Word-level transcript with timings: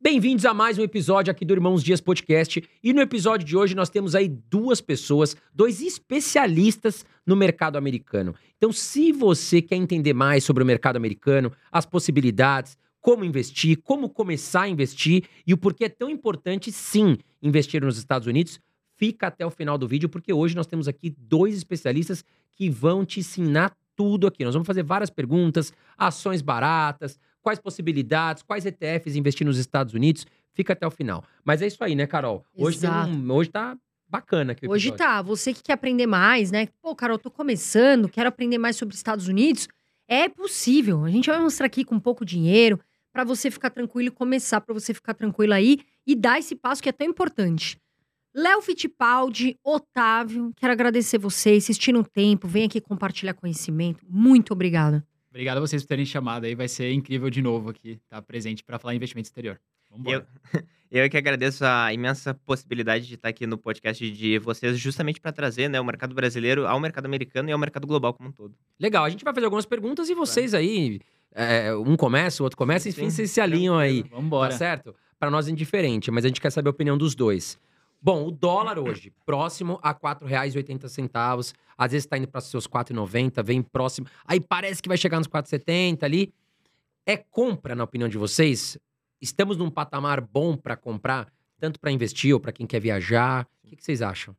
Bem-vindos 0.00 0.44
a 0.44 0.54
mais 0.54 0.78
um 0.78 0.82
episódio 0.82 1.28
aqui 1.32 1.44
do 1.44 1.52
Irmãos 1.52 1.82
Dias 1.82 2.00
Podcast. 2.00 2.62
E 2.84 2.92
no 2.92 3.00
episódio 3.00 3.44
de 3.44 3.56
hoje 3.56 3.74
nós 3.74 3.90
temos 3.90 4.14
aí 4.14 4.28
duas 4.28 4.80
pessoas, 4.80 5.36
dois 5.52 5.80
especialistas 5.80 7.04
no 7.26 7.34
mercado 7.34 7.76
americano. 7.76 8.32
Então, 8.56 8.70
se 8.70 9.10
você 9.10 9.60
quer 9.60 9.74
entender 9.74 10.12
mais 10.12 10.44
sobre 10.44 10.62
o 10.62 10.66
mercado 10.66 10.94
americano, 10.94 11.50
as 11.72 11.84
possibilidades, 11.84 12.78
como 13.00 13.24
investir, 13.24 13.82
como 13.82 14.08
começar 14.08 14.62
a 14.62 14.68
investir 14.68 15.24
e 15.44 15.52
o 15.52 15.58
porquê 15.58 15.86
é 15.86 15.88
tão 15.88 16.08
importante, 16.08 16.70
sim, 16.70 17.18
investir 17.42 17.82
nos 17.82 17.98
Estados 17.98 18.28
Unidos, 18.28 18.60
fica 18.96 19.26
até 19.26 19.44
o 19.44 19.50
final 19.50 19.76
do 19.76 19.88
vídeo, 19.88 20.08
porque 20.08 20.32
hoje 20.32 20.54
nós 20.54 20.68
temos 20.68 20.86
aqui 20.86 21.10
dois 21.10 21.56
especialistas 21.56 22.24
que 22.54 22.70
vão 22.70 23.04
te 23.04 23.18
ensinar 23.18 23.76
tudo 23.96 24.28
aqui. 24.28 24.44
Nós 24.44 24.54
vamos 24.54 24.66
fazer 24.66 24.84
várias 24.84 25.10
perguntas, 25.10 25.72
ações 25.98 26.40
baratas, 26.40 27.18
quais 27.42 27.58
possibilidades, 27.58 28.42
quais 28.42 28.66
ETFs 28.66 29.16
investir 29.16 29.46
nos 29.46 29.58
Estados 29.58 29.94
Unidos. 29.94 30.26
Fica 30.52 30.72
até 30.72 30.86
o 30.86 30.90
final. 30.90 31.24
Mas 31.44 31.62
é 31.62 31.66
isso 31.66 31.82
aí, 31.82 31.94
né, 31.94 32.06
Carol? 32.06 32.44
Hoje, 32.56 32.80
um, 32.86 33.32
hoje 33.32 33.50
tá 33.50 33.76
bacana 34.08 34.52
aqui 34.52 34.66
Hoje 34.68 34.92
tá. 34.92 35.22
Você 35.22 35.52
que 35.52 35.62
quer 35.62 35.74
aprender 35.74 36.06
mais, 36.06 36.50
né? 36.50 36.68
Pô, 36.82 36.94
Carol, 36.96 37.18
tô 37.18 37.30
começando, 37.30 38.08
quero 38.08 38.28
aprender 38.28 38.58
mais 38.58 38.76
sobre 38.76 38.92
os 38.94 38.98
Estados 38.98 39.28
Unidos. 39.28 39.68
É 40.08 40.28
possível. 40.28 41.04
A 41.04 41.10
gente 41.10 41.28
vai 41.28 41.38
mostrar 41.38 41.66
aqui 41.66 41.84
com 41.84 42.00
pouco 42.00 42.24
dinheiro 42.24 42.80
para 43.12 43.24
você 43.24 43.50
ficar 43.50 43.70
tranquilo 43.70 44.08
e 44.08 44.10
começar 44.10 44.60
para 44.60 44.72
você 44.72 44.94
ficar 44.94 45.14
tranquilo 45.14 45.52
aí 45.52 45.80
e 46.06 46.14
dar 46.14 46.38
esse 46.38 46.54
passo 46.54 46.82
que 46.82 46.88
é 46.88 46.92
tão 46.92 47.06
importante. 47.06 47.78
Léo 48.34 48.62
Fittipaldi, 48.62 49.58
Otávio, 49.64 50.52
quero 50.56 50.72
agradecer 50.72 51.18
vocês, 51.18 51.64
vocês 51.64 51.76
tiram 51.76 52.02
tempo, 52.04 52.46
vem 52.46 52.64
aqui 52.64 52.80
compartilhar 52.80 53.34
conhecimento. 53.34 54.04
Muito 54.08 54.52
obrigada. 54.52 55.04
Obrigado 55.38 55.58
a 55.58 55.60
vocês 55.60 55.84
por 55.84 55.88
terem 55.90 56.04
chamado 56.04 56.46
aí. 56.46 56.54
Vai 56.56 56.66
ser 56.66 56.90
incrível 56.90 57.30
de 57.30 57.40
novo 57.40 57.70
aqui 57.70 57.90
estar 57.90 58.16
tá 58.16 58.22
presente 58.22 58.64
para 58.64 58.76
falar 58.76 58.94
em 58.94 58.96
investimento 58.96 59.28
exterior. 59.28 59.60
Eu, 60.04 60.24
eu 60.90 61.08
que 61.08 61.16
agradeço 61.16 61.64
a 61.64 61.94
imensa 61.94 62.34
possibilidade 62.34 63.06
de 63.06 63.14
estar 63.14 63.28
aqui 63.28 63.46
no 63.46 63.56
podcast 63.56 64.10
de 64.10 64.36
vocês, 64.40 64.76
justamente 64.76 65.20
para 65.20 65.30
trazer 65.30 65.68
né, 65.68 65.80
o 65.80 65.84
mercado 65.84 66.12
brasileiro 66.12 66.66
ao 66.66 66.80
mercado 66.80 67.06
americano 67.06 67.48
e 67.48 67.52
ao 67.52 67.58
mercado 67.58 67.86
global 67.86 68.14
como 68.14 68.30
um 68.30 68.32
todo. 68.32 68.52
Legal, 68.80 69.04
a 69.04 69.10
gente 69.10 69.22
vai 69.22 69.32
fazer 69.32 69.44
algumas 69.44 69.64
perguntas 69.64 70.10
e 70.10 70.14
vocês 70.16 70.54
aí, 70.54 70.98
é, 71.32 71.72
um 71.72 71.96
começa, 71.96 72.42
o 72.42 72.44
outro 72.44 72.56
começa, 72.56 72.88
enfim, 72.88 73.08
vocês 73.08 73.30
se 73.30 73.40
alinham 73.40 73.78
aí. 73.78 74.02
Vamos 74.10 74.24
embora. 74.24 74.50
Tá 74.50 74.58
certo? 74.58 74.92
Para 75.20 75.30
nós 75.30 75.46
é 75.46 75.52
indiferente, 75.52 76.10
mas 76.10 76.24
a 76.24 76.28
gente 76.28 76.40
quer 76.40 76.50
saber 76.50 76.66
a 76.66 76.70
opinião 76.70 76.98
dos 76.98 77.14
dois. 77.14 77.56
Bom, 78.00 78.28
o 78.28 78.30
dólar 78.30 78.78
hoje, 78.78 79.12
próximo 79.26 79.80
a 79.82 79.90
R$ 79.90 79.98
4,80. 80.00 81.54
Às 81.76 81.92
vezes 81.92 82.04
está 82.04 82.16
indo 82.16 82.28
para 82.28 82.40
seus 82.40 82.66
R$ 82.66 82.72
4,90, 82.72 83.42
vem 83.42 83.60
próximo. 83.60 84.06
Aí 84.24 84.40
parece 84.40 84.80
que 84.80 84.88
vai 84.88 84.96
chegar 84.96 85.18
nos 85.18 85.26
4,70 85.26 86.04
ali. 86.04 86.32
É 87.04 87.16
compra, 87.16 87.74
na 87.74 87.84
opinião 87.84 88.08
de 88.08 88.16
vocês? 88.16 88.78
Estamos 89.20 89.56
num 89.56 89.70
patamar 89.70 90.20
bom 90.20 90.56
para 90.56 90.76
comprar, 90.76 91.32
tanto 91.58 91.80
para 91.80 91.90
investir 91.90 92.32
ou 92.32 92.38
para 92.38 92.52
quem 92.52 92.66
quer 92.66 92.80
viajar? 92.80 93.48
O 93.64 93.68
que, 93.68 93.76
que 93.76 93.82
vocês 93.84 94.00
acham? 94.00 94.36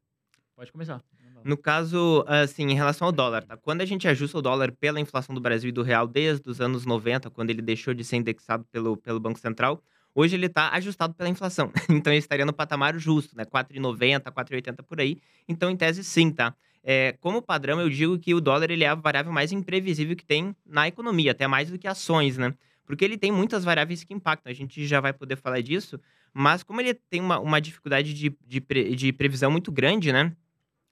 Pode 0.55 0.71
começar. 0.71 1.01
No 1.43 1.57
caso, 1.57 2.23
assim, 2.27 2.63
em 2.63 2.75
relação 2.75 3.07
ao 3.07 3.11
dólar, 3.11 3.43
tá? 3.43 3.55
Quando 3.55 3.81
a 3.81 3.85
gente 3.85 4.07
ajusta 4.07 4.37
o 4.37 4.41
dólar 4.41 4.71
pela 4.73 4.99
inflação 4.99 5.33
do 5.33 5.39
Brasil 5.39 5.69
e 5.69 5.71
do 5.71 5.83
real 5.83 6.05
desde 6.07 6.49
os 6.49 6.59
anos 6.59 6.85
90, 6.85 7.29
quando 7.29 7.49
ele 7.49 7.61
deixou 7.61 7.93
de 7.93 8.03
ser 8.03 8.17
indexado 8.17 8.65
pelo, 8.71 8.97
pelo 8.97 9.19
Banco 9.19 9.39
Central, 9.39 9.81
Hoje 10.13 10.35
ele 10.35 10.47
está 10.47 10.69
ajustado 10.73 11.13
pela 11.13 11.29
inflação. 11.29 11.71
Então 11.89 12.11
ele 12.11 12.19
estaria 12.19 12.45
no 12.45 12.53
patamar 12.53 12.97
justo, 12.97 13.35
né? 13.35 13.45
4,90, 13.45 14.31
4,80 14.31 14.83
por 14.83 14.99
aí. 14.99 15.17
Então, 15.47 15.69
em 15.69 15.75
tese, 15.75 16.03
sim, 16.03 16.31
tá? 16.31 16.55
É, 16.83 17.15
como 17.19 17.41
padrão, 17.41 17.79
eu 17.79 17.89
digo 17.89 18.17
que 18.17 18.33
o 18.33 18.41
dólar 18.41 18.71
ele 18.71 18.83
é 18.83 18.87
a 18.87 18.95
variável 18.95 19.31
mais 19.31 19.51
imprevisível 19.51 20.15
que 20.15 20.25
tem 20.25 20.55
na 20.65 20.87
economia, 20.87 21.31
até 21.31 21.45
mais 21.47 21.69
do 21.69 21.77
que 21.77 21.87
ações, 21.87 22.37
né? 22.37 22.53
Porque 22.85 23.05
ele 23.05 23.17
tem 23.17 23.31
muitas 23.31 23.63
variáveis 23.63 24.03
que 24.03 24.13
impactam. 24.13 24.51
A 24.51 24.55
gente 24.55 24.85
já 24.87 24.99
vai 24.99 25.13
poder 25.13 25.35
falar 25.35 25.61
disso. 25.61 25.99
Mas 26.33 26.63
como 26.63 26.81
ele 26.81 26.93
tem 26.93 27.21
uma, 27.21 27.39
uma 27.39 27.59
dificuldade 27.61 28.13
de, 28.13 28.35
de, 28.47 28.95
de 28.95 29.13
previsão 29.13 29.51
muito 29.51 29.71
grande, 29.71 30.11
né? 30.11 30.35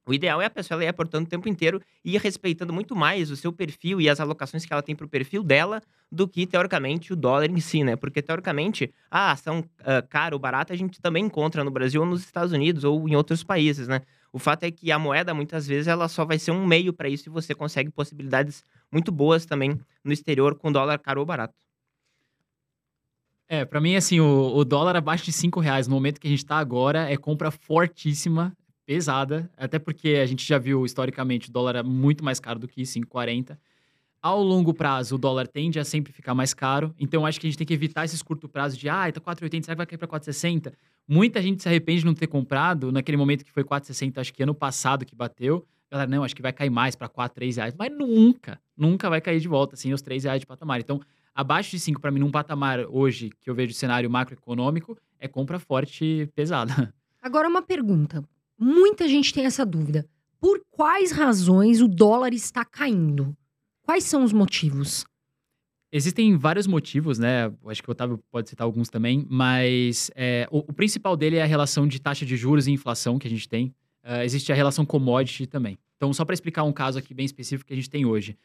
O 0.08 0.14
ideal 0.14 0.42
é 0.42 0.46
a 0.46 0.50
pessoa 0.50 0.82
ir 0.82 0.88
aportando 0.88 1.26
o 1.26 1.30
tempo 1.30 1.50
inteiro 1.50 1.82
e 2.04 2.16
ir 2.16 2.22
respeitando 2.22 2.72
muito 2.72 2.96
mais 2.96 3.30
o 3.30 3.36
seu 3.36 3.52
perfil 3.52 4.00
e 4.00 4.10
as 4.10 4.22
alocações 4.22 4.66
que 4.66 4.72
ela 4.72 4.82
tem 4.82 4.96
para 4.96 5.06
o 5.06 5.10
perfil 5.10 5.44
dela 5.44 5.84
do 6.10 6.26
que, 6.26 6.48
teoricamente, 6.48 7.12
o 7.12 7.16
dólar 7.16 7.52
em 7.52 7.60
si, 7.60 7.84
né? 7.84 7.98
Porque, 7.98 8.22
teoricamente, 8.22 8.94
a 9.12 9.34
ação 9.34 9.60
uh, 9.60 10.08
cara 10.08 10.34
ou 10.34 10.40
barata 10.40 10.74
a 10.74 10.78
gente 10.78 11.02
também 11.02 11.26
encontra 11.26 11.62
no 11.62 11.70
Brasil 11.70 12.00
ou 12.00 12.08
nos 12.08 12.22
Estados 12.22 12.54
Unidos 12.54 12.86
ou 12.86 13.10
em 13.10 13.18
outros 13.18 13.44
países, 13.44 13.90
né? 13.90 14.02
O 14.32 14.40
fato 14.40 14.64
é 14.64 14.72
que 14.72 14.94
a 14.94 14.98
moeda, 14.98 15.34
muitas 15.34 15.68
vezes, 15.68 15.88
ela 15.88 16.08
só 16.08 16.24
vai 16.24 16.40
ser 16.40 16.52
um 16.52 16.66
meio 16.66 16.94
para 16.94 17.10
isso 17.10 17.28
e 17.28 17.32
você 17.32 17.54
consegue 17.54 17.90
possibilidades 17.90 18.64
muito 18.90 19.12
boas 19.12 19.46
também 19.46 19.78
no 20.06 20.14
exterior 20.14 20.56
com 20.56 20.72
dólar 20.72 21.00
caro 21.00 21.20
ou 21.20 21.26
barato. 21.26 21.54
É, 23.50 23.66
para 23.66 23.82
mim, 23.82 23.96
assim, 23.96 24.22
o, 24.22 24.56
o, 24.56 24.64
dólar 24.64 24.96
abaixo 24.96 25.26
de 25.26 25.34
5 25.34 25.60
reais 25.60 25.88
no 25.88 25.96
momento 25.96 26.20
que 26.20 26.28
a 26.28 26.30
gente 26.30 26.44
está 26.44 26.58
agora 26.58 27.10
é 27.10 27.18
compra 27.18 27.50
fortíssima 27.52 28.56
pesada, 28.88 29.52
até 29.58 29.78
porque 29.78 30.12
a 30.12 30.26
gente 30.26 30.48
já 30.48 30.58
viu 30.58 30.86
historicamente 30.86 31.50
o 31.50 31.52
dólar 31.52 31.76
é 31.76 31.84
muito 31.84 32.24
mais 32.24 32.40
caro 32.40 32.58
do 32.58 32.70
que 32.70 32.84
5,40. 32.84 33.58
Ao 34.22 34.42
longo 34.42 34.74
prazo, 34.74 35.16
o 35.16 35.18
dólar 35.18 35.46
tende 35.46 35.78
a 35.78 35.84
sempre 35.84 36.14
ficar 36.14 36.34
mais 36.34 36.54
caro, 36.54 36.96
então 36.98 37.26
acho 37.26 37.40
que 37.40 37.46
a 37.46 37.50
gente 37.50 37.58
tem 37.58 37.68
que 37.68 37.74
evitar 37.74 38.06
esses 38.06 38.22
curto 38.22 38.48
prazo 38.48 38.78
de, 38.78 38.88
ah, 38.88 39.12
tá 39.12 39.20
4,80, 39.20 39.66
será 39.66 39.76
que 39.76 39.78
vai 39.78 39.86
cair 39.86 39.98
para 39.98 40.08
4,60? 40.08 40.74
Muita 41.06 41.42
gente 41.42 41.62
se 41.62 41.68
arrepende 41.68 42.00
de 42.00 42.06
não 42.06 42.14
ter 42.14 42.28
comprado 42.28 42.90
naquele 42.90 43.18
momento 43.18 43.44
que 43.44 43.52
foi 43.52 43.64
4,60, 43.64 44.20
acho 44.20 44.34
que 44.34 44.42
ano 44.42 44.56
passado 44.56 45.06
que 45.06 45.14
bateu. 45.14 45.66
Galera, 45.92 46.10
não, 46.10 46.24
acho 46.24 46.36
que 46.36 46.42
vai 46.42 46.54
cair 46.54 46.70
mais 46.70 46.96
para 46.96 47.10
4, 47.10 47.36
3 47.36 47.58
reais, 47.58 47.76
mas 47.78 47.92
nunca, 47.92 48.60
nunca 48.76 49.10
vai 49.10 49.20
cair 49.20 49.40
de 49.42 49.48
volta, 49.50 49.76
assim, 49.76 49.94
os 49.94 50.02
3 50.02 50.24
reais 50.24 50.40
de 50.40 50.46
patamar. 50.46 50.80
Então, 50.80 51.02
abaixo 51.36 51.72
de 51.72 51.80
5 51.80 52.00
para 52.00 52.10
mim, 52.10 52.22
num 52.22 52.32
patamar 52.32 52.80
hoje 52.90 53.32
que 53.42 53.50
eu 53.50 53.56
vejo 53.56 53.74
cenário 53.74 54.10
macroeconômico, 54.10 54.98
é 55.20 55.28
compra 55.28 55.60
forte 55.60 56.30
pesada. 56.34 56.94
Agora 57.22 57.50
uma 57.50 57.62
pergunta. 57.62 58.24
Muita 58.60 59.08
gente 59.08 59.34
tem 59.34 59.46
essa 59.46 59.66
dúvida. 59.66 60.08
Por 60.40 60.64
quais 60.72 61.12
razões 61.12 61.82
o 61.82 61.88
dólar 61.88 62.34
está 62.34 62.66
caindo? 62.66 63.36
Quais 63.84 64.04
são 64.04 64.24
os 64.24 64.34
motivos? 64.34 65.06
Existem 65.92 66.36
vários 66.36 66.68
motivos, 66.68 67.18
né? 67.18 67.52
Acho 67.68 67.82
que 67.82 67.90
o 67.90 67.92
Otávio 67.92 68.20
pode 68.30 68.50
citar 68.50 68.66
alguns 68.66 68.90
também, 68.90 69.26
mas 69.30 70.12
é, 70.16 70.48
o, 70.52 70.60
o, 70.60 70.74
principal 70.74 71.16
dele 71.16 71.38
é 71.38 71.44
a 71.44 71.46
relação 71.46 71.88
de 71.88 72.02
taxa 72.02 72.26
de 72.26 72.36
juros 72.36 72.68
e 72.68 72.72
inflação 72.72 73.18
que 73.18 73.26
a 73.28 73.30
gente 73.30 73.48
tem. 73.48 73.74
Uh, 74.04 74.22
existe 74.24 74.52
a 74.52 74.56
relação 74.56 74.86
commodity 74.86 75.46
também. 75.48 75.78
Então, 75.96 76.12
só 76.12 76.26
para 76.26 76.34
explicar 76.34 76.64
um 76.64 76.74
caso 76.74 77.00
aqui 77.00 77.14
bem 77.14 77.26
específico 77.26 77.68
que 77.68 77.74
a 77.74 77.76
gente 77.76 77.90
tem 77.90 78.06
hoje. 78.06 78.38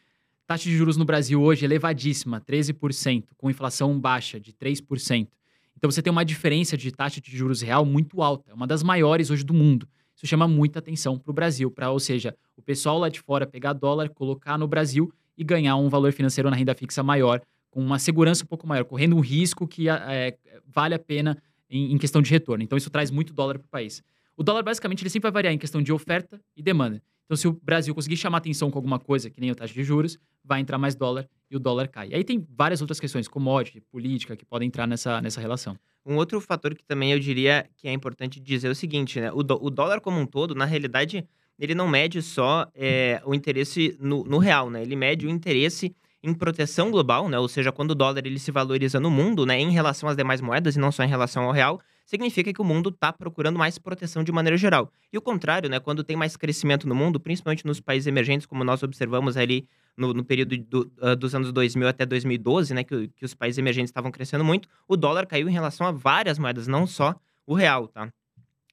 Taxa 0.46 0.64
de 0.64 0.76
juros 0.76 0.96
no 0.96 1.04
Brasil 1.04 1.42
hoje 1.42 1.64
é 1.64 1.66
elevadíssima, 1.66 2.40
13%, 2.40 3.24
com 3.36 3.50
inflação 3.50 3.98
baixa 3.98 4.38
de 4.38 4.52
3%. 4.52 5.28
Então, 5.76 5.90
você 5.90 6.00
tem 6.00 6.10
uma 6.10 6.24
diferença 6.24 6.76
de 6.76 6.92
taxa 6.92 7.20
de 7.20 7.36
juros 7.36 7.60
real 7.60 7.84
muito 7.84 8.22
alta, 8.22 8.50
é 8.50 8.54
uma 8.54 8.66
das 8.66 8.82
maiores 8.82 9.30
hoje 9.30 9.42
do 9.42 9.54
mundo. 9.54 9.88
Isso 10.22 10.30
chama 10.30 10.46
muita 10.46 10.78
atenção 10.78 11.18
para 11.18 11.30
o 11.30 11.34
Brasil, 11.34 11.68
para, 11.70 11.90
ou 11.90 11.98
seja, 11.98 12.34
o 12.56 12.62
pessoal 12.62 12.98
lá 12.98 13.08
de 13.08 13.20
fora 13.20 13.44
pegar 13.44 13.72
dólar, 13.72 14.08
colocar 14.10 14.56
no 14.56 14.68
Brasil 14.68 15.12
e 15.36 15.42
ganhar 15.42 15.76
um 15.76 15.88
valor 15.88 16.12
financeiro 16.12 16.48
na 16.48 16.54
renda 16.54 16.74
fixa 16.74 17.02
maior, 17.02 17.40
com 17.70 17.80
uma 17.80 17.98
segurança 17.98 18.44
um 18.44 18.46
pouco 18.46 18.66
maior, 18.66 18.84
correndo 18.84 19.16
um 19.16 19.20
risco 19.20 19.66
que 19.66 19.88
é, 19.88 20.36
vale 20.66 20.94
a 20.94 20.98
pena 20.98 21.36
em, 21.68 21.92
em, 21.92 21.98
questão 21.98 22.22
de 22.22 22.30
retorno. 22.30 22.62
Então, 22.62 22.78
isso 22.78 22.90
traz 22.90 23.10
muito 23.10 23.32
dólar 23.32 23.58
para 23.58 23.66
o 23.66 23.68
país. 23.68 24.02
O 24.36 24.44
dólar, 24.44 24.62
basicamente, 24.62 25.02
ele 25.02 25.10
sempre 25.10 25.30
vai 25.30 25.32
variar 25.32 25.54
em 25.54 25.58
questão 25.58 25.82
de 25.82 25.92
oferta 25.92 26.40
e 26.56 26.62
demanda. 26.62 27.02
Então, 27.32 27.36
se 27.38 27.48
o 27.48 27.58
Brasil 27.62 27.94
conseguir 27.94 28.18
chamar 28.18 28.38
atenção 28.38 28.70
com 28.70 28.76
alguma 28.76 28.98
coisa, 28.98 29.30
que 29.30 29.40
nem 29.40 29.48
a 29.48 29.54
taxa 29.54 29.72
de 29.72 29.82
juros, 29.82 30.18
vai 30.44 30.60
entrar 30.60 30.76
mais 30.76 30.94
dólar 30.94 31.26
e 31.50 31.56
o 31.56 31.58
dólar 31.58 31.88
cai. 31.88 32.12
Aí 32.12 32.22
tem 32.22 32.46
várias 32.54 32.82
outras 32.82 33.00
questões, 33.00 33.26
commodity, 33.26 33.80
política, 33.80 34.36
que 34.36 34.44
podem 34.44 34.68
entrar 34.68 34.86
nessa, 34.86 35.18
nessa 35.18 35.40
relação. 35.40 35.74
Um 36.04 36.16
outro 36.16 36.38
fator 36.42 36.74
que 36.74 36.84
também 36.84 37.10
eu 37.10 37.18
diria 37.18 37.64
que 37.78 37.88
é 37.88 37.92
importante 37.94 38.38
dizer 38.38 38.68
é 38.68 38.70
o 38.70 38.74
seguinte, 38.74 39.18
né? 39.18 39.32
O, 39.32 39.38
o 39.38 39.70
dólar 39.70 40.02
como 40.02 40.20
um 40.20 40.26
todo, 40.26 40.54
na 40.54 40.66
realidade, 40.66 41.26
ele 41.58 41.74
não 41.74 41.88
mede 41.88 42.20
só 42.20 42.70
é, 42.74 43.22
o 43.24 43.34
interesse 43.34 43.96
no, 43.98 44.24
no, 44.24 44.36
real, 44.36 44.68
né? 44.68 44.82
Ele 44.82 44.94
mede 44.94 45.26
o 45.26 45.30
interesse 45.30 45.96
em 46.22 46.34
proteção 46.34 46.90
global, 46.90 47.30
né? 47.30 47.38
Ou 47.38 47.48
seja, 47.48 47.72
quando 47.72 47.92
o 47.92 47.94
dólar 47.94 48.26
ele 48.26 48.38
se 48.38 48.52
valoriza 48.52 49.00
no 49.00 49.10
mundo, 49.10 49.46
né? 49.46 49.58
Em 49.58 49.70
relação 49.70 50.06
às 50.06 50.18
demais 50.18 50.42
moedas 50.42 50.76
e 50.76 50.78
não 50.78 50.92
só 50.92 51.02
em 51.02 51.08
relação 51.08 51.44
ao 51.44 51.52
real, 51.52 51.80
significa 52.04 52.52
que 52.52 52.60
o 52.60 52.64
mundo 52.64 52.90
está 52.90 53.12
procurando 53.12 53.58
mais 53.58 53.78
proteção 53.78 54.22
de 54.22 54.32
maneira 54.32 54.56
geral. 54.56 54.90
E 55.12 55.18
o 55.18 55.22
contrário, 55.22 55.68
né? 55.68 55.80
Quando 55.80 56.04
tem 56.04 56.16
mais 56.16 56.36
crescimento 56.36 56.88
no 56.88 56.94
mundo, 56.94 57.20
principalmente 57.20 57.66
nos 57.66 57.80
países 57.80 58.06
emergentes, 58.06 58.46
como 58.46 58.64
nós 58.64 58.82
observamos 58.82 59.36
ali 59.36 59.66
no, 59.96 60.14
no 60.14 60.24
período 60.24 60.56
do, 60.56 60.92
uh, 61.00 61.16
dos 61.16 61.34
anos 61.34 61.52
2000 61.52 61.88
até 61.88 62.06
2012, 62.06 62.74
né, 62.74 62.84
que, 62.84 63.08
que 63.08 63.24
os 63.24 63.34
países 63.34 63.58
emergentes 63.58 63.90
estavam 63.90 64.10
crescendo 64.10 64.44
muito, 64.44 64.68
o 64.88 64.96
dólar 64.96 65.26
caiu 65.26 65.48
em 65.48 65.52
relação 65.52 65.86
a 65.86 65.92
várias 65.92 66.38
moedas, 66.38 66.66
não 66.66 66.86
só 66.86 67.14
o 67.46 67.54
real, 67.54 67.88
tá? 67.88 68.08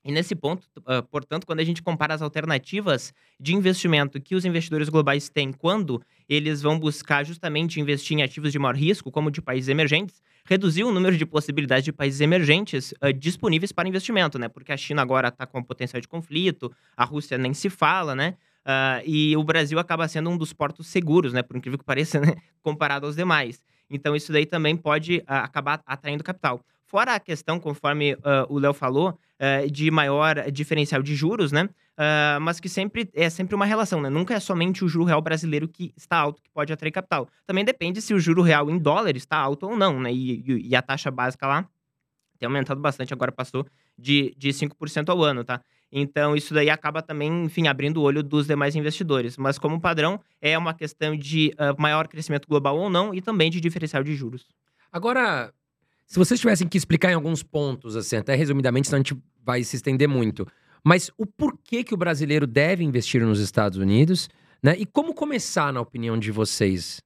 E 0.03 0.11
nesse 0.11 0.33
ponto, 0.33 0.65
uh, 0.77 1.03
portanto, 1.11 1.45
quando 1.45 1.59
a 1.59 1.63
gente 1.63 1.83
compara 1.83 2.13
as 2.13 2.21
alternativas 2.21 3.13
de 3.39 3.53
investimento 3.53 4.19
que 4.21 4.33
os 4.33 4.45
investidores 4.45 4.87
globais 4.87 5.27
têm 5.27 5.51
quando 5.51 6.01
eles 6.27 6.61
vão 6.61 6.79
buscar 6.79 7.25
justamente 7.25 7.81
investir 7.81 8.17
em 8.17 8.23
ativos 8.23 8.51
de 8.51 8.59
maior 8.59 8.75
risco, 8.75 9.11
como 9.11 9.29
de 9.29 9.41
países 9.41 9.67
emergentes, 9.67 10.21
reduziu 10.45 10.87
o 10.87 10.91
número 10.91 11.17
de 11.17 11.25
possibilidades 11.25 11.83
de 11.83 11.91
países 11.91 12.21
emergentes 12.21 12.93
uh, 13.03 13.11
disponíveis 13.11 13.71
para 13.71 13.89
investimento, 13.89 14.39
né? 14.39 14.47
Porque 14.47 14.71
a 14.71 14.77
China 14.77 15.01
agora 15.01 15.27
está 15.27 15.45
com 15.45 15.61
potencial 15.61 15.99
de 15.99 16.07
conflito, 16.07 16.71
a 16.95 17.03
Rússia 17.03 17.37
nem 17.37 17.53
se 17.53 17.69
fala, 17.69 18.15
né? 18.15 18.35
Uh, 18.65 19.03
e 19.05 19.35
o 19.35 19.43
Brasil 19.43 19.79
acaba 19.79 20.07
sendo 20.07 20.29
um 20.29 20.37
dos 20.37 20.53
portos 20.53 20.87
seguros, 20.87 21.33
né? 21.33 21.41
Por 21.41 21.57
incrível 21.57 21.77
que 21.77 21.85
pareça, 21.85 22.19
né? 22.21 22.35
comparado 22.61 23.05
aos 23.05 23.15
demais. 23.15 23.61
Então, 23.89 24.15
isso 24.15 24.31
daí 24.31 24.45
também 24.45 24.77
pode 24.77 25.17
uh, 25.17 25.23
acabar 25.27 25.81
atraindo 25.85 26.23
capital. 26.23 26.63
Fora 26.89 27.13
a 27.13 27.19
questão, 27.19 27.59
conforme 27.59 28.17
ah, 28.23 28.47
o 28.49 28.57
Léo 28.57 28.73
falou, 28.73 29.15
ah, 29.39 29.67
de 29.71 29.91
maior 29.91 30.49
diferencial 30.51 31.03
de 31.03 31.15
juros, 31.15 31.51
né? 31.51 31.69
Ah, 31.95 32.39
mas 32.41 32.59
que 32.59 32.67
sempre 32.67 33.07
é 33.13 33.29
sempre 33.29 33.53
uma 33.53 33.65
relação, 33.65 34.01
né? 34.01 34.09
Nunca 34.09 34.33
é 34.33 34.39
somente 34.39 34.83
o 34.83 34.87
juro 34.87 35.05
real 35.05 35.21
brasileiro 35.21 35.67
que 35.67 35.93
está 35.95 36.17
alto 36.17 36.41
que 36.41 36.49
pode 36.49 36.73
atrair 36.73 36.91
capital. 36.91 37.29
Também 37.45 37.63
depende 37.63 38.01
se 38.01 38.11
o 38.11 38.19
juro 38.19 38.41
real 38.41 38.71
em 38.71 38.77
dólar 38.79 39.15
está 39.15 39.37
alto 39.37 39.67
ou 39.67 39.77
não, 39.77 39.99
né? 39.99 40.11
E, 40.11 40.43
e- 40.69 40.75
a 40.75 40.81
taxa 40.81 41.11
básica 41.11 41.45
lá 41.45 41.69
tem 42.39 42.47
aumentado 42.47 42.81
bastante, 42.81 43.13
agora 43.13 43.31
passou 43.31 43.67
de, 43.97 44.33
de 44.37 44.51
5% 44.53 45.09
ao 45.09 45.21
ano, 45.23 45.43
tá? 45.43 45.61
Então, 45.91 46.35
isso 46.35 46.53
daí 46.53 46.69
acaba 46.69 47.01
também, 47.01 47.45
enfim, 47.45 47.67
abrindo 47.67 47.97
o 47.97 48.03
olho 48.03 48.23
dos 48.23 48.47
demais 48.47 48.75
investidores. 48.75 49.37
Mas, 49.37 49.59
como 49.59 49.79
padrão, 49.79 50.19
é 50.41 50.57
uma 50.57 50.73
questão 50.73 51.15
de 51.15 51.53
maior 51.77 52.07
crescimento 52.07 52.47
global 52.47 52.77
ou 52.77 52.89
não 52.89 53.13
e 53.13 53.21
também 53.21 53.51
de 53.51 53.59
diferencial 53.59 54.03
de 54.03 54.15
juros. 54.15 54.45
Agora, 54.91 55.53
se 56.09 56.17
vocês 56.17 56.39
tivessem 56.39 56.67
que 56.67 56.75
explicar 56.75 57.11
em 57.11 57.13
alguns 57.13 57.43
pontos, 57.43 57.95
assim, 57.95 58.15
até 58.17 58.33
resumidamente, 58.33 58.87
senão 58.87 58.97
a 58.97 59.03
gente 59.03 59.15
vai 59.45 59.63
se 59.63 59.75
estender 59.75 60.07
muito. 60.07 60.45
Mas 60.83 61.11
o 61.19 61.25
porquê 61.25 61.83
que 61.83 61.93
o 61.93 61.97
brasileiro 61.97 62.47
deve 62.47 62.83
investir 62.83 63.23
nos 63.23 63.39
Estados 63.39 63.77
Unidos, 63.77 64.27
né? 64.61 64.75
E 64.75 64.87
como 64.87 65.13
começar, 65.13 65.71
na 65.71 65.79
opinião 65.79 66.17
de 66.17 66.31
vocês? 66.31 66.99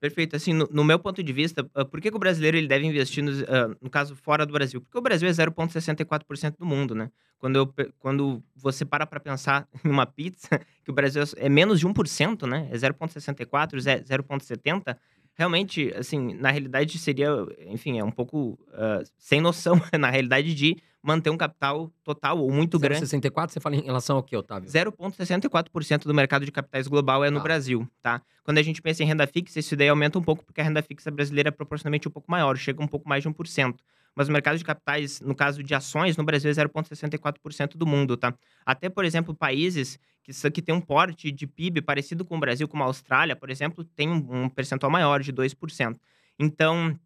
Perfeito. 0.00 0.34
Assim, 0.34 0.54
no, 0.54 0.66
no 0.72 0.82
meu 0.82 0.98
ponto 0.98 1.22
de 1.22 1.32
vista, 1.34 1.68
ah, 1.74 1.84
por 1.84 2.00
que, 2.00 2.10
que 2.10 2.16
o 2.16 2.18
brasileiro 2.18 2.56
ele 2.56 2.66
deve 2.66 2.86
investir, 2.86 3.22
nos, 3.22 3.42
ah, 3.42 3.76
no 3.80 3.90
caso, 3.90 4.16
fora 4.16 4.46
do 4.46 4.52
Brasil? 4.52 4.80
Porque 4.80 4.98
o 4.98 5.02
Brasil 5.02 5.28
é 5.28 5.32
0,64% 5.32 6.56
do 6.58 6.64
mundo, 6.64 6.94
né? 6.94 7.10
Quando, 7.38 7.56
eu, 7.56 7.74
quando 7.98 8.42
você 8.56 8.84
para 8.84 9.06
para 9.06 9.20
pensar 9.20 9.68
em 9.84 9.88
uma 9.90 10.06
pizza, 10.06 10.48
que 10.82 10.90
o 10.90 10.94
Brasil 10.94 11.22
é 11.36 11.48
menos 11.48 11.78
de 11.78 11.86
1%, 11.86 12.48
né? 12.48 12.68
É 12.72 12.76
0,64%, 12.76 13.78
zé- 13.80 14.00
0,70%. 14.00 14.96
Realmente, 15.34 15.92
assim, 15.96 16.34
na 16.34 16.50
realidade 16.50 16.98
seria, 16.98 17.28
enfim, 17.66 17.98
é 17.98 18.04
um 18.04 18.10
pouco 18.10 18.58
ah, 18.72 19.02
sem 19.16 19.40
noção, 19.40 19.74
na 19.98 20.10
realidade, 20.10 20.54
de 20.54 20.76
manter 21.02 21.30
um 21.30 21.36
capital 21.36 21.90
total 22.04 22.38
ou 22.38 22.50
muito 22.52 22.78
grande. 22.78 23.00
64, 23.00 23.52
você 23.52 23.58
fala 23.58 23.74
em 23.74 23.80
relação 23.82 24.16
ao 24.16 24.22
quê, 24.22 24.36
Otávio? 24.36 24.68
0,64% 24.70 26.04
do 26.04 26.14
mercado 26.14 26.44
de 26.44 26.52
capitais 26.52 26.86
global 26.86 27.24
é 27.24 27.30
no 27.30 27.38
Tá. 27.38 27.42
Brasil, 27.42 27.88
tá? 28.00 28.22
Quando 28.44 28.58
a 28.58 28.62
gente 28.62 28.80
pensa 28.80 29.02
em 29.02 29.06
renda 29.06 29.26
fixa, 29.26 29.58
isso 29.58 29.74
daí 29.76 29.88
aumenta 29.88 30.18
um 30.18 30.22
pouco, 30.22 30.44
porque 30.44 30.60
a 30.60 30.64
renda 30.64 30.82
fixa 30.82 31.10
brasileira 31.10 31.48
é 31.48 31.50
proporcionalmente 31.50 32.06
um 32.06 32.10
pouco 32.10 32.30
maior, 32.30 32.56
chega 32.56 32.82
um 32.82 32.86
pouco 32.86 33.08
mais 33.08 33.22
de 33.22 33.28
1%. 33.28 33.74
Mas 34.14 34.28
o 34.28 34.32
mercado 34.32 34.58
de 34.58 34.64
capitais, 34.64 35.20
no 35.22 35.34
caso 35.34 35.62
de 35.62 35.74
ações, 35.74 36.16
no 36.18 36.22
Brasil 36.24 36.50
é 36.50 36.54
0,64% 36.54 37.76
do 37.76 37.86
mundo, 37.86 38.16
tá? 38.16 38.34
Até, 38.64 38.88
por 38.90 39.04
exemplo, 39.04 39.34
países 39.34 39.98
que, 40.22 40.50
que 40.50 40.62
têm 40.62 40.74
um 40.74 40.80
porte 40.80 41.30
de 41.30 41.46
PIB 41.46 41.82
parecido 41.82 42.24
com 42.24 42.36
o 42.36 42.40
Brasil, 42.40 42.68
como 42.68 42.82
a 42.82 42.86
Austrália, 42.86 43.36
por 43.36 43.50
exemplo, 43.50 43.84
tem 43.84 44.08
um 44.08 44.48
percentual 44.48 44.90
maior, 44.90 45.20
de 45.20 45.32
2%. 45.32 45.98
Então, 46.38 46.98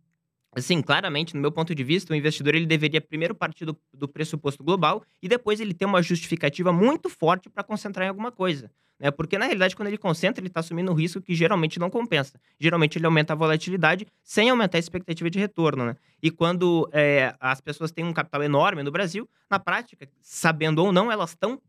Assim, 0.57 0.81
claramente, 0.81 1.35
no 1.35 1.41
meu 1.43 1.53
ponto 1.53 1.75
de 1.75 1.85
vista, 1.85 2.15
o 2.15 2.17
investidor 2.17 2.55
ele 2.55 2.65
deveria 2.65 2.99
primeiro 2.99 3.35
partir 3.35 3.67
do, 3.67 3.79
do 3.93 4.09
pressuposto 4.09 4.65
global 4.65 5.05
e 5.23 5.29
depois 5.29 5.61
ele 5.61 5.75
ter 5.75 5.85
uma 5.85 6.03
justificativa 6.03 6.73
muito 6.73 7.11
forte 7.11 7.51
para 7.51 7.63
concentrar 7.63 8.07
em 8.07 8.09
alguma 8.09 8.33
coisa. 8.33 8.71
Né? 8.99 9.11
Porque, 9.11 9.37
na 9.37 9.45
realidade, 9.45 9.77
quando 9.77 9.89
ele 9.89 9.99
concentra, 9.99 10.41
ele 10.41 10.49
está 10.49 10.61
assumindo 10.61 10.91
um 10.91 10.95
risco 10.95 11.21
que 11.21 11.35
geralmente 11.35 11.79
não 11.79 11.91
compensa. 11.91 12.41
Geralmente, 12.59 12.97
ele 12.97 13.05
aumenta 13.05 13.35
a 13.35 13.37
volatilidade 13.37 14.07
sem 14.23 14.49
aumentar 14.49 14.79
a 14.79 14.81
expectativa 14.81 15.29
de 15.29 15.39
retorno. 15.39 15.85
Né? 15.85 15.97
E 16.23 16.31
quando 16.31 16.89
é, 16.91 17.35
as 17.39 17.61
pessoas 17.61 17.93
têm 17.93 18.07
um 18.07 18.15
capital 18.15 18.43
enorme 18.43 18.83
no 18.83 18.91
Brasil, 18.91 19.29
na 19.51 19.59
prática, 19.59 20.09
sabendo 20.23 20.83
ou 20.83 20.91
não, 20.91 21.13
elas 21.13 21.31
estão 21.31 21.61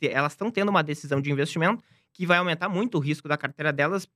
elas 0.00 0.34
estão 0.34 0.52
tendo 0.52 0.68
uma 0.68 0.84
decisão 0.84 1.20
de 1.20 1.32
investimento 1.32 1.82
que 2.12 2.24
vai 2.24 2.38
aumentar 2.38 2.68
muito 2.68 2.96
o 2.96 3.00
risco 3.00 3.26
da 3.26 3.36
carteira 3.36 3.72
delas 3.72 4.06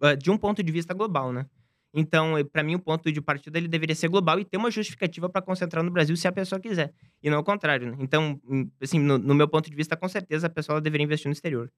ah, 0.00 0.14
de 0.14 0.30
um 0.30 0.38
ponto 0.38 0.62
de 0.62 0.70
vista 0.70 0.94
global, 0.94 1.32
né? 1.32 1.44
Então, 1.92 2.34
para 2.52 2.62
mim, 2.62 2.76
o 2.76 2.78
ponto 2.78 3.10
de 3.10 3.20
partida 3.20 3.58
ele 3.58 3.66
deveria 3.66 3.94
ser 3.96 4.08
global 4.08 4.38
e 4.38 4.44
ter 4.44 4.56
uma 4.56 4.70
justificativa 4.70 5.28
para 5.28 5.42
concentrar 5.42 5.82
no 5.82 5.90
Brasil 5.90 6.16
se 6.16 6.28
a 6.28 6.32
pessoa 6.32 6.60
quiser. 6.60 6.92
E 7.22 7.28
não 7.28 7.40
o 7.40 7.44
contrário. 7.44 7.90
né? 7.90 7.96
Então, 8.00 8.40
hum, 8.48 8.68
assim, 8.80 8.98
no, 8.98 9.18
no 9.18 9.34
meu 9.34 9.48
ponto 9.48 9.68
de 9.68 9.74
vista, 9.76 9.96
com 9.96 10.08
certeza 10.08 10.46
a 10.46 10.50
pessoa 10.50 10.80
deveria 10.80 11.04
investir 11.04 11.26
no 11.28 11.32
exterior. 11.32 11.70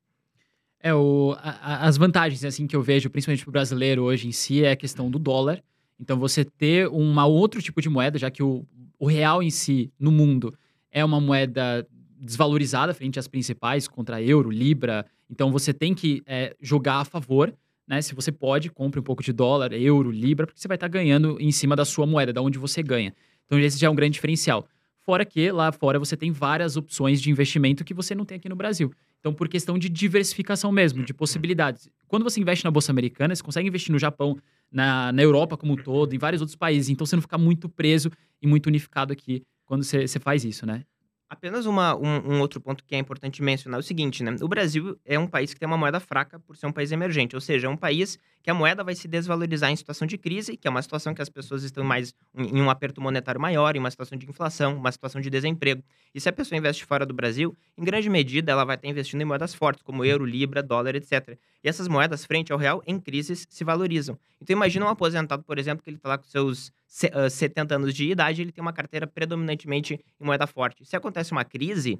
É, 0.81 0.93
o, 0.95 1.35
a- 1.39 1.87
as 1.87 1.97
vantagens 1.97 2.45
assim 2.45 2.67
que 2.67 2.75
eu 2.77 2.83
vejo, 2.83 3.09
principalmente 3.09 3.43
para 3.45 3.51
o 3.51 3.53
brasileiro 3.53 4.03
hoje 4.03 4.29
em 4.29 4.33
si, 4.33 4.65
é 4.65 4.73
a 4.73 4.77
questão 4.77 5.11
do 5.11 5.19
dólar. 5.19 5.63
Então, 5.99 6.19
você 6.19 6.45
ter 6.45 6.89
um 6.89 7.19
outro 7.21 7.63
tipo 7.63 7.81
de 7.81 7.89
moeda, 7.89 8.19
já 8.19 8.31
que 8.31 8.43
o, 8.43 8.67
o 8.99 9.07
real 9.07 9.43
em 9.43 9.51
si, 9.51 9.93
no 9.99 10.11
mundo, 10.11 10.53
é 10.91 11.05
uma 11.05 11.21
moeda 11.21 11.87
desvalorizada 12.19 12.93
frente 12.95 13.19
às 13.19 13.29
principais, 13.29 13.89
contra 13.89 14.21
euro, 14.23 14.51
libra. 14.51 15.07
Então, 15.31 15.51
você 15.51 15.73
tem 15.73 15.95
que 15.95 16.23
é, 16.27 16.55
jogar 16.61 16.97
a 16.97 17.05
favor, 17.05 17.55
né? 17.93 18.01
Se 18.01 18.15
você 18.15 18.33
pode, 18.33 18.71
compre 18.71 18.99
um 18.99 19.03
pouco 19.03 19.23
de 19.23 19.35
dólar, 19.35 19.71
euro, 19.75 20.11
libra, 20.11 20.47
porque 20.47 20.59
você 20.59 20.67
vai 20.67 20.77
estar 20.77 20.89
ganhando 20.89 21.37
em 21.39 21.53
cima 21.53 21.77
da 21.77 21.85
sua 21.85 22.07
moeda, 22.07 22.33
da 22.33 22.41
onde 22.41 22.59
você 22.59 22.83
ganha. 22.83 23.15
Então, 23.45 23.59
esse 23.59 23.79
já 23.79 23.87
é 23.87 23.91
um 23.91 23.95
grande 23.95 24.15
diferencial. 24.15 24.67
Fora 25.03 25.27
que 25.27 25.53
lá 25.53 25.71
fora 25.71 25.99
você 25.99 26.17
tem 26.17 26.31
várias 26.33 26.75
opções 26.75 27.21
de 27.21 27.31
investimento 27.31 27.85
que 27.85 27.93
você 27.93 28.15
não 28.15 28.25
tem 28.25 28.39
aqui 28.39 28.49
no 28.49 28.57
Brasil. 28.57 28.91
Então, 29.21 29.35
por 29.35 29.47
questão 29.47 29.79
de 29.79 29.91
diversificação 29.91 30.73
mesmo, 30.73 31.05
de 31.05 31.13
possibilidades. 31.13 31.91
Quando 32.09 32.23
você 32.23 32.41
investe 32.41 32.65
na 32.65 32.71
Bolsa 32.71 32.91
Americana, 32.91 33.37
você 33.37 33.43
consegue 33.43 33.69
investir 33.69 33.93
no 33.93 33.99
Japão, 33.99 34.39
na, 34.71 35.13
na 35.13 35.23
Europa 35.23 35.59
como 35.59 35.75
um 35.75 35.77
todo, 35.77 36.15
em 36.15 36.19
vários 36.19 36.41
outros 36.41 36.57
países. 36.57 36.89
Então, 36.89 37.05
você 37.05 37.15
não 37.15 37.21
fica 37.21 37.37
muito 37.37 37.69
preso 37.69 38.11
e 38.41 38.47
muito 38.47 38.69
unificado 38.69 39.13
aqui 39.13 39.43
quando 39.67 39.85
você, 39.85 40.09
você 40.09 40.19
faz 40.19 40.47
isso, 40.47 40.65
né? 40.65 40.83
Apenas 41.33 41.65
uma, 41.65 41.97
um, 41.97 42.35
um 42.35 42.41
outro 42.41 42.61
ponto 42.61 42.85
que 42.85 42.95
é 42.95 42.99
importante 42.99 43.43
mencionar 43.43 43.79
é 43.79 43.81
o 43.81 43.83
seguinte, 43.83 44.23
né? 44.23 44.37
O 44.43 44.49
Brasil 44.49 45.01
é 45.03 45.19
um 45.19 45.27
país 45.27 45.55
que 45.55 45.59
tem 45.59 45.67
uma 45.67 45.79
moeda 45.79 45.99
fraca 45.99 46.39
por 46.39 46.59
ser 46.59 46.67
um 46.67 46.73
país 46.73 46.93
emergente, 46.93 47.35
ou 47.35 47.41
seja, 47.41 47.69
é 47.69 47.71
um 47.71 47.77
país 47.77 48.19
que 48.43 48.51
a 48.51 48.55
moeda 48.55 48.85
vai 48.85 48.95
se 48.95 49.09
desvalorizar 49.09 49.71
em 49.71 49.77
situação 49.77 50.07
de 50.07 50.19
crise, 50.19 50.59
que 50.59 50.69
é 50.69 50.71
uma 50.71 50.83
situação 50.83 51.15
que 51.15 51.23
as 51.23 51.31
pessoas 51.31 51.63
estão 51.63 51.83
mais 51.83 52.13
em 52.37 52.61
um 52.61 52.69
aperto 52.69 53.01
monetário 53.01 53.41
maior, 53.41 53.75
em 53.75 53.79
uma 53.79 53.91
situação 53.91 54.19
de 54.19 54.29
inflação, 54.29 54.77
uma 54.77 54.93
situação 54.93 55.23
de 55.23 55.31
desemprego. 55.31 55.83
E 56.15 56.21
se 56.21 56.29
a 56.29 56.33
pessoa 56.35 56.59
investe 56.59 56.85
fora 56.85 57.07
do 57.07 57.15
Brasil, 57.15 57.57
em 57.79 57.83
grande 57.83 58.11
medida 58.11 58.53
ela 58.53 58.67
vai 58.67 58.77
estar 58.77 58.89
investindo 58.89 59.23
em 59.23 59.25
moedas 59.25 59.55
fortes, 59.55 59.83
como 59.83 60.05
euro, 60.05 60.27
libra, 60.27 60.63
dólar, 60.63 60.97
etc. 60.97 61.39
E 61.65 61.69
essas 61.69 61.87
moedas, 61.89 62.25
frente 62.25 62.53
ao 62.53 62.59
real, 62.59 62.83
em 62.87 62.99
crises, 62.99 63.47
se 63.49 63.63
valorizam. 63.65 64.19
Então 64.41 64.55
imagina 64.55 64.85
um 64.85 64.89
aposentado, 64.89 65.43
por 65.45 65.59
exemplo, 65.59 65.83
que 65.83 65.91
ele 65.91 65.97
está 65.97 66.09
lá 66.09 66.19
com 66.19 66.25
seus 66.25 66.73
se- 66.87 67.11
ah, 67.15 67.31
70 67.31 67.77
anos 67.77 67.95
de 67.95 68.11
idade, 68.11 68.43
ele 68.43 68.53
tem 68.53 68.63
uma 68.63 68.73
carteira 68.73 69.07
predominantemente 69.07 69.95
em 70.21 70.25
moeda 70.25 70.47
forte. 70.47 70.85
Se 70.85 70.97
acontece 70.97 71.33
uma 71.33 71.45
crise 71.45 71.99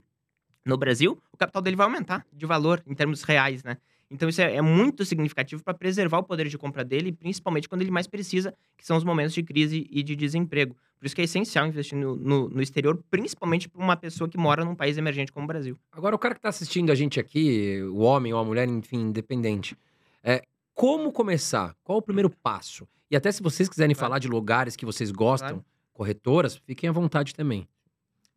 no 0.65 0.77
Brasil, 0.77 1.21
o 1.33 1.37
capital 1.37 1.61
dele 1.63 1.77
vai 1.77 1.87
aumentar 1.87 2.25
de 2.33 2.47
valor 2.47 2.83
em 2.87 2.95
termos 2.95 3.23
reais, 3.23 3.65
né? 3.65 3.77
Então 4.11 4.29
isso 4.29 4.41
é, 4.43 4.57
é 4.57 4.63
muito 4.63 5.05
significativo 5.05 5.63
para 5.65 5.75
preservar 5.75 6.19
o 6.19 6.23
poder 6.23 6.47
de 6.49 6.59
compra 6.59 6.85
dele, 6.85 7.13
principalmente 7.13 7.69
quando 7.69 7.83
ele 7.83 7.91
mais 7.91 8.07
precisa, 8.07 8.55
que 8.77 8.87
são 8.87 8.97
os 8.97 9.05
momentos 9.05 9.33
de 9.35 9.43
crise 9.43 9.87
e 9.91 10.03
de 10.03 10.15
desemprego. 10.15 10.77
Por 11.03 11.07
isso 11.07 11.17
que 11.17 11.21
é 11.21 11.25
essencial 11.25 11.67
investir 11.67 11.99
no, 11.99 12.15
no- 12.15 12.49
no 12.49 12.63
exterior, 12.63 12.97
principalmente 13.11 13.69
para 13.69 13.83
uma 13.83 13.97
pessoa 13.97 14.31
que 14.31 14.39
mora 14.39 14.65
num 14.65 14.77
país 14.77 14.97
emergente 14.97 15.33
como 15.33 15.43
o 15.43 15.49
Brasil. 15.49 15.77
Agora, 15.91 16.15
o 16.15 16.19
cara 16.19 16.33
que 16.33 16.41
tá 16.41 16.49
assistindo 16.49 16.93
a 16.93 16.95
gente 16.95 17.19
aqui, 17.19 17.83
o 17.93 17.99
homem 18.03 18.33
ou 18.33 18.39
a 18.39 18.45
mulher, 18.45 18.69
enfim, 18.69 19.01
independente, 19.09 19.77
é, 20.23 20.43
como 20.73 21.11
começar? 21.11 21.75
Qual 21.83 21.99
o 21.99 22.03
primeiro 22.03 22.31
passo? 22.31 22.87
E 23.11 23.17
até 23.17 23.33
se 23.33 23.43
vocês 23.43 23.69
quiserem 23.69 23.97
Claro. 23.97 24.07
falar 24.11 24.19
de 24.21 24.29
lugares 24.29 24.77
que 24.77 24.87
vocês 24.87 25.11
gostam, 25.11 25.49
Claro. 25.49 25.65
corretoras, 25.93 26.55
fiquem 26.65 26.89
à 26.89 26.93
vontade 26.93 27.35
também. 27.35 27.67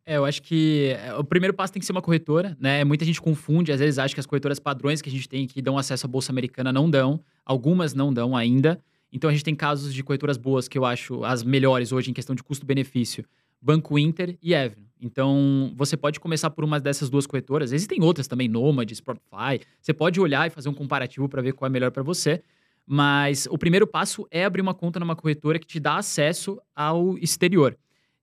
É, 0.04 0.16
eu 0.16 0.24
acho 0.24 0.42
que 0.42 0.92
é, 1.00 1.14
o 1.14 1.22
primeiro 1.22 1.54
passo 1.54 1.72
tem 1.72 1.78
que 1.78 1.86
ser 1.86 1.92
uma 1.92 2.02
corretora, 2.02 2.56
né? 2.58 2.82
Muita 2.82 3.04
gente 3.04 3.20
confunde, 3.22 3.70
às 3.70 3.78
vezes 3.78 3.96
acha 3.96 4.12
que 4.12 4.18
as 4.20 4.26
corretoras 4.26 4.58
padrões 4.58 5.00
que 5.00 5.08
a 5.08 5.12
gente 5.12 5.28
tem 5.28 5.46
que 5.46 5.62
dão 5.62 5.78
acesso 5.78 6.04
à 6.04 6.08
Bolsa 6.08 6.32
Americana 6.32 6.72
não 6.72 6.90
dão, 6.90 7.20
algumas 7.44 7.94
não 7.94 8.12
dão 8.12 8.36
ainda. 8.36 8.82
Então 9.12 9.30
a 9.30 9.32
gente 9.32 9.44
tem 9.44 9.54
casos 9.54 9.94
de 9.94 10.02
corretoras 10.02 10.36
boas 10.36 10.68
que 10.68 10.76
eu 10.76 10.84
acho 10.84 11.24
as 11.24 11.42
melhores 11.42 11.92
hoje 11.92 12.10
em 12.10 12.14
questão 12.14 12.34
de 12.34 12.42
custo-benefício, 12.42 13.24
Banco 13.60 13.98
Inter 13.98 14.36
e 14.42 14.54
Evno. 14.54 14.86
Então 15.00 15.72
você 15.76 15.96
pode 15.96 16.18
começar 16.18 16.50
por 16.50 16.64
uma 16.64 16.80
dessas 16.80 17.08
duas 17.10 17.26
corretoras. 17.26 17.72
Existem 17.72 18.02
outras 18.02 18.26
também, 18.26 18.48
Nomad, 18.48 18.90
Spotify. 18.92 19.60
Você 19.80 19.92
pode 19.92 20.20
olhar 20.20 20.46
e 20.46 20.50
fazer 20.50 20.68
um 20.68 20.74
comparativo 20.74 21.28
para 21.28 21.42
ver 21.42 21.52
qual 21.52 21.66
é 21.66 21.70
melhor 21.70 21.90
para 21.90 22.02
você. 22.02 22.42
Mas 22.86 23.46
o 23.50 23.58
primeiro 23.58 23.86
passo 23.86 24.26
é 24.30 24.44
abrir 24.44 24.62
uma 24.62 24.74
conta 24.74 25.00
numa 25.00 25.16
corretora 25.16 25.58
que 25.58 25.66
te 25.66 25.80
dá 25.80 25.96
acesso 25.96 26.60
ao 26.74 27.18
exterior. 27.18 27.76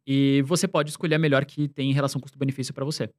E 0.07 0.41
você 0.45 0.67
pode 0.67 0.89
escolher 0.89 1.15
a 1.15 1.19
melhor 1.19 1.45
que 1.45 1.67
tem 1.67 1.89
em 1.89 1.93
relação 1.93 2.19
custo-benefício 2.19 2.73
para 2.73 2.85
você. 2.85 3.09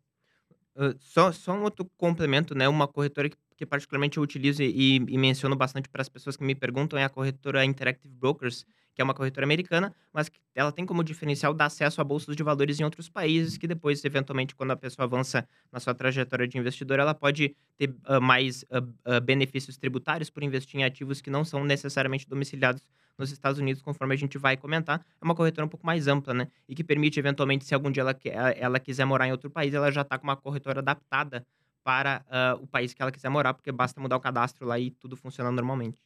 Uh, 0.77 0.95
só, 0.99 1.31
só 1.33 1.53
um 1.53 1.63
outro 1.63 1.89
complemento, 1.97 2.55
né? 2.55 2.69
Uma 2.69 2.89
corretora 2.89 3.29
que, 3.29 3.37
que 3.57 3.65
particularmente 3.65 4.19
eu 4.19 4.23
utilizo 4.23 4.63
e, 4.63 4.97
e 4.97 5.19
menciono 5.19 5.55
bastante 5.57 5.89
para 5.89 6.03
as 6.03 6.09
pessoas 6.09 6.37
que 6.37 6.45
me 6.45 6.55
perguntam 6.55 6.99
é 6.99 7.05
a 7.05 7.09
corretora 7.09 7.65
Interactive 7.65 8.15
Brokers, 8.15 8.67
que 8.95 9.03
é 9.03 9.05
uma 9.05 9.15
corretora 9.15 9.45
americana, 9.45 9.93
mas 10.13 10.29
que 10.29 10.39
ela 10.55 10.71
tem 10.71 10.87
como 10.87 11.03
diferencial 11.03 11.53
dar 11.53 11.67
acesso 11.67 12.01
a 12.01 12.05
bolsas 12.05 12.37
de 12.37 12.43
valores 12.43 12.79
em 12.79 12.85
outros 12.85 13.09
países, 13.09 13.59
que 13.59 13.67
depois, 13.67 14.05
eventualmente, 14.05 14.55
quando 14.55 14.71
a 14.71 14.77
pessoa 14.77 15.05
avança 15.05 15.47
na 15.73 15.81
sua 15.81 15.95
trajetória 15.95 16.47
de 16.47 16.57
investidor, 16.57 17.01
ela 17.01 17.13
pode 17.13 17.57
ter 17.77 17.91
uh, 17.91 18.21
mais 18.21 18.63
uh, 18.65 18.79
uh, 18.79 19.21
benefícios 19.21 19.77
tributários 19.77 20.31
por 20.31 20.43
investir 20.45 20.81
em 20.81 20.85
ativos 20.85 21.21
que 21.21 21.29
não 21.29 21.45
são 21.45 21.65
necessariamente 21.65 22.29
domiciliados 22.29 22.87
nos 23.19 23.33
Estados 23.33 23.59
Unidos, 23.59 23.83
conforme 23.83 24.15
a 24.15 24.17
gente 24.17 24.39
vai 24.39 24.57
comentar. 24.57 25.05
É 25.21 25.25
uma 25.25 25.35
corretora 25.35 25.67
um 25.67 25.69
pouco 25.69 25.87
mais 25.87 26.07
ampla, 26.07 26.33
né? 26.33 26.49
E 26.69 26.75
que 26.75 26.85
permite, 26.85 27.19
eventualmente, 27.19 27.65
se 27.65 27.75
algum 27.75 27.91
dia 27.91 28.03
ela, 28.03 28.17
ela 28.57 28.81
quiser 28.81 29.05
morar 29.05 29.27
em 29.27 29.33
outro 29.33 29.51
país, 29.51 29.75
ela 29.75 29.91
já 29.91 30.03
está 30.03 30.19
com 30.19 30.25
uma 30.25 30.37
corretora 30.37 30.81
adaptada 30.81 31.45
para 31.85 32.25
ah, 32.31 32.59
o 32.61 32.67
país 32.67 32.95
que 32.95 33.03
ela 33.03 33.13
quiser 33.13 33.29
morar, 33.29 33.55
porque 33.55 33.71
basta 33.71 34.01
mudar 34.01 34.17
o 34.17 34.21
cadastro 34.21 34.67
lá 34.67 34.79
e 34.81 34.91
tudo 34.91 35.17
funciona 35.17 35.53
normalmente. 35.53 35.99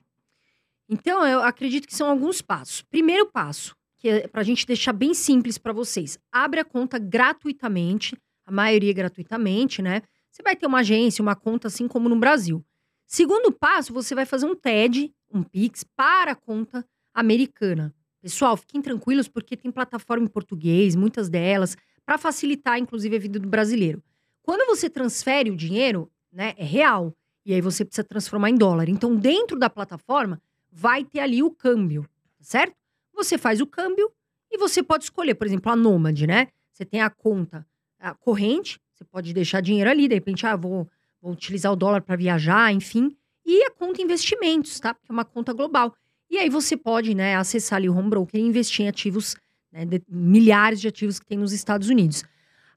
Então, 0.88 1.24
eu 1.24 1.40
acredito 1.40 1.86
que 1.86 1.94
são 1.94 2.10
alguns 2.10 2.42
passos. 2.42 2.82
Primeiro 2.82 3.26
passo, 3.26 3.76
que 3.96 4.08
é 4.08 4.28
pra 4.28 4.42
gente 4.42 4.66
deixar 4.66 4.92
bem 4.92 5.14
simples 5.14 5.56
para 5.56 5.72
vocês. 5.72 6.18
Abre 6.32 6.60
a 6.60 6.64
conta 6.64 6.98
gratuitamente, 6.98 8.16
a 8.44 8.50
maioria 8.50 8.92
gratuitamente, 8.92 9.80
né? 9.80 10.02
Você 10.30 10.42
vai 10.42 10.56
ter 10.56 10.66
uma 10.66 10.80
agência, 10.80 11.22
uma 11.22 11.36
conta 11.36 11.68
assim 11.68 11.86
como 11.86 12.08
no 12.08 12.18
Brasil. 12.18 12.64
Segundo 13.06 13.52
passo, 13.52 13.92
você 13.92 14.14
vai 14.14 14.26
fazer 14.26 14.46
um 14.46 14.54
TED, 14.54 15.12
um 15.32 15.42
Pix, 15.42 15.84
para 15.96 16.32
a 16.32 16.34
conta 16.34 16.84
americana. 17.14 17.94
Pessoal, 18.20 18.56
fiquem 18.56 18.82
tranquilos 18.82 19.28
porque 19.28 19.56
tem 19.56 19.70
plataforma 19.70 20.24
em 20.24 20.28
português, 20.28 20.96
muitas 20.96 21.28
delas, 21.28 21.76
para 22.04 22.18
facilitar, 22.18 22.78
inclusive, 22.78 23.16
a 23.16 23.18
vida 23.18 23.38
do 23.38 23.48
brasileiro. 23.48 24.02
Quando 24.48 24.66
você 24.66 24.88
transfere 24.88 25.50
o 25.50 25.54
dinheiro, 25.54 26.10
né, 26.32 26.54
é 26.56 26.64
real. 26.64 27.14
E 27.44 27.52
aí 27.52 27.60
você 27.60 27.84
precisa 27.84 28.02
transformar 28.02 28.48
em 28.48 28.54
dólar. 28.54 28.88
Então, 28.88 29.14
dentro 29.14 29.58
da 29.58 29.68
plataforma, 29.68 30.40
vai 30.72 31.04
ter 31.04 31.20
ali 31.20 31.42
o 31.42 31.50
câmbio, 31.50 32.08
certo? 32.40 32.74
Você 33.12 33.36
faz 33.36 33.60
o 33.60 33.66
câmbio 33.66 34.10
e 34.50 34.56
você 34.56 34.82
pode 34.82 35.04
escolher, 35.04 35.34
por 35.34 35.46
exemplo, 35.46 35.70
a 35.70 35.76
Nômade, 35.76 36.26
né? 36.26 36.48
Você 36.72 36.86
tem 36.86 37.02
a 37.02 37.10
conta 37.10 37.66
a 38.00 38.14
corrente, 38.14 38.80
você 38.94 39.04
pode 39.04 39.34
deixar 39.34 39.60
dinheiro 39.60 39.90
ali, 39.90 40.08
de 40.08 40.14
repente, 40.14 40.46
ah, 40.46 40.56
vou, 40.56 40.88
vou 41.20 41.32
utilizar 41.32 41.70
o 41.70 41.76
dólar 41.76 42.00
para 42.00 42.16
viajar, 42.16 42.72
enfim. 42.72 43.14
E 43.44 43.64
a 43.64 43.70
conta 43.70 44.00
investimentos, 44.00 44.80
tá? 44.80 44.94
Porque 44.94 45.12
é 45.12 45.14
uma 45.14 45.26
conta 45.26 45.52
global. 45.52 45.94
E 46.30 46.38
aí 46.38 46.48
você 46.48 46.74
pode, 46.74 47.14
né, 47.14 47.36
acessar 47.36 47.76
ali 47.76 47.90
o 47.90 47.94
home 47.94 48.08
broker 48.08 48.40
e 48.40 48.42
investir 48.42 48.86
em 48.86 48.88
ativos, 48.88 49.36
né, 49.70 49.84
de, 49.84 50.02
milhares 50.08 50.80
de 50.80 50.88
ativos 50.88 51.20
que 51.20 51.26
tem 51.26 51.36
nos 51.36 51.52
Estados 51.52 51.90
Unidos. 51.90 52.24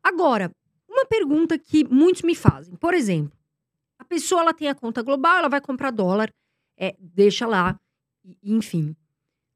Agora, 0.03 0.51
uma 1.01 1.05
pergunta 1.05 1.57
que 1.57 1.83
muitos 1.83 2.21
me 2.21 2.35
fazem, 2.35 2.75
por 2.75 2.93
exemplo, 2.93 3.37
a 3.97 4.05
pessoa 4.05 4.41
ela 4.41 4.53
tem 4.53 4.67
a 4.67 4.75
conta 4.75 5.01
global, 5.01 5.37
ela 5.37 5.49
vai 5.49 5.61
comprar 5.61 5.91
dólar, 5.91 6.31
é, 6.77 6.95
deixa 6.99 7.45
lá, 7.45 7.79
enfim. 8.43 8.95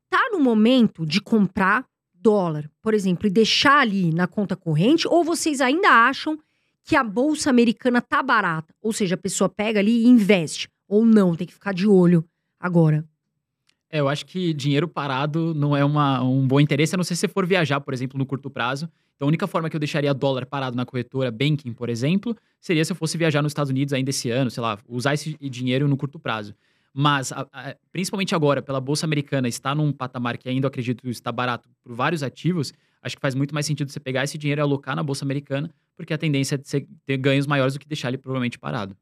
Tá 0.10 0.30
no 0.32 0.40
momento 0.40 1.06
de 1.06 1.22
comprar 1.22 1.86
dólar, 2.14 2.70
por 2.82 2.94
exemplo, 2.94 3.28
e 3.28 3.30
deixar 3.30 3.80
ali 3.80 4.12
na 4.12 4.28
conta 4.28 4.56
corrente, 4.56 5.08
ou 5.08 5.24
vocês 5.24 5.62
ainda 5.62 5.90
acham 5.90 6.38
que 6.84 6.96
a 6.96 7.04
bolsa 7.04 7.50
americana 7.50 8.02
tá 8.02 8.22
barata? 8.22 8.74
Ou 8.82 8.94
seja, 8.94 9.16
a 9.16 9.18
pessoa 9.18 9.50
pega 9.50 9.80
ali 9.80 10.04
e 10.04 10.08
investe, 10.08 10.70
ou 10.88 11.06
não, 11.06 11.36
tem 11.36 11.48
que 11.48 11.54
ficar 11.54 11.74
de 11.74 11.88
olho 11.88 12.24
agora. 12.60 13.04
É, 13.90 14.00
eu 14.00 14.10
acho 14.10 14.26
que 14.26 14.54
dinheiro 14.54 14.88
parado 14.88 15.54
não 15.56 15.76
é 15.76 15.84
uma, 15.86 16.22
um 16.22 16.48
bom 16.48 16.60
interesse, 16.60 16.96
a 16.96 16.98
não 16.98 17.04
ser 17.04 17.16
se 17.16 17.22
você 17.22 17.28
for 17.28 17.46
viajar, 17.46 17.80
por 17.80 17.94
exemplo, 17.94 18.18
no 18.18 18.26
curto 18.26 18.50
prazo. 18.50 18.90
Então, 19.16 19.28
a 19.28 19.30
única 19.30 19.48
forma 19.48 19.70
que 19.70 19.76
eu 19.76 19.80
deixaria 19.80 20.14
dólar 20.14 20.46
parado 20.46 20.76
na 20.76 20.86
corretora 20.86 21.32
Banking, 21.32 21.74
por 21.74 21.90
exemplo, 21.90 22.36
seria 22.60 22.84
se 22.84 22.92
eu 22.92 22.96
fosse 22.96 23.18
viajar 23.18 23.42
nos 23.42 23.52
Estados 23.52 23.70
Unidos 23.70 23.94
ainda 23.94 24.10
esse 24.10 24.30
ano, 24.30 24.52
sei 24.52 24.62
lá, 24.62 24.78
usar 24.88 25.14
esse 25.14 25.38
dinheiro 25.50 25.88
no 25.88 25.96
curto 25.96 26.20
prazo. 26.20 26.54
Mas, 26.94 27.32
a, 27.32 27.48
a, 27.52 27.76
principalmente 27.92 28.36
agora, 28.36 28.62
pela 28.62 28.80
Bolsa 28.80 29.06
Americana 29.06 29.48
está 29.48 29.74
num 29.74 29.92
patamar 29.92 30.38
que 30.38 30.50
ainda 30.50 30.68
acredito 30.68 31.10
está 31.10 31.32
barato 31.32 31.70
por 31.84 31.94
vários 31.94 32.24
ativos, 32.24 32.74
acho 33.02 33.16
que 33.16 33.22
faz 33.22 33.36
muito 33.36 33.54
mais 33.54 33.66
sentido 33.66 33.92
você 33.92 34.00
pegar 34.00 34.24
esse 34.24 34.38
dinheiro 34.38 34.60
e 34.60 34.64
alocar 34.64 34.96
na 34.96 35.04
Bolsa 35.04 35.24
Americana, 35.24 35.70
porque 35.96 36.14
a 36.14 36.18
tendência 36.18 36.56
é 36.56 36.58
de 36.58 36.88
ter 37.06 37.18
ganhos 37.18 37.48
maiores 37.48 37.74
do 37.74 37.80
que 37.80 37.88
deixar 37.88 38.10
ele 38.10 38.18
provavelmente 38.18 38.60
parado. 38.60 38.96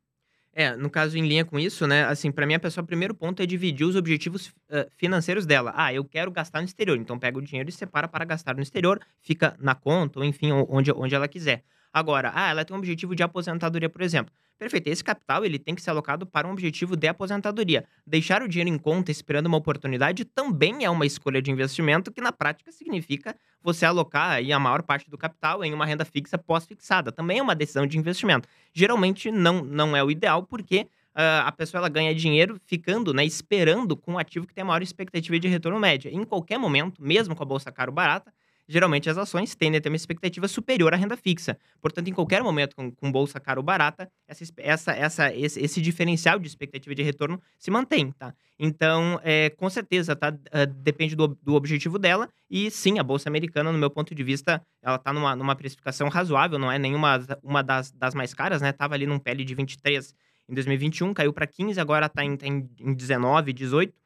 É, 0.56 0.76
no 0.76 0.90
caso, 0.90 1.18
em 1.18 1.28
linha 1.28 1.44
com 1.44 1.58
isso, 1.58 1.88
né? 1.88 2.06
Assim, 2.06 2.32
para 2.32 2.46
mim, 2.46 2.54
a 2.54 2.60
pessoa, 2.60 2.84
o 2.84 2.88
primeiro 2.88 3.16
ponto 3.16 3.42
é 3.42 3.46
dividir 3.46 3.88
os 3.88 3.96
objetivos 3.96 4.50
uh, 4.70 4.88
financeiros 4.98 5.48
dela. 5.48 5.74
Ah, 5.76 5.92
eu 5.92 6.06
quero 6.06 6.30
gastar 6.30 6.60
no 6.60 6.66
exterior. 6.66 6.96
Então, 6.98 7.18
pega 7.18 7.40
o 7.40 7.42
dinheiro 7.42 7.70
e 7.70 7.72
separa 7.72 8.08
para 8.08 8.24
gastar 8.24 8.56
no 8.56 8.62
exterior, 8.62 9.00
fica 9.20 9.56
na 9.60 9.74
conta, 9.74 10.20
ou 10.20 10.26
enfim, 10.26 10.52
onde, 10.52 10.92
onde 10.92 11.16
ela 11.16 11.28
quiser. 11.28 11.64
Agora, 11.92 12.32
ah, 12.36 12.52
ela 12.52 12.64
tem 12.64 12.76
um 12.76 12.80
objetivo 12.80 13.16
de 13.16 13.24
aposentadoria, 13.24 13.90
por 13.90 14.02
exemplo. 14.04 14.32
Perfeito, 14.58 14.88
esse 14.88 15.04
capital 15.04 15.44
ele 15.44 15.60
tem 15.60 15.76
que 15.76 15.82
ser 15.82 15.90
alocado 15.90 16.26
para 16.26 16.48
um 16.48 16.52
objetivo 16.52 16.96
de 16.96 17.08
aposentadoria. 17.08 17.86
Deixar 18.08 18.42
o 18.42 18.48
dinheiro 18.48 18.70
em 18.70 18.78
conta 18.78 19.12
esperando 19.12 19.48
uma 19.48 19.58
oportunidade 19.58 20.24
também 20.24 20.86
é 20.86 20.90
uma 20.90 21.06
escolha 21.06 21.42
de 21.42 21.52
investimento 21.52 22.12
que 22.12 22.22
na 22.22 22.32
prática 22.32 22.72
significa 22.72 23.36
você 23.62 23.86
alocar 23.86 24.32
aí 24.32 24.54
a 24.54 24.60
maior 24.60 24.84
parte 24.84 25.10
do 25.10 25.18
capital 25.18 25.64
em 25.64 25.74
uma 25.74 25.86
renda 25.86 26.06
fixa 26.06 26.38
pós-fixada. 26.38 27.12
Também 27.12 27.40
é 27.40 27.44
uma 27.44 27.56
decisão 27.56 27.86
de 27.86 27.98
investimento. 27.98 28.48
Geralmente 28.74 29.32
não, 29.32 29.64
não 29.64 29.96
é 29.96 30.04
o 30.04 30.10
ideal 30.12 30.44
porque 30.44 30.88
Uh, 31.14 31.46
a 31.46 31.52
pessoa 31.52 31.80
ela 31.80 31.90
ganha 31.90 32.16
dinheiro 32.16 32.60
ficando, 32.66 33.14
né, 33.14 33.24
esperando 33.24 33.96
com 33.96 34.14
um 34.14 34.18
ativo 34.18 34.48
que 34.48 34.54
tem 34.56 34.64
a 34.64 34.66
maior 34.66 34.82
expectativa 34.82 35.38
de 35.38 35.48
retorno 35.48 35.80
média. 35.80 36.10
Em 36.10 36.24
qualquer 36.24 36.58
momento, 36.58 37.00
mesmo 37.04 37.36
com 37.36 37.44
a 37.44 37.46
bolsa 37.46 37.72
caro 37.72 37.92
barata, 37.92 38.34
geralmente 38.68 39.10
as 39.10 39.18
ações 39.18 39.56
tendem 39.56 39.78
a 39.78 39.82
ter 39.82 39.90
uma 39.90 39.96
expectativa 39.96 40.48
superior 40.48 40.94
à 40.94 40.98
renda 40.98 41.18
fixa. 41.18 41.58
Portanto, 41.82 42.08
em 42.08 42.14
qualquer 42.14 42.42
momento, 42.44 42.76
com, 42.76 42.92
com 42.92 43.12
bolsa 43.12 43.40
cara 43.40 43.60
ou 43.60 43.64
barata, 43.64 44.10
essa, 44.28 44.44
essa, 44.58 44.92
essa, 44.94 45.36
esse, 45.36 45.60
esse, 45.60 45.82
diferencial 45.82 46.40
de 46.40 46.48
expectativa 46.48 46.96
de 46.96 47.04
retorno 47.04 47.42
se 47.58 47.70
mantém, 47.70 48.12
tá? 48.12 48.34
Então, 48.58 49.20
é, 49.24 49.50
com 49.50 49.70
certeza, 49.70 50.16
tá? 50.16 50.30
Uh, 50.30 50.68
depende 50.82 51.16
do, 51.16 51.28
do 51.42 51.56
objetivo 51.56 52.00
dela. 52.00 52.30
E 52.50 52.70
sim, 52.72 53.00
a 53.00 53.04
bolsa 53.04 53.30
americana, 53.30 53.72
no 53.72 53.78
meu 53.78 53.90
ponto 53.90 54.14
de 54.14 54.24
vista, 54.24 54.62
ela 54.82 54.98
tá 54.98 55.12
numa, 55.12 55.36
numa 55.36 55.56
precificação 55.56 56.08
razoável, 56.10 56.58
não 56.58 56.72
é 56.72 56.80
nenhuma 56.80 57.20
uma 57.42 57.62
das, 57.62 57.92
das 57.92 58.14
mais 58.14 58.34
caras, 58.34 58.62
né? 58.62 58.72
Tava 58.72 58.94
ali 58.96 59.06
num 59.06 59.20
PL 59.20 59.44
de 59.44 59.56
23 59.56 60.14
em 60.50 60.54
2021, 60.54 61.14
caiu 61.14 61.34
para 61.34 61.48
15, 61.48 61.80
agora 61.80 62.10
tá 62.10 62.24
em, 62.24 62.36
tá 62.36 62.46
em 62.46 62.94
19, 62.94 63.54
18 63.54 64.03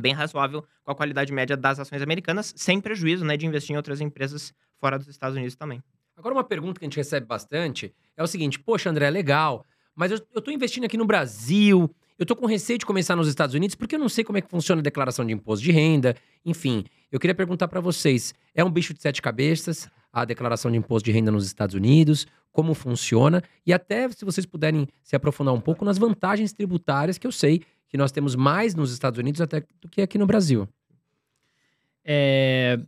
bem 0.00 0.12
razoável 0.12 0.64
com 0.82 0.90
a 0.90 0.94
qualidade 0.94 1.32
média 1.32 1.56
das 1.56 1.78
ações 1.78 2.02
americanas, 2.02 2.52
sem 2.56 2.80
prejuízo 2.80 3.24
né, 3.24 3.36
de 3.36 3.46
investir 3.46 3.74
em 3.74 3.76
outras 3.76 4.00
empresas 4.00 4.52
fora 4.78 4.98
dos 4.98 5.08
Estados 5.08 5.36
Unidos 5.36 5.54
também. 5.54 5.82
Agora, 6.16 6.34
uma 6.34 6.44
pergunta 6.44 6.78
que 6.78 6.84
a 6.84 6.88
gente 6.88 6.96
recebe 6.96 7.26
bastante 7.26 7.94
é 8.16 8.22
o 8.22 8.26
seguinte: 8.26 8.58
poxa, 8.58 8.90
André, 8.90 9.08
legal, 9.10 9.64
mas 9.94 10.10
eu, 10.10 10.18
estou 10.18 10.52
investindo 10.52 10.84
aqui 10.84 10.96
no 10.96 11.04
Brasil, 11.04 11.94
eu 12.18 12.24
estou 12.24 12.36
com 12.36 12.46
receio 12.46 12.78
de 12.78 12.86
começar 12.86 13.16
nos 13.16 13.28
Estados 13.28 13.54
Unidos 13.54 13.74
porque 13.74 13.94
eu 13.94 13.98
não 13.98 14.08
sei 14.08 14.24
como 14.24 14.38
é 14.38 14.40
que 14.40 14.50
funciona 14.50 14.80
a 14.80 14.82
declaração 14.82 15.24
de 15.24 15.32
imposto 15.32 15.64
de 15.64 15.72
renda. 15.72 16.14
Enfim, 16.44 16.84
eu 17.10 17.18
queria 17.18 17.34
perguntar 17.34 17.68
para 17.68 17.80
vocês: 17.80 18.34
é 18.54 18.64
um 18.64 18.70
bicho 18.70 18.92
de 18.92 19.00
sete 19.00 19.22
cabeças 19.22 19.88
a 20.12 20.24
declaração 20.24 20.70
de 20.70 20.76
imposto 20.76 21.04
de 21.04 21.12
renda 21.12 21.30
nos 21.30 21.46
Estados 21.46 21.74
Unidos? 21.74 22.26
Como 22.52 22.74
funciona? 22.74 23.42
E 23.66 23.72
até 23.72 24.08
se 24.10 24.24
vocês 24.24 24.44
puderem 24.44 24.88
se 25.02 25.14
aprofundar 25.14 25.54
um 25.54 25.60
pouco 25.60 25.84
nas 25.84 25.98
vantagens 25.98 26.52
tributárias 26.52 27.18
que 27.18 27.26
eu 27.26 27.32
sei 27.32 27.62
que 27.88 27.96
nós 27.96 28.12
temos 28.12 28.36
mais 28.36 28.74
nos 28.74 28.92
Estados 28.92 29.18
Unidos 29.18 29.40
até 29.40 29.64
do 29.80 29.88
que 29.88 30.00
aqui 30.02 30.18
no 30.18 30.26
Brasil. 30.26 30.68
É 32.04 32.78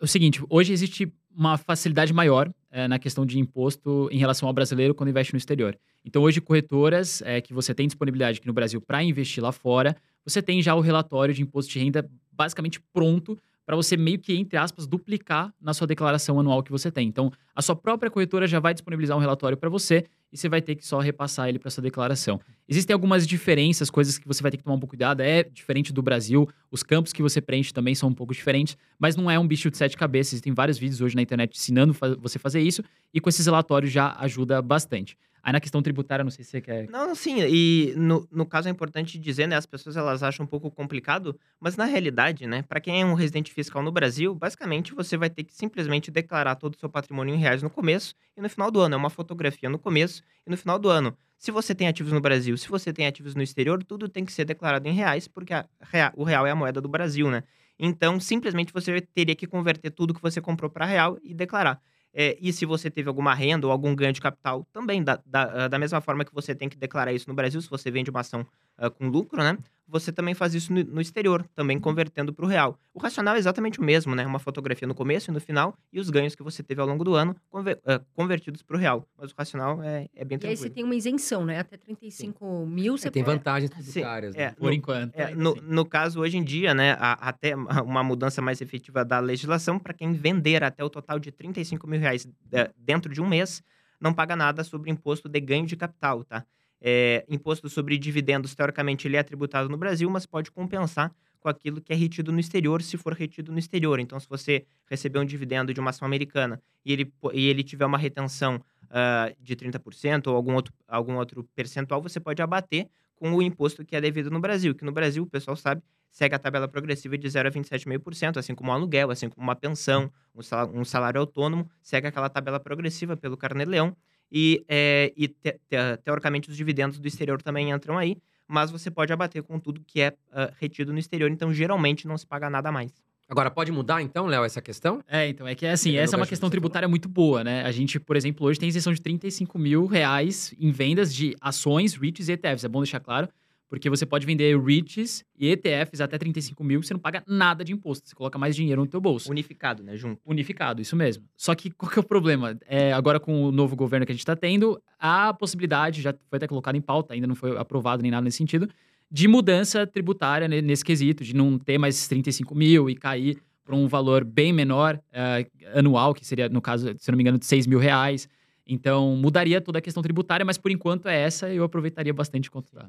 o 0.00 0.06
seguinte, 0.06 0.42
hoje 0.48 0.72
existe 0.72 1.12
uma 1.34 1.56
facilidade 1.56 2.12
maior 2.12 2.52
é, 2.70 2.88
na 2.88 2.98
questão 2.98 3.24
de 3.24 3.38
imposto 3.38 4.08
em 4.10 4.18
relação 4.18 4.48
ao 4.48 4.52
brasileiro 4.52 4.94
quando 4.94 5.10
investe 5.10 5.32
no 5.32 5.38
exterior. 5.38 5.78
Então, 6.04 6.22
hoje, 6.22 6.40
corretoras 6.40 7.22
é, 7.22 7.40
que 7.40 7.52
você 7.52 7.74
tem 7.74 7.86
disponibilidade 7.86 8.38
aqui 8.38 8.46
no 8.46 8.52
Brasil 8.52 8.80
para 8.80 9.02
investir 9.02 9.42
lá 9.42 9.52
fora, 9.52 9.96
você 10.24 10.42
tem 10.42 10.60
já 10.62 10.74
o 10.74 10.80
relatório 10.80 11.34
de 11.34 11.42
imposto 11.42 11.72
de 11.72 11.78
renda 11.78 12.08
basicamente 12.32 12.80
pronto 12.92 13.38
para 13.68 13.76
você 13.76 13.98
meio 13.98 14.18
que, 14.18 14.34
entre 14.34 14.56
aspas, 14.56 14.86
duplicar 14.86 15.52
na 15.60 15.74
sua 15.74 15.86
declaração 15.86 16.40
anual 16.40 16.62
que 16.62 16.70
você 16.70 16.90
tem. 16.90 17.06
Então, 17.06 17.30
a 17.54 17.60
sua 17.60 17.76
própria 17.76 18.10
corretora 18.10 18.46
já 18.46 18.58
vai 18.58 18.72
disponibilizar 18.72 19.14
um 19.14 19.20
relatório 19.20 19.58
para 19.58 19.68
você 19.68 20.06
e 20.32 20.38
você 20.38 20.48
vai 20.48 20.62
ter 20.62 20.74
que 20.74 20.86
só 20.86 21.00
repassar 21.00 21.50
ele 21.50 21.58
para 21.58 21.70
sua 21.70 21.82
declaração. 21.82 22.40
Existem 22.66 22.94
algumas 22.94 23.26
diferenças, 23.26 23.90
coisas 23.90 24.16
que 24.16 24.26
você 24.26 24.40
vai 24.40 24.50
ter 24.50 24.56
que 24.56 24.62
tomar 24.64 24.74
um 24.74 24.80
pouco 24.80 24.96
de 24.96 25.00
cuidado. 25.00 25.20
É 25.20 25.42
diferente 25.42 25.92
do 25.92 26.00
Brasil, 26.00 26.48
os 26.70 26.82
campos 26.82 27.12
que 27.12 27.20
você 27.20 27.42
preenche 27.42 27.70
também 27.70 27.94
são 27.94 28.08
um 28.08 28.14
pouco 28.14 28.32
diferentes, 28.32 28.74
mas 28.98 29.16
não 29.16 29.30
é 29.30 29.38
um 29.38 29.46
bicho 29.46 29.70
de 29.70 29.76
sete 29.76 29.98
cabeças. 29.98 30.32
Existem 30.32 30.54
vários 30.54 30.78
vídeos 30.78 31.02
hoje 31.02 31.14
na 31.14 31.20
internet 31.20 31.54
ensinando 31.54 31.94
você 32.22 32.38
fazer 32.38 32.62
isso 32.62 32.82
e 33.12 33.20
com 33.20 33.28
esses 33.28 33.44
relatórios 33.44 33.92
já 33.92 34.16
ajuda 34.18 34.62
bastante. 34.62 35.14
Aí 35.48 35.52
na 35.52 35.60
questão 35.60 35.80
tributária, 35.80 36.22
não 36.22 36.30
sei 36.30 36.44
se 36.44 36.50
você 36.50 36.60
quer. 36.60 36.90
Não, 36.90 37.14
sim. 37.14 37.38
E 37.40 37.94
no, 37.96 38.28
no 38.30 38.44
caso 38.44 38.68
é 38.68 38.70
importante 38.70 39.18
dizer, 39.18 39.46
né? 39.46 39.56
As 39.56 39.64
pessoas 39.64 39.96
elas 39.96 40.22
acham 40.22 40.44
um 40.44 40.46
pouco 40.46 40.70
complicado, 40.70 41.40
mas 41.58 41.74
na 41.74 41.86
realidade, 41.86 42.46
né? 42.46 42.60
Para 42.60 42.78
quem 42.80 43.00
é 43.00 43.04
um 43.06 43.14
residente 43.14 43.50
fiscal 43.50 43.82
no 43.82 43.90
Brasil, 43.90 44.34
basicamente 44.34 44.94
você 44.94 45.16
vai 45.16 45.30
ter 45.30 45.44
que 45.44 45.54
simplesmente 45.54 46.10
declarar 46.10 46.54
todo 46.56 46.74
o 46.74 46.78
seu 46.78 46.90
patrimônio 46.90 47.34
em 47.34 47.38
reais 47.38 47.62
no 47.62 47.70
começo 47.70 48.14
e 48.36 48.42
no 48.42 48.50
final 48.50 48.70
do 48.70 48.78
ano. 48.78 48.94
É 48.94 48.98
uma 48.98 49.08
fotografia 49.08 49.70
no 49.70 49.78
começo 49.78 50.22
e 50.46 50.50
no 50.50 50.56
final 50.58 50.78
do 50.78 50.90
ano. 50.90 51.16
Se 51.38 51.50
você 51.50 51.74
tem 51.74 51.88
ativos 51.88 52.12
no 52.12 52.20
Brasil, 52.20 52.54
se 52.58 52.68
você 52.68 52.92
tem 52.92 53.06
ativos 53.06 53.34
no 53.34 53.42
exterior, 53.42 53.82
tudo 53.82 54.06
tem 54.06 54.26
que 54.26 54.32
ser 54.34 54.44
declarado 54.44 54.86
em 54.86 54.92
reais, 54.92 55.26
porque 55.26 55.54
a, 55.54 55.66
o 56.14 56.24
real 56.24 56.46
é 56.46 56.50
a 56.50 56.54
moeda 56.54 56.78
do 56.78 56.88
Brasil, 56.90 57.30
né? 57.30 57.42
Então, 57.78 58.20
simplesmente 58.20 58.70
você 58.70 59.00
teria 59.00 59.34
que 59.34 59.46
converter 59.46 59.92
tudo 59.92 60.12
que 60.12 60.20
você 60.20 60.42
comprou 60.42 60.68
para 60.68 60.84
real 60.84 61.16
e 61.22 61.32
declarar. 61.32 61.80
É, 62.12 62.36
e 62.40 62.52
se 62.52 62.64
você 62.64 62.90
teve 62.90 63.08
alguma 63.08 63.34
renda 63.34 63.66
ou 63.66 63.72
algum 63.72 63.94
ganho 63.94 64.12
de 64.12 64.20
capital, 64.20 64.66
também, 64.72 65.02
da, 65.02 65.20
da, 65.26 65.68
da 65.68 65.78
mesma 65.78 66.00
forma 66.00 66.24
que 66.24 66.34
você 66.34 66.54
tem 66.54 66.68
que 66.68 66.76
declarar 66.76 67.12
isso 67.12 67.28
no 67.28 67.34
Brasil, 67.34 67.60
se 67.60 67.68
você 67.68 67.90
vende 67.90 68.10
uma 68.10 68.20
ação 68.20 68.46
uh, 68.78 68.90
com 68.90 69.08
lucro, 69.08 69.42
né? 69.42 69.56
Você 69.90 70.12
também 70.12 70.34
faz 70.34 70.54
isso 70.54 70.70
no, 70.70 70.84
no 70.84 71.00
exterior, 71.00 71.48
também 71.54 71.80
convertendo 71.80 72.30
para 72.30 72.44
o 72.44 72.48
real. 72.48 72.78
O 72.92 72.98
racional 72.98 73.36
é 73.36 73.38
exatamente 73.38 73.80
o 73.80 73.82
mesmo, 73.82 74.14
né? 74.14 74.26
Uma 74.26 74.38
fotografia 74.38 74.86
no 74.86 74.94
começo 74.94 75.30
e 75.30 75.32
no 75.32 75.40
final, 75.40 75.74
e 75.90 75.98
os 75.98 76.10
ganhos 76.10 76.34
que 76.34 76.42
você 76.42 76.62
teve 76.62 76.78
ao 76.82 76.86
longo 76.86 77.02
do 77.02 77.14
ano 77.14 77.34
conver, 77.48 77.76
uh, 77.78 78.04
convertidos 78.12 78.62
para 78.62 78.76
o 78.76 78.78
real. 78.78 79.08
Mas 79.16 79.30
o 79.30 79.34
racional 79.36 79.82
é, 79.82 80.06
é 80.14 80.24
bem 80.26 80.38
tranquilo. 80.38 80.44
E 80.44 80.50
aí 80.50 80.56
você 80.56 80.68
tem 80.68 80.84
uma 80.84 80.94
isenção, 80.94 81.46
né? 81.46 81.60
Até 81.60 81.78
35 81.78 82.38
Sim. 82.38 82.66
mil 82.66 82.98
você 82.98 83.08
é, 83.08 83.10
Tem 83.10 83.22
vantagens 83.22 83.70
tributárias, 83.70 84.34
Sim, 84.34 84.38
né? 84.38 84.44
é, 84.44 84.50
Por 84.50 84.66
no, 84.66 84.72
enquanto. 84.74 85.14
É, 85.16 85.34
no, 85.34 85.54
no, 85.54 85.86
caso, 85.86 86.20
hoje 86.20 86.36
em 86.36 86.44
dia, 86.44 86.74
né? 86.74 86.92
A, 87.00 87.12
até 87.30 87.56
uma 87.56 88.04
mudança 88.04 88.42
mais 88.42 88.60
efetiva 88.60 89.06
da 89.06 89.20
legislação, 89.20 89.78
para 89.78 89.94
quem 89.94 90.12
vender 90.12 90.62
até 90.62 90.84
o 90.84 90.90
total 90.90 91.18
de 91.18 91.32
35 91.32 91.86
mil 91.86 91.98
reais 91.98 92.28
é, 92.52 92.70
dentro 92.76 93.10
de 93.10 93.22
um 93.22 93.26
mês, 93.26 93.62
não 93.98 94.12
paga 94.12 94.36
nada 94.36 94.62
sobre 94.62 94.90
imposto 94.90 95.30
de 95.30 95.40
ganho 95.40 95.64
de 95.64 95.76
capital, 95.76 96.24
tá? 96.24 96.44
É, 96.80 97.24
imposto 97.28 97.68
sobre 97.68 97.98
dividendos, 97.98 98.54
teoricamente, 98.54 99.08
ele 99.08 99.16
é 99.16 99.22
tributado 99.22 99.68
no 99.68 99.76
Brasil, 99.76 100.08
mas 100.08 100.26
pode 100.26 100.50
compensar 100.50 101.12
com 101.40 101.48
aquilo 101.48 101.80
que 101.80 101.92
é 101.92 101.96
retido 101.96 102.32
no 102.32 102.40
exterior, 102.40 102.82
se 102.82 102.96
for 102.96 103.12
retido 103.12 103.52
no 103.52 103.58
exterior. 103.58 104.00
Então, 104.00 104.18
se 104.18 104.28
você 104.28 104.64
receber 104.88 105.18
um 105.18 105.24
dividendo 105.24 105.72
de 105.72 105.80
uma 105.80 105.90
ação 105.90 106.06
americana 106.06 106.60
e 106.84 106.92
ele, 106.92 107.12
e 107.32 107.46
ele 107.46 107.62
tiver 107.62 107.86
uma 107.86 107.98
retenção 107.98 108.56
uh, 108.56 109.34
de 109.40 109.56
30% 109.56 110.26
ou 110.28 110.36
algum 110.36 110.54
outro, 110.54 110.72
algum 110.86 111.16
outro 111.16 111.44
percentual, 111.54 112.02
você 112.02 112.18
pode 112.18 112.42
abater 112.42 112.88
com 113.16 113.34
o 113.34 113.42
imposto 113.42 113.84
que 113.84 113.96
é 113.96 114.00
devido 114.00 114.30
no 114.30 114.40
Brasil, 114.40 114.74
que 114.74 114.84
no 114.84 114.92
Brasil, 114.92 115.22
o 115.22 115.26
pessoal 115.26 115.56
sabe, 115.56 115.82
segue 116.10 116.34
a 116.34 116.38
tabela 116.38 116.68
progressiva 116.68 117.18
de 117.18 117.28
0 117.28 117.48
a 117.48 117.50
27,5%, 117.50 118.36
assim 118.38 118.54
como 118.54 118.70
um 118.70 118.74
aluguel, 118.74 119.10
assim 119.10 119.28
como 119.28 119.44
uma 119.44 119.56
pensão, 119.56 120.10
um 120.34 120.42
salário, 120.42 120.78
um 120.78 120.84
salário 120.84 121.20
autônomo, 121.20 121.68
segue 121.82 122.06
aquela 122.06 122.28
tabela 122.28 122.60
progressiva 122.60 123.16
pelo 123.16 123.36
Carnê-Leão. 123.36 123.96
E, 124.30 124.64
é, 124.68 125.12
e 125.16 125.28
te, 125.28 125.52
te, 125.52 125.96
teoricamente, 126.04 126.50
os 126.50 126.56
dividendos 126.56 126.98
do 126.98 127.08
exterior 127.08 127.40
também 127.42 127.70
entram 127.70 127.96
aí, 127.96 128.16
mas 128.46 128.70
você 128.70 128.90
pode 128.90 129.12
abater 129.12 129.42
com 129.42 129.58
tudo 129.58 129.82
que 129.86 130.00
é 130.00 130.08
uh, 130.08 130.52
retido 130.58 130.92
no 130.92 130.98
exterior, 130.98 131.30
então 131.30 131.52
geralmente 131.52 132.06
não 132.06 132.16
se 132.16 132.26
paga 132.26 132.48
nada 132.48 132.72
mais. 132.72 132.92
Agora, 133.28 133.50
pode 133.50 133.70
mudar 133.70 134.00
então, 134.00 134.24
Léo, 134.24 134.42
essa 134.42 134.62
questão? 134.62 135.02
É, 135.06 135.28
então, 135.28 135.46
é 135.46 135.54
que 135.54 135.66
assim, 135.66 135.96
essa 135.96 136.16
é 136.16 136.18
uma 136.18 136.26
questão 136.26 136.48
tributária 136.48 136.88
muito 136.88 137.10
boa, 137.10 137.44
né? 137.44 137.62
A 137.62 137.70
gente, 137.70 138.00
por 138.00 138.16
exemplo, 138.16 138.46
hoje 138.46 138.58
tem 138.58 138.70
isenção 138.70 138.92
de 138.92 139.02
35 139.02 139.58
mil 139.58 139.84
reais 139.84 140.54
em 140.58 140.70
vendas 140.70 141.14
de 141.14 141.36
ações, 141.38 141.94
REITs 141.94 142.28
e 142.28 142.32
ETFs. 142.32 142.64
É 142.64 142.68
bom 142.68 142.80
deixar 142.80 143.00
claro 143.00 143.28
porque 143.68 143.90
você 143.90 144.06
pode 144.06 144.24
vender 144.24 144.58
REITs 144.58 145.24
e 145.38 145.50
ETFs 145.50 146.00
até 146.00 146.16
35 146.16 146.64
mil, 146.64 146.82
você 146.82 146.94
não 146.94 147.00
paga 147.00 147.22
nada 147.26 147.62
de 147.62 147.72
imposto. 147.72 148.08
Você 148.08 148.14
coloca 148.14 148.38
mais 148.38 148.56
dinheiro 148.56 148.80
no 148.80 148.86
teu 148.86 149.00
bolso. 149.00 149.30
Unificado, 149.30 149.82
né? 149.82 149.96
Junto. 149.96 150.20
Unificado, 150.24 150.80
isso 150.80 150.96
mesmo. 150.96 151.24
Só 151.36 151.54
que 151.54 151.70
qual 151.70 151.92
que 151.92 151.98
é 151.98 152.00
o 152.00 152.04
problema? 152.04 152.58
É, 152.66 152.92
agora 152.92 153.20
com 153.20 153.44
o 153.44 153.52
novo 153.52 153.76
governo 153.76 154.06
que 154.06 154.12
a 154.12 154.14
gente 154.14 154.22
está 154.22 154.34
tendo, 154.34 154.80
a 154.98 155.34
possibilidade, 155.34 156.00
já 156.00 156.14
foi 156.28 156.38
até 156.38 156.46
colocada 156.46 156.78
em 156.78 156.80
pauta, 156.80 157.12
ainda 157.12 157.26
não 157.26 157.34
foi 157.34 157.56
aprovado 157.58 158.02
nem 158.02 158.10
nada 158.10 158.24
nesse 158.24 158.38
sentido, 158.38 158.68
de 159.10 159.28
mudança 159.28 159.86
tributária 159.86 160.48
nesse 160.48 160.84
quesito, 160.84 161.22
de 161.22 161.34
não 161.34 161.58
ter 161.58 161.78
mais 161.78 162.08
35 162.08 162.54
mil 162.54 162.88
e 162.88 162.94
cair 162.94 163.38
para 163.64 163.76
um 163.76 163.86
valor 163.86 164.24
bem 164.24 164.50
menor 164.50 164.98
uh, 165.12 165.78
anual, 165.78 166.14
que 166.14 166.26
seria, 166.26 166.48
no 166.48 166.60
caso, 166.60 166.94
se 166.96 167.10
não 167.10 167.16
me 167.16 167.22
engano, 167.22 167.38
de 167.38 167.44
6 167.44 167.66
mil 167.66 167.78
reais. 167.78 168.28
Então, 168.66 169.14
mudaria 169.16 169.60
toda 169.60 169.78
a 169.78 169.82
questão 169.82 170.02
tributária, 170.02 170.44
mas 170.44 170.56
por 170.56 170.70
enquanto 170.70 171.06
é 171.06 171.18
essa, 171.18 171.52
eu 171.52 171.64
aproveitaria 171.64 172.12
bastante 172.12 172.50
quanto 172.50 172.74
dá. 172.74 172.88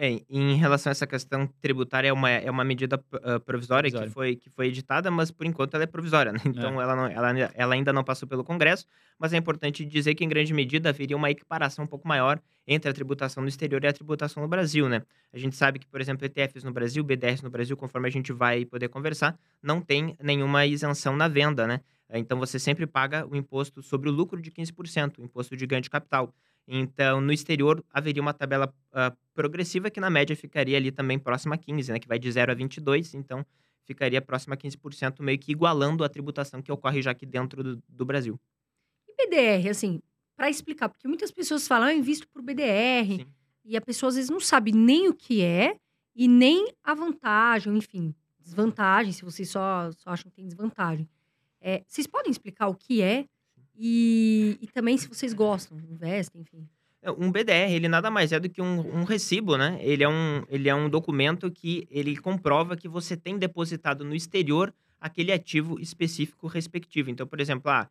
É, 0.00 0.22
em 0.30 0.54
relação 0.54 0.90
a 0.90 0.92
essa 0.92 1.08
questão 1.08 1.48
tributária, 1.60 2.06
é 2.06 2.12
uma, 2.12 2.30
é 2.30 2.48
uma 2.48 2.62
medida 2.62 3.02
uh, 3.14 3.40
provisória 3.40 3.90
que 3.90 4.08
foi, 4.10 4.36
que 4.36 4.48
foi 4.48 4.68
editada, 4.68 5.10
mas 5.10 5.32
por 5.32 5.44
enquanto 5.44 5.74
ela 5.74 5.82
é 5.82 5.88
provisória, 5.88 6.30
né? 6.30 6.38
Então 6.46 6.80
é. 6.80 6.84
ela, 6.84 6.94
não, 6.94 7.06
ela, 7.06 7.50
ela 7.52 7.74
ainda 7.74 7.92
não 7.92 8.04
passou 8.04 8.28
pelo 8.28 8.44
Congresso, 8.44 8.86
mas 9.18 9.32
é 9.32 9.36
importante 9.36 9.84
dizer 9.84 10.14
que, 10.14 10.24
em 10.24 10.28
grande 10.28 10.54
medida, 10.54 10.90
haveria 10.90 11.16
uma 11.16 11.28
equiparação 11.28 11.84
um 11.84 11.88
pouco 11.88 12.06
maior 12.06 12.40
entre 12.64 12.88
a 12.88 12.94
tributação 12.94 13.42
no 13.42 13.48
exterior 13.48 13.82
e 13.82 13.88
a 13.88 13.92
tributação 13.92 14.40
no 14.40 14.48
Brasil, 14.48 14.88
né? 14.88 15.02
A 15.32 15.38
gente 15.38 15.56
sabe 15.56 15.80
que, 15.80 15.86
por 15.88 16.00
exemplo, 16.00 16.24
ETFs 16.24 16.62
no 16.62 16.70
Brasil, 16.70 17.02
BDRs 17.02 17.42
no 17.42 17.50
Brasil, 17.50 17.76
conforme 17.76 18.06
a 18.06 18.12
gente 18.12 18.32
vai 18.32 18.64
poder 18.64 18.88
conversar, 18.88 19.36
não 19.60 19.80
tem 19.80 20.16
nenhuma 20.22 20.64
isenção 20.64 21.16
na 21.16 21.26
venda, 21.26 21.66
né? 21.66 21.80
Então 22.12 22.38
você 22.38 22.58
sempre 22.58 22.86
paga 22.86 23.26
o 23.26 23.34
imposto 23.34 23.82
sobre 23.82 24.08
o 24.08 24.12
lucro 24.12 24.40
de 24.40 24.52
15%, 24.52 25.18
o 25.18 25.24
imposto 25.24 25.56
de 25.56 25.66
ganho 25.66 25.82
de 25.82 25.90
capital. 25.90 26.32
Então, 26.70 27.18
no 27.18 27.32
exterior, 27.32 27.82
haveria 27.90 28.20
uma 28.20 28.34
tabela 28.34 28.72
uh, 28.92 29.16
progressiva 29.32 29.90
que, 29.90 29.98
na 29.98 30.10
média, 30.10 30.36
ficaria 30.36 30.76
ali 30.76 30.92
também 30.92 31.18
próxima 31.18 31.54
a 31.54 31.58
15%, 31.58 31.88
né? 31.88 31.98
Que 31.98 32.06
vai 32.06 32.18
de 32.18 32.30
0 32.30 32.52
a 32.52 32.54
22%, 32.54 33.14
então 33.14 33.44
ficaria 33.84 34.20
próxima 34.20 34.54
a 34.54 34.58
15%, 34.58 35.22
meio 35.22 35.38
que 35.38 35.50
igualando 35.50 36.04
a 36.04 36.10
tributação 36.10 36.60
que 36.60 36.70
ocorre 36.70 37.00
já 37.00 37.12
aqui 37.12 37.24
dentro 37.24 37.62
do, 37.62 37.82
do 37.88 38.04
Brasil. 38.04 38.38
E 39.08 39.26
BDR, 39.26 39.70
assim, 39.70 40.02
para 40.36 40.50
explicar, 40.50 40.90
porque 40.90 41.08
muitas 41.08 41.32
pessoas 41.32 41.66
falam, 41.66 41.88
ah, 41.88 41.94
eu 41.94 41.98
invisto 41.98 42.28
por 42.28 42.42
BDR, 42.42 43.16
Sim. 43.16 43.26
e 43.64 43.74
a 43.74 43.80
pessoa 43.80 44.08
às 44.10 44.16
vezes 44.16 44.28
não 44.28 44.38
sabe 44.38 44.70
nem 44.70 45.08
o 45.08 45.14
que 45.14 45.42
é 45.42 45.74
e 46.14 46.28
nem 46.28 46.70
a 46.82 46.94
vantagem, 46.94 47.74
enfim, 47.78 48.14
desvantagem, 48.38 49.12
se 49.12 49.24
vocês 49.24 49.48
só, 49.48 49.90
só 49.92 50.10
acham 50.10 50.30
que 50.30 50.36
tem 50.36 50.46
desvantagem. 50.46 51.08
É, 51.60 51.82
vocês 51.88 52.06
podem 52.06 52.30
explicar 52.30 52.68
o 52.68 52.74
que 52.74 53.00
é 53.00 53.24
e, 53.78 54.58
e 54.60 54.66
também 54.66 54.98
se 54.98 55.08
vocês 55.08 55.32
gostam, 55.32 55.78
investem, 55.78 56.42
enfim. 56.42 56.68
É, 57.00 57.12
um 57.12 57.30
BDR, 57.30 57.70
ele 57.70 57.86
nada 57.86 58.10
mais 58.10 58.32
é 58.32 58.40
do 58.40 58.48
que 58.48 58.60
um, 58.60 59.00
um, 59.00 59.04
recibo, 59.04 59.56
né? 59.56 59.78
Ele 59.80 60.02
é 60.02 60.08
um, 60.08 60.42
ele 60.48 60.68
é 60.68 60.74
um 60.74 60.90
documento 60.90 61.48
que 61.48 61.86
ele 61.90 62.16
comprova 62.16 62.76
que 62.76 62.88
você 62.88 63.16
tem 63.16 63.38
depositado 63.38 64.04
no 64.04 64.16
exterior 64.16 64.74
aquele 65.00 65.30
ativo 65.30 65.78
específico 65.78 66.48
respectivo. 66.48 67.08
Então, 67.08 67.24
por 67.24 67.40
exemplo, 67.40 67.70
ah, 67.70 67.88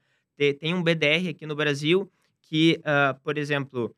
tem 0.60 0.74
um 0.74 0.84
BDR 0.84 1.30
aqui 1.30 1.46
no 1.46 1.56
Brasil 1.56 2.12
que, 2.42 2.82
uh, 2.82 3.18
por 3.22 3.38
exemplo, 3.38 3.96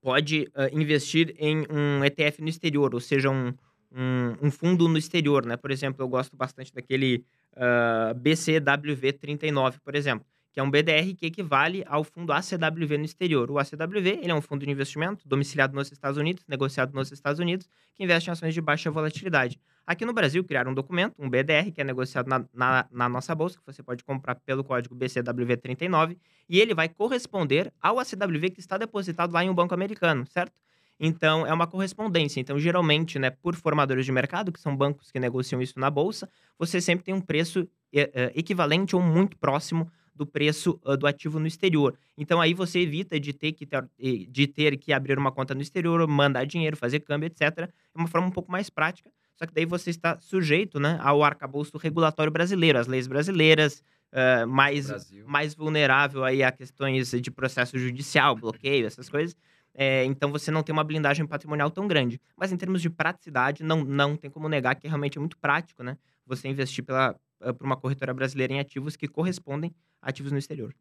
pode 0.00 0.42
uh, 0.54 0.72
investir 0.72 1.34
em 1.38 1.66
um 1.68 2.04
ETF 2.04 2.40
no 2.40 2.48
exterior, 2.48 2.94
ou 2.94 3.00
seja, 3.00 3.30
um, 3.30 3.52
um, 3.92 4.46
um, 4.46 4.50
fundo 4.50 4.86
no 4.86 4.96
exterior, 4.96 5.44
né? 5.44 5.56
Por 5.56 5.72
exemplo, 5.72 6.04
eu 6.04 6.08
gosto 6.08 6.36
bastante 6.36 6.72
daquele 6.72 7.24
uh, 7.56 8.12
ah, 8.12 8.14
BCWV39, 8.14 9.80
por 9.84 9.96
exemplo 9.96 10.26
que 10.54 10.60
é 10.60 10.62
um 10.62 10.70
BDR 10.70 11.16
que 11.18 11.26
equivale 11.26 11.84
ao 11.88 12.04
fundo 12.04 12.32
ACWV 12.32 12.96
no 12.96 13.04
exterior. 13.04 13.50
O 13.50 13.58
ACWV 13.58 14.20
ele 14.22 14.30
é 14.30 14.34
um 14.34 14.40
fundo 14.40 14.64
de 14.64 14.70
investimento 14.70 15.26
domiciliado 15.28 15.74
nos 15.74 15.90
Estados 15.90 16.16
Unidos, 16.16 16.44
negociado 16.46 16.94
nos 16.94 17.10
Estados 17.10 17.40
Unidos, 17.40 17.68
que 17.92 18.04
investe 18.04 18.30
em 18.30 18.32
ações 18.32 18.54
de 18.54 18.60
baixa 18.60 18.88
volatilidade. 18.88 19.60
Aqui 19.84 20.04
no 20.04 20.12
Brasil, 20.12 20.44
criaram 20.44 20.70
um 20.70 20.74
documento, 20.74 21.16
um 21.18 21.28
BDR, 21.28 21.72
que 21.74 21.80
é 21.80 21.84
negociado 21.84 22.28
na, 22.28 22.44
na, 22.54 22.86
na 22.88 23.08
nossa 23.08 23.34
bolsa, 23.34 23.58
que 23.58 23.66
você 23.66 23.82
pode 23.82 24.04
comprar 24.04 24.36
pelo 24.36 24.62
código 24.62 24.94
BCWV39, 24.94 26.16
e 26.48 26.60
ele 26.60 26.72
vai 26.72 26.88
corresponder 26.88 27.72
ao 27.82 27.98
ACWV 27.98 28.50
que 28.50 28.60
está 28.60 28.78
depositado 28.78 29.32
lá 29.32 29.44
em 29.44 29.50
um 29.50 29.54
banco 29.54 29.74
americano, 29.74 30.24
certo? 30.28 30.52
Então, 31.00 31.44
é 31.44 31.52
uma 31.52 31.66
correspondência. 31.66 32.40
Então, 32.40 32.58
geralmente, 32.60 33.18
né, 33.18 33.28
por 33.28 33.56
formadores 33.56 34.06
de 34.06 34.12
mercado, 34.12 34.52
que 34.52 34.60
são 34.60 34.76
bancos 34.76 35.10
que 35.10 35.18
negociam 35.18 35.60
isso 35.60 35.78
na 35.80 35.90
bolsa, 35.90 36.30
você 36.56 36.80
sempre 36.80 37.04
tem 37.04 37.12
um 37.12 37.20
preço 37.20 37.68
é, 37.92 38.10
é, 38.14 38.32
equivalente 38.36 38.94
ou 38.94 39.02
muito 39.02 39.36
próximo 39.36 39.90
do 40.14 40.26
preço 40.26 40.80
uh, 40.84 40.96
do 40.96 41.06
ativo 41.06 41.38
no 41.38 41.46
exterior. 41.46 41.96
Então 42.16 42.40
aí 42.40 42.54
você 42.54 42.80
evita 42.80 43.18
de 43.18 43.32
ter, 43.32 43.52
que 43.52 43.66
ter, 43.66 43.84
de 44.28 44.46
ter 44.46 44.76
que 44.76 44.92
abrir 44.92 45.18
uma 45.18 45.32
conta 45.32 45.54
no 45.54 45.62
exterior, 45.62 46.06
mandar 46.06 46.44
dinheiro, 46.44 46.76
fazer 46.76 47.00
câmbio, 47.00 47.26
etc. 47.26 47.42
É 47.58 47.68
uma 47.94 48.06
forma 48.06 48.26
um 48.26 48.30
pouco 48.30 48.50
mais 48.50 48.70
prática. 48.70 49.10
Só 49.36 49.46
que 49.46 49.52
daí 49.52 49.66
você 49.66 49.90
está 49.90 50.18
sujeito 50.20 50.78
né, 50.78 50.98
ao 51.00 51.24
arcabouço 51.24 51.76
regulatório 51.76 52.30
brasileiro, 52.30 52.78
às 52.78 52.86
leis 52.86 53.06
brasileiras, 53.06 53.82
uh, 54.12 54.46
mais, 54.46 54.88
mais 55.26 55.54
vulnerável 55.54 56.24
aí 56.24 56.42
a 56.42 56.52
questões 56.52 57.10
de 57.10 57.30
processo 57.30 57.76
judicial, 57.76 58.36
bloqueio, 58.36 58.86
essas 58.86 59.08
coisas. 59.08 59.36
É, 59.76 60.04
então 60.04 60.30
você 60.30 60.52
não 60.52 60.62
tem 60.62 60.72
uma 60.72 60.84
blindagem 60.84 61.26
patrimonial 61.26 61.68
tão 61.68 61.88
grande. 61.88 62.20
Mas 62.36 62.52
em 62.52 62.56
termos 62.56 62.80
de 62.80 62.88
praticidade, 62.88 63.64
não, 63.64 63.82
não 63.84 64.16
tem 64.16 64.30
como 64.30 64.48
negar 64.48 64.76
que 64.76 64.86
realmente 64.86 65.18
é 65.18 65.20
muito 65.20 65.36
prático, 65.36 65.82
né? 65.82 65.98
Você 66.26 66.46
investir 66.46 66.84
pela, 66.84 67.16
por 67.52 67.66
uma 67.66 67.76
corretora 67.76 68.14
brasileira 68.14 68.52
em 68.52 68.60
ativos 68.60 68.94
que 68.96 69.08
correspondem 69.08 69.74
ativos 70.04 70.30
no 70.30 70.38
exterior. 70.38 70.74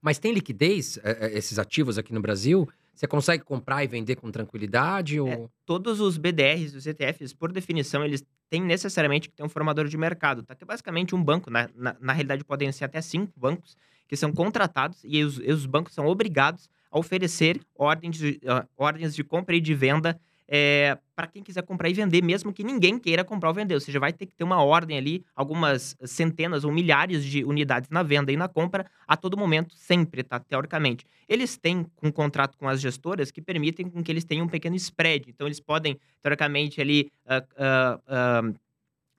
Mas 0.00 0.18
tem 0.18 0.32
liquidez, 0.32 0.98
é, 1.02 1.36
esses 1.36 1.58
ativos 1.58 1.98
aqui 1.98 2.12
no 2.12 2.20
Brasil? 2.20 2.68
Você 2.94 3.06
consegue 3.06 3.44
comprar 3.44 3.84
e 3.84 3.86
vender 3.86 4.16
com 4.16 4.30
tranquilidade? 4.30 5.20
Ou... 5.20 5.28
É, 5.28 5.48
todos 5.64 6.00
os 6.00 6.16
BDRs, 6.16 6.74
os 6.74 6.86
ETFs, 6.86 7.32
por 7.32 7.52
definição, 7.52 8.04
eles 8.04 8.24
têm 8.50 8.62
necessariamente 8.62 9.28
que 9.28 9.36
ter 9.36 9.42
um 9.42 9.48
formador 9.48 9.86
de 9.86 9.96
mercado, 9.96 10.42
tá? 10.42 10.54
Que 10.54 10.64
é 10.64 10.66
basicamente 10.66 11.14
um 11.14 11.22
banco, 11.22 11.50
na, 11.50 11.68
na, 11.74 11.96
na 12.00 12.12
realidade 12.12 12.44
podem 12.44 12.70
ser 12.72 12.84
até 12.84 13.00
cinco 13.00 13.32
bancos, 13.36 13.76
que 14.08 14.16
são 14.16 14.32
contratados 14.32 14.98
e 15.04 15.22
os, 15.22 15.38
os 15.38 15.66
bancos 15.66 15.94
são 15.94 16.06
obrigados 16.06 16.68
a 16.90 16.98
oferecer 16.98 17.60
ordens 17.74 18.16
de, 18.16 18.40
uh, 18.44 18.66
ordens 18.76 19.14
de 19.14 19.22
compra 19.22 19.54
e 19.54 19.60
de 19.60 19.74
venda 19.74 20.18
é, 20.48 20.96
para 21.14 21.26
quem 21.26 21.42
quiser 21.42 21.62
comprar 21.62 21.90
e 21.90 21.92
vender, 21.92 22.22
mesmo 22.22 22.52
que 22.52 22.64
ninguém 22.64 22.98
queira 22.98 23.22
comprar 23.22 23.50
ou 23.50 23.54
vender. 23.54 23.74
Ou 23.74 23.80
seja, 23.80 24.00
vai 24.00 24.12
ter 24.12 24.24
que 24.24 24.34
ter 24.34 24.44
uma 24.44 24.62
ordem 24.62 24.96
ali, 24.96 25.24
algumas 25.36 25.94
centenas 26.04 26.64
ou 26.64 26.72
milhares 26.72 27.22
de 27.24 27.44
unidades 27.44 27.90
na 27.90 28.02
venda 28.02 28.32
e 28.32 28.36
na 28.36 28.48
compra 28.48 28.86
a 29.06 29.16
todo 29.16 29.36
momento, 29.36 29.74
sempre, 29.74 30.22
tá? 30.22 30.40
Teoricamente. 30.40 31.04
Eles 31.28 31.58
têm 31.58 31.86
um 32.02 32.10
contrato 32.10 32.56
com 32.56 32.66
as 32.66 32.80
gestoras 32.80 33.30
que 33.30 33.42
permitem 33.42 33.90
que 33.90 34.10
eles 34.10 34.24
tenham 34.24 34.46
um 34.46 34.48
pequeno 34.48 34.76
spread. 34.76 35.28
Então, 35.28 35.46
eles 35.46 35.60
podem, 35.60 35.98
teoricamente, 36.22 36.80
ali. 36.80 37.12
Uh, 37.26 38.52
uh, 38.52 38.58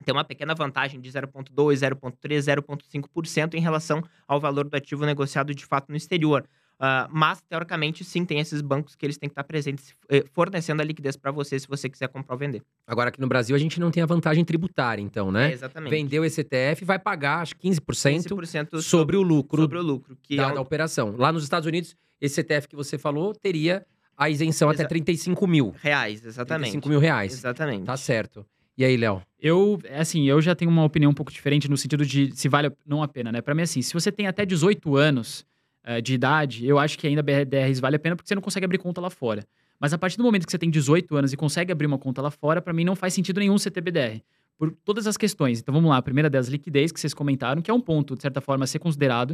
ter 0.06 0.14
uma 0.14 0.24
pequena 0.24 0.56
vantagem 0.56 1.00
de 1.00 1.12
0,2, 1.12 1.52
0,3, 1.54 2.62
0,5% 2.64 3.54
em 3.54 3.60
relação 3.60 4.02
ao 4.28 4.40
valor 4.40 4.68
do 4.68 4.76
ativo 4.76 5.06
negociado 5.06 5.54
de 5.54 5.66
fato 5.66 5.90
no 5.90 5.98
exterior. 5.98 6.48
Uh, 6.80 7.12
mas, 7.12 7.42
teoricamente, 7.42 8.06
sim, 8.06 8.24
tem 8.24 8.40
esses 8.40 8.62
bancos 8.62 8.96
que 8.96 9.06
eles 9.06 9.18
têm 9.18 9.28
que 9.28 9.34
estar 9.34 9.44
presentes, 9.44 9.94
eh, 10.08 10.24
fornecendo 10.32 10.82
a 10.82 10.86
liquidez 10.86 11.18
para 11.18 11.30
você 11.30 11.60
se 11.60 11.68
você 11.68 11.90
quiser 11.90 12.08
comprar 12.08 12.36
ou 12.36 12.40
vender. 12.40 12.62
Agora, 12.88 13.10
aqui 13.10 13.20
no 13.20 13.28
Brasil, 13.28 13.54
a 13.54 13.60
gente 13.60 13.82
não 13.82 13.92
tem 13.92 14.02
a 14.02 14.06
vantagem 14.06 14.46
tributária, 14.46 15.02
então, 15.02 15.30
né? 15.30 15.50
É, 15.50 15.54
exatamente. 15.54 15.92
Vendeu 15.92 16.24
esse 16.24 16.40
ETF, 16.40 16.86
vai 16.86 16.98
pagar, 16.98 17.42
acho 17.42 17.54
15%, 17.58 18.30
15% 18.30 18.82
sobre, 18.82 19.18
o 19.18 19.22
lucro, 19.22 19.62
sobre 19.64 19.78
o 19.78 19.82
lucro 19.82 20.18
que 20.24 20.38
da, 20.38 20.44
é 20.44 20.48
um... 20.48 20.54
da 20.54 20.62
operação. 20.62 21.16
Lá 21.18 21.34
nos 21.34 21.44
Estados 21.44 21.68
Unidos, 21.68 21.98
esse 22.22 22.40
ETF 22.40 22.70
que 22.70 22.78
você 22.78 22.98
falou 22.98 23.34
teria 23.36 23.86
a 24.16 24.30
isenção 24.30 24.72
Exa... 24.72 24.84
até 24.84 24.88
35 24.88 25.48
mil. 25.48 25.76
Reais, 25.82 26.24
exatamente. 26.24 26.72
35 26.72 26.90
mil 26.90 27.00
reais. 27.00 27.34
Exatamente. 27.34 27.84
Tá 27.84 27.98
certo. 27.98 28.46
E 28.78 28.86
aí, 28.86 28.96
Léo? 28.96 29.22
Eu, 29.38 29.78
assim, 29.98 30.30
eu 30.30 30.42
já 30.42 30.56
tenho 30.56 30.72
uma 30.72 30.86
opinião 30.86 31.12
um 31.12 31.14
pouco 31.14 31.34
diferente 31.34 31.70
no 31.70 31.76
sentido 31.76 32.06
de 32.06 32.32
se 32.34 32.48
vale 32.48 32.72
não 32.86 33.04
a 33.04 33.08
pena, 33.10 33.34
né? 33.34 33.42
Para 33.42 33.54
mim, 33.54 33.64
assim, 33.64 33.82
se 33.82 33.94
você 33.94 34.10
tem 34.10 34.28
até 34.28 34.46
18 34.46 34.96
anos 34.96 35.46
uh, 35.88 36.02
de 36.02 36.14
idade, 36.14 36.66
eu 36.66 36.80
acho 36.80 36.98
que 36.98 37.08
ainda 37.08 37.22
BDRs 37.22 37.80
vale 37.80 37.96
a 37.96 38.00
pena 38.00 38.16
porque 38.16 38.28
você 38.28 38.36
não 38.36 38.42
consegue 38.42 38.66
abrir 38.66 38.78
conta 38.78 39.02
lá 39.02 39.10
fora. 39.10 39.46
Mas 39.80 39.94
a 39.94 39.98
partir 39.98 40.18
do 40.18 40.24
momento 40.24 40.46
que 40.46 40.52
você 40.52 40.58
tem 40.58 40.70
18 40.70 41.16
anos 41.16 41.32
e 41.32 41.38
consegue 41.38 41.72
abrir 41.72 41.86
uma 41.86 41.98
conta 41.98 42.22
lá 42.22 42.30
fora, 42.30 42.62
para 42.62 42.74
mim 42.74 42.84
não 42.84 42.96
faz 42.96 43.14
sentido 43.14 43.40
nenhum 43.40 43.58
você 43.58 43.72
ter 43.72 43.82
BDR. 43.82 44.22
por 44.58 44.72
todas 44.84 45.08
as 45.08 45.16
questões. 45.16 45.60
Então 45.60 45.74
vamos 45.74 45.90
lá, 45.90 45.98
a 45.98 46.02
primeira 46.02 46.30
delas, 46.30 46.50
liquidez, 46.50 46.92
que 46.92 47.00
vocês 47.00 47.14
comentaram, 47.14 47.62
que 47.62 47.72
é 47.72 47.74
um 47.74 47.80
ponto, 47.80 48.14
de 48.16 48.22
certa 48.22 48.42
forma, 48.42 48.66
a 48.66 48.68
ser 48.68 48.80
considerado. 48.80 49.32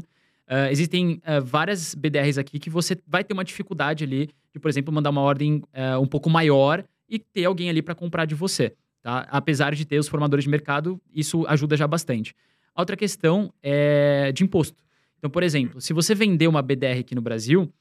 Uh, 0.48 0.70
existem 0.70 1.20
uh, 1.26 1.44
várias 1.44 1.96
BDRs 1.96 2.38
aqui 2.38 2.60
que 2.60 2.70
você 2.70 2.96
vai 3.08 3.24
ter 3.24 3.34
uma 3.34 3.44
dificuldade 3.44 4.04
ali 4.04 4.30
de, 4.54 4.60
por 4.60 4.70
exemplo, 4.70 4.94
mandar 4.94 5.10
uma 5.10 5.22
ordem 5.22 5.64
uh, 5.74 6.00
um 6.00 6.06
pouco 6.06 6.30
maior 6.30 6.84
e 7.10 7.18
ter 7.18 7.46
alguém 7.46 7.68
ali 7.70 7.82
para 7.82 7.96
comprar 7.96 8.26
de 8.26 8.36
você. 8.36 8.76
Tá? 9.02 9.28
Apesar 9.32 9.74
de 9.74 9.84
ter 9.84 9.98
os 9.98 10.08
formadores 10.08 10.44
de 10.44 10.50
mercado, 10.50 11.02
isso 11.14 11.46
ajuda 11.48 11.76
já 11.76 11.88
bastante. 11.88 12.36
A 12.76 12.82
outra 12.82 12.96
questão 12.96 13.52
é 13.64 14.32
de 14.32 14.44
imposto. 14.44 14.84
Então, 15.18 15.30
por 15.30 15.44
exemplo, 15.44 15.82
se 15.82 15.94
você 15.94 16.14
vender 16.14 16.48
uma 16.48 16.62
BDR 16.62 17.00
aqui 17.00 17.16
no 17.16 17.22
Brasil, 17.22 17.72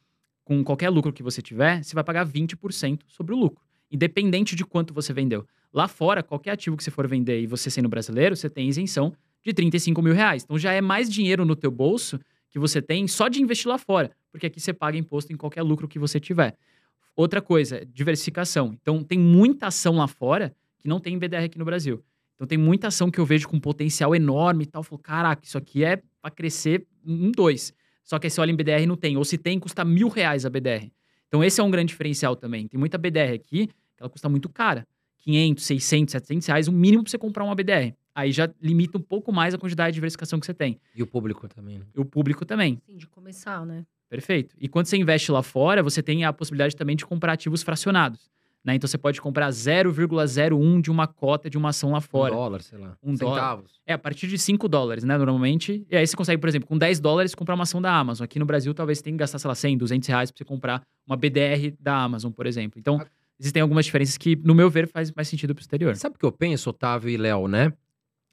com 0.44 0.62
qualquer 0.62 0.90
lucro 0.90 1.12
que 1.12 1.23
você 1.23 1.40
tiver, 1.40 1.83
você 1.83 1.94
vai 1.94 2.05
pagar 2.05 2.27
20% 2.27 3.01
sobre 3.09 3.35
o 3.35 3.38
lucro, 3.38 3.62
independente 3.90 4.55
de 4.55 4.64
quanto 4.64 4.92
você 4.92 5.12
vendeu. 5.12 5.47
Lá 5.73 5.88
fora, 5.88 6.23
qualquer 6.23 6.53
ativo 6.53 6.77
que 6.77 6.85
você 6.85 6.90
for 6.90 7.09
vender 7.09 7.40
e 7.40 7.47
você 7.47 7.70
sendo 7.70 7.88
brasileiro, 7.88 8.37
você 8.37 8.49
tem 8.49 8.68
isenção 8.68 9.12
de 9.42 9.53
35 9.53 10.01
mil 10.01 10.14
reais. 10.14 10.44
Então 10.44 10.59
já 10.59 10.73
é 10.73 10.81
mais 10.81 11.11
dinheiro 11.11 11.44
no 11.44 11.57
teu 11.57 11.70
bolso 11.70 12.20
que 12.51 12.59
você 12.59 12.81
tem 12.81 13.09
só 13.09 13.29
de 13.29 13.42
investir 13.42 13.68
lá 13.68 13.77
fora, 13.79 14.12
porque 14.31 14.47
aqui 14.47 14.61
você 14.61 14.73
paga 14.73 14.97
imposto 14.97 15.33
em 15.33 15.37
qualquer 15.37 15.62
lucro 15.62 15.88
que 15.88 15.99
você 15.99 16.20
tiver. 16.20 16.57
Outra 17.16 17.40
coisa, 17.40 17.85
diversificação. 17.87 18.77
Então, 18.81 19.03
tem 19.03 19.18
muita 19.18 19.68
ação 19.68 19.97
lá 19.97 20.09
fora 20.09 20.55
que 20.79 20.88
não 20.88 20.99
tem 20.99 21.16
BDR 21.18 21.44
aqui 21.44 21.59
no 21.59 21.64
Brasil. 21.64 22.03
Então, 22.35 22.47
tem 22.47 22.59
muita 22.59 22.88
ação 22.88 23.11
que 23.11 23.20
eu 23.20 23.27
vejo 23.27 23.49
com 23.49 23.61
potencial 23.61 24.14
enorme 24.14 24.64
e 24.64 24.66
tal. 24.66 24.81
Eu 24.81 24.85
falo, 24.85 24.99
caraca, 25.01 25.44
isso 25.44 25.57
aqui 25.57 25.85
é 25.85 26.03
para 26.24 26.30
crescer 26.30 26.87
um 27.04 27.30
dois. 27.30 27.74
Só 28.02 28.18
que 28.18 28.30
você 28.30 28.40
olha 28.40 28.50
em 28.50 28.56
BDR 28.56 28.87
não 28.87 28.96
tem. 28.96 29.18
Ou 29.18 29.24
se 29.26 29.37
tem, 29.37 29.60
custa 29.60 29.84
mil 29.84 30.08
reais 30.08 30.46
a 30.46 30.50
BDR. 30.50 30.90
Então, 31.28 31.44
esse 31.44 31.60
é 31.60 31.64
um 31.64 31.70
grande 31.70 31.88
diferencial 31.90 32.34
também. 32.34 32.66
Tem 32.66 32.80
muita 32.80 32.96
BDR 32.96 33.34
aqui 33.34 33.66
que 33.66 34.00
ela 34.00 34.08
custa 34.08 34.26
muito 34.26 34.48
cara. 34.48 34.87
500, 35.18 35.64
600, 35.64 36.12
700 36.12 36.46
reais, 36.46 36.68
o 36.68 36.72
mínimo 36.72 37.02
para 37.02 37.10
você 37.10 37.18
comprar 37.18 37.44
uma 37.44 37.54
BDR 37.54 37.94
aí 38.14 38.30
já 38.30 38.48
limita 38.62 38.96
um 38.96 39.00
pouco 39.00 39.32
mais 39.32 39.54
a 39.54 39.58
quantidade 39.58 39.92
de 39.92 39.94
diversificação 39.96 40.38
que 40.38 40.46
você 40.46 40.54
tem. 40.54 40.78
E 40.94 41.02
o 41.02 41.06
público 41.06 41.48
também, 41.48 41.78
né? 41.78 41.87
E 41.94 42.00
o 42.00 42.04
público 42.04 42.44
também. 42.44 42.80
Sim, 42.87 42.96
de 42.96 43.06
começar, 43.08 43.66
né? 43.66 43.84
Perfeito. 44.08 44.54
E 44.60 44.68
quando 44.68 44.87
você 44.87 44.96
investe 44.96 45.32
lá 45.32 45.42
fora, 45.42 45.82
você 45.82 46.02
tem 46.02 46.24
a 46.24 46.32
possibilidade 46.32 46.76
também 46.76 46.94
de 46.94 47.04
comprar 47.04 47.32
ativos 47.32 47.62
fracionados. 47.62 48.30
Né? 48.64 48.74
Então 48.77 48.88
você 48.88 48.96
pode 48.96 49.20
comprar 49.20 49.50
0,01 49.50 50.81
de 50.81 50.90
uma 50.90 51.07
cota 51.07 51.50
de 51.50 51.59
uma 51.59 51.68
ação 51.68 51.92
lá 51.92 52.00
fora. 52.00 52.33
Um 52.33 52.37
dólar, 52.37 52.62
sei 52.62 52.79
lá. 52.79 52.96
Um 53.03 53.14
Centavos. 53.16 53.72
dólar. 53.72 53.83
É, 53.87 53.92
a 53.92 53.98
partir 53.98 54.27
de 54.27 54.38
5 54.38 54.66
dólares, 54.68 55.05
né? 55.05 55.16
Normalmente. 55.18 55.87
E 55.90 55.96
aí 55.96 56.07
você 56.07 56.16
consegue, 56.16 56.40
por 56.40 56.48
exemplo, 56.48 56.66
com 56.68 56.79
10 56.79 56.98
dólares 57.00 57.35
comprar 57.35 57.55
uma 57.55 57.64
ação 57.64 57.81
da 57.83 57.92
Amazon. 57.94 58.24
Aqui 58.24 58.38
no 58.38 58.46
Brasil, 58.46 58.72
talvez 58.72 58.98
você 58.98 59.05
tenha 59.05 59.14
que 59.14 59.18
gastar, 59.18 59.38
sei 59.38 59.48
lá, 59.48 59.55
100, 59.55 59.77
200 59.77 60.09
reais 60.09 60.31
pra 60.31 60.38
você 60.38 60.44
comprar 60.44 60.83
uma 61.07 61.16
BDR 61.16 61.74
da 61.79 61.96
Amazon, 61.96 62.33
por 62.33 62.46
exemplo. 62.46 62.79
Então, 62.81 62.98
Ah. 63.03 63.07
existem 63.38 63.61
algumas 63.61 63.85
diferenças 63.85 64.16
que, 64.16 64.35
no 64.37 64.55
meu 64.55 64.70
ver, 64.70 64.88
faz 64.88 65.12
mais 65.12 65.29
sentido 65.29 65.55
pro 65.55 65.61
exterior. 65.62 65.94
Sabe 65.96 66.16
o 66.16 66.18
que 66.18 66.24
eu 66.24 66.33
penso, 66.33 66.70
Otávio 66.70 67.11
e 67.11 67.16
Léo, 67.18 67.46
né? 67.48 67.72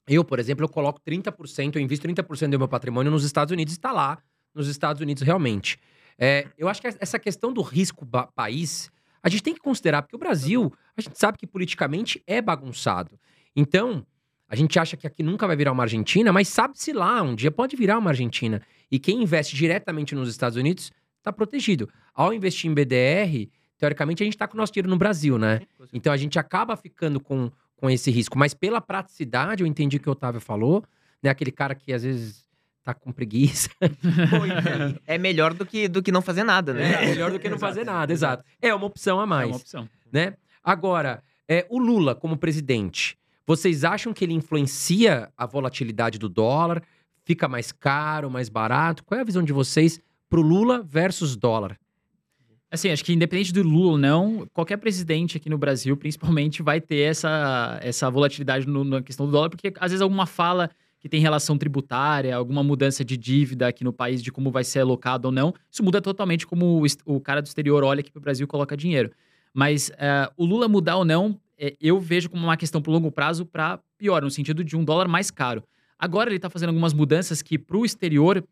Eu, 0.07 0.23
por 0.23 0.39
exemplo, 0.39 0.63
eu 0.65 0.69
coloco 0.69 0.99
30%, 1.01 1.75
eu 1.75 1.81
invisto 1.81 2.03
30% 2.07 2.51
do 2.51 2.57
meu 2.59 2.67
patrimônio 2.67 3.11
nos 3.11 3.23
Estados 3.23 3.51
Unidos 3.51 3.73
e 3.73 3.77
está 3.77 3.91
lá 3.91 4.17
nos 4.55 4.67
Estados 4.67 5.01
Unidos 5.01 5.23
realmente. 5.23 5.77
É, 6.17 6.47
eu 6.57 6.67
acho 6.67 6.81
que 6.81 6.87
essa 6.87 7.17
questão 7.19 7.53
do 7.53 7.61
risco 7.61 8.05
país, 8.35 8.91
a 9.23 9.29
gente 9.29 9.43
tem 9.43 9.53
que 9.53 9.59
considerar, 9.59 10.01
porque 10.01 10.15
o 10.15 10.19
Brasil, 10.19 10.73
a 10.97 11.01
gente 11.01 11.17
sabe 11.17 11.37
que 11.37 11.45
politicamente 11.45 12.23
é 12.25 12.41
bagunçado. 12.41 13.19
Então, 13.55 14.05
a 14.47 14.55
gente 14.55 14.77
acha 14.77 14.97
que 14.97 15.07
aqui 15.07 15.23
nunca 15.23 15.47
vai 15.47 15.55
virar 15.55 15.71
uma 15.71 15.83
Argentina, 15.83 16.33
mas 16.33 16.47
sabe-se 16.47 16.91
lá, 16.91 17.21
um 17.21 17.35
dia 17.35 17.51
pode 17.51 17.75
virar 17.75 17.97
uma 17.97 18.09
Argentina. 18.09 18.61
E 18.91 18.99
quem 18.99 19.23
investe 19.23 19.55
diretamente 19.55 20.13
nos 20.13 20.27
Estados 20.27 20.57
Unidos 20.57 20.91
está 21.17 21.31
protegido. 21.31 21.89
Ao 22.13 22.33
investir 22.33 22.69
em 22.69 22.73
BDR, 22.73 23.49
teoricamente 23.77 24.23
a 24.23 24.25
gente 24.25 24.33
está 24.33 24.47
com 24.47 24.55
o 24.55 24.57
nosso 24.57 24.73
dinheiro 24.73 24.89
no 24.89 24.97
Brasil, 24.97 25.37
né? 25.37 25.61
Então 25.93 26.11
a 26.11 26.17
gente 26.17 26.37
acaba 26.37 26.75
ficando 26.75 27.19
com, 27.19 27.49
com 27.77 27.89
esse 27.89 28.11
risco. 28.11 28.37
Mas 28.37 28.53
pela 28.53 28.81
praticidade, 28.81 29.63
eu 29.63 29.67
entendi 29.67 29.97
o 29.97 29.99
que 29.99 30.09
o 30.09 30.11
Otávio 30.11 30.41
falou, 30.41 30.83
né? 31.23 31.29
Aquele 31.29 31.51
cara 31.51 31.73
que 31.73 31.93
às 31.93 32.03
vezes 32.03 32.45
tá 32.83 32.93
com 32.93 33.11
preguiça. 33.11 33.69
Então, 33.81 34.99
É 35.05 35.17
melhor 35.17 35.53
do 35.53 35.65
que, 35.65 35.87
do 35.87 36.01
que 36.01 36.11
não 36.11 36.21
fazer 36.21 36.43
nada, 36.43 36.73
né? 36.73 37.03
é 37.03 37.05
melhor 37.07 37.31
do 37.31 37.39
que 37.39 37.49
não 37.49 37.57
fazer 37.59 37.83
nada, 37.85 38.11
exato. 38.11 38.43
É 38.61 38.73
uma 38.73 38.85
opção 38.85 39.19
a 39.19 39.23
É 39.23 39.25
mais, 39.25 39.49
uma 39.49 39.57
opção. 39.57 39.89
né? 40.11 40.33
Agora, 40.63 41.23
é, 41.47 41.65
o 41.69 41.77
Lula 41.79 42.13
como 42.15 42.37
presidente, 42.37 43.17
vocês 43.45 43.83
acham 43.83 44.13
que 44.13 44.23
ele 44.23 44.33
influencia 44.33 45.29
a 45.37 45.45
volatilidade 45.45 46.17
do 46.19 46.29
dólar? 46.29 46.81
Fica 47.23 47.47
mais 47.47 47.71
caro, 47.71 48.29
mais 48.29 48.49
barato? 48.49 49.03
Qual 49.03 49.17
é 49.17 49.21
a 49.21 49.25
visão 49.25 49.43
de 49.43 49.53
vocês 49.53 49.99
pro 50.29 50.41
Lula 50.41 50.81
versus 50.83 51.35
dólar? 51.35 51.77
Assim, 52.69 52.89
acho 52.89 53.03
que 53.03 53.11
independente 53.13 53.51
do 53.51 53.61
Lula 53.63 53.91
ou 53.91 53.97
não, 53.97 54.47
qualquer 54.53 54.77
presidente 54.77 55.35
aqui 55.35 55.49
no 55.49 55.57
Brasil, 55.57 55.97
principalmente, 55.97 56.63
vai 56.63 56.79
ter 56.79 57.01
essa, 57.01 57.77
essa 57.83 58.09
volatilidade 58.09 58.65
no- 58.65 58.85
na 58.85 59.01
questão 59.01 59.25
do 59.25 59.31
dólar, 59.33 59.49
porque 59.49 59.73
às 59.77 59.91
vezes 59.91 60.01
alguma 60.01 60.25
fala 60.25 60.69
que 61.01 61.09
tem 61.09 61.19
relação 61.19 61.57
tributária, 61.57 62.35
alguma 62.35 62.63
mudança 62.63 63.03
de 63.03 63.17
dívida 63.17 63.67
aqui 63.67 63.83
no 63.83 63.91
país, 63.91 64.21
de 64.21 64.31
como 64.31 64.51
vai 64.51 64.63
ser 64.63 64.81
alocado 64.81 65.27
ou 65.27 65.31
não, 65.31 65.51
isso 65.69 65.83
muda 65.83 65.99
totalmente 65.99 66.45
como 66.45 66.85
o, 67.05 67.19
cara 67.19 67.41
do 67.41 67.47
exterior 67.47 67.83
olha 67.83 68.01
aqui 68.01 68.11
para 68.11 68.19
o 68.19 68.21
Brasil 68.21 68.43
e 68.43 68.47
coloca 68.47 68.77
dinheiro. 68.77 69.11
Mas 69.51 69.91
eh, 69.97 70.31
o 70.37 70.45
Lula 70.45 70.67
mudar 70.67 70.97
ou 70.97 71.03
não, 71.03 71.39
eh, 71.57 71.75
eu 71.81 71.99
vejo 71.99 72.29
como 72.29 72.43
uma 72.43 72.55
questão 72.55 72.79
para 72.79 72.93
longo 72.93 73.11
prazo 73.11 73.47
para 73.47 73.79
pior, 73.97 74.21
no 74.21 74.29
sentido 74.29 74.63
de 74.63 74.77
um 74.77 74.85
dólar 74.85 75.07
mais 75.07 75.31
caro. 75.31 75.63
Agora 75.97 76.29
ele 76.29 76.35
está 76.35 76.51
fazendo 76.51 76.69
algumas 76.69 76.93
mudanças 76.93 77.41
que 77.41 77.57
para 77.57 77.77
o 77.77 77.83
exterior 77.83 78.43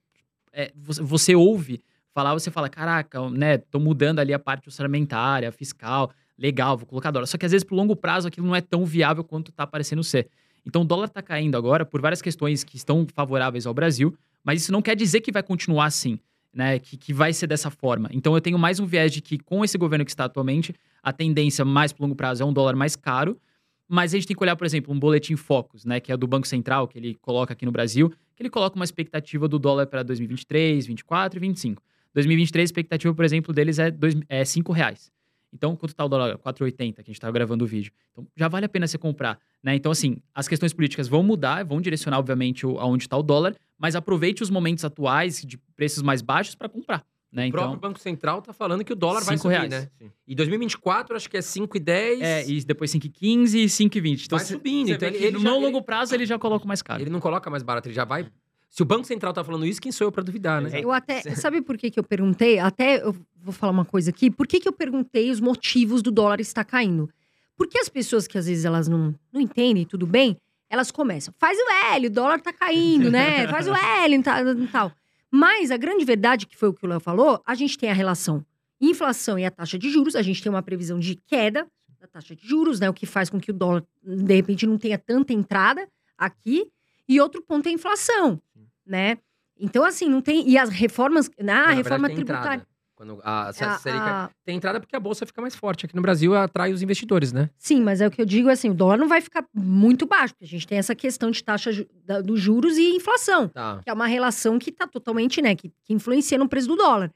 eh, 0.52 0.72
você, 0.76 1.04
você 1.04 1.36
ouve 1.36 1.84
falar, 2.12 2.34
você 2.34 2.50
fala, 2.50 2.68
caraca, 2.68 3.30
né, 3.30 3.60
tô 3.60 3.80
mudando 3.80 4.18
ali 4.18 4.34
a 4.34 4.40
parte 4.40 4.68
orçamentária, 4.68 5.52
fiscal, 5.52 6.12
legal, 6.36 6.76
vou 6.76 6.88
colocar 6.88 7.12
dólar. 7.12 7.28
Só 7.28 7.38
que 7.38 7.46
às 7.46 7.52
vezes, 7.52 7.64
pro 7.64 7.76
longo 7.76 7.96
prazo, 7.96 8.28
aquilo 8.28 8.48
não 8.48 8.56
é 8.56 8.62
tão 8.62 8.86
viável 8.86 9.24
quanto 9.24 9.52
tá 9.52 9.68
parecendo 9.68 10.04
ser. 10.04 10.30
Então, 10.66 10.82
o 10.82 10.86
dólar 10.86 11.10
tá 11.10 11.22
caindo 11.22 11.58
agora 11.58 11.86
por 11.86 12.02
várias 12.02 12.22
questões 12.22 12.64
que 12.64 12.76
estão 12.76 13.06
favoráveis 13.14 13.66
ao 13.66 13.74
Brasil, 13.74 14.16
mas 14.44 14.62
isso 14.62 14.72
não 14.72 14.82
quer 14.82 14.96
dizer 14.96 15.22
que 15.22 15.32
vai 15.32 15.44
continuar 15.44 15.86
assim, 15.86 16.20
né, 16.54 16.80
que, 16.80 16.98
que 16.98 17.14
vai 17.14 17.34
ser 17.34 17.48
dessa 17.48 17.70
forma. 17.70 18.10
Então, 18.12 18.34
eu 18.36 18.42
tenho 18.42 18.58
mais 18.58 18.80
um 18.80 18.86
viés 18.86 19.12
de 19.12 19.22
que, 19.22 19.38
com 19.38 19.64
esse 19.64 19.78
governo 19.78 20.06
que 20.06 20.12
está 20.12 20.26
atualmente, 20.26 20.74
a 21.02 21.14
tendência 21.14 21.64
mais 21.64 21.92
pro 21.92 22.04
longo 22.04 22.16
prazo 22.16 22.44
é 22.44 22.46
um 22.46 22.54
dólar 22.54 22.76
mais 22.76 22.96
caro, 22.96 23.40
mas 23.88 24.14
a 24.14 24.18
gente 24.18 24.28
tem 24.28 24.38
que 24.38 24.44
olhar, 24.44 24.56
por 24.56 24.66
exemplo, 24.66 24.94
um 24.94 25.00
boletim 25.00 25.36
Focus, 25.36 25.84
né, 25.84 26.00
que 26.00 26.12
é 26.12 26.18
do 26.18 26.28
Banco 26.28 26.48
Central, 26.48 26.88
que 26.88 26.98
ele 26.98 27.16
coloca 27.16 27.54
aqui 27.54 27.66
no 27.66 27.72
Brasil, 27.72 28.10
que 28.36 28.44
ele 28.44 28.50
coloca 28.50 28.76
uma 28.76 28.86
expectativa 28.86 29.48
do 29.48 29.58
dólar 29.58 29.88
para 29.88 30.04
2023, 30.04 30.86
2024 30.86 31.38
e 31.38 31.40
2025. 31.40 31.82
2023, 32.14 32.62
a 32.62 32.66
expectativa, 32.66 33.14
por 33.14 33.26
exemplo, 33.26 33.54
deles 33.54 33.80
é, 33.80 33.92
dois, 33.92 34.16
é 34.28 34.46
5 34.46 34.72
reais. 34.72 35.12
Então, 35.54 35.76
quanto 35.76 35.96
tá 35.96 36.06
o 36.06 36.10
dólar? 36.10 36.38
4,80, 36.38 36.96
que 36.96 37.02
a 37.02 37.04
gente 37.04 37.14
estava 37.16 37.32
gravando 37.34 37.64
o 37.66 37.68
vídeo. 37.68 37.92
Então, 38.12 38.28
já 38.36 38.48
vale 38.48 38.66
a 38.66 38.70
pena 38.70 38.86
você 38.88 38.98
comprar. 38.98 39.40
Né? 39.64 39.76
Então, 39.76 39.92
assim, 39.92 40.18
as 40.34 40.48
questões 40.48 40.74
políticas 40.74 41.08
vão 41.08 41.24
mudar, 41.24 41.64
vão 41.66 41.82
direcionar, 41.82 42.20
obviamente, 42.20 42.66
o- 42.66 42.78
aonde 42.80 43.04
está 43.06 43.18
o 43.18 43.24
dólar, 43.24 43.56
mas 43.78 43.96
aproveite 43.96 44.44
os 44.44 44.50
momentos 44.50 44.86
atuais 44.86 45.42
de 45.44 45.58
preços 45.76 46.04
mais 46.04 46.22
baixos 46.22 46.54
para 46.56 46.70
comprar. 46.70 47.04
Né? 47.32 47.48
O 47.48 47.52
próprio 47.52 47.78
Então, 47.78 47.90
Banco 47.90 48.00
Central 48.00 48.42
tá 48.42 48.52
falando 48.54 48.84
que 48.84 48.92
o 48.92 48.96
dólar 48.96 49.22
vai 49.24 49.38
Cinco 49.38 49.50
subir, 49.54 49.70
reais. 49.70 49.70
né? 49.70 49.90
E 50.28 50.34
2024, 50.36 51.16
acho 51.16 51.30
que 51.30 51.38
é 51.38 51.42
5,10. 51.42 52.22
é, 52.22 52.48
e 52.50 52.64
depois 52.64 52.90
5,15 52.92 53.56
e 53.64 53.70
5,20. 53.70 54.26
Então, 54.26 54.38
vai 54.38 54.46
subindo. 54.48 54.90
Então 54.92 55.08
ele, 55.08 55.18
ele 55.18 55.32
no 55.38 55.40
já- 55.42 55.52
longo 55.52 55.68
ele- 55.78 55.82
prazo 55.84 56.16
ele 56.16 56.26
já 56.26 56.40
coloca 56.40 56.66
mais 56.68 56.82
caro. 56.82 57.02
Ele 57.02 57.10
não 57.12 57.20
coloca 57.20 57.48
mais 57.50 57.62
barato, 57.62 57.88
ele 57.88 57.94
já 57.96 58.04
vai. 58.04 58.28
Se 58.72 58.82
o 58.84 58.86
Banco 58.86 59.06
Central 59.06 59.34
tá 59.34 59.44
falando 59.44 59.66
isso, 59.66 59.82
quem 59.82 59.92
sou 59.92 60.06
eu 60.08 60.12
pra 60.12 60.22
duvidar, 60.24 60.62
né? 60.62 60.70
É. 60.80 60.84
Eu 60.84 60.92
até. 60.92 61.22
Sabe 61.36 61.60
por 61.62 61.76
que, 61.78 61.90
que 61.90 62.00
eu 62.00 62.04
perguntei? 62.04 62.60
Até 62.60 63.04
eu 63.04 63.16
vou 63.42 63.54
falar 63.54 63.72
uma 63.72 63.86
coisa 63.86 64.10
aqui. 64.10 64.30
Por 64.30 64.48
que, 64.48 64.60
que 64.60 64.68
eu 64.68 64.74
perguntei 64.74 65.30
os 65.32 65.40
motivos 65.40 66.02
do 66.02 66.12
dólar 66.12 66.40
estar 66.40 66.64
caindo? 66.64 67.10
Porque 67.56 67.78
as 67.78 67.90
pessoas 67.90 68.28
que 68.28 68.38
às 68.38 68.46
vezes 68.46 68.66
elas 68.66 68.88
não, 68.88 69.14
não 69.32 69.42
entendem, 69.42 69.86
tudo 69.86 70.08
bem, 70.08 70.38
elas 70.70 70.92
começam. 70.92 71.34
Faz 71.38 71.58
o 71.58 71.94
L, 71.96 72.08
o 72.08 72.12
dólar 72.12 72.40
tá 72.42 72.54
caindo, 72.54 73.12
né? 73.12 73.48
Faz 73.48 73.68
o 73.68 73.74
L 73.76 74.16
e 74.16 74.68
tal. 74.68 74.92
Mas 75.32 75.72
a 75.72 75.78
grande 75.78 76.06
verdade, 76.06 76.46
que 76.48 76.58
foi 76.58 76.70
o 76.70 76.74
que 76.74 76.86
o 76.86 76.90
Léo 76.90 77.00
falou, 77.00 77.42
a 77.46 77.56
gente 77.56 77.78
tem 77.78 77.90
a 77.90 77.94
relação 77.94 78.46
inflação 78.82 79.38
e 79.38 79.46
a 79.46 79.52
taxa 79.52 79.78
de 79.78 79.90
juros, 79.90 80.16
a 80.16 80.22
gente 80.22 80.42
tem 80.42 80.50
uma 80.50 80.64
previsão 80.64 81.00
de 81.00 81.16
queda 81.16 81.68
da 82.00 82.08
taxa 82.08 82.34
de 82.36 82.48
juros, 82.48 82.80
né? 82.80 82.90
O 82.90 82.94
que 82.94 83.06
faz 83.06 83.30
com 83.30 83.40
que 83.40 83.52
o 83.52 83.54
dólar, 83.54 83.84
de 84.02 84.36
repente, 84.36 84.66
não 84.66 84.78
tenha 84.78 84.98
tanta 84.98 85.34
entrada 85.34 85.88
aqui. 86.18 86.66
E 87.08 87.20
outro 87.20 87.42
ponto 87.42 87.68
é 87.68 87.70
a 87.72 87.74
inflação, 87.74 88.42
né? 88.86 89.18
Então, 89.60 89.84
assim, 89.84 90.08
não 90.08 90.22
tem. 90.22 90.48
E 90.50 90.58
as 90.58 90.70
reformas. 90.70 91.30
Na 91.38 91.44
Não, 91.44 91.54
na 91.54 91.62
verdade, 91.66 91.78
reforma 91.84 92.08
tem 92.08 92.16
tributária. 92.16 92.46
entrada. 92.46 92.68
Quando 93.00 93.18
a, 93.24 93.44
a, 93.44 93.48
A- 93.50 93.54
Selic 93.54 94.02
a- 94.02 94.30
tem 94.44 94.58
entrada 94.58 94.78
porque 94.78 94.94
a 94.94 95.00
bolsa 95.00 95.26
fica 95.26 95.40
mais 95.42 95.56
forte. 95.56 95.86
Aqui 95.86 95.96
no 95.96 96.02
Brasil 96.02 96.36
atrai 96.36 96.74
os 96.74 96.82
investidores, 96.82 97.32
né? 97.32 97.50
Sim, 97.58 97.80
mas 97.82 98.02
é 98.02 98.08
o 98.08 98.12
que 98.12 98.22
eu 98.22 98.26
digo 98.26 98.50
assim: 98.50 98.70
o 98.70 98.74
dólar 98.74 98.98
não 98.98 99.08
vai 99.08 99.22
ficar 99.22 99.46
muito 99.54 100.06
baixo, 100.06 100.34
porque 100.34 100.44
a 100.44 100.48
gente 100.50 100.68
tem 100.68 100.78
essa 100.78 100.94
questão 100.94 101.32
de 101.32 101.42
taxa 101.42 101.72
ju- 101.72 101.88
da- 102.04 102.20
dos 102.20 102.42
juros 102.42 102.78
e 102.78 102.90
inflação, 102.94 103.48
Tá. 103.48 103.80
que 103.82 103.90
é 103.90 103.94
uma 103.94 104.06
relação 104.06 104.60
que 104.60 104.70
está 104.70 104.86
totalmente, 104.86 105.42
né, 105.42 105.56
que, 105.56 105.72
que 105.86 105.94
influencia 105.94 106.38
no 106.38 106.50
preço 106.50 106.68
do 106.68 106.76
dólar. 106.76 107.10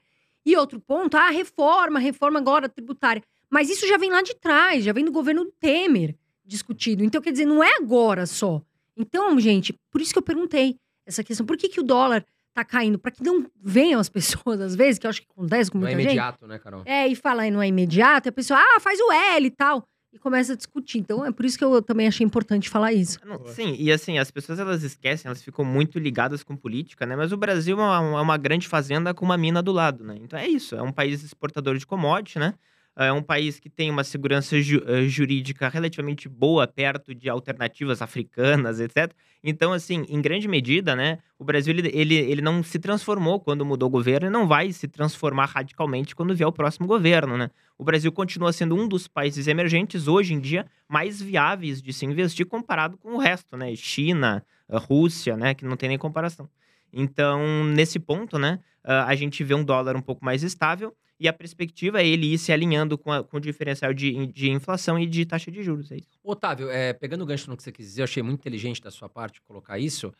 E 0.46 0.56
outro 0.56 0.80
ponto, 0.80 1.18
ah, 1.18 1.28
reforma, 1.28 1.98
reforma 1.98 2.38
agora 2.38 2.66
tributária. 2.66 3.22
Mas 3.50 3.68
isso 3.68 3.86
já 3.86 3.98
vem 3.98 4.10
lá 4.10 4.22
de 4.22 4.34
trás, 4.34 4.84
já 4.84 4.92
vem 4.94 5.04
do 5.04 5.12
governo 5.12 5.44
Temer 5.60 6.16
discutido. 6.46 7.04
Então, 7.04 7.20
quer 7.20 7.30
dizer, 7.32 7.44
não 7.44 7.62
é 7.62 7.74
agora 7.76 8.24
só. 8.24 8.62
Então, 8.96 9.38
gente, 9.38 9.74
por 9.90 10.00
isso 10.00 10.14
que 10.14 10.18
eu 10.18 10.22
perguntei 10.22 10.76
essa 11.04 11.22
questão: 11.22 11.44
por 11.44 11.58
que, 11.58 11.68
que 11.68 11.80
o 11.80 11.82
dólar 11.82 12.24
tá 12.54 12.64
caindo? 12.64 12.98
Para 12.98 13.10
que 13.10 13.22
não 13.22 13.44
venham 13.62 14.00
as 14.00 14.08
pessoas, 14.08 14.60
às 14.60 14.74
vezes, 14.74 14.98
que 14.98 15.06
eu 15.06 15.10
acho 15.10 15.20
que 15.22 15.28
acontece 15.30 15.70
com 15.70 15.78
Não 15.78 15.86
é 15.88 15.90
muita 15.90 16.02
gente. 16.02 16.12
imediato, 16.12 16.46
né, 16.46 16.58
Carol? 16.58 16.82
É, 16.86 17.06
e 17.08 17.14
fala, 17.16 17.42
"Ai, 17.42 17.50
não 17.50 17.60
é 17.60 17.66
imediato, 17.68 18.28
e 18.28 18.30
a 18.30 18.32
pessoa, 18.32 18.58
ah, 18.60 18.80
faz 18.80 18.98
o 19.00 19.12
L 19.12 19.46
e 19.46 19.50
tal. 19.50 19.86
e 20.12 20.18
começa 20.20 20.52
a 20.52 20.56
discutir. 20.56 20.98
Então 20.98 21.26
é 21.26 21.32
por 21.32 21.44
isso 21.44 21.58
que 21.58 21.64
eu 21.64 21.82
também 21.82 22.06
achei 22.06 22.24
importante 22.24 22.70
falar 22.70 22.92
isso. 22.92 23.18
Não, 23.26 23.44
sim, 23.48 23.74
e 23.76 23.90
assim, 23.90 24.16
as 24.16 24.30
pessoas 24.30 24.60
elas 24.60 24.84
esquecem, 24.84 25.28
elas 25.28 25.42
ficam 25.42 25.64
muito 25.64 25.98
ligadas 25.98 26.44
com 26.44 26.56
política, 26.56 27.04
né? 27.04 27.16
Mas 27.16 27.32
o 27.32 27.36
Brasil 27.36 27.76
é 27.80 27.82
uma, 27.82 28.18
é 28.20 28.22
uma 28.22 28.36
grande 28.36 28.68
fazenda 28.68 29.12
com 29.12 29.24
uma 29.24 29.36
mina 29.36 29.60
do 29.60 29.72
lado, 29.72 30.04
né? 30.04 30.14
Então 30.22 30.38
é 30.38 30.46
isso, 30.46 30.76
é 30.76 30.82
um 30.82 30.92
país 30.92 31.24
exportador 31.24 31.76
de 31.76 31.84
commodity, 31.84 32.38
né? 32.38 32.54
É 32.96 33.12
um 33.12 33.22
país 33.22 33.58
que 33.58 33.68
tem 33.68 33.90
uma 33.90 34.04
segurança 34.04 34.60
ju 34.60 34.80
eh, 34.86 35.08
jurídica 35.08 35.68
relativamente 35.68 36.28
boa 36.28 36.64
perto 36.64 37.12
de 37.12 37.28
alternativas 37.28 38.00
africanas, 38.00 38.78
etc. 38.78 39.12
Então, 39.42 39.72
assim, 39.72 40.04
em 40.08 40.22
grande 40.22 40.46
medida, 40.46 40.94
né, 40.94 41.18
o 41.36 41.44
Brasil 41.44 41.74
ele, 41.74 41.90
ele, 41.92 42.14
ele 42.14 42.40
não 42.40 42.62
se 42.62 42.78
transformou 42.78 43.40
quando 43.40 43.64
mudou 43.64 43.88
o 43.88 43.90
governo 43.90 44.28
e 44.28 44.30
não 44.30 44.46
vai 44.46 44.70
se 44.70 44.86
transformar 44.86 45.46
radicalmente 45.46 46.14
quando 46.14 46.36
vier 46.36 46.46
o 46.46 46.52
próximo 46.52 46.86
governo, 46.86 47.36
né? 47.36 47.50
O 47.76 47.82
Brasil 47.82 48.12
continua 48.12 48.52
sendo 48.52 48.76
um 48.76 48.86
dos 48.86 49.08
países 49.08 49.48
emergentes 49.48 50.06
hoje 50.06 50.32
em 50.32 50.38
dia 50.38 50.64
mais 50.88 51.20
viáveis 51.20 51.82
de 51.82 51.92
se 51.92 52.06
investir 52.06 52.46
comparado 52.46 52.96
com 52.96 53.14
o 53.14 53.18
resto, 53.18 53.56
né? 53.56 53.74
China, 53.74 54.44
Rússia, 54.70 55.36
né, 55.36 55.52
que 55.52 55.64
não 55.64 55.76
tem 55.76 55.88
nem 55.88 55.98
comparação. 55.98 56.48
Então, 56.92 57.64
nesse 57.64 57.98
ponto, 57.98 58.38
né, 58.38 58.60
a 58.84 59.14
gente 59.14 59.42
vê 59.42 59.54
um 59.54 59.64
dólar 59.64 59.96
um 59.96 60.00
pouco 60.00 60.24
mais 60.24 60.42
estável 60.42 60.94
e 61.18 61.28
a 61.28 61.32
perspectiva 61.32 62.02
é 62.02 62.06
ele 62.06 62.32
ir 62.32 62.38
se 62.38 62.52
alinhando 62.52 62.98
com, 62.98 63.12
a, 63.12 63.22
com 63.22 63.36
o 63.36 63.40
diferencial 63.40 63.94
de, 63.94 64.26
de 64.28 64.50
inflação 64.50 64.98
e 64.98 65.06
de 65.06 65.24
taxa 65.24 65.50
de 65.50 65.62
juros. 65.62 65.90
É 65.92 65.96
isso. 65.96 66.08
Otávio, 66.22 66.70
é, 66.70 66.92
pegando 66.92 67.22
o 67.22 67.26
gancho 67.26 67.48
no 67.48 67.56
que 67.56 67.62
você 67.62 67.72
quis 67.72 67.86
dizer, 67.86 68.02
eu 68.02 68.04
achei 68.04 68.22
muito 68.22 68.40
inteligente 68.40 68.82
da 68.82 68.90
sua 68.90 69.08
parte 69.08 69.40
colocar 69.42 69.78
isso. 69.78 70.12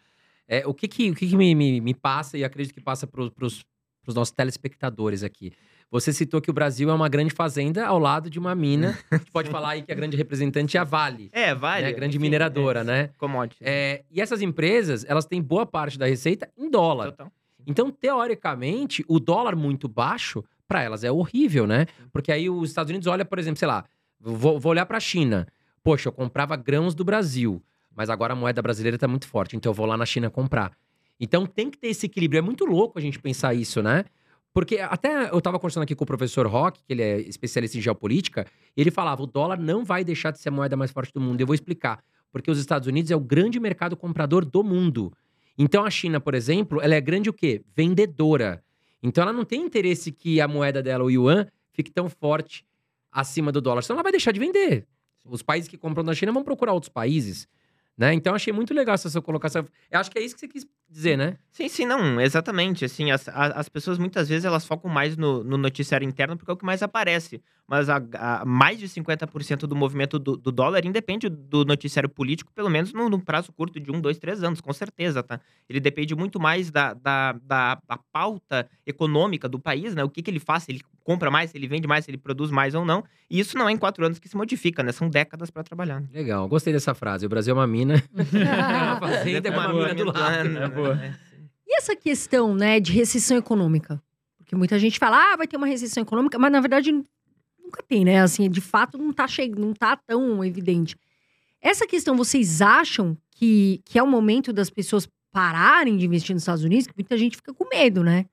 É, 0.46 0.66
o 0.66 0.74
que, 0.74 0.86
que, 0.86 1.10
o 1.10 1.14
que, 1.14 1.28
que 1.28 1.36
me, 1.36 1.54
me, 1.54 1.80
me, 1.80 1.94
passa, 1.94 2.36
e 2.36 2.44
acredito 2.44 2.74
que 2.74 2.80
passa 2.80 3.06
para 3.06 3.22
os 3.22 3.64
nossos 4.14 4.32
telespectadores 4.32 5.22
aqui? 5.22 5.52
Você 5.90 6.12
citou 6.12 6.40
que 6.40 6.50
o 6.50 6.52
Brasil 6.52 6.90
é 6.90 6.92
uma 6.92 7.08
grande 7.08 7.32
fazenda 7.32 7.86
ao 7.86 7.98
lado 7.98 8.28
de 8.28 8.38
uma 8.38 8.54
mina. 8.54 8.98
A 9.10 9.16
gente 9.16 9.30
pode 9.30 9.50
falar 9.50 9.70
aí 9.70 9.82
que 9.82 9.92
a 9.92 9.94
grande 9.94 10.16
representante 10.16 10.76
é 10.76 10.80
a 10.80 10.84
Vale. 10.84 11.30
É, 11.32 11.54
Vale. 11.54 11.84
Né? 11.84 11.92
Grande 11.92 12.16
enfim, 12.16 12.24
mineradora, 12.24 12.80
é, 12.80 12.84
né? 12.84 13.10
Commodity. 13.16 13.62
É, 13.62 14.02
e 14.10 14.20
essas 14.20 14.42
empresas, 14.42 15.04
elas 15.08 15.24
têm 15.24 15.40
boa 15.40 15.64
parte 15.64 15.98
da 15.98 16.06
receita 16.06 16.50
em 16.58 16.68
dólar. 16.68 17.12
Total. 17.12 17.32
Então, 17.66 17.90
teoricamente, 17.90 19.04
o 19.08 19.20
dólar 19.20 19.54
muito 19.56 19.88
baixo 19.88 20.44
para 20.66 20.82
elas 20.82 21.04
é 21.04 21.10
horrível, 21.10 21.66
né? 21.66 21.86
Porque 22.12 22.32
aí 22.32 22.48
os 22.48 22.70
Estados 22.70 22.90
Unidos 22.90 23.06
olha, 23.06 23.24
por 23.24 23.38
exemplo, 23.38 23.58
sei 23.58 23.68
lá, 23.68 23.84
vou, 24.20 24.58
vou 24.58 24.70
olhar 24.70 24.86
para 24.86 24.96
a 24.96 25.00
China. 25.00 25.46
Poxa, 25.82 26.08
eu 26.08 26.12
comprava 26.12 26.56
grãos 26.56 26.94
do 26.94 27.04
Brasil, 27.04 27.62
mas 27.94 28.08
agora 28.08 28.32
a 28.32 28.36
moeda 28.36 28.62
brasileira 28.62 28.96
tá 28.96 29.06
muito 29.06 29.26
forte, 29.26 29.56
então 29.56 29.70
eu 29.70 29.74
vou 29.74 29.86
lá 29.86 29.96
na 29.96 30.06
China 30.06 30.30
comprar. 30.30 30.72
Então 31.20 31.46
tem 31.46 31.70
que 31.70 31.78
ter 31.78 31.88
esse 31.88 32.06
equilíbrio. 32.06 32.38
É 32.38 32.42
muito 32.42 32.64
louco 32.64 32.98
a 32.98 33.02
gente 33.02 33.18
pensar 33.18 33.54
isso, 33.54 33.82
né? 33.82 34.04
Porque 34.52 34.78
até 34.78 35.30
eu 35.30 35.38
estava 35.38 35.58
conversando 35.58 35.82
aqui 35.82 35.94
com 35.94 36.04
o 36.04 36.06
professor 36.06 36.46
Rock, 36.46 36.80
que 36.84 36.92
ele 36.92 37.02
é 37.02 37.20
especialista 37.20 37.76
em 37.76 37.80
geopolítica, 37.80 38.46
e 38.76 38.80
ele 38.80 38.90
falava: 38.90 39.22
o 39.22 39.26
dólar 39.26 39.58
não 39.58 39.84
vai 39.84 40.04
deixar 40.04 40.30
de 40.30 40.38
ser 40.38 40.48
a 40.48 40.52
moeda 40.52 40.76
mais 40.76 40.92
forte 40.92 41.12
do 41.12 41.20
mundo. 41.20 41.40
Eu 41.40 41.46
vou 41.46 41.54
explicar. 41.54 42.02
Porque 42.30 42.50
os 42.50 42.58
Estados 42.58 42.88
Unidos 42.88 43.10
é 43.10 43.16
o 43.16 43.20
grande 43.20 43.58
mercado 43.60 43.96
comprador 43.96 44.44
do 44.44 44.62
mundo. 44.62 45.12
Então 45.56 45.84
a 45.84 45.90
China, 45.90 46.20
por 46.20 46.34
exemplo, 46.34 46.80
ela 46.80 46.94
é 46.94 47.00
grande 47.00 47.30
o 47.30 47.32
quê? 47.32 47.62
Vendedora. 47.76 48.62
Então 49.04 49.22
ela 49.22 49.32
não 49.32 49.44
tem 49.44 49.60
interesse 49.62 50.10
que 50.10 50.40
a 50.40 50.48
moeda 50.48 50.82
dela, 50.82 51.04
o 51.04 51.10
yuan, 51.10 51.46
fique 51.72 51.90
tão 51.90 52.08
forte 52.08 52.66
acima 53.12 53.52
do 53.52 53.60
dólar. 53.60 53.82
Senão 53.82 53.96
ela 53.96 54.02
vai 54.02 54.10
deixar 54.10 54.32
de 54.32 54.40
vender. 54.40 54.86
Os 55.26 55.42
países 55.42 55.68
que 55.68 55.76
compram 55.76 56.02
da 56.02 56.14
China 56.14 56.32
vão 56.32 56.42
procurar 56.42 56.72
outros 56.72 56.88
países. 56.88 57.46
Né? 57.96 58.14
Então 58.14 58.34
achei 58.34 58.52
muito 58.52 58.72
legal 58.72 58.94
essa 58.94 59.10
sua 59.10 59.20
colocação. 59.20 59.66
Eu 59.90 60.00
acho 60.00 60.10
que 60.10 60.18
é 60.18 60.22
isso 60.22 60.34
que 60.34 60.40
você 60.40 60.48
quis 60.48 60.66
dizer, 60.94 61.18
né? 61.18 61.36
Sim, 61.50 61.68
sim, 61.68 61.86
não, 61.86 62.20
exatamente. 62.20 62.84
Assim, 62.84 63.10
as, 63.10 63.28
as 63.28 63.68
pessoas 63.68 63.98
muitas 63.98 64.28
vezes 64.28 64.44
elas 64.44 64.64
focam 64.64 64.90
mais 64.90 65.16
no, 65.16 65.42
no 65.42 65.56
noticiário 65.56 66.06
interno 66.06 66.36
porque 66.36 66.50
é 66.50 66.54
o 66.54 66.56
que 66.56 66.64
mais 66.64 66.82
aparece. 66.82 67.42
Mas 67.66 67.88
a, 67.88 68.02
a 68.14 68.44
mais 68.44 68.78
de 68.78 68.86
50% 68.88 69.60
do 69.60 69.74
movimento 69.74 70.18
do, 70.18 70.36
do, 70.36 70.52
dólar 70.52 70.84
independe 70.84 71.30
do 71.30 71.64
noticiário 71.64 72.10
político, 72.10 72.52
pelo 72.52 72.68
menos 72.68 72.92
no, 72.92 73.08
no, 73.08 73.18
prazo 73.18 73.52
curto 73.52 73.80
de 73.80 73.90
um, 73.90 74.00
dois, 74.00 74.18
três 74.18 74.42
anos, 74.42 74.60
com 74.60 74.72
certeza, 74.72 75.22
tá? 75.22 75.40
Ele 75.66 75.80
depende 75.80 76.14
muito 76.14 76.38
mais 76.38 76.70
da, 76.70 76.92
da, 76.92 77.32
da, 77.32 77.78
da 77.88 77.98
pauta 78.12 78.68
econômica 78.86 79.48
do 79.48 79.58
país, 79.58 79.94
né? 79.94 80.04
O 80.04 80.10
que, 80.10 80.20
que 80.22 80.30
ele 80.30 80.40
faz, 80.40 80.64
se 80.64 80.72
ele 80.72 80.82
compra 81.02 81.30
mais, 81.30 81.50
se 81.50 81.56
ele 81.56 81.66
vende 81.66 81.88
mais, 81.88 82.04
se 82.04 82.10
ele 82.10 82.18
produz 82.18 82.50
mais 82.50 82.74
ou 82.74 82.84
não. 82.84 83.02
E 83.30 83.40
isso 83.40 83.56
não 83.56 83.66
é 83.66 83.72
em 83.72 83.78
quatro 83.78 84.04
anos 84.04 84.18
que 84.18 84.28
se 84.28 84.36
modifica, 84.36 84.82
né? 84.82 84.92
São 84.92 85.08
décadas 85.08 85.50
para 85.50 85.62
trabalhar. 85.62 86.00
Né? 86.00 86.08
Legal, 86.12 86.46
gostei 86.46 86.72
dessa 86.72 86.94
frase. 86.94 87.24
O 87.24 87.28
Brasil 87.30 87.54
é 87.54 87.58
uma 87.58 87.66
mina. 87.66 88.02
é 88.14 88.82
uma 88.84 89.00
fazenda, 89.00 89.48
é 89.48 89.50
uma, 89.50 89.68
uma 89.68 89.88
mina 89.88 89.94
do 89.94 90.04
lado. 90.04 90.48
Né? 90.50 90.68
É, 90.92 91.14
e 91.66 91.76
essa 91.76 91.96
questão, 91.96 92.54
né, 92.54 92.78
de 92.78 92.92
recessão 92.92 93.36
econômica? 93.36 94.02
Porque 94.36 94.54
muita 94.54 94.78
gente 94.78 94.98
fala, 94.98 95.32
ah, 95.32 95.36
vai 95.36 95.46
ter 95.46 95.56
uma 95.56 95.66
recessão 95.66 96.02
econômica, 96.02 96.38
mas 96.38 96.52
na 96.52 96.60
verdade 96.60 96.92
nunca 96.92 97.82
tem, 97.88 98.04
né? 98.04 98.20
Assim, 98.20 98.48
de 98.50 98.60
fato 98.60 98.98
não 98.98 99.12
tá, 99.12 99.26
che... 99.26 99.48
não 99.48 99.72
tá 99.72 99.96
tão 99.96 100.44
evidente. 100.44 100.96
Essa 101.60 101.86
questão, 101.86 102.16
vocês 102.16 102.60
acham 102.60 103.16
que, 103.30 103.80
que 103.84 103.98
é 103.98 104.02
o 104.02 104.06
momento 104.06 104.52
das 104.52 104.68
pessoas 104.68 105.08
pararem 105.32 105.96
de 105.96 106.04
investir 106.04 106.34
nos 106.34 106.42
Estados 106.42 106.62
Unidos? 106.62 106.86
Muita 106.94 107.16
gente 107.16 107.36
fica 107.36 107.54
com 107.54 107.68
medo, 107.68 108.04
né? 108.04 108.26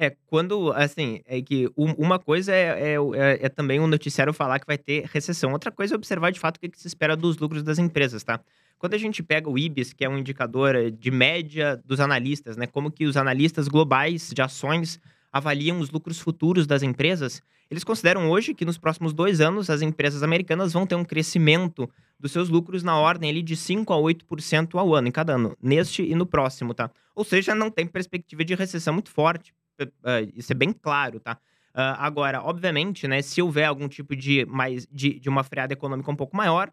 É, 0.00 0.10
quando, 0.26 0.72
assim, 0.74 1.20
é 1.26 1.42
que 1.42 1.68
uma 1.76 2.20
coisa 2.20 2.52
é, 2.54 2.92
é, 2.92 2.94
é, 2.94 3.46
é, 3.46 3.48
também 3.48 3.80
um 3.80 3.88
noticiário 3.88 4.32
falar 4.32 4.60
que 4.60 4.66
vai 4.66 4.78
ter 4.78 5.04
recessão. 5.12 5.50
Outra 5.50 5.72
coisa 5.72 5.94
é 5.94 5.96
observar 5.96 6.30
de 6.30 6.38
fato 6.38 6.56
o 6.56 6.60
que, 6.60 6.68
que 6.68 6.80
se 6.80 6.86
espera 6.86 7.16
dos 7.16 7.36
lucros 7.36 7.64
das 7.64 7.80
empresas, 7.80 8.22
tá? 8.22 8.38
Quando 8.78 8.94
a 8.94 8.98
gente 8.98 9.24
pega 9.24 9.50
o 9.50 9.58
IBIS, 9.58 9.92
que 9.92 10.04
é 10.04 10.08
um 10.08 10.16
indicador 10.16 10.76
eh, 10.76 10.90
de 10.90 11.10
média 11.10 11.82
dos 11.84 11.98
analistas, 11.98 12.56
né? 12.56 12.64
Como 12.68 12.92
que 12.92 13.06
os 13.06 13.16
analistas 13.16 13.66
globais 13.66 14.30
de 14.32 14.40
ações 14.40 15.00
avaliam 15.32 15.80
os 15.80 15.90
lucros 15.90 16.20
futuros 16.20 16.64
das 16.64 16.84
empresas, 16.84 17.42
eles 17.68 17.82
consideram 17.82 18.30
hoje 18.30 18.54
que 18.54 18.64
nos 18.64 18.78
próximos 18.78 19.12
dois 19.12 19.40
anos 19.40 19.68
as 19.68 19.82
empresas 19.82 20.22
americanas 20.22 20.72
vão 20.72 20.86
ter 20.86 20.94
um 20.94 21.04
crescimento 21.04 21.90
dos 22.18 22.30
seus 22.30 22.48
lucros 22.48 22.84
na 22.84 22.96
ordem 22.96 23.30
ali 23.30 23.42
de 23.42 23.56
5 23.56 23.92
a 23.92 23.96
8% 23.96 24.78
ao 24.78 24.94
ano, 24.94 25.08
em 25.08 25.12
cada 25.12 25.34
ano, 25.34 25.56
neste 25.60 26.02
e 26.02 26.14
no 26.14 26.24
próximo, 26.24 26.72
tá? 26.72 26.88
Ou 27.16 27.24
seja, 27.24 27.54
não 27.54 27.70
tem 27.70 27.86
perspectiva 27.86 28.44
de 28.44 28.54
recessão 28.54 28.94
muito 28.94 29.10
forte, 29.10 29.52
uh, 29.84 30.32
isso 30.34 30.52
é 30.52 30.54
bem 30.54 30.72
claro, 30.72 31.20
tá? 31.20 31.38
Uh, 31.74 31.94
agora, 31.98 32.42
obviamente, 32.42 33.06
né, 33.06 33.22
se 33.22 33.40
houver 33.40 33.64
algum 33.64 33.88
tipo 33.88 34.16
de, 34.16 34.44
mais, 34.46 34.86
de, 34.90 35.20
de 35.20 35.28
uma 35.28 35.44
freada 35.44 35.72
econômica 35.72 36.10
um 36.10 36.16
pouco 36.16 36.36
maior, 36.36 36.72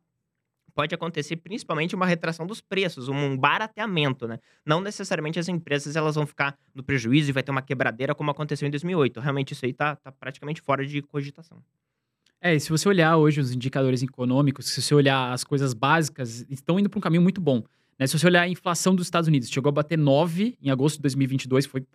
pode 0.73 0.93
acontecer 0.93 1.37
principalmente 1.37 1.95
uma 1.95 2.05
retração 2.05 2.45
dos 2.45 2.59
preços, 2.59 3.07
um 3.07 3.37
barateamento, 3.37 4.27
né? 4.27 4.39
Não 4.65 4.81
necessariamente 4.81 5.39
as 5.39 5.47
empresas 5.47 5.95
elas 5.95 6.15
vão 6.15 6.27
ficar 6.27 6.57
no 6.73 6.83
prejuízo 6.83 7.29
e 7.29 7.33
vai 7.33 7.41
ter 7.41 7.51
uma 7.51 7.61
quebradeira 7.61 8.13
como 8.13 8.29
aconteceu 8.29 8.67
em 8.67 8.71
2008. 8.71 9.19
Realmente 9.21 9.53
isso 9.53 9.65
aí 9.65 9.73
tá, 9.73 9.95
tá 9.95 10.11
praticamente 10.11 10.61
fora 10.61 10.85
de 10.85 11.01
cogitação. 11.01 11.63
É, 12.41 12.53
e 12.53 12.59
se 12.59 12.69
você 12.69 12.87
olhar 12.87 13.15
hoje 13.15 13.39
os 13.39 13.53
indicadores 13.53 14.03
econômicos, 14.03 14.67
se 14.67 14.81
você 14.81 14.93
olhar 14.93 15.31
as 15.31 15.43
coisas 15.43 15.73
básicas, 15.73 16.45
estão 16.49 16.79
indo 16.79 16.89
para 16.89 16.97
um 16.97 17.01
caminho 17.01 17.21
muito 17.21 17.39
bom. 17.39 17.63
Né? 17.97 18.05
Se 18.05 18.19
você 18.19 18.27
olhar 18.27 18.41
a 18.41 18.47
inflação 18.47 18.93
dos 18.93 19.07
Estados 19.07 19.27
Unidos, 19.27 19.49
chegou 19.49 19.69
a 19.69 19.71
bater 19.71 19.97
9 19.97 20.57
em 20.61 20.69
agosto 20.69 20.97
de 20.97 21.03
2022, 21.03 21.65
foi 21.65 21.87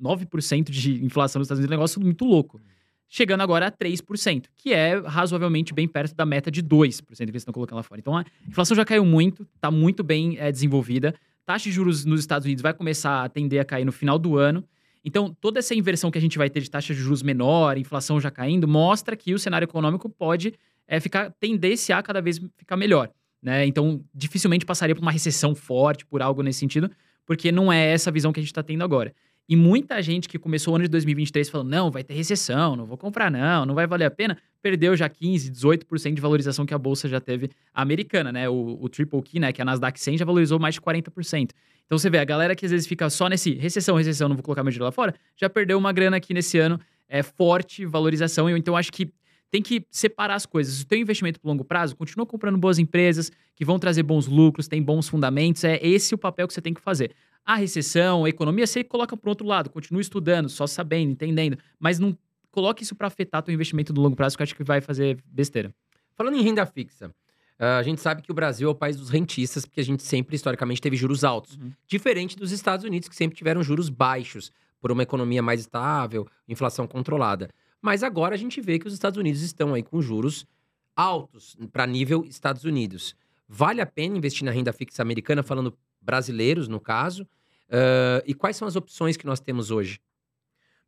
9% 0.00 0.70
de 0.70 1.04
inflação 1.04 1.40
nos 1.40 1.46
Estados 1.46 1.58
Unidos, 1.58 1.72
é 1.72 1.74
um 1.74 1.78
negócio 1.78 2.00
muito 2.00 2.24
louco 2.24 2.60
chegando 3.08 3.40
agora 3.40 3.68
a 3.68 3.72
3%, 3.72 4.44
que 4.56 4.72
é 4.72 4.98
razoavelmente 4.98 5.72
bem 5.72 5.88
perto 5.88 6.14
da 6.14 6.26
meta 6.26 6.50
de 6.50 6.62
2% 6.62 7.16
que 7.16 7.22
eles 7.22 7.36
estão 7.36 7.54
colocando 7.54 7.78
lá 7.78 7.82
fora. 7.82 8.00
Então 8.00 8.16
a 8.16 8.24
inflação 8.46 8.76
já 8.76 8.84
caiu 8.84 9.04
muito, 9.04 9.46
está 9.54 9.70
muito 9.70 10.04
bem 10.04 10.36
é, 10.38 10.52
desenvolvida. 10.52 11.14
Taxa 11.46 11.64
de 11.64 11.72
juros 11.72 12.04
nos 12.04 12.20
Estados 12.20 12.44
Unidos 12.44 12.60
vai 12.60 12.74
começar 12.74 13.24
a 13.24 13.28
tender 13.28 13.60
a 13.60 13.64
cair 13.64 13.84
no 13.84 13.92
final 13.92 14.18
do 14.18 14.36
ano. 14.36 14.62
Então, 15.02 15.34
toda 15.40 15.60
essa 15.60 15.74
inversão 15.74 16.10
que 16.10 16.18
a 16.18 16.20
gente 16.20 16.36
vai 16.36 16.50
ter 16.50 16.60
de 16.60 16.70
taxa 16.70 16.92
de 16.92 17.00
juros 17.00 17.22
menor, 17.22 17.78
inflação 17.78 18.20
já 18.20 18.30
caindo, 18.30 18.68
mostra 18.68 19.16
que 19.16 19.32
o 19.32 19.38
cenário 19.38 19.64
econômico 19.64 20.10
pode 20.10 20.52
é, 20.86 21.00
ficar 21.00 21.30
tendenciar 21.40 22.02
cada 22.02 22.20
vez 22.20 22.38
ficar 22.58 22.76
melhor. 22.76 23.10
Né? 23.40 23.64
Então, 23.64 24.04
dificilmente 24.12 24.66
passaria 24.66 24.94
por 24.94 25.00
uma 25.00 25.12
recessão 25.12 25.54
forte, 25.54 26.04
por 26.04 26.20
algo 26.20 26.42
nesse 26.42 26.58
sentido, 26.58 26.90
porque 27.24 27.50
não 27.50 27.72
é 27.72 27.92
essa 27.92 28.10
visão 28.10 28.32
que 28.32 28.40
a 28.40 28.42
gente 28.42 28.50
está 28.50 28.62
tendo 28.62 28.84
agora. 28.84 29.14
E 29.48 29.56
muita 29.56 30.02
gente 30.02 30.28
que 30.28 30.38
começou 30.38 30.74
o 30.74 30.76
ano 30.76 30.84
de 30.84 30.90
2023 30.90 31.48
falando: 31.48 31.70
não, 31.70 31.90
vai 31.90 32.04
ter 32.04 32.12
recessão, 32.12 32.76
não 32.76 32.84
vou 32.84 32.98
comprar, 32.98 33.30
não, 33.30 33.64
não 33.64 33.74
vai 33.74 33.86
valer 33.86 34.04
a 34.04 34.10
pena, 34.10 34.36
perdeu 34.60 34.94
já 34.94 35.08
15, 35.08 35.50
18% 35.50 36.14
de 36.14 36.20
valorização 36.20 36.66
que 36.66 36.74
a 36.74 36.78
bolsa 36.78 37.08
já 37.08 37.18
teve 37.18 37.50
a 37.72 37.80
americana, 37.80 38.30
né? 38.30 38.48
O, 38.48 38.76
o 38.80 38.88
Triple 38.88 39.22
Key, 39.22 39.40
né? 39.40 39.52
Que 39.52 39.60
é 39.60 39.62
a 39.62 39.64
Nasdaq 39.64 39.98
100 39.98 40.18
já 40.18 40.24
valorizou 40.24 40.58
mais 40.58 40.74
de 40.74 40.82
40%. 40.82 41.50
Então 41.86 41.96
você 41.96 42.10
vê, 42.10 42.18
a 42.18 42.24
galera 42.24 42.54
que 42.54 42.66
às 42.66 42.70
vezes 42.70 42.86
fica 42.86 43.08
só 43.08 43.28
nesse 43.28 43.54
recessão, 43.54 43.96
recessão, 43.96 44.28
não 44.28 44.36
vou 44.36 44.42
colocar 44.42 44.62
meu 44.62 44.70
dinheiro 44.70 44.84
lá 44.84 44.92
fora, 44.92 45.14
já 45.34 45.48
perdeu 45.48 45.78
uma 45.78 45.90
grana 45.90 46.18
aqui 46.18 46.34
nesse 46.34 46.58
ano, 46.58 46.78
é 47.08 47.22
forte 47.22 47.86
valorização. 47.86 48.54
Então 48.54 48.76
acho 48.76 48.92
que 48.92 49.10
tem 49.50 49.62
que 49.62 49.86
separar 49.90 50.34
as 50.34 50.44
coisas. 50.44 50.82
O 50.82 50.86
teu 50.86 50.98
investimento 50.98 51.40
para 51.40 51.48
longo 51.48 51.64
prazo, 51.64 51.96
continua 51.96 52.26
comprando 52.26 52.58
boas 52.58 52.78
empresas 52.78 53.32
que 53.54 53.64
vão 53.64 53.78
trazer 53.78 54.02
bons 54.02 54.26
lucros, 54.26 54.68
tem 54.68 54.82
bons 54.82 55.08
fundamentos. 55.08 55.64
É 55.64 55.78
esse 55.82 56.14
o 56.14 56.18
papel 56.18 56.46
que 56.46 56.52
você 56.52 56.60
tem 56.60 56.74
que 56.74 56.80
fazer. 56.82 57.12
A 57.44 57.56
recessão, 57.56 58.24
a 58.24 58.28
economia, 58.28 58.66
você 58.66 58.84
coloca 58.84 59.16
para 59.16 59.30
outro 59.30 59.46
lado, 59.46 59.70
continua 59.70 60.00
estudando, 60.00 60.48
só 60.48 60.66
sabendo, 60.66 61.12
entendendo, 61.12 61.58
mas 61.78 61.98
não 61.98 62.16
coloque 62.50 62.82
isso 62.82 62.94
para 62.94 63.06
afetar 63.06 63.42
teu 63.42 63.54
investimento 63.54 63.92
no 63.92 64.00
longo 64.00 64.16
prazo, 64.16 64.36
que 64.36 64.42
eu 64.42 64.44
acho 64.44 64.54
que 64.54 64.64
vai 64.64 64.80
fazer 64.80 65.22
besteira. 65.24 65.74
Falando 66.14 66.36
em 66.36 66.42
renda 66.42 66.66
fixa, 66.66 67.14
a 67.58 67.82
gente 67.82 68.00
sabe 68.00 68.22
que 68.22 68.30
o 68.30 68.34
Brasil 68.34 68.68
é 68.68 68.72
o 68.72 68.74
país 68.74 68.96
dos 68.96 69.08
rentistas, 69.08 69.64
porque 69.64 69.80
a 69.80 69.84
gente 69.84 70.02
sempre, 70.02 70.36
historicamente, 70.36 70.80
teve 70.80 70.96
juros 70.96 71.24
altos. 71.24 71.56
Uhum. 71.56 71.72
Diferente 71.86 72.36
dos 72.36 72.52
Estados 72.52 72.84
Unidos, 72.84 73.08
que 73.08 73.16
sempre 73.16 73.36
tiveram 73.36 73.62
juros 73.62 73.88
baixos, 73.88 74.52
por 74.80 74.92
uma 74.92 75.02
economia 75.02 75.42
mais 75.42 75.60
estável, 75.60 76.26
inflação 76.46 76.86
controlada. 76.86 77.50
Mas 77.82 78.02
agora 78.02 78.34
a 78.34 78.38
gente 78.38 78.60
vê 78.60 78.78
que 78.78 78.86
os 78.86 78.92
Estados 78.92 79.18
Unidos 79.18 79.42
estão 79.42 79.74
aí 79.74 79.82
com 79.82 80.00
juros 80.00 80.46
altos 80.94 81.56
para 81.72 81.86
nível 81.86 82.24
Estados 82.24 82.64
Unidos. 82.64 83.14
Vale 83.48 83.80
a 83.80 83.86
pena 83.86 84.16
investir 84.16 84.44
na 84.44 84.50
renda 84.50 84.72
fixa 84.72 85.02
americana, 85.02 85.42
falando 85.42 85.76
brasileiros, 86.08 86.68
no 86.68 86.80
caso? 86.80 87.24
Uh, 87.68 88.24
e 88.26 88.32
quais 88.32 88.56
são 88.56 88.66
as 88.66 88.76
opções 88.76 89.18
que 89.18 89.26
nós 89.26 89.40
temos 89.40 89.70
hoje? 89.70 90.00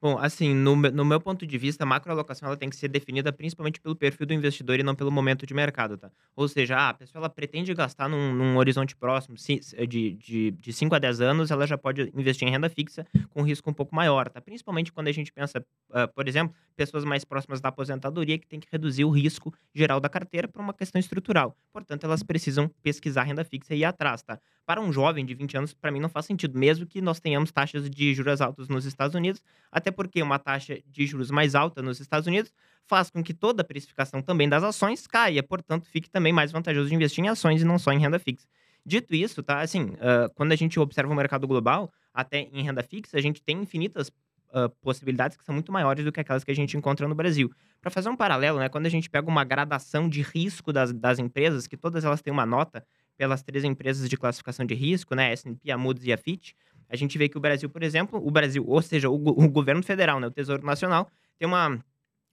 Bom, 0.03 0.17
assim, 0.19 0.55
no, 0.55 0.75
no 0.75 1.05
meu 1.05 1.21
ponto 1.21 1.47
de 1.47 1.59
vista, 1.59 1.85
a 1.85 1.87
macroalocação 1.87 2.47
ela 2.49 2.57
tem 2.57 2.71
que 2.71 2.77
ser 2.77 2.89
definida 2.89 3.31
principalmente 3.31 3.79
pelo 3.79 3.95
perfil 3.95 4.27
do 4.27 4.33
investidor 4.33 4.81
e 4.81 4.83
não 4.83 4.95
pelo 4.95 5.11
momento 5.11 5.45
de 5.45 5.53
mercado, 5.53 5.99
tá? 5.99 6.11
Ou 6.35 6.49
seja, 6.49 6.75
ah, 6.75 6.89
a 6.89 6.95
pessoa 6.95 7.21
ela 7.21 7.29
pretende 7.29 7.75
gastar 7.75 8.09
num, 8.09 8.35
num 8.35 8.57
horizonte 8.57 8.97
próximo 8.97 9.37
de, 9.37 10.15
de, 10.15 10.53
de 10.53 10.73
5 10.73 10.95
a 10.95 10.99
10 10.99 11.21
anos, 11.21 11.51
ela 11.51 11.67
já 11.67 11.77
pode 11.77 12.11
investir 12.15 12.49
em 12.49 12.51
renda 12.51 12.71
fixa 12.71 13.07
com 13.29 13.43
risco 13.43 13.69
um 13.69 13.75
pouco 13.75 13.95
maior, 13.95 14.31
tá? 14.31 14.41
Principalmente 14.41 14.91
quando 14.91 15.09
a 15.09 15.13
gente 15.13 15.31
pensa, 15.31 15.63
uh, 15.91 16.09
por 16.15 16.27
exemplo, 16.27 16.57
pessoas 16.75 17.05
mais 17.05 17.23
próximas 17.23 17.61
da 17.61 17.69
aposentadoria 17.69 18.39
que 18.39 18.47
tem 18.47 18.59
que 18.59 18.69
reduzir 18.73 19.05
o 19.05 19.11
risco 19.11 19.53
geral 19.75 20.01
da 20.01 20.09
carteira 20.09 20.49
por 20.49 20.63
uma 20.63 20.73
questão 20.73 20.99
estrutural. 20.99 21.55
Portanto, 21.71 22.05
elas 22.05 22.23
precisam 22.23 22.71
pesquisar 22.83 23.25
renda 23.25 23.45
fixa 23.45 23.75
e 23.75 23.81
ir 23.81 23.85
atrás, 23.85 24.23
tá? 24.23 24.41
Para 24.71 24.81
um 24.81 24.93
jovem 24.93 25.27
de 25.27 25.35
20 25.35 25.57
anos, 25.57 25.75
para 25.75 25.91
mim 25.91 25.99
não 25.99 26.09
faz 26.09 26.27
sentido, 26.27 26.57
mesmo 26.57 26.87
que 26.87 27.01
nós 27.01 27.19
tenhamos 27.19 27.51
taxas 27.51 27.91
de 27.91 28.15
juros 28.15 28.41
altos 28.41 28.69
nos 28.69 28.85
Estados 28.85 29.17
Unidos, 29.17 29.43
até 29.69 29.91
porque 29.91 30.23
uma 30.23 30.39
taxa 30.39 30.79
de 30.87 31.07
juros 31.09 31.29
mais 31.29 31.57
alta 31.57 31.83
nos 31.83 31.99
Estados 31.99 32.29
Unidos 32.29 32.53
faz 32.87 33.11
com 33.11 33.21
que 33.21 33.35
toda 33.35 33.63
a 33.63 33.65
precificação 33.65 34.23
também 34.23 34.49
das 34.49 34.63
ações 34.63 35.09
caia, 35.09 35.43
portanto, 35.43 35.89
fique 35.89 36.09
também 36.09 36.33
mais 36.33 36.53
vantajoso 36.53 36.89
de 36.89 36.95
investir 36.95 37.25
em 37.25 37.27
ações 37.27 37.63
e 37.63 37.65
não 37.65 37.81
só 37.81 37.91
em 37.91 37.99
renda 37.99 38.21
fixa. 38.21 38.47
Dito 38.87 39.13
isso, 39.13 39.43
tá? 39.43 39.59
Assim, 39.61 39.87
uh, 39.87 40.33
quando 40.37 40.53
a 40.53 40.57
gente 40.57 40.79
observa 40.79 41.13
o 41.13 41.17
mercado 41.17 41.49
global, 41.49 41.93
até 42.15 42.49
em 42.53 42.63
renda 42.63 42.85
fixa, 42.85 43.19
a 43.19 43.21
gente 43.21 43.43
tem 43.43 43.61
infinitas 43.61 44.13
Uh, 44.53 44.69
possibilidades 44.83 45.37
que 45.37 45.45
são 45.45 45.55
muito 45.55 45.71
maiores 45.71 46.05
do 46.05 46.11
que 46.11 46.19
aquelas 46.19 46.43
que 46.43 46.51
a 46.51 46.55
gente 46.55 46.77
encontra 46.77 47.07
no 47.07 47.15
Brasil. 47.15 47.53
Para 47.81 47.89
fazer 47.89 48.09
um 48.09 48.17
paralelo, 48.17 48.59
né, 48.59 48.69
quando 48.69 48.87
a 48.87 48.89
gente 48.89 49.09
pega 49.09 49.29
uma 49.29 49.45
gradação 49.45 50.09
de 50.09 50.23
risco 50.23 50.73
das, 50.73 50.93
das 50.93 51.21
empresas, 51.21 51.69
que 51.69 51.77
todas 51.77 52.05
elas 52.05 52.21
têm 52.21 52.33
uma 52.33 52.45
nota 52.45 52.85
pelas 53.21 53.43
três 53.43 53.65
empresas 53.65 54.09
de 54.09 54.17
classificação 54.17 54.65
de 54.65 54.75
risco, 54.75 55.15
né, 55.15 55.31
S&P, 55.33 55.71
a 55.71 55.77
Moody's 55.77 56.07
e 56.07 56.13
a 56.15 56.17
Fitch, 56.17 56.53
a 56.89 56.97
gente 56.97 57.19
vê 57.19 57.29
que 57.29 57.37
o 57.37 57.41
Brasil, 57.41 57.69
por 57.69 57.83
exemplo, 57.83 58.19
o 58.19 58.31
Brasil, 58.31 58.65
ou 58.67 58.81
seja, 58.81 59.11
o, 59.11 59.15
o 59.15 59.47
governo 59.47 59.83
federal, 59.83 60.19
né, 60.19 60.27
o 60.27 60.31
Tesouro 60.31 60.65
Nacional, 60.65 61.07
tem 61.39 61.47
uma, 61.47 61.79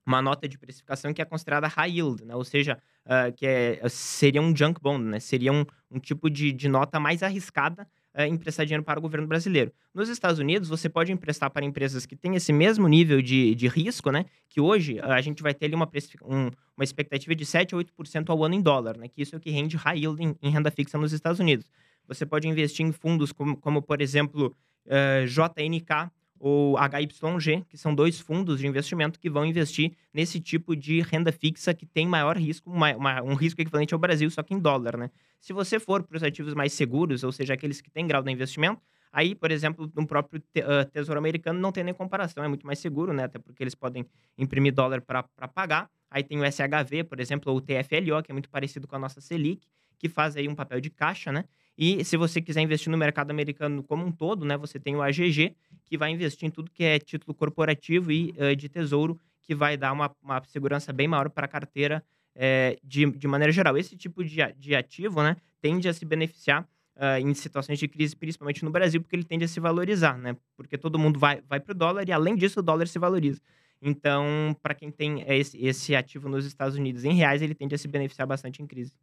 uma 0.06 0.22
nota 0.22 0.48
de 0.48 0.58
precificação 0.58 1.14
que 1.14 1.22
é 1.22 1.26
considerada 1.26 1.68
high 1.68 1.92
yield, 1.98 2.24
né, 2.24 2.34
ou 2.34 2.46
seja, 2.46 2.82
uh, 3.06 3.34
que 3.36 3.46
é, 3.46 3.82
seria 3.90 4.42
um 4.42 4.56
junk 4.56 4.80
bond, 4.82 5.04
né, 5.04 5.20
seria 5.20 5.52
um, 5.52 5.66
um 5.92 6.00
tipo 6.00 6.30
de, 6.30 6.54
de 6.54 6.70
nota 6.70 7.02
mais 7.02 7.22
arriscada 7.22 7.86
uh, 8.18 8.24
emprestar 8.24 8.66
dinheiro 8.66 8.84
para 8.84 9.00
o 9.00 9.02
governo 9.02 9.28
brasileiro. 9.28 9.72
Nos 9.94 10.10
Estados 10.10 10.40
Unidos, 10.40 10.68
você 10.68 10.90
pode 10.90 11.12
emprestar 11.12 11.52
para 11.52 11.64
empresas 11.64 12.06
que 12.06 12.16
têm 12.16 12.36
esse 12.36 12.52
mesmo 12.52 12.88
nível 12.88 13.22
de, 13.22 13.54
de 13.54 13.68
risco, 13.68 14.12
né? 14.12 14.26
Que 14.50 14.60
hoje 14.60 15.00
a 15.02 15.22
gente 15.22 15.44
vai 15.44 15.54
ter 15.54 15.68
ali 15.68 15.76
uma, 15.76 15.90
um, 16.24 16.50
uma 16.76 16.84
expectativa 16.84 17.36
de 17.36 17.46
7 17.46 17.76
a 17.76 17.78
8% 17.78 18.30
ao 18.30 18.44
ano 18.44 18.56
em 18.56 18.62
dólar, 18.62 18.98
né? 18.98 19.08
Que 19.08 19.22
isso 19.22 19.36
é 19.36 19.38
o 19.38 19.42
que 19.42 19.52
rende 19.52 19.78
high 19.78 20.00
yield 20.00 20.24
em, 20.24 20.36
em 20.42 20.50
renda 20.50 20.72
fixa 20.72 20.98
nos 20.98 21.14
Estados 21.14 21.40
Unidos. 21.40 21.70
Você 22.08 22.26
pode 22.26 22.48
investir 22.48 22.86
em 22.86 22.92
fundos 22.92 23.32
como, 23.32 23.58
como 23.58 23.82
por 23.82 24.02
exemplo, 24.02 24.48
uh, 24.86 24.90
eh, 24.90 25.26
JNK 25.26 26.12
ou 26.40 26.78
HYG, 26.78 27.66
que 27.68 27.78
são 27.78 27.94
dois 27.94 28.20
fundos 28.20 28.60
de 28.60 28.68
investimento 28.68 29.20
que 29.20 29.30
vão 29.30 29.46
investir 29.46 29.94
nesse 30.14 30.40
tipo 30.40 30.76
de 30.76 31.02
renda 31.02 31.32
fixa 31.32 31.74
que 31.74 31.86
tem 31.86 32.08
maior 32.08 32.38
risco, 32.38 32.70
uma, 32.70 32.96
uma, 32.96 33.22
um 33.24 33.34
risco 33.34 33.62
equivalente 33.62 33.94
ao 33.94 34.00
Brasil, 34.00 34.30
só 34.30 34.44
que 34.44 34.54
em 34.54 34.60
dólar, 34.60 34.98
né? 34.98 35.10
Se 35.40 35.54
você 35.54 35.80
for 35.80 36.04
para 36.04 36.18
os 36.18 36.24
ativos 36.24 36.54
mais 36.54 36.74
seguros, 36.74 37.24
ou 37.24 37.32
seja, 37.32 37.54
aqueles 37.54 37.82
que 37.82 37.90
têm 37.90 38.08
grau 38.08 38.24
de 38.24 38.32
investimento, 38.32 38.82
aí, 39.12 39.36
por 39.36 39.52
exemplo, 39.52 39.92
no 39.96 40.06
próprio 40.06 40.40
te, 40.40 40.62
uh, 40.62 40.86
Tesouro 40.92 41.20
Americano 41.20 41.60
não 41.60 41.72
tem 41.72 41.84
nem 41.84 41.94
comparação, 41.94 42.44
é 42.44 42.48
muito 42.48 42.66
mais 42.66 42.80
seguro, 42.80 43.14
né? 43.14 43.24
Até 43.26 43.40
porque 43.40 43.64
eles 43.64 43.76
podem 43.76 44.06
imprimir 44.38 44.74
dólar 44.74 45.02
para 45.02 45.24
pagar. 45.48 45.90
Aí 46.10 46.24
tem 46.24 46.40
o 46.40 46.46
SHV, 46.46 47.04
por 47.04 47.20
exemplo, 47.20 47.52
ou 47.52 47.58
o 47.58 47.62
TFLO, 47.62 48.24
que 48.24 48.32
é 48.32 48.34
muito 48.34 48.50
parecido 48.50 48.88
com 48.88 48.96
a 48.96 49.00
nossa 49.00 49.20
Selic, 49.20 49.68
que 50.00 50.08
faz 50.08 50.36
aí 50.36 50.48
um 50.48 50.56
papel 50.56 50.80
de 50.80 50.90
caixa, 50.90 51.32
né? 51.32 51.46
E 51.78 52.04
se 52.04 52.18
você 52.18 52.42
quiser 52.42 52.62
investir 52.62 52.92
no 52.92 52.98
mercado 52.98 53.30
americano 53.30 53.84
como 53.84 54.06
um 54.06 54.12
todo, 54.12 54.44
né, 54.46 54.58
você 54.58 54.80
tem 54.80 54.96
o 54.96 55.02
AGG, 55.02 55.56
que 55.86 55.98
vai 55.98 56.12
investir 56.12 56.48
em 56.48 56.52
tudo 56.52 56.72
que 56.72 56.84
é 56.84 56.98
título 56.98 57.34
corporativo 57.34 58.12
e 58.12 58.34
uh, 58.38 58.56
de 58.56 58.68
tesouro, 58.68 59.20
que 59.44 59.54
vai 59.54 59.78
dar 59.78 59.94
uma, 59.94 60.12
uma 60.22 60.44
segurança 60.46 60.92
bem 60.92 61.08
maior 61.08 61.30
para 61.30 61.46
a 61.46 61.48
carteira 61.48 62.04
é, 62.36 62.78
de, 62.84 63.06
de 63.12 63.28
maneira 63.28 63.52
geral. 63.52 63.78
Esse 63.78 63.96
tipo 63.96 64.24
de, 64.24 64.38
de 64.58 64.76
ativo 64.76 65.24
né, 65.24 65.38
tende 65.62 65.88
a 65.88 65.94
se 65.94 66.04
beneficiar 66.06 66.68
uh, 66.98 67.20
em 67.20 67.34
situações 67.34 67.80
de 67.80 67.88
crise, 67.88 68.16
principalmente 68.16 68.64
no 68.66 68.72
Brasil, 68.72 69.02
porque 69.02 69.16
ele 69.16 69.24
tende 69.24 69.46
a 69.46 69.48
se 69.48 69.60
valorizar, 69.60 70.18
né? 70.18 70.36
Porque 70.56 70.78
todo 70.78 71.00
mundo 71.00 71.20
vai, 71.20 71.42
vai 71.48 71.60
para 71.60 71.72
o 71.72 71.76
dólar 71.76 72.08
e, 72.08 72.12
além 72.12 72.36
disso, 72.36 72.60
o 72.60 72.64
dólar 72.64 72.88
se 72.88 73.00
valoriza. 73.00 73.42
Então, 73.82 74.56
para 74.62 74.74
quem 74.74 74.92
tem 74.92 75.24
esse, 75.28 75.58
esse 75.64 75.96
ativo 75.96 76.28
nos 76.28 76.46
Estados 76.46 76.76
Unidos 76.76 77.04
em 77.04 77.14
reais, 77.14 77.42
ele 77.42 77.54
tende 77.54 77.76
a 77.76 77.78
se 77.78 77.88
beneficiar 77.88 78.28
bastante 78.28 78.62
em 78.62 78.68
crise. 78.68 78.94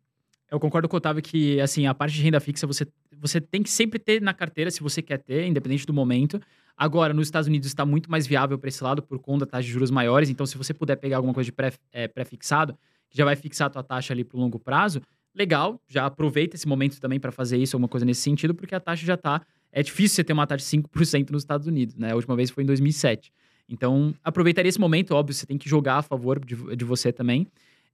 Eu 0.51 0.61
concordo 0.61 0.89
com 0.89 0.97
o 0.97 0.99
Otávio 0.99 1.23
que, 1.23 1.61
assim, 1.61 1.87
a 1.87 1.95
parte 1.95 2.15
de 2.15 2.23
renda 2.23 2.39
fixa 2.39 2.67
você, 2.67 2.87
você 3.19 3.41
tem 3.41 3.63
que 3.63 3.71
sempre 3.71 3.99
ter 3.99 4.21
na 4.21 4.35
carteira, 4.35 4.71
se 4.71 4.81
você 4.83 5.03
quer 5.03 5.19
ter, 5.19 5.47
independente 5.47 5.87
do 5.87 5.93
momento. 5.93 6.41
Agora, 6.77 7.15
nos 7.15 7.29
Estados 7.29 7.47
Unidos 7.47 7.69
está 7.69 7.85
muito 7.87 8.11
mais 8.11 8.27
viável 8.27 8.59
para 8.59 8.69
esse 8.69 8.83
lado 8.83 9.03
por 9.03 9.19
conta 9.19 9.47
da 9.47 9.53
taxa 9.53 9.65
de 9.65 9.73
juros 9.73 9.91
maiores. 9.91 10.29
Então, 10.29 10.45
se 10.45 10.59
você 10.59 10.75
puder 10.75 10.97
pegar 10.97 11.17
alguma 11.17 11.33
coisa 11.33 11.47
de 11.47 11.53
pré, 11.53 11.73
é, 11.93 12.09
pré-fixado, 12.09 12.77
que 13.09 13.17
já 13.17 13.25
vai 13.25 13.37
fixar 13.37 13.69
a 13.69 13.71
tua 13.71 13.83
taxa 13.83 14.13
ali 14.13 14.25
para 14.25 14.37
o 14.37 14.41
longo 14.41 14.59
prazo, 14.59 15.01
legal, 15.35 15.81
já 15.89 16.07
aproveita 16.07 16.57
esse 16.57 16.67
momento 16.67 17.01
também 17.01 17.21
para 17.21 17.33
fazer 17.33 17.59
isso, 17.59 17.77
alguma 17.77 17.89
coisa 17.89 18.05
nesse 18.05 18.23
sentido, 18.23 18.55
porque 18.55 18.75
a 18.75 18.81
taxa 18.81 19.05
já 19.07 19.15
está. 19.15 19.41
É 19.73 19.83
difícil 19.83 20.17
você 20.17 20.25
ter 20.25 20.33
uma 20.33 20.47
taxa 20.47 20.65
de 20.65 20.83
5% 20.83 21.31
nos 21.31 21.43
Estados 21.43 21.67
Unidos, 21.67 21.97
né? 21.97 22.13
A 22.13 22.15
última 22.15 22.37
vez 22.37 22.51
foi 22.51 22.63
em 22.65 22.67
2007. 22.67 23.33
Então, 23.69 24.15
aproveitaria 24.23 24.69
esse 24.69 24.79
momento, 24.79 25.15
óbvio, 25.15 25.35
você 25.35 25.47
tem 25.47 25.57
que 25.57 25.69
jogar 25.69 25.97
a 25.97 26.03
favor 26.03 26.39
de, 26.45 26.77
de 26.77 26.85
você 26.85 27.13
também. 27.13 27.47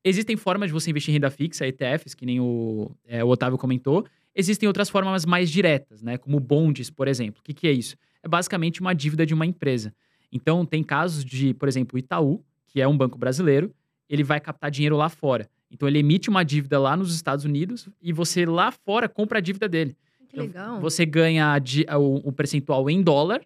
Existem 0.02 0.36
formas 0.36 0.68
de 0.68 0.72
você 0.72 0.90
investir 0.90 1.12
em 1.12 1.14
renda 1.14 1.30
fixa, 1.30 1.66
ETFs, 1.66 2.14
que 2.14 2.24
nem 2.24 2.40
o, 2.40 2.90
é, 3.06 3.22
o 3.22 3.28
Otávio 3.28 3.58
comentou. 3.58 4.06
Existem 4.34 4.66
outras 4.66 4.88
formas 4.88 5.26
mais 5.26 5.50
diretas, 5.50 6.02
né? 6.02 6.16
Como 6.16 6.40
bondes, 6.40 6.88
por 6.88 7.06
exemplo. 7.06 7.40
O 7.40 7.42
que, 7.42 7.52
que 7.52 7.68
é 7.68 7.72
isso? 7.72 7.96
É 8.22 8.28
basicamente 8.28 8.80
uma 8.80 8.94
dívida 8.94 9.26
de 9.26 9.34
uma 9.34 9.44
empresa. 9.44 9.94
Então, 10.32 10.64
tem 10.64 10.82
casos 10.82 11.24
de, 11.24 11.52
por 11.54 11.68
exemplo, 11.68 11.96
o 11.96 11.98
Itaú, 11.98 12.42
que 12.66 12.80
é 12.80 12.88
um 12.88 12.96
banco 12.96 13.18
brasileiro, 13.18 13.74
ele 14.08 14.22
vai 14.22 14.40
captar 14.40 14.70
dinheiro 14.70 14.96
lá 14.96 15.08
fora. 15.08 15.48
Então, 15.70 15.88
ele 15.88 15.98
emite 15.98 16.30
uma 16.30 16.44
dívida 16.44 16.78
lá 16.78 16.96
nos 16.96 17.14
Estados 17.14 17.44
Unidos 17.44 17.88
e 18.00 18.12
você 18.12 18.46
lá 18.46 18.70
fora 18.70 19.08
compra 19.08 19.38
a 19.38 19.40
dívida 19.40 19.68
dele. 19.68 19.96
Que 20.28 20.36
legal. 20.36 20.68
Então, 20.68 20.80
você 20.80 21.04
ganha 21.04 21.56
o, 21.98 22.28
o 22.28 22.32
percentual 22.32 22.88
em 22.88 23.02
dólar 23.02 23.42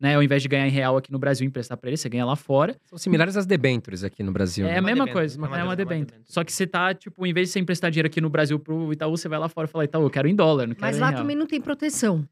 né? 0.00 0.16
Ao 0.16 0.22
invés 0.22 0.40
de 0.40 0.48
ganhar 0.48 0.66
em 0.66 0.70
real 0.70 0.96
aqui 0.96 1.12
no 1.12 1.18
Brasil 1.18 1.44
e 1.44 1.48
emprestar 1.48 1.76
para 1.76 1.90
ele, 1.90 1.96
você 1.98 2.08
ganha 2.08 2.24
lá 2.24 2.34
fora. 2.34 2.74
São 2.84 2.96
similares 2.96 3.36
às 3.36 3.44
debentures 3.44 4.02
aqui 4.02 4.22
no 4.22 4.32
Brasil. 4.32 4.66
É 4.66 4.72
né? 4.72 4.78
a 4.78 4.82
mesma 4.82 5.06
coisa, 5.06 5.36
é 5.36 5.38
uma, 5.38 5.60
é 5.60 5.62
uma 5.62 5.76
debênture. 5.76 6.20
Só 6.24 6.42
que 6.42 6.52
você 6.52 6.66
tá, 6.66 6.94
tipo, 6.94 7.26
em 7.26 7.32
vez 7.32 7.48
de 7.48 7.52
você 7.52 7.60
emprestar 7.60 7.90
dinheiro 7.90 8.06
aqui 8.06 8.20
no 8.20 8.30
Brasil 8.30 8.58
pro 8.58 8.92
Itaú, 8.92 9.16
você 9.16 9.28
vai 9.28 9.38
lá 9.38 9.48
fora 9.48 9.68
e 9.68 9.70
fala, 9.70 9.84
Itaú, 9.84 10.02
eu 10.02 10.10
quero 10.10 10.26
em 10.26 10.34
dólar, 10.34 10.66
não 10.66 10.74
quero 10.74 10.86
Mas 10.86 10.96
em 10.96 11.00
lá 11.00 11.10
real. 11.10 11.20
também 11.20 11.36
não 11.36 11.46
tem 11.46 11.60
proteção. 11.60 12.26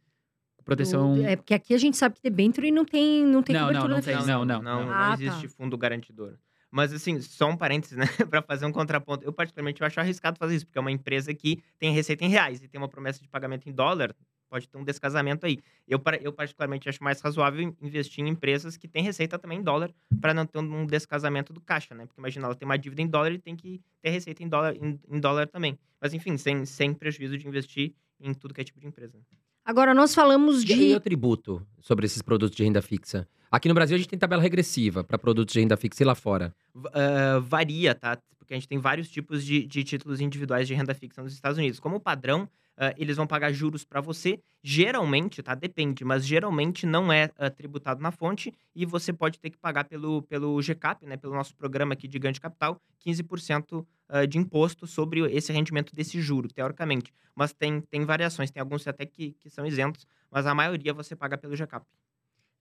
Proteção... 0.64 1.14
Do, 1.14 1.22
é 1.24 1.36
porque 1.36 1.54
aqui 1.54 1.74
a 1.74 1.78
gente 1.78 1.96
sabe 1.96 2.14
que 2.14 2.22
debênture 2.22 2.70
não 2.70 2.84
tem, 2.84 3.24
não 3.24 3.42
tem 3.42 3.54
Não, 3.54 3.66
cobertura 3.66 3.88
não, 3.88 3.96
não 3.96 3.96
na 3.96 4.02
tem, 4.02 4.26
não, 4.26 4.44
não. 4.44 4.62
Não, 4.62 4.86
não 4.86 4.92
Ah, 4.92 5.14
existe 5.14 5.48
tá. 5.48 5.54
fundo 5.56 5.76
garantidor. 5.76 6.34
Mas, 6.70 6.92
assim, 6.92 7.20
só 7.20 7.48
um 7.48 7.56
parênteses, 7.56 7.96
né? 7.96 8.04
para 8.28 8.42
fazer 8.42 8.66
um 8.66 8.72
contraponto. 8.72 9.24
Eu, 9.24 9.32
particularmente, 9.32 9.80
eu 9.80 9.86
acho 9.86 9.98
arriscado 9.98 10.38
fazer 10.38 10.56
isso, 10.56 10.66
porque 10.66 10.78
é 10.78 10.80
uma 10.80 10.92
empresa 10.92 11.32
que 11.32 11.62
tem 11.78 11.92
receita 11.92 12.24
em 12.24 12.28
reais 12.28 12.62
e 12.62 12.68
tem 12.68 12.78
uma 12.78 12.88
promessa 12.88 13.22
de 13.22 13.28
pagamento 13.28 13.68
em 13.68 13.72
dólar, 13.72 14.14
pode 14.48 14.68
ter 14.68 14.78
um 14.78 14.84
descasamento 14.84 15.46
aí. 15.46 15.58
Eu, 15.86 16.00
eu 16.20 16.32
particularmente, 16.32 16.88
acho 16.88 17.02
mais 17.02 17.20
razoável 17.20 17.74
investir 17.80 18.24
em 18.24 18.28
empresas 18.28 18.76
que 18.76 18.88
têm 18.88 19.02
receita 19.02 19.38
também 19.38 19.58
em 19.58 19.62
dólar, 19.62 19.92
para 20.20 20.32
não 20.34 20.46
ter 20.46 20.58
um 20.58 20.86
descasamento 20.86 21.52
do 21.52 21.60
caixa, 21.60 21.94
né? 21.94 22.06
Porque, 22.06 22.20
imagina, 22.20 22.46
ela 22.46 22.54
tem 22.54 22.66
uma 22.66 22.78
dívida 22.78 23.02
em 23.02 23.06
dólar 23.06 23.32
e 23.32 23.38
tem 23.38 23.54
que 23.54 23.80
ter 24.02 24.10
receita 24.10 24.42
em 24.42 24.48
dólar, 24.48 24.74
em, 24.76 24.98
em 25.08 25.20
dólar 25.20 25.46
também. 25.48 25.78
Mas, 26.00 26.14
enfim, 26.14 26.36
sem, 26.36 26.64
sem 26.64 26.92
prejuízo 26.94 27.36
de 27.36 27.46
investir 27.46 27.92
em 28.20 28.34
tudo 28.34 28.54
que 28.54 28.60
é 28.60 28.64
tipo 28.64 28.80
de 28.80 28.86
empresa. 28.86 29.18
Agora, 29.64 29.92
nós 29.92 30.14
falamos 30.14 30.62
E 30.62 30.66
de. 30.66 30.94
o 30.94 31.00
tributo 31.00 31.66
sobre 31.80 32.06
esses 32.06 32.22
produtos 32.22 32.56
de 32.56 32.64
renda 32.64 32.80
fixa? 32.80 33.28
Aqui 33.50 33.68
no 33.68 33.74
Brasil 33.74 33.94
a 33.94 33.98
gente 33.98 34.08
tem 34.08 34.18
tabela 34.18 34.42
regressiva 34.42 35.02
para 35.02 35.18
produtos 35.18 35.52
de 35.52 35.60
renda 35.60 35.76
fixa 35.76 36.02
e 36.02 36.06
lá 36.06 36.14
fora. 36.14 36.54
Ah, 36.92 37.38
varia, 37.40 37.94
tá? 37.94 38.18
Porque 38.38 38.54
a 38.54 38.56
gente 38.56 38.68
tem 38.68 38.78
vários 38.78 39.10
tipos 39.10 39.44
de, 39.44 39.66
de 39.66 39.84
títulos 39.84 40.20
individuais 40.20 40.66
de 40.66 40.74
renda 40.74 40.94
fixa 40.94 41.22
nos 41.22 41.32
Estados 41.34 41.58
Unidos. 41.58 41.78
Como 41.80 42.00
padrão, 42.00 42.48
ah, 42.80 42.94
eles 42.96 43.16
vão 43.16 43.26
pagar 43.26 43.52
juros 43.52 43.84
para 43.84 44.00
você. 44.00 44.40
Geralmente, 44.62 45.42
tá? 45.42 45.54
Depende, 45.54 46.04
mas 46.04 46.24
geralmente 46.24 46.86
não 46.86 47.12
é 47.12 47.30
ah, 47.36 47.50
tributado 47.50 48.00
na 48.00 48.12
fonte 48.12 48.54
e 48.74 48.86
você 48.86 49.12
pode 49.12 49.40
ter 49.40 49.50
que 49.50 49.58
pagar 49.58 49.84
pelo, 49.84 50.22
pelo 50.22 50.62
GCAP, 50.62 51.04
né? 51.04 51.16
Pelo 51.16 51.34
nosso 51.34 51.56
programa 51.56 51.94
aqui 51.94 52.06
de 52.06 52.18
ganho 52.20 52.32
de 52.32 52.40
capital, 52.40 52.80
15% 53.04 53.84
ah, 54.08 54.24
de 54.24 54.38
imposto 54.38 54.86
sobre 54.86 55.20
esse 55.34 55.52
rendimento 55.52 55.92
desse 55.92 56.20
juro, 56.20 56.46
teoricamente. 56.46 57.12
Mas 57.34 57.52
tem, 57.52 57.80
tem 57.80 58.04
variações, 58.04 58.50
tem 58.50 58.60
alguns 58.60 58.86
até 58.86 59.04
que, 59.04 59.32
que 59.32 59.50
são 59.50 59.66
isentos, 59.66 60.06
mas 60.30 60.46
a 60.46 60.54
maioria 60.54 60.94
você 60.94 61.16
paga 61.16 61.36
pelo 61.36 61.56
GCAP. 61.56 61.84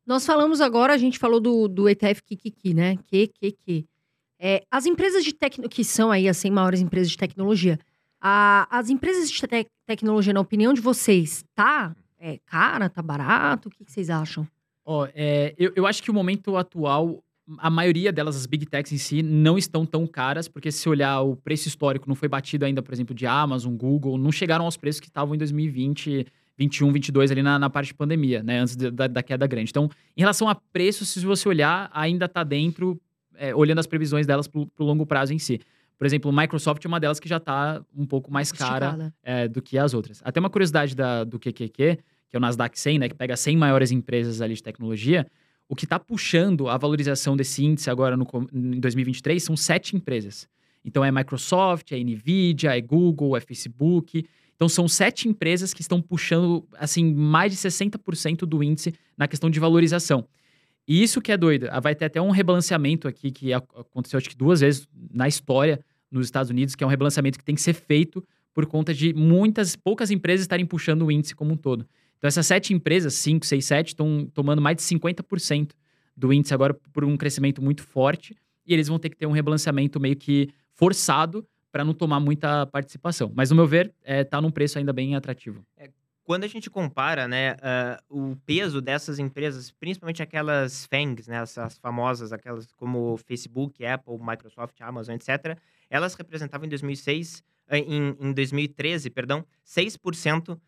Nós 0.03 0.25
falamos 0.25 0.61
agora, 0.61 0.93
a 0.93 0.97
gente 0.97 1.19
falou 1.19 1.39
do, 1.39 1.67
do 1.67 1.87
ETF 1.87 2.23
Kikiki, 2.23 2.73
né? 2.73 2.95
QQQ. 2.95 3.85
É, 4.39 4.63
as 4.71 4.85
empresas 4.85 5.23
de 5.23 5.33
tecno, 5.33 5.67
que 5.67 5.83
são 5.83 6.11
aí 6.11 6.27
as 6.27 6.37
100 6.37 6.51
maiores 6.51 6.79
empresas 6.79 7.09
de 7.09 7.17
tecnologia, 7.17 7.79
a- 8.21 8.67
as 8.69 8.89
empresas 8.89 9.29
de 9.29 9.39
te- 9.39 9.67
tecnologia, 9.85 10.33
na 10.33 10.39
opinião 10.39 10.73
de 10.73 10.81
vocês, 10.81 11.43
tá 11.55 11.95
é, 12.19 12.39
cara, 12.45 12.89
tá 12.89 13.01
barato? 13.01 13.69
O 13.69 13.71
que, 13.71 13.85
que 13.85 13.91
vocês 13.91 14.09
acham? 14.09 14.47
Ó, 14.83 15.07
é, 15.13 15.53
eu, 15.57 15.71
eu 15.75 15.85
acho 15.85 16.01
que 16.01 16.09
o 16.09 16.13
momento 16.13 16.57
atual 16.57 17.23
a 17.59 17.69
maioria 17.69 18.11
delas, 18.11 18.35
as 18.35 18.45
big 18.45 18.65
techs 18.65 18.91
em 18.91 18.97
si, 18.97 19.23
não 19.23 19.57
estão 19.57 19.85
tão 19.85 20.05
caras, 20.05 20.49
porque 20.49 20.69
se 20.71 20.89
olhar 20.89 21.21
o 21.21 21.35
preço 21.35 21.67
histórico, 21.67 22.07
não 22.07 22.15
foi 22.15 22.27
batido 22.27 22.65
ainda, 22.65 22.81
por 22.81 22.93
exemplo, 22.93 23.15
de 23.15 23.25
Amazon, 23.25 23.73
Google, 23.75 24.17
não 24.17 24.31
chegaram 24.31 24.65
aos 24.65 24.75
preços 24.75 24.99
que 24.99 25.07
estavam 25.07 25.33
em 25.33 25.37
2020, 25.37 26.25
21, 26.57 26.91
22 26.91 27.31
ali 27.31 27.41
na, 27.41 27.57
na 27.57 27.69
parte 27.69 27.87
de 27.87 27.93
pandemia, 27.93 28.43
né? 28.43 28.59
Antes 28.59 28.75
da, 28.75 29.07
da, 29.07 29.23
queda 29.23 29.47
grande. 29.47 29.69
Então, 29.69 29.89
em 30.15 30.21
relação 30.21 30.49
a 30.49 30.55
preço, 30.55 31.05
se 31.05 31.25
você 31.25 31.47
olhar, 31.47 31.89
ainda 31.93 32.25
está 32.25 32.43
dentro, 32.43 32.99
é, 33.35 33.55
olhando 33.55 33.79
as 33.79 33.87
previsões 33.87 34.25
delas 34.27 34.47
para 34.47 34.59
o 34.59 34.83
longo 34.83 35.05
prazo 35.05 35.33
em 35.33 35.39
si. 35.39 35.61
Por 35.97 36.05
exemplo, 36.05 36.29
o 36.29 36.35
Microsoft 36.35 36.83
é 36.83 36.87
uma 36.87 36.99
delas 36.99 37.19
que 37.19 37.27
já 37.27 37.37
está 37.37 37.81
um 37.95 38.05
pouco 38.05 38.31
mais 38.31 38.51
cara 38.51 39.13
é, 39.23 39.47
do 39.47 39.61
que 39.61 39.77
as 39.77 39.93
outras. 39.93 40.21
Até 40.23 40.39
uma 40.39 40.49
curiosidade 40.49 40.95
da, 40.95 41.23
do 41.23 41.39
QQQ, 41.39 41.97
que 42.29 42.35
é 42.35 42.37
o 42.37 42.39
Nasdaq 42.39 42.79
100, 42.79 42.99
né? 42.99 43.09
Que 43.09 43.15
pega 43.15 43.35
100 43.35 43.57
maiores 43.57 43.91
empresas 43.91 44.41
ali 44.41 44.53
de 44.53 44.61
tecnologia 44.61 45.25
o 45.69 45.75
que 45.75 45.85
está 45.85 45.99
puxando 45.99 46.69
a 46.69 46.77
valorização 46.77 47.35
desse 47.35 47.63
índice 47.63 47.89
agora 47.89 48.15
no, 48.15 48.25
em 48.53 48.79
2023 48.79 49.43
são 49.43 49.57
sete 49.57 49.95
empresas. 49.95 50.47
Então 50.83 51.03
é 51.03 51.11
Microsoft, 51.11 51.91
é 51.91 51.99
Nvidia, 51.99 52.77
é 52.77 52.81
Google, 52.81 53.35
é 53.35 53.41
Facebook. 53.41 54.25
Então 54.55 54.69
são 54.69 54.87
sete 54.87 55.27
empresas 55.27 55.73
que 55.73 55.81
estão 55.81 56.01
puxando 56.01 56.65
assim 56.77 57.13
mais 57.13 57.51
de 57.51 57.57
60% 57.57 58.39
do 58.45 58.63
índice 58.63 58.93
na 59.17 59.27
questão 59.27 59.49
de 59.49 59.59
valorização. 59.59 60.25
E 60.87 61.03
isso 61.03 61.21
que 61.21 61.31
é 61.31 61.37
doido. 61.37 61.67
Ah, 61.69 61.79
vai 61.79 61.93
ter 61.93 62.05
até 62.05 62.21
um 62.21 62.31
rebalanceamento 62.31 63.07
aqui 63.07 63.29
que 63.31 63.53
aconteceu 63.53 64.17
acho 64.17 64.29
que 64.29 64.37
duas 64.37 64.61
vezes 64.61 64.87
na 65.11 65.27
história 65.27 65.83
nos 66.09 66.25
Estados 66.25 66.49
Unidos, 66.49 66.75
que 66.75 66.83
é 66.83 66.87
um 66.87 66.89
rebalanceamento 66.89 67.37
que 67.37 67.43
tem 67.43 67.55
que 67.55 67.61
ser 67.61 67.73
feito 67.73 68.23
por 68.53 68.65
conta 68.65 68.93
de 68.93 69.13
muitas 69.13 69.75
poucas 69.75 70.09
empresas 70.09 70.45
estarem 70.45 70.65
puxando 70.65 71.03
o 71.03 71.11
índice 71.11 71.35
como 71.35 71.53
um 71.53 71.57
todo. 71.57 71.85
Então, 72.17 72.27
essas 72.27 72.47
sete 72.47 72.73
empresas, 72.73 73.13
5, 73.15 73.45
6, 73.45 73.65
7, 73.65 73.87
estão 73.89 74.27
tomando 74.33 74.61
mais 74.61 74.77
de 74.77 74.83
50% 74.83 75.71
do 76.15 76.33
índice 76.33 76.53
agora 76.53 76.73
por 76.73 77.05
um 77.05 77.15
crescimento 77.15 77.61
muito 77.61 77.83
forte. 77.83 78.35
E 78.65 78.73
eles 78.73 78.87
vão 78.87 78.97
ter 78.97 79.09
que 79.09 79.15
ter 79.15 79.27
um 79.27 79.31
rebalanceamento 79.31 79.99
meio 79.99 80.15
que 80.15 80.49
forçado 80.73 81.45
para 81.71 81.85
não 81.85 81.93
tomar 81.93 82.19
muita 82.19 82.65
participação. 82.65 83.31
Mas, 83.35 83.51
no 83.51 83.55
meu 83.55 83.67
ver, 83.67 83.93
está 84.01 84.13
é, 84.13 84.23
tá 84.23 84.41
num 84.41 84.49
preço 84.49 84.79
ainda 84.79 84.91
bem 84.91 85.15
atrativo. 85.15 85.63
É, 85.77 85.89
quando 86.27 86.43
a 86.43 86.47
gente 86.47 86.69
compara 86.69 87.25
né, 87.25 87.53
uh, 87.53 88.31
o 88.31 88.35
peso 88.45 88.81
dessas 88.81 89.17
empresas, 89.17 89.71
principalmente 89.71 90.21
aquelas 90.21 90.85
FANGs, 90.85 91.25
né, 91.25 91.37
essas 91.37 91.77
famosas, 91.77 92.33
aquelas 92.33 92.69
como 92.73 93.15
Facebook, 93.15 93.85
Apple, 93.85 94.17
Microsoft, 94.19 94.75
Amazon, 94.81 95.15
etc., 95.15 95.57
elas 95.89 96.15
representavam 96.15 96.65
em 96.65 96.69
2006, 96.69 97.41
eh, 97.69 97.77
em, 97.77 98.17
em 98.19 98.33
2013, 98.33 99.09
perdão, 99.09 99.45
6% 99.65 100.55
uh, 100.57 100.59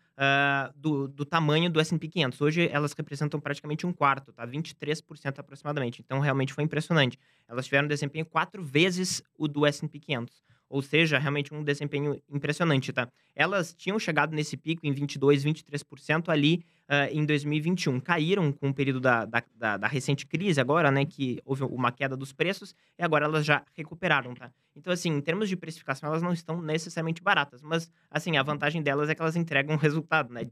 do, 0.77 1.09
do 1.09 1.25
tamanho 1.25 1.69
do 1.69 1.81
S&P 1.81 2.07
500. 2.07 2.39
Hoje 2.39 2.69
elas 2.71 2.93
representam 2.93 3.37
praticamente 3.37 3.85
um 3.85 3.91
quarto, 3.91 4.31
tá? 4.31 4.47
23% 4.47 5.39
aproximadamente. 5.39 6.01
Então 6.01 6.21
realmente 6.21 6.53
foi 6.53 6.63
impressionante. 6.63 7.19
Elas 7.49 7.65
tiveram 7.65 7.83
um 7.83 7.89
desempenho 7.89 8.25
quatro 8.25 8.63
vezes 8.63 9.21
o 9.37 9.45
do 9.45 9.65
S&P 9.65 9.99
500. 9.99 10.41
Ou 10.69 10.81
seja, 10.81 11.17
realmente 11.17 11.53
um 11.53 11.63
desempenho 11.63 12.21
impressionante, 12.29 12.93
tá? 12.93 13.07
Elas 13.35 13.73
tinham 13.73 13.97
chegado 13.97 14.35
nesse 14.35 14.55
pico 14.55 14.85
em 14.85 14.91
22, 14.91 15.43
23% 15.43 16.29
ali 16.29 16.63
uh, 16.87 17.11
em 17.11 17.25
2021. 17.25 17.99
Caíram 17.99 18.51
com 18.51 18.69
o 18.69 18.73
período 18.73 18.99
da, 18.99 19.25
da, 19.25 19.43
da, 19.55 19.77
da, 19.77 19.87
recente 19.87 20.27
crise 20.27 20.61
agora, 20.61 20.91
né? 20.91 21.05
Que 21.05 21.41
houve 21.43 21.63
uma 21.63 21.91
queda 21.91 22.15
dos 22.15 22.31
preços 22.31 22.75
e 22.97 23.03
agora 23.03 23.25
elas 23.25 23.45
já 23.45 23.63
recuperaram, 23.75 24.33
tá? 24.35 24.51
Então, 24.75 24.93
assim, 24.93 25.09
em 25.09 25.21
termos 25.21 25.49
de 25.49 25.55
precificação, 25.55 26.07
elas 26.07 26.21
não 26.21 26.31
estão 26.31 26.61
necessariamente 26.61 27.21
baratas. 27.21 27.61
Mas, 27.61 27.91
assim, 28.09 28.37
a 28.37 28.43
vantagem 28.43 28.81
delas 28.81 29.09
é 29.09 29.15
que 29.15 29.21
elas 29.21 29.35
entregam 29.35 29.75
resultado, 29.75 30.31
né? 30.31 30.47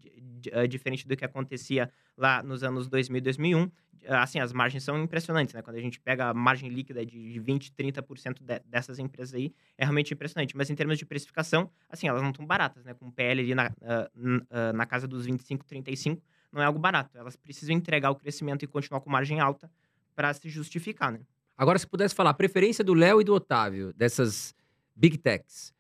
Eh, 0.52 0.68
diferente 0.68 1.08
do 1.08 1.16
que 1.16 1.26
acontecia 1.26 1.92
lá 2.18 2.42
nos 2.44 2.64
anos 2.64 2.88
2000 2.88 3.18
e 3.18 3.22
2001 3.22 3.72
assim, 4.08 4.40
as 4.40 4.54
margens 4.54 4.84
são 4.84 5.02
impressionantes, 5.02 5.54
né? 5.54 5.62
Quando 5.62 5.76
a 5.78 5.82
gente 5.82 6.00
pega 6.00 6.30
a 6.30 6.34
margem 6.34 6.70
líquida 6.70 7.06
de 7.06 7.40
20, 7.40 7.72
30% 7.72 8.42
de, 8.42 8.60
dessas 8.66 9.00
empresas 9.00 9.34
aí, 9.34 9.54
é 9.78 9.84
realmente 9.84 10.14
impressionante. 10.14 10.56
Mas 10.56 10.70
em 10.70 10.76
termos 10.76 10.98
de 10.98 11.06
precificação, 11.06 11.70
assim, 11.90 12.08
elas 12.08 12.22
não 12.22 12.30
estão 12.30 12.46
baratas, 12.46 12.86
né? 12.86 12.94
Com 12.94 13.12
PL 13.12 13.42
ali 13.42 13.56
na, 13.56 13.68
uh, 13.68 14.74
na 14.74 14.86
casa 14.86 15.08
dos 15.08 15.26
25, 15.26 15.66
35, 15.66 16.22
não 16.52 16.62
é 16.62 16.66
algo 16.66 16.80
barato. 16.80 17.18
Elas 17.18 17.36
precisam 17.36 17.76
entregar 17.76 18.12
o 18.12 18.16
crescimento 18.16 18.64
e 18.64 18.68
continuar 18.68 19.02
com 19.02 19.10
margem 19.10 19.40
alta 19.40 19.70
para 20.16 20.34
se 20.34 20.50
justificar, 20.50 21.12
né? 21.12 21.20
Agora, 21.58 21.78
se 21.80 21.88
pudesse 21.88 22.14
falar, 22.14 22.30
a 22.32 22.36
preferência 22.36 22.84
do 22.84 22.94
Léo 22.94 23.20
e 23.20 23.24
do 23.24 23.34
Otávio, 23.34 23.92
dessas 23.94 24.56
Big 24.96 25.18
Techs, 25.18 25.74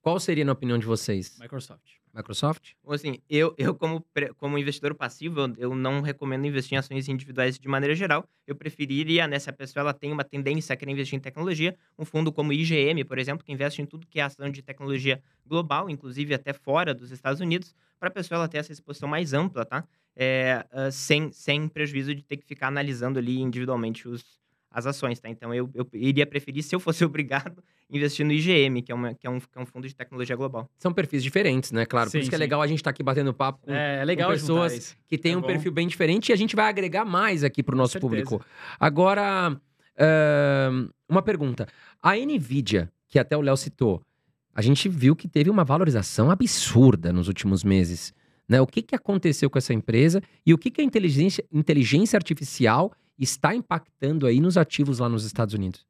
qual 0.00 0.18
seria, 0.18 0.44
na 0.44 0.52
opinião 0.52 0.78
de 0.78 0.86
vocês? 0.86 1.38
Microsoft. 1.38 1.99
Microsoft? 2.12 2.72
Assim, 2.88 3.18
eu, 3.28 3.54
eu 3.56 3.74
como, 3.74 4.04
como 4.36 4.58
investidor 4.58 4.94
passivo, 4.94 5.52
eu, 5.56 5.74
não 5.74 6.00
recomendo 6.00 6.46
investir 6.46 6.74
em 6.74 6.78
ações 6.78 7.08
individuais 7.08 7.58
de 7.58 7.68
maneira 7.68 7.94
geral. 7.94 8.28
Eu 8.46 8.54
preferiria, 8.56 9.28
né, 9.28 9.38
se 9.38 9.48
a 9.48 9.52
pessoa 9.52 9.82
ela 9.82 9.94
tem 9.94 10.12
uma 10.12 10.24
tendência 10.24 10.72
a 10.72 10.76
querer 10.76 10.92
investir 10.92 11.16
em 11.16 11.20
tecnologia, 11.20 11.76
um 11.98 12.04
fundo 12.04 12.32
como 12.32 12.52
IGM, 12.52 13.04
por 13.04 13.18
exemplo, 13.18 13.44
que 13.44 13.52
investe 13.52 13.80
em 13.80 13.86
tudo 13.86 14.06
que 14.06 14.18
é 14.18 14.22
ação 14.22 14.50
de 14.50 14.62
tecnologia 14.62 15.22
global, 15.46 15.88
inclusive 15.88 16.34
até 16.34 16.52
fora 16.52 16.92
dos 16.92 17.10
Estados 17.10 17.40
Unidos, 17.40 17.74
para 17.98 18.08
a 18.08 18.12
pessoa 18.12 18.38
ela 18.38 18.48
ter 18.48 18.58
essa 18.58 18.72
exposição 18.72 19.08
mais 19.08 19.32
ampla, 19.32 19.64
tá? 19.64 19.84
É, 20.16 20.66
uh, 20.72 20.90
sem, 20.90 21.30
sem 21.30 21.68
prejuízo 21.68 22.14
de 22.14 22.22
ter 22.22 22.36
que 22.36 22.44
ficar 22.44 22.68
analisando 22.68 23.18
ali 23.18 23.40
individualmente 23.40 24.08
os, 24.08 24.39
as 24.70 24.86
ações, 24.86 25.18
tá? 25.18 25.28
Então 25.28 25.52
eu, 25.52 25.68
eu 25.74 25.86
iria 25.92 26.24
preferir, 26.24 26.62
se 26.62 26.74
eu 26.74 26.80
fosse 26.80 27.04
obrigado, 27.04 27.62
investir 27.90 28.24
no 28.24 28.32
IGM, 28.32 28.82
que 28.82 28.92
é, 28.92 28.94
uma, 28.94 29.14
que, 29.14 29.26
é 29.26 29.30
um, 29.30 29.40
que 29.40 29.58
é 29.58 29.60
um 29.60 29.66
fundo 29.66 29.88
de 29.88 29.94
tecnologia 29.94 30.36
global. 30.36 30.70
São 30.78 30.92
perfis 30.92 31.22
diferentes, 31.22 31.72
né? 31.72 31.84
Claro. 31.84 32.08
Sim, 32.08 32.18
Por 32.18 32.22
isso 32.22 32.30
que 32.30 32.36
é 32.36 32.38
legal 32.38 32.62
a 32.62 32.66
gente 32.66 32.78
estar 32.78 32.90
tá 32.90 32.94
aqui 32.94 33.02
batendo 33.02 33.34
papo 33.34 33.60
com, 33.62 33.72
é, 33.72 34.00
é 34.00 34.04
legal 34.04 34.28
com 34.28 34.34
pessoas 34.34 34.96
que 35.08 35.18
têm 35.18 35.32
é 35.32 35.36
um 35.36 35.40
bom. 35.40 35.46
perfil 35.48 35.72
bem 35.72 35.88
diferente 35.88 36.28
e 36.28 36.32
a 36.32 36.36
gente 36.36 36.54
vai 36.54 36.68
agregar 36.68 37.04
mais 37.04 37.42
aqui 37.42 37.62
para 37.62 37.74
o 37.74 37.78
nosso 37.78 37.98
público. 37.98 38.40
Agora, 38.78 39.50
uh, 39.50 40.90
uma 41.08 41.22
pergunta. 41.22 41.66
A 42.00 42.14
NVIDIA, 42.16 42.90
que 43.08 43.18
até 43.18 43.36
o 43.36 43.40
Léo 43.40 43.56
citou, 43.56 44.00
a 44.54 44.62
gente 44.62 44.88
viu 44.88 45.16
que 45.16 45.28
teve 45.28 45.50
uma 45.50 45.64
valorização 45.64 46.30
absurda 46.30 47.12
nos 47.12 47.28
últimos 47.28 47.64
meses. 47.64 48.12
Né? 48.48 48.60
O 48.60 48.66
que, 48.66 48.82
que 48.82 48.94
aconteceu 48.94 49.48
com 49.48 49.58
essa 49.58 49.72
empresa 49.72 50.20
e 50.44 50.52
o 50.52 50.58
que, 50.58 50.70
que 50.70 50.80
a 50.80 50.84
inteligência, 50.84 51.44
inteligência 51.52 52.16
artificial 52.16 52.92
está 53.24 53.54
impactando 53.54 54.26
aí 54.26 54.40
nos 54.40 54.56
ativos 54.56 54.98
lá 54.98 55.08
nos 55.08 55.24
Estados 55.24 55.54
Unidos? 55.54 55.86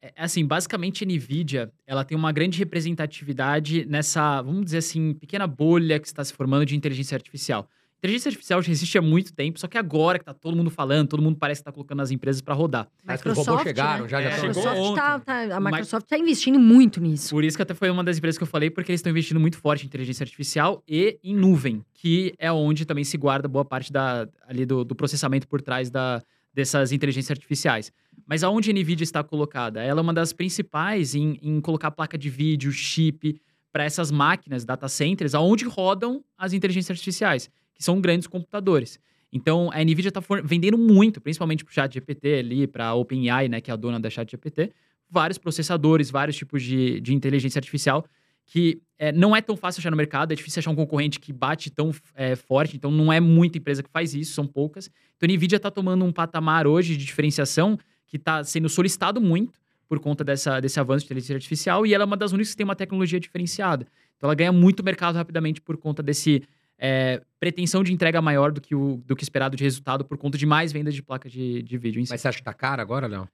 É, 0.00 0.12
assim, 0.16 0.46
basicamente 0.46 1.04
a 1.04 1.06
Nvidia, 1.06 1.72
ela 1.86 2.04
tem 2.04 2.16
uma 2.16 2.30
grande 2.30 2.58
representatividade 2.58 3.84
nessa, 3.86 4.40
vamos 4.42 4.64
dizer 4.66 4.78
assim, 4.78 5.12
pequena 5.14 5.46
bolha 5.46 5.98
que 5.98 6.06
está 6.06 6.24
se 6.24 6.32
formando 6.32 6.64
de 6.64 6.76
inteligência 6.76 7.16
artificial. 7.16 7.68
Inteligência 7.98 8.28
artificial 8.28 8.62
já 8.62 8.70
existe 8.70 8.96
há 8.96 9.02
muito 9.02 9.32
tempo, 9.32 9.58
só 9.58 9.66
que 9.66 9.76
agora 9.76 10.20
que 10.20 10.24
tá 10.24 10.32
todo 10.32 10.56
mundo 10.56 10.70
falando, 10.70 11.08
todo 11.08 11.20
mundo 11.20 11.36
parece 11.36 11.62
que 11.62 11.64
tá 11.64 11.72
colocando 11.72 12.00
as 12.00 12.12
empresas 12.12 12.40
para 12.40 12.54
rodar. 12.54 12.86
Mas 13.04 13.20
os 13.24 13.36
robôs 13.36 13.62
chegaram, 13.62 14.04
né? 14.04 14.08
já, 14.08 14.22
já 14.22 14.28
é, 14.28 14.32
chegou 14.34 14.62
Microsoft 14.62 14.94
tá, 14.94 15.18
tá, 15.18 15.56
A 15.56 15.58
Microsoft 15.58 16.04
está 16.04 16.16
investindo 16.16 16.60
muito 16.60 17.00
nisso. 17.00 17.30
Por 17.30 17.42
isso 17.42 17.56
que 17.56 17.62
até 17.64 17.74
foi 17.74 17.90
uma 17.90 18.04
das 18.04 18.18
empresas 18.18 18.38
que 18.38 18.44
eu 18.44 18.46
falei, 18.46 18.70
porque 18.70 18.92
eles 18.92 19.00
estão 19.00 19.10
investindo 19.10 19.40
muito 19.40 19.58
forte 19.58 19.82
em 19.82 19.86
inteligência 19.88 20.22
artificial 20.22 20.80
e 20.86 21.18
em 21.24 21.34
nuvem, 21.34 21.84
que 21.92 22.32
é 22.38 22.52
onde 22.52 22.84
também 22.84 23.02
se 23.02 23.18
guarda 23.18 23.48
boa 23.48 23.64
parte 23.64 23.92
da, 23.92 24.28
ali 24.46 24.64
do, 24.64 24.84
do 24.84 24.94
processamento 24.94 25.48
por 25.48 25.60
trás 25.60 25.90
da, 25.90 26.22
dessas 26.58 26.90
inteligências 26.90 27.30
artificiais. 27.30 27.92
Mas 28.26 28.42
aonde 28.42 28.70
a 28.70 28.72
NVIDIA 28.72 29.04
está 29.04 29.22
colocada? 29.22 29.80
Ela 29.80 30.00
é 30.00 30.02
uma 30.02 30.12
das 30.12 30.32
principais 30.32 31.14
em, 31.14 31.38
em 31.40 31.60
colocar 31.60 31.92
placa 31.92 32.18
de 32.18 32.28
vídeo, 32.28 32.72
chip, 32.72 33.40
para 33.72 33.84
essas 33.84 34.10
máquinas, 34.10 34.64
data 34.64 34.88
centers, 34.88 35.36
aonde 35.36 35.64
rodam 35.64 36.24
as 36.36 36.52
inteligências 36.52 36.90
artificiais 36.90 37.48
que 37.74 37.84
são 37.84 38.00
grandes 38.00 38.26
computadores. 38.26 38.98
Então, 39.32 39.70
a 39.72 39.84
NVIDIA 39.84 40.08
está 40.08 40.20
vendendo 40.42 40.76
muito, 40.76 41.20
principalmente 41.20 41.64
para 41.64 41.70
o 41.70 41.74
ChatGPT 41.74 42.38
ali, 42.40 42.66
para 42.66 42.88
a 42.88 42.94
OpenAI, 42.94 43.48
né, 43.48 43.60
que 43.60 43.70
é 43.70 43.74
a 43.74 43.76
dona 43.76 44.00
da 44.00 44.10
ChatGPT, 44.10 44.72
vários 45.08 45.38
processadores, 45.38 46.10
vários 46.10 46.36
tipos 46.36 46.60
de, 46.60 47.00
de 47.00 47.14
inteligência 47.14 47.60
artificial 47.60 48.04
que 48.48 48.80
é, 48.98 49.12
não 49.12 49.36
é 49.36 49.40
tão 49.40 49.56
fácil 49.56 49.80
achar 49.80 49.90
no 49.90 49.96
mercado, 49.96 50.32
é 50.32 50.34
difícil 50.34 50.58
achar 50.58 50.70
um 50.70 50.74
concorrente 50.74 51.20
que 51.20 51.32
bate 51.32 51.70
tão 51.70 51.92
é, 52.14 52.34
forte, 52.34 52.76
então 52.76 52.90
não 52.90 53.12
é 53.12 53.20
muita 53.20 53.58
empresa 53.58 53.82
que 53.82 53.90
faz 53.90 54.14
isso, 54.14 54.32
são 54.32 54.46
poucas. 54.46 54.90
Então, 55.16 55.28
a 55.28 55.32
NVIDIA 55.32 55.58
está 55.58 55.70
tomando 55.70 56.04
um 56.04 56.10
patamar 56.10 56.66
hoje 56.66 56.96
de 56.96 57.04
diferenciação 57.04 57.78
que 58.06 58.16
está 58.16 58.42
sendo 58.42 58.68
solicitado 58.68 59.20
muito 59.20 59.52
por 59.86 60.00
conta 60.00 60.24
dessa, 60.24 60.60
desse 60.60 60.80
avanço 60.80 61.00
de 61.00 61.06
inteligência 61.06 61.34
artificial 61.36 61.86
e 61.86 61.92
ela 61.92 62.04
é 62.04 62.06
uma 62.06 62.16
das 62.16 62.32
únicas 62.32 62.52
que 62.52 62.56
tem 62.56 62.64
uma 62.64 62.74
tecnologia 62.74 63.20
diferenciada. 63.20 63.86
Então, 64.16 64.26
ela 64.26 64.34
ganha 64.34 64.50
muito 64.50 64.82
mercado 64.82 65.16
rapidamente 65.16 65.60
por 65.60 65.76
conta 65.76 66.02
desse 66.02 66.42
é, 66.78 67.20
pretensão 67.38 67.84
de 67.84 67.92
entrega 67.92 68.22
maior 68.22 68.50
do 68.50 68.62
que, 68.62 68.74
o, 68.74 69.02
do 69.06 69.14
que 69.14 69.22
esperado 69.22 69.56
de 69.56 69.62
resultado 69.62 70.06
por 70.06 70.16
conta 70.16 70.38
de 70.38 70.46
mais 70.46 70.72
vendas 70.72 70.94
de 70.94 71.02
placa 71.02 71.28
de, 71.28 71.62
de 71.62 71.76
vídeo. 71.76 72.02
Mas 72.08 72.20
você 72.20 72.28
acha 72.28 72.38
que 72.38 72.44
tá 72.44 72.54
cara 72.54 72.80
agora, 72.80 73.06
Léo? 73.06 73.28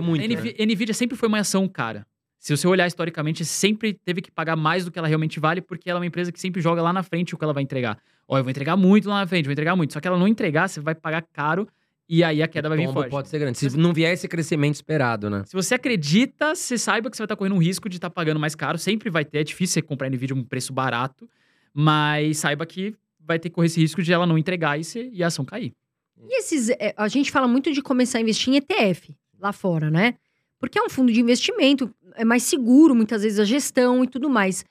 muito, 0.00 0.24
NV, 0.24 0.56
né? 0.58 0.66
NVIDIA 0.66 0.94
sempre 0.94 1.16
foi 1.16 1.28
uma 1.28 1.38
ação 1.38 1.68
cara. 1.68 2.06
Se 2.40 2.56
você 2.56 2.66
olhar 2.66 2.86
historicamente, 2.86 3.44
sempre 3.44 3.92
teve 3.92 4.22
que 4.22 4.30
pagar 4.30 4.56
mais 4.56 4.84
do 4.84 4.90
que 4.90 4.98
ela 4.98 5.06
realmente 5.06 5.38
vale, 5.38 5.60
porque 5.60 5.90
ela 5.90 5.98
é 5.98 6.00
uma 6.00 6.06
empresa 6.06 6.32
que 6.32 6.40
sempre 6.40 6.62
joga 6.62 6.80
lá 6.80 6.90
na 6.90 7.02
frente 7.02 7.34
o 7.34 7.38
que 7.38 7.44
ela 7.44 7.52
vai 7.52 7.62
entregar. 7.62 7.98
Ó, 8.26 8.38
eu 8.38 8.42
vou 8.42 8.50
entregar 8.50 8.76
muito 8.76 9.08
lá 9.10 9.20
na 9.20 9.26
frente, 9.26 9.44
vou 9.44 9.52
entregar 9.52 9.76
muito. 9.76 9.92
Só 9.92 10.00
que 10.00 10.08
ela 10.08 10.18
não 10.18 10.26
entregar, 10.26 10.66
você 10.66 10.80
vai 10.80 10.94
pagar 10.94 11.22
caro 11.32 11.68
e 12.08 12.24
aí 12.24 12.42
a 12.42 12.48
queda 12.48 12.66
o 12.66 12.70
vai 12.70 12.78
vir 12.78 12.92
forte. 12.92 13.10
pode 13.10 13.28
ser 13.28 13.38
grande. 13.38 13.58
Se 13.58 13.76
não 13.76 13.92
vier 13.92 14.12
esse 14.12 14.26
crescimento 14.26 14.74
esperado, 14.74 15.28
né? 15.28 15.44
Se 15.46 15.52
você 15.52 15.74
acredita, 15.74 16.54
você 16.56 16.78
saiba 16.78 17.10
que 17.10 17.16
você 17.16 17.22
vai 17.22 17.26
estar 17.26 17.36
correndo 17.36 17.54
um 17.54 17.62
risco 17.62 17.88
de 17.88 17.98
estar 17.98 18.08
pagando 18.08 18.40
mais 18.40 18.54
caro. 18.54 18.78
Sempre 18.78 19.10
vai 19.10 19.24
ter. 19.24 19.38
É 19.38 19.44
difícil 19.44 19.74
você 19.74 19.82
comprar 19.82 20.08
NVIDIA 20.08 20.34
um 20.34 20.42
preço 20.42 20.72
barato. 20.72 21.28
Mas 21.72 22.38
saiba 22.38 22.66
que 22.66 22.96
vai 23.20 23.38
ter 23.38 23.48
que 23.48 23.54
correr 23.54 23.66
esse 23.66 23.80
risco 23.80 24.02
de 24.02 24.12
ela 24.12 24.26
não 24.26 24.36
entregar 24.36 24.80
e, 24.80 24.82
se, 24.82 25.08
e 25.12 25.22
a 25.22 25.28
ação 25.28 25.44
cair. 25.44 25.72
E 26.18 26.38
esses. 26.38 26.70
É, 26.70 26.92
a 26.96 27.06
gente 27.06 27.30
fala 27.30 27.46
muito 27.46 27.70
de 27.72 27.80
começar 27.80 28.18
a 28.18 28.20
investir 28.20 28.52
em 28.52 28.56
ETF. 28.56 29.14
lá 29.38 29.52
fora, 29.52 29.88
né? 29.88 30.14
Porque 30.60 30.78
é 30.78 30.82
um 30.82 30.90
fundo 30.90 31.10
de 31.10 31.20
investimento, 31.20 31.92
é 32.14 32.24
mais 32.24 32.42
seguro 32.42 32.94
muitas 32.94 33.22
vezes 33.22 33.40
a 33.40 33.44
gestão 33.44 34.04
e 34.04 34.06
tudo 34.06 34.28
mais. 34.28 34.64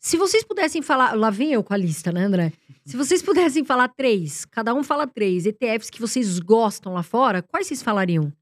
Se 0.00 0.16
vocês 0.16 0.42
pudessem 0.42 0.82
falar, 0.82 1.12
lá 1.14 1.30
vem 1.30 1.52
eu 1.52 1.62
com 1.62 1.74
a 1.74 1.76
lista, 1.76 2.10
né, 2.10 2.24
André? 2.24 2.52
Se 2.84 2.96
vocês 2.96 3.22
pudessem 3.22 3.64
falar 3.64 3.88
três, 3.88 4.44
cada 4.46 4.74
um 4.74 4.82
fala 4.82 5.06
três 5.06 5.46
ETFs 5.46 5.90
que 5.90 6.00
vocês 6.00 6.38
gostam 6.38 6.94
lá 6.94 7.02
fora, 7.02 7.42
quais 7.42 7.66
vocês 7.66 7.82
falariam? 7.82 8.32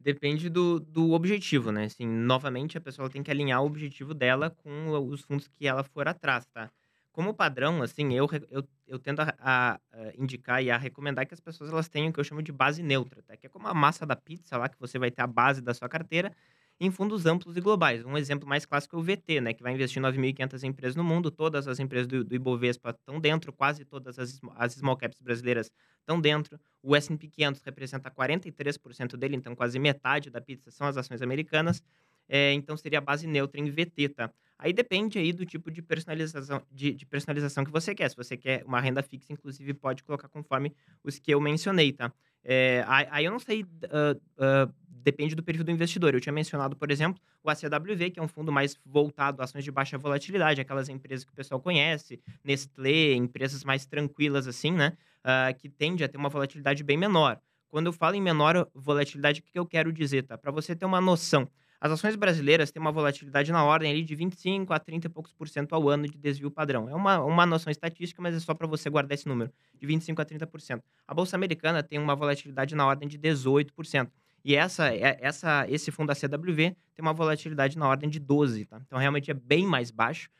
Depende 0.00 0.48
do, 0.48 0.80
do 0.80 1.12
objetivo, 1.12 1.70
né? 1.70 1.84
Assim, 1.84 2.06
novamente, 2.06 2.76
a 2.76 2.80
pessoa 2.80 3.08
tem 3.08 3.22
que 3.22 3.30
alinhar 3.30 3.62
o 3.62 3.66
objetivo 3.66 4.14
dela 4.14 4.50
com 4.50 4.88
os 5.08 5.20
fundos 5.20 5.46
que 5.46 5.66
ela 5.66 5.84
for 5.84 6.08
atrás, 6.08 6.44
tá? 6.46 6.68
Como 7.12 7.34
padrão, 7.34 7.82
assim, 7.82 8.14
eu, 8.14 8.26
eu, 8.50 8.66
eu 8.86 8.98
tendo 8.98 9.20
a, 9.20 9.34
a- 9.38 9.80
a 9.92 10.12
indicar 10.16 10.62
e 10.62 10.70
a 10.70 10.78
recomendar 10.78 11.26
que 11.26 11.34
as 11.34 11.40
pessoas 11.40 11.70
elas 11.70 11.86
tenham 11.88 12.08
o 12.08 12.12
que 12.12 12.18
eu 12.18 12.24
chamo 12.24 12.42
de 12.42 12.50
base 12.52 12.82
neutra, 12.82 13.22
tá? 13.22 13.36
Que 13.36 13.46
é 13.46 13.50
como 13.50 13.68
a 13.68 13.74
massa 13.74 14.06
da 14.06 14.16
pizza 14.16 14.56
lá, 14.56 14.66
que 14.68 14.78
você 14.80 14.98
vai 14.98 15.10
ter 15.10 15.20
a 15.22 15.26
base 15.26 15.60
da 15.60 15.74
sua 15.74 15.88
carteira 15.90 16.32
em 16.80 16.90
fundos 16.90 17.26
amplos 17.26 17.54
e 17.56 17.60
globais. 17.60 18.02
Um 18.04 18.16
exemplo 18.16 18.48
mais 18.48 18.64
clássico 18.64 18.96
é 18.96 18.98
o 18.98 19.02
VT, 19.02 19.40
né? 19.42 19.52
Que 19.52 19.62
vai 19.62 19.74
investir 19.74 19.98
em 19.98 20.02
9.500 20.02 20.64
empresas 20.64 20.96
no 20.96 21.04
mundo, 21.04 21.30
todas 21.30 21.68
as 21.68 21.78
empresas 21.78 22.06
do, 22.08 22.24
do 22.24 22.34
Ibovespa 22.34 22.90
estão 22.90 23.20
dentro, 23.20 23.52
quase 23.52 23.84
todas 23.84 24.18
as, 24.18 24.40
as 24.56 24.72
small 24.72 24.96
caps 24.96 25.20
brasileiras 25.20 25.70
estão 26.00 26.18
dentro. 26.18 26.58
O 26.82 26.96
S&P 26.96 27.28
500 27.28 27.60
representa 27.62 28.10
43% 28.10 29.18
dele, 29.18 29.36
então 29.36 29.54
quase 29.54 29.78
metade 29.78 30.30
da 30.30 30.40
pizza 30.40 30.70
são 30.70 30.86
as 30.86 30.96
ações 30.96 31.20
americanas. 31.20 31.82
É, 32.28 32.52
então 32.52 32.76
seria 32.76 32.98
a 32.98 33.02
base 33.02 33.26
neutra 33.26 33.60
em 33.60 33.70
VT, 33.70 34.08
tá? 34.08 34.32
Aí 34.62 34.72
depende 34.72 35.18
aí 35.18 35.32
do 35.32 35.44
tipo 35.44 35.72
de 35.72 35.82
personalização, 35.82 36.62
de, 36.70 36.92
de 36.94 37.04
personalização 37.04 37.64
que 37.64 37.70
você 37.72 37.96
quer. 37.96 38.08
Se 38.08 38.16
você 38.16 38.36
quer 38.36 38.62
uma 38.64 38.80
renda 38.80 39.02
fixa, 39.02 39.32
inclusive, 39.32 39.74
pode 39.74 40.04
colocar 40.04 40.28
conforme 40.28 40.72
os 41.02 41.18
que 41.18 41.34
eu 41.34 41.40
mencionei, 41.40 41.92
tá? 41.92 42.12
É, 42.44 42.84
aí 42.86 43.24
eu 43.24 43.32
não 43.32 43.40
sei, 43.40 43.66
ah, 43.90 44.16
ah, 44.38 44.68
depende 44.88 45.34
do 45.34 45.42
perfil 45.42 45.64
do 45.64 45.72
investidor. 45.72 46.14
Eu 46.14 46.20
tinha 46.20 46.32
mencionado, 46.32 46.76
por 46.76 46.92
exemplo, 46.92 47.20
o 47.42 47.50
ACWV, 47.50 48.10
que 48.12 48.20
é 48.20 48.22
um 48.22 48.28
fundo 48.28 48.52
mais 48.52 48.78
voltado 48.86 49.42
a 49.42 49.46
ações 49.46 49.64
de 49.64 49.72
baixa 49.72 49.98
volatilidade, 49.98 50.60
aquelas 50.60 50.88
empresas 50.88 51.24
que 51.24 51.32
o 51.32 51.34
pessoal 51.34 51.60
conhece, 51.60 52.20
Nestlé, 52.44 53.14
empresas 53.14 53.64
mais 53.64 53.84
tranquilas 53.84 54.46
assim, 54.46 54.70
né? 54.70 54.96
Ah, 55.24 55.52
que 55.52 55.68
tende 55.68 56.04
a 56.04 56.08
ter 56.08 56.18
uma 56.18 56.28
volatilidade 56.28 56.84
bem 56.84 56.96
menor. 56.96 57.40
Quando 57.68 57.86
eu 57.86 57.92
falo 57.92 58.14
em 58.14 58.22
menor 58.22 58.68
volatilidade, 58.72 59.40
o 59.40 59.42
que 59.42 59.58
eu 59.58 59.66
quero 59.66 59.92
dizer, 59.92 60.22
tá? 60.22 60.38
Para 60.38 60.52
você 60.52 60.76
ter 60.76 60.84
uma 60.84 61.00
noção, 61.00 61.48
as 61.84 61.90
ações 61.90 62.14
brasileiras 62.14 62.70
têm 62.70 62.80
uma 62.80 62.92
volatilidade 62.92 63.50
na 63.50 63.64
ordem 63.64 63.90
ali 63.90 64.04
de 64.04 64.14
25 64.14 64.72
a 64.72 64.78
30 64.78 65.08
e 65.08 65.10
poucos 65.10 65.32
por 65.32 65.48
cento 65.48 65.74
ao 65.74 65.88
ano 65.88 66.06
de 66.06 66.16
desvio 66.16 66.48
padrão. 66.48 66.88
É 66.88 66.94
uma, 66.94 67.18
uma 67.24 67.44
noção 67.44 67.72
estatística, 67.72 68.22
mas 68.22 68.36
é 68.36 68.38
só 68.38 68.54
para 68.54 68.68
você 68.68 68.88
guardar 68.88 69.14
esse 69.16 69.26
número, 69.26 69.50
de 69.80 69.84
25 69.84 70.22
a 70.22 70.24
30 70.24 70.46
por 70.46 70.60
cento. 70.60 70.84
A 71.08 71.12
bolsa 71.12 71.34
americana 71.34 71.82
tem 71.82 71.98
uma 71.98 72.14
volatilidade 72.14 72.76
na 72.76 72.86
ordem 72.86 73.08
de 73.08 73.18
18 73.18 73.74
por 73.74 73.84
cento. 73.84 74.12
E 74.44 74.54
essa, 74.54 74.94
é- 74.94 75.18
essa, 75.20 75.66
esse 75.68 75.90
fundo 75.90 76.06
da 76.06 76.14
CWV 76.14 76.76
tem 76.94 77.02
uma 77.02 77.12
volatilidade 77.12 77.76
na 77.76 77.88
ordem 77.88 78.08
de 78.08 78.20
12, 78.20 78.64
tá? 78.66 78.80
Então 78.86 78.96
realmente 78.96 79.32
é 79.32 79.34
bem 79.34 79.66
mais 79.66 79.90
baixo. 79.90 80.30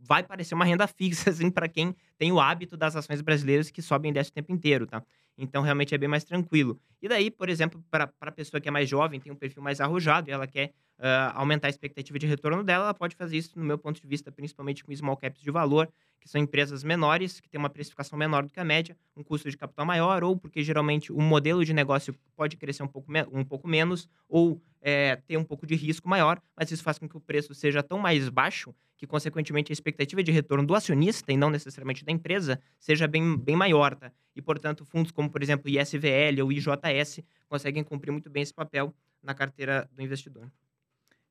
Vai 0.00 0.22
parecer 0.22 0.54
uma 0.54 0.64
renda 0.64 0.86
fixa, 0.86 1.30
assim, 1.30 1.50
para 1.50 1.68
quem 1.68 1.94
tem 2.18 2.32
o 2.32 2.40
hábito 2.40 2.76
das 2.76 2.96
ações 2.96 3.20
brasileiras 3.20 3.70
que 3.70 3.80
sobem 3.82 4.10
e 4.10 4.14
descem 4.14 4.30
o 4.30 4.34
tempo 4.34 4.52
inteiro, 4.52 4.86
tá? 4.86 5.02
Então, 5.38 5.62
realmente 5.62 5.94
é 5.94 5.98
bem 5.98 6.08
mais 6.08 6.24
tranquilo. 6.24 6.78
E 7.00 7.08
daí, 7.08 7.30
por 7.30 7.48
exemplo, 7.48 7.82
para 7.90 8.12
a 8.20 8.32
pessoa 8.32 8.60
que 8.60 8.68
é 8.68 8.70
mais 8.70 8.88
jovem, 8.88 9.18
tem 9.18 9.32
um 9.32 9.36
perfil 9.36 9.62
mais 9.62 9.80
arrojado 9.80 10.28
e 10.28 10.32
ela 10.32 10.46
quer 10.46 10.72
ah, 10.98 11.32
aumentar 11.34 11.68
a 11.68 11.70
expectativa 11.70 12.18
de 12.18 12.26
retorno 12.26 12.62
dela, 12.62 12.84
ela 12.84 12.94
pode 12.94 13.16
fazer 13.16 13.38
isso, 13.38 13.58
no 13.58 13.64
meu 13.64 13.78
ponto 13.78 13.98
de 14.00 14.06
vista, 14.06 14.30
principalmente 14.30 14.84
com 14.84 14.94
small 14.94 15.16
caps 15.16 15.40
de 15.40 15.50
valor, 15.50 15.90
que 16.20 16.28
são 16.28 16.38
empresas 16.38 16.84
menores, 16.84 17.40
que 17.40 17.48
têm 17.48 17.58
uma 17.58 17.70
precificação 17.70 18.18
menor 18.18 18.42
do 18.42 18.52
que 18.52 18.60
a 18.60 18.64
média, 18.64 18.94
um 19.16 19.22
custo 19.22 19.50
de 19.50 19.56
capital 19.56 19.86
maior, 19.86 20.22
ou 20.22 20.36
porque 20.36 20.62
geralmente 20.62 21.10
o 21.10 21.20
modelo 21.22 21.64
de 21.64 21.72
negócio 21.72 22.14
pode 22.36 22.58
crescer 22.58 22.82
um 22.82 22.88
pouco, 22.88 23.10
um 23.32 23.44
pouco 23.44 23.66
menos, 23.66 24.06
ou 24.28 24.60
é, 24.82 25.16
ter 25.16 25.38
um 25.38 25.44
pouco 25.44 25.66
de 25.66 25.74
risco 25.74 26.06
maior, 26.06 26.38
mas 26.54 26.70
isso 26.70 26.82
faz 26.82 26.98
com 26.98 27.08
que 27.08 27.16
o 27.16 27.20
preço 27.20 27.54
seja 27.54 27.82
tão 27.82 27.98
mais 27.98 28.28
baixo 28.28 28.74
que, 29.00 29.06
consequentemente, 29.06 29.72
a 29.72 29.74
expectativa 29.74 30.22
de 30.22 30.30
retorno 30.30 30.66
do 30.66 30.74
acionista, 30.74 31.32
e 31.32 31.36
não 31.36 31.48
necessariamente 31.48 32.04
da 32.04 32.12
empresa, 32.12 32.60
seja 32.78 33.08
bem, 33.08 33.34
bem 33.34 33.56
maior, 33.56 33.94
tá? 33.94 34.12
E, 34.36 34.42
portanto, 34.42 34.84
fundos 34.84 35.10
como, 35.10 35.30
por 35.30 35.42
exemplo, 35.42 35.70
ISVL 35.70 36.42
ou 36.42 36.52
IJS 36.52 37.20
conseguem 37.48 37.82
cumprir 37.82 38.12
muito 38.12 38.28
bem 38.28 38.42
esse 38.42 38.52
papel 38.52 38.94
na 39.22 39.32
carteira 39.32 39.88
do 39.96 40.02
investidor. 40.02 40.52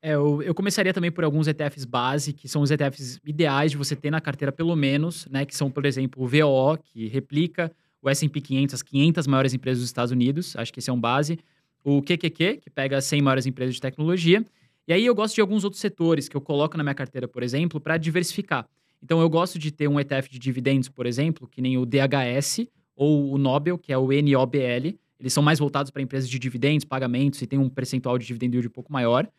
É, 0.02 0.16
eu, 0.16 0.42
eu 0.42 0.56
começaria 0.56 0.92
também 0.92 1.12
por 1.12 1.24
alguns 1.24 1.48
ETFs 1.48 1.86
base, 1.86 2.34
que 2.34 2.48
são 2.48 2.64
os 2.64 2.72
ETFs 2.72 3.20
ideais 3.24 3.70
de 3.70 3.78
você 3.78 3.96
ter 3.96 4.10
na 4.10 4.20
carteira 4.20 4.52
pelo 4.52 4.76
menos, 4.76 5.28
né? 5.28 5.46
Que 5.46 5.56
são, 5.56 5.70
por 5.70 5.86
exemplo, 5.86 6.24
o 6.24 6.28
VOO, 6.28 6.76
que 6.76 7.08
replica 7.08 7.72
o 8.02 8.10
S&P 8.10 8.42
500, 8.42 8.74
as 8.74 8.82
500 8.82 9.28
maiores 9.28 9.54
empresas 9.54 9.82
dos 9.82 9.90
Estados 9.90 10.12
Unidos, 10.12 10.56
acho 10.56 10.74
que 10.74 10.80
esse 10.80 10.90
é 10.90 10.94
um 10.94 11.00
base. 11.00 11.38
O 11.84 12.02
QQQ, 12.02 12.62
que 12.64 12.70
pega 12.72 12.98
as 12.98 13.06
100 13.06 13.22
maiores 13.22 13.46
empresas 13.46 13.76
de 13.76 13.82
tecnologia. 13.82 14.44
E 14.90 14.94
aí 14.94 15.06
eu 15.06 15.14
gosto 15.14 15.36
de 15.36 15.42
alguns 15.42 15.64
outros 15.64 15.80
setores 15.80 16.28
que 16.28 16.36
eu 16.36 16.42
coloco 16.42 16.76
na 16.76 16.84
minha 16.84 16.96
carteira, 16.96 17.28
por 17.28 17.44
exemplo, 17.44 17.80
para 17.80 17.96
diversificar. 17.96 18.68
Então 19.04 19.22
eu 19.22 19.30
gosto 19.30 19.60
de 19.60 19.70
ter 19.70 19.88
um 19.88 20.00
ETF 20.00 20.28
de 20.28 20.40
dividendos, 20.40 20.90
por 20.90 21.06
exemplo, 21.06 21.48
que 21.48 21.62
nem 21.62 21.78
o 21.78 21.86
DHS 21.86 22.66
ou 22.96 23.32
o 23.32 23.38
Nobel, 23.38 23.78
que 23.78 23.94
é 23.94 23.98
o 24.00 24.08
NOBL. 24.08 24.98
Eles 25.20 25.32
são 25.32 25.44
mais 25.44 25.60
voltados 25.60 25.92
para 25.92 26.02
empresas 26.02 26.28
de 26.28 26.40
dividendos, 26.40 26.86
pagamentos 26.86 27.40
e 27.40 27.46
tem 27.46 27.60
um 27.60 27.70
percentual 27.70 28.18
de 28.18 28.26
dividend 28.26 28.56
yield 28.56 28.68
um 28.68 28.72
pouco 28.72 28.92
maior. 28.92 29.30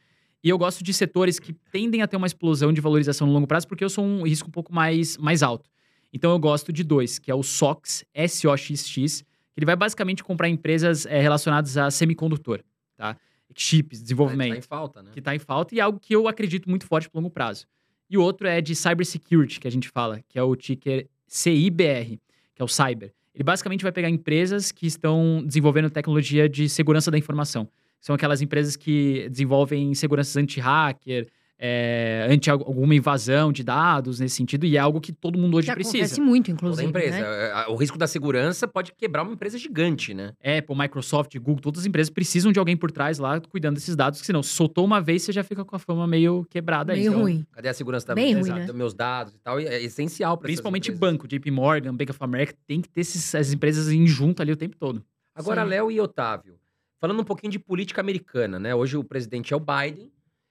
E 0.41 0.49
eu 0.49 0.57
gosto 0.57 0.85
de 0.85 0.95
setores 0.95 1.41
que 1.41 1.53
tendem 1.53 2.01
a 2.01 2.07
ter 2.07 2.17
uma 2.17 2.29
explosão 2.29 2.73
de 2.73 2.81
valorização 2.81 3.27
no 3.27 3.33
longo 3.33 3.49
prazo, 3.49 3.67
porque 3.67 3.83
eu 3.83 3.91
sou 3.91 4.05
um 4.05 4.23
risco 4.23 4.47
um 4.47 4.53
pouco 4.53 4.73
mais, 4.73 5.19
mais 5.19 5.43
alto. 5.43 5.69
Então 6.13 6.31
eu 6.31 6.39
gosto 6.39 6.73
de 6.73 6.85
dois, 6.85 7.19
que 7.19 7.29
é 7.29 7.35
o 7.35 7.43
SOX, 7.43 8.05
S-O-X-X, 8.15 9.23
que 9.23 9.59
ele 9.59 9.67
vai 9.67 9.75
basicamente 9.75 10.23
comprar 10.23 10.49
empresas 10.49 11.07
eh, 11.07 11.21
relacionadas 11.21 11.77
a 11.77 11.91
semicondutor, 11.91 12.63
tá? 12.97 13.17
Chips, 13.55 14.03
desenvolvimento 14.03 14.53
Tá 14.53 14.59
em 14.59 14.63
falta, 14.63 15.03
né? 15.03 15.11
que 15.13 15.19
está 15.19 15.35
em 15.35 15.39
falta 15.39 15.75
e 15.75 15.79
é 15.79 15.83
algo 15.83 15.99
que 15.99 16.15
eu 16.15 16.29
acredito 16.29 16.69
muito 16.69 16.87
forte 16.87 17.09
pro 17.09 17.21
longo 17.21 17.31
prazo. 17.31 17.67
E 18.09 18.19
o 18.19 18.23
outro 18.23 18.47
é 18.47 18.61
de 18.61 18.75
cybersecurity, 18.75 19.61
que 19.61 19.69
a 19.69 19.71
gente 19.71 19.89
fala, 19.89 20.21
que 20.29 20.39
é 20.39 20.43
o 20.43 20.57
ticker 20.57 21.07
CIBR, 21.27 22.19
que 22.55 22.61
é 22.61 22.65
o 22.65 22.69
cyber. 22.69 23.13
Ele 23.35 23.45
basicamente 23.45 23.83
vai 23.83 23.93
pegar 23.93 24.09
empresas 24.11 24.73
que 24.73 24.87
estão 24.87 25.43
desenvolvendo 25.47 25.89
tecnologia 25.89 26.49
de 26.49 26.69
segurança 26.69 27.11
da 27.11 27.17
informação. 27.17 27.69
São 28.01 28.15
aquelas 28.15 28.43
empresas 28.43 28.77
que 28.77 29.29
desenvolvem 29.29 29.95
seguranças 29.95 30.37
anti-hacker, 30.37 31.29
é, 31.63 32.27
anti 32.31 32.49
alguma 32.51 32.95
invasão 32.95 33.53
de 33.53 33.63
dados 33.63 34.19
nesse 34.19 34.35
sentido, 34.37 34.65
e 34.65 34.77
é 34.79 34.81
algo 34.81 34.99
que 34.99 35.13
todo 35.13 35.39
mundo 35.39 35.59
hoje 35.59 35.69
que 35.69 35.75
precisa. 35.75 35.99
acontece 35.99 36.21
muito, 36.21 36.47
Toda 36.47 36.57
inclusive. 36.57 36.89
empresa. 36.89 37.21
Né? 37.21 37.51
É, 37.51 37.67
O 37.69 37.77
risco 37.77 37.99
da 37.99 38.07
segurança 38.07 38.67
pode 38.67 38.93
quebrar 38.93 39.23
uma 39.25 39.35
empresa 39.35 39.59
gigante, 39.59 40.15
né? 40.15 40.33
Apple, 40.43 40.75
Microsoft, 40.75 41.37
Google, 41.39 41.61
todas 41.61 41.81
as 41.81 41.87
empresas 41.87 42.09
precisam 42.09 42.51
de 42.51 42.59
alguém 42.59 42.77
por 42.79 42.91
trás 42.91 43.19
lá 43.19 43.39
cuidando 43.41 43.75
desses 43.75 43.95
dados, 43.95 44.21
que 44.21 44.27
senão, 44.27 44.43
se 44.43 44.49
soltou 44.55 44.87
uma 44.87 45.03
vez, 45.03 45.23
você 45.23 45.33
já 45.33 45.45
fica 45.45 45.63
com 45.63 45.77
a 45.77 45.79
fama 45.79 46.07
meio 46.07 46.47
quebrada 46.49 46.95
aí. 46.95 47.01
Meio 47.01 47.11
Então, 47.11 47.21
ruim. 47.23 47.45
Cadê 47.53 47.69
a 47.69 47.75
segurança 47.75 48.07
da 48.07 48.15
Bem 48.15 48.33
ruim, 48.35 48.49
né? 48.51 48.67
meus 48.73 48.95
dados 48.95 49.35
e 49.35 49.39
tal? 49.39 49.61
E 49.61 49.67
é 49.67 49.83
essencial 49.83 50.39
para 50.39 50.47
Principalmente 50.47 50.91
banco, 50.91 51.29
JP 51.29 51.51
Morgan, 51.51 51.95
Bank 51.95 52.11
of 52.11 52.19
America, 52.23 52.55
tem 52.67 52.81
que 52.81 52.89
ter 52.89 53.03
esses, 53.03 53.35
essas 53.35 53.53
empresas 53.53 53.89
em 53.93 54.07
junto 54.07 54.41
ali 54.41 54.51
o 54.51 54.57
tempo 54.57 54.77
todo. 54.79 55.05
Agora, 55.35 55.63
Sim. 55.63 55.69
Léo 55.69 55.91
e 55.91 56.01
Otávio, 56.01 56.55
falando 56.99 57.21
um 57.21 57.25
pouquinho 57.25 57.51
de 57.53 57.59
política 57.59 58.01
americana, 58.01 58.59
né? 58.59 58.75
Hoje 58.75 58.97
o 58.97 59.05
presidente 59.05 59.53
é 59.53 59.57
o 59.57 59.61
Biden. 59.61 60.11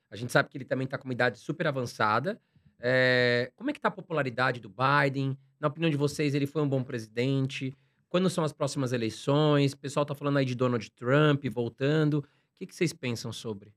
A 0.09 0.15
gente 0.15 0.31
sabe 0.31 0.49
que 0.49 0.57
ele 0.57 0.65
também 0.65 0.85
está 0.85 0.97
com 0.97 1.05
uma 1.07 1.13
idade 1.13 1.39
super 1.39 1.67
avançada. 1.67 2.39
É, 2.79 3.51
Como 3.55 3.69
é 3.69 3.73
que 3.73 3.79
tá 3.79 3.89
a 3.89 3.91
popularidade 3.91 4.59
do 4.59 4.69
Biden? 4.69 5.37
Na 5.59 5.67
opinião 5.67 5.89
de 5.89 5.97
vocês, 5.97 6.33
ele 6.33 6.47
foi 6.47 6.61
um 6.61 6.69
bom 6.69 6.83
presidente? 6.83 7.75
Quando 8.07 8.29
são 8.29 8.43
as 8.43 8.53
próximas 8.53 8.91
eleições? 8.91 9.73
O 9.73 9.77
pessoal 9.77 10.05
tá 10.05 10.15
falando 10.15 10.37
aí 10.37 10.45
de 10.45 10.55
Donald 10.55 10.89
Trump 10.91 11.45
voltando. 11.51 12.19
O 12.19 12.23
que, 12.55 12.65
que 12.65 12.73
vocês 12.75 12.91
pensam 12.91 13.31
sobre? 13.31 13.71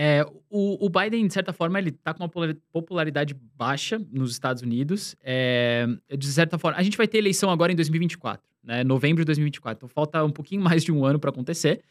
É, 0.00 0.24
o, 0.48 0.86
o 0.86 0.88
Biden, 0.88 1.26
de 1.26 1.32
certa 1.32 1.52
forma, 1.52 1.76
ele 1.76 1.90
tá 1.90 2.14
com 2.14 2.22
uma 2.22 2.30
popularidade 2.70 3.34
baixa 3.34 4.00
nos 4.12 4.30
Estados 4.30 4.62
Unidos. 4.62 5.16
É, 5.20 5.88
de 6.16 6.26
certa 6.28 6.56
forma, 6.56 6.78
a 6.78 6.82
gente 6.84 6.96
vai 6.96 7.08
ter 7.08 7.18
eleição 7.18 7.50
agora 7.50 7.72
em 7.72 7.74
2024, 7.74 8.48
né? 8.62 8.84
Novembro 8.84 9.22
de 9.22 9.26
2024. 9.26 9.78
Então 9.78 9.88
falta 9.88 10.22
um 10.22 10.30
pouquinho 10.30 10.62
mais 10.62 10.84
de 10.84 10.92
um 10.92 11.04
ano 11.04 11.18
para 11.18 11.30
acontecer. 11.30 11.82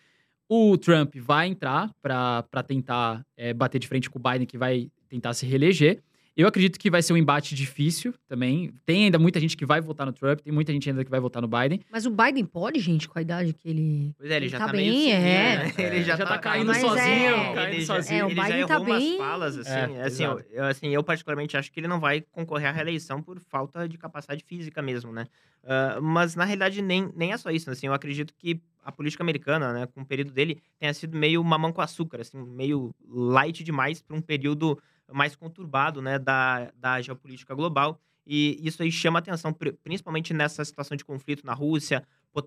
O 0.50 0.78
Trump 0.78 1.16
vai 1.18 1.48
entrar 1.48 1.94
para 2.02 2.64
tentar 2.66 3.26
é, 3.36 3.54
bater 3.54 3.80
de 3.80 3.88
frente 3.88 4.10
com 4.10 4.18
o 4.18 4.22
Biden, 4.22 4.48
que 4.48 4.58
vai 4.58 4.90
tentar 5.10 5.34
se 5.34 5.46
reeleger. 5.46 6.02
Eu 6.38 6.48
acredito 6.48 6.78
que 6.78 6.92
vai 6.92 7.02
ser 7.02 7.14
um 7.14 7.18
embate 7.18 7.56
difícil 7.56 8.14
também. 8.28 8.72
Tem 8.86 9.06
ainda 9.06 9.18
muita 9.18 9.40
gente 9.40 9.58
que 9.58 9.66
vai 9.66 9.82
votar 9.82 10.06
no 10.06 10.14
Trump, 10.14 10.40
tem 10.42 10.54
muita 10.54 10.72
gente 10.72 10.88
ainda 10.88 11.04
que 11.04 11.10
vai 11.10 11.20
votar 11.20 11.42
no 11.42 11.48
Biden. 11.48 11.82
Mas 11.92 12.06
o 12.06 12.12
Biden 12.12 12.46
pode, 12.46 12.80
gente, 12.80 13.10
com 13.10 13.18
a 13.18 13.22
idade 13.24 13.54
que 13.54 13.68
ele. 13.68 14.14
Pois 14.20 14.30
é, 14.30 14.36
ele, 14.36 14.46
Ele 14.46 14.50
já 14.52 14.60
tá 14.60 14.66
tá, 14.68 14.72
bem, 14.72 14.92
meio 14.92 15.16
é. 15.16 15.20
né? 15.20 15.74
É, 15.76 15.82
Ele 15.96 16.04
já, 16.04 16.16
já 16.16 16.26
tá 16.28 16.38
caindo 16.38 16.68
Mas 16.68 16.78
sozinho, 16.78 17.06
é- 17.36 17.54
caindo 17.56 17.74
ele 17.74 17.82
já, 17.84 17.96
sozinho. 17.96 18.20
É, 18.20 18.24
o 18.26 18.28
ele 18.30 18.36
já 18.36 18.44
Biden 18.44 18.68
tá 18.68 18.80
umas 18.80 19.04
bem- 19.04 19.18
falas, 19.18 19.58
assim. 19.58 19.96
É, 19.96 20.04
assim, 20.04 20.24
eu, 20.26 20.42
eu- 20.52 20.64
assim, 20.66 20.88
eu 20.90 21.04
particularmente 21.04 21.58
acho 21.58 21.72
que 21.72 21.80
ele 21.80 21.88
não 21.88 22.00
vai 22.00 22.22
concorrer 22.32 22.70
à 22.70 22.72
reeleição 22.72 23.20
por 23.20 23.40
falta 23.40 23.90
de 23.90 23.98
capacidade 23.98 24.44
física 24.46 24.80
mesmo, 24.80 25.12
né? 25.12 25.26
Ah, 25.66 25.98
mas, 26.00 26.36
na 26.36 26.46
realidade, 26.46 26.84
nem, 26.84 27.10
nem 27.16 27.34
é 27.34 27.38
só 27.38 27.50
isso, 27.50 27.72
assim. 27.72 27.88
Eu 27.88 27.94
acredito 27.94 28.32
que 28.38 28.62
a 28.86 28.92
política 28.92 29.24
americana, 29.24 29.74
né, 29.74 29.88
com 29.88 30.02
o 30.02 30.06
período 30.06 30.32
dele, 30.32 30.62
tenha 30.80 30.94
sido 30.94 31.18
meio 31.18 31.44
mamão 31.44 31.74
com 31.74 31.82
açúcar, 31.82 32.22
assim, 32.22 32.38
meio 32.38 32.92
light 33.10 33.64
demais 33.64 34.02
para 34.04 34.16
um 34.16 34.22
período 34.22 34.78
mais 35.12 35.36
conturbado, 35.36 36.02
né, 36.02 36.18
da, 36.20 36.72
da 36.76 37.02
geopolítica 37.02 37.54
global. 37.56 38.00
E 38.26 38.60
isso 38.62 38.84
aí 38.84 38.92
chama 38.92 39.20
atenção, 39.20 39.54
pri- 39.54 39.72
principalmente 39.84 40.34
nessa 40.34 40.64
situação 40.66 40.98
de 40.98 41.06
conflito 41.06 41.46
na 41.46 41.54
Rússia, 41.54 42.04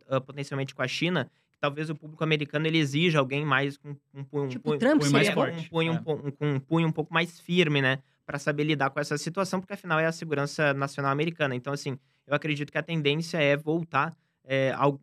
ah, 0.09 0.21
potencialmente 0.21 0.75
com 0.75 0.83
a 0.83 0.89
China, 0.89 1.31
talvez 1.59 1.89
o 1.91 1.95
público 1.95 2.23
americano 2.23 2.67
ele 2.67 2.79
exija 2.79 3.19
alguém 3.19 3.45
mais 3.45 3.77
com 3.77 3.97
um 4.15 4.23
punho, 4.25 4.49
Tipo, 4.49 4.71
um 4.73 4.75
o 4.75 4.79
Trump 4.79 5.01
punho 5.01 5.13
mais 5.13 5.29
forte. 5.31 5.59
um 5.59 5.69
punho, 5.69 5.93
É. 5.95 6.45
um, 6.45 6.55
um 6.57 6.61
punho 6.61 6.89
um 6.89 6.93
pouco 6.93 7.13
mais 7.15 7.41
firme, 7.41 7.81
né? 7.81 7.99
Para 8.27 8.39
saber 8.39 8.65
lidar 8.65 8.91
com 8.91 9.01
essa 9.01 9.17
situação, 9.19 9.59
porque 9.61 9.73
afinal 9.73 9.99
é 9.99 10.07
a 10.07 10.13
segurança 10.13 10.73
nacional 10.75 11.11
americana. 11.11 11.55
Então, 11.57 11.73
assim, 11.73 11.99
eu 12.27 12.35
acredito 12.35 12.71
que 12.71 12.79
a 12.79 12.83
tendência 12.83 13.39
é 13.39 13.57
voltar 13.57 14.15
é, 14.53 14.73
al- 14.77 15.01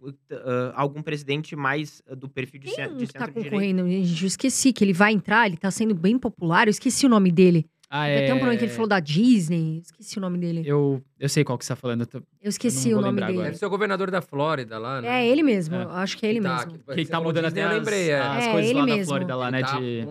algum 0.75 1.01
presidente 1.01 1.55
mais 1.55 2.01
do 2.17 2.27
perfil 2.27 2.59
de, 2.59 2.67
Quem 2.67 2.75
cen- 2.75 2.97
de 2.97 3.07
que 3.07 3.13
tá 3.13 3.19
centro-direita. 3.21 3.49
concorrendo? 3.49 3.87
Gente, 3.89 4.21
eu 4.23 4.27
esqueci 4.27 4.73
que 4.73 4.83
ele 4.83 4.91
vai 4.93 5.13
entrar, 5.13 5.47
ele 5.47 5.55
tá 5.55 5.71
sendo 5.71 5.95
bem 5.95 6.19
popular, 6.19 6.67
eu 6.67 6.71
esqueci 6.71 7.05
o 7.05 7.09
nome 7.09 7.31
dele. 7.31 7.65
Ah, 7.89 8.05
Tem 8.07 8.15
até 8.25 8.33
um 8.33 8.37
problema 8.39 8.57
que 8.59 8.65
ele 8.65 8.71
falou 8.73 8.89
da 8.89 8.99
Disney, 8.99 9.79
esqueci 9.81 10.17
o 10.17 10.21
nome 10.21 10.37
dele. 10.37 10.61
Eu, 10.65 11.01
eu 11.17 11.29
sei 11.29 11.45
qual 11.45 11.57
que 11.57 11.63
você 11.63 11.69
tá 11.71 11.77
falando. 11.77 12.01
eu 12.01 12.05
tô- 12.07 12.17
Eu 12.41 12.49
esqueci 12.49 12.89
Eu 12.89 12.97
o 12.97 13.01
nome 13.01 13.21
dele. 13.21 13.31
agora. 13.31 13.45
Deve 13.45 13.57
ser 13.57 13.65
o 13.65 13.69
governador 13.69 14.11
da 14.11 14.21
Flórida 14.21 14.77
lá, 14.77 15.01
né? 15.01 15.07
É 15.23 15.25
ele 15.25 15.41
mesmo, 15.41 15.73
É. 15.77 15.83
acho 15.91 16.17
que 16.17 16.25
é 16.25 16.29
ele 16.31 16.39
Que 16.39 16.45
tá- 16.45 16.55
mesmo. 16.65 16.79
que- 16.79 16.95
Que 16.95 17.05
tá 17.05 17.21
mudando 17.21 17.45
Disney, 17.45 17.61
até 17.61 17.73
eu 17.73 17.77
as, 17.77 17.83
lembrei, 17.85 18.09
é. 18.09 18.19
as 18.19 18.43
É, 18.43 18.51
coisas 18.51 18.69
ele 18.71 18.79
lá 18.79 18.85
mesmo. 18.85 18.99
da 18.99 19.05
Flórida, 19.07 19.35
lá, 19.37 19.49
né? 19.51 19.61
Tá 19.61 19.79
de- 19.79 19.99
é. 20.01 20.05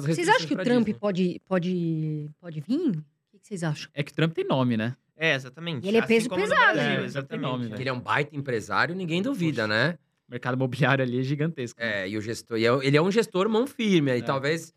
Vocês 0.00 0.26
acham 0.30 0.46
que 0.48 0.54
o 0.54 0.56
Trump 0.64 0.86
Disney. 0.86 0.94
pode, 0.98 1.40
pode, 1.46 2.30
pode 2.40 2.60
vir? 2.62 2.88
O 2.92 2.92
que 3.32 3.38
que 3.40 3.46
vocês 3.46 3.62
acham? 3.62 3.90
É 3.92 4.02
que 4.02 4.14
Trump 4.14 4.32
tem 4.32 4.46
nome, 4.46 4.78
né? 4.78 4.96
É, 5.20 5.34
exatamente. 5.34 5.86
Ele 5.86 5.96
é 5.96 6.00
Assim 6.00 6.08
peso 6.14 6.28
pesado, 6.30 6.74
Brasil, 6.74 6.82
né? 7.00 7.04
exatamente. 7.04 7.42
Nome, 7.42 7.68
né? 7.68 7.76
Ele 7.78 7.88
é 7.88 7.92
um 7.92 8.00
baita 8.00 8.36
empresário, 8.36 8.94
ninguém 8.94 9.20
duvida, 9.20 9.66
né? 9.66 9.98
O 10.28 10.30
mercado 10.30 10.54
imobiliário 10.54 11.02
ali 11.04 11.18
é 11.18 11.22
gigantesco. 11.22 11.80
né? 11.80 12.02
É, 12.04 12.08
e 12.08 12.16
o 12.16 12.20
gestor, 12.20 12.56
e 12.58 12.64
é- 12.66 12.86
ele 12.86 12.96
é 12.96 13.02
um 13.02 13.10
gestor 13.10 13.48
mão 13.48 13.66
firme, 13.66 14.10
aí 14.12 14.20
É. 14.20 14.22
talvez, 14.22 14.72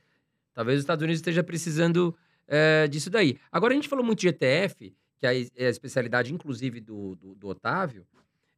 talvez 0.54 0.78
os 0.80 0.84
Estados 0.84 1.04
Unidos 1.04 1.20
esteja 1.20 1.44
precisando 1.44 2.16
é, 2.48 2.88
disso 2.88 3.10
daí. 3.10 3.38
Agora 3.52 3.72
a 3.74 3.76
gente 3.76 3.88
falou 3.88 4.04
muito 4.04 4.20
de 4.20 4.28
ETF, 4.28 4.94
que 5.20 5.26
é 5.26 5.30
a 5.30 5.34
é 5.34 5.68
a 5.68 5.70
especialidade, 5.70 6.34
inclusive, 6.34 6.82
do, 6.82 7.16
do, 7.16 7.36
do 7.36 7.48
Otávio. 7.48 8.06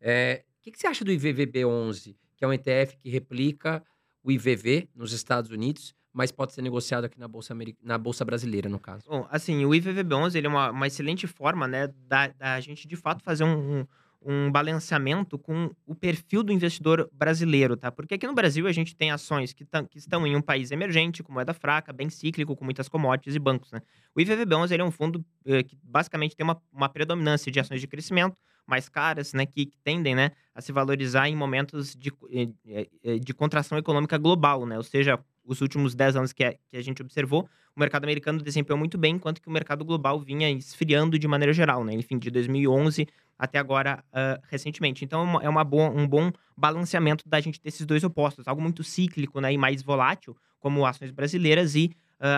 É, 0.01 0.43
O 0.59 0.63
que, 0.63 0.71
que 0.71 0.79
você 0.79 0.87
acha 0.87 1.03
do 1.05 1.11
IVVB11, 1.11 2.15
que 2.37 2.43
é 2.45 2.47
um 2.47 2.53
ETF 2.53 2.97
que 2.97 3.09
replica 3.09 3.83
o 4.23 4.31
IVV 4.31 4.87
nos 4.95 5.11
Estados 5.11 5.51
Unidos, 5.51 5.93
mas 6.13 6.31
pode 6.31 6.53
ser 6.53 6.61
negociado 6.61 7.05
aqui 7.05 7.19
na 7.19 7.27
Bolsa, 7.27 7.53
Ameri- 7.53 7.75
na 7.83 7.97
Bolsa 7.97 8.23
Brasileira, 8.23 8.69
no 8.69 8.79
caso? 8.79 9.03
Bom, 9.09 9.27
assim, 9.31 9.65
o 9.65 9.69
IVVB11 9.69 10.35
ele 10.35 10.47
é 10.47 10.49
uma, 10.49 10.69
uma 10.69 10.87
excelente 10.87 11.25
forma, 11.25 11.67
né, 11.67 11.87
da, 12.07 12.27
da 12.27 12.59
gente 12.59 12.87
de 12.87 12.95
fato 12.95 13.23
fazer 13.23 13.43
um, 13.43 13.79
um, 13.79 13.87
um 14.25 14.51
balanceamento 14.51 15.37
com 15.37 15.71
o 15.85 15.95
perfil 15.95 16.43
do 16.43 16.53
investidor 16.53 17.09
brasileiro, 17.11 17.75
tá? 17.75 17.91
Porque 17.91 18.13
aqui 18.13 18.27
no 18.27 18.33
Brasil 18.33 18.67
a 18.67 18.71
gente 18.71 18.95
tem 18.95 19.11
ações 19.11 19.53
que, 19.53 19.65
que 19.89 19.97
estão 19.97 20.25
em 20.25 20.35
um 20.35 20.41
país 20.41 20.71
emergente, 20.71 21.23
com 21.23 21.33
moeda 21.33 21.53
fraca, 21.53 21.91
bem 21.91 22.09
cíclico, 22.09 22.55
com 22.55 22.63
muitas 22.63 22.87
commodities 22.87 23.35
e 23.35 23.39
bancos, 23.39 23.71
né? 23.71 23.81
O 24.15 24.19
IVVB11 24.19 24.71
ele 24.71 24.81
é 24.81 24.85
um 24.85 24.91
fundo 24.91 25.25
eh, 25.45 25.63
que 25.63 25.75
basicamente 25.83 26.35
tem 26.35 26.43
uma, 26.43 26.61
uma 26.71 26.87
predominância 26.87 27.51
de 27.51 27.59
ações 27.59 27.81
de 27.81 27.87
crescimento 27.87 28.37
mais 28.65 28.87
caras, 28.87 29.33
né, 29.33 29.45
que, 29.45 29.65
que 29.65 29.77
tendem, 29.83 30.15
né, 30.15 30.31
a 30.55 30.61
se 30.61 30.71
valorizar 30.71 31.27
em 31.27 31.35
momentos 31.35 31.93
de, 31.93 32.09
eh, 32.31 32.87
eh, 33.03 33.19
de 33.19 33.33
contração 33.33 33.77
econômica 33.77 34.17
global, 34.17 34.65
né? 34.65 34.77
Ou 34.77 34.83
seja, 34.83 35.19
os 35.45 35.61
últimos 35.61 35.93
10 35.95 36.15
anos 36.15 36.33
que 36.33 36.43
a, 36.43 36.53
que 36.53 36.77
a 36.77 36.81
gente 36.81 37.01
observou, 37.01 37.47
o 37.75 37.79
mercado 37.79 38.03
americano 38.03 38.41
desempenhou 38.41 38.77
muito 38.77 38.97
bem, 38.97 39.15
enquanto 39.15 39.41
que 39.41 39.47
o 39.47 39.51
mercado 39.51 39.83
global 39.83 40.19
vinha 40.19 40.49
esfriando 40.49 41.17
de 41.17 41.27
maneira 41.27 41.53
geral, 41.53 41.83
né? 41.83 41.93
Enfim, 41.93 42.17
de 42.17 42.29
2011 42.29 43.07
até 43.37 43.57
agora, 43.57 44.03
ah, 44.13 44.39
recentemente. 44.49 45.03
Então, 45.03 45.41
é 45.41 45.45
é 45.45 45.49
uma 45.49 45.63
boa, 45.63 45.89
um 45.89 46.07
bom 46.07 46.31
balanceamento 46.55 47.27
da 47.27 47.41
gente 47.41 47.59
ter 47.59 47.69
esses 47.69 47.85
dois 47.85 48.03
opostos. 48.03 48.47
Algo 48.47 48.61
muito 48.61 48.83
cíclico 48.83 49.41
né, 49.41 49.51
e 49.51 49.57
mais 49.57 49.81
volátil, 49.81 50.35
como 50.59 50.85
ações 50.85 51.11
brasileiras 51.11 51.75
e 51.75 51.91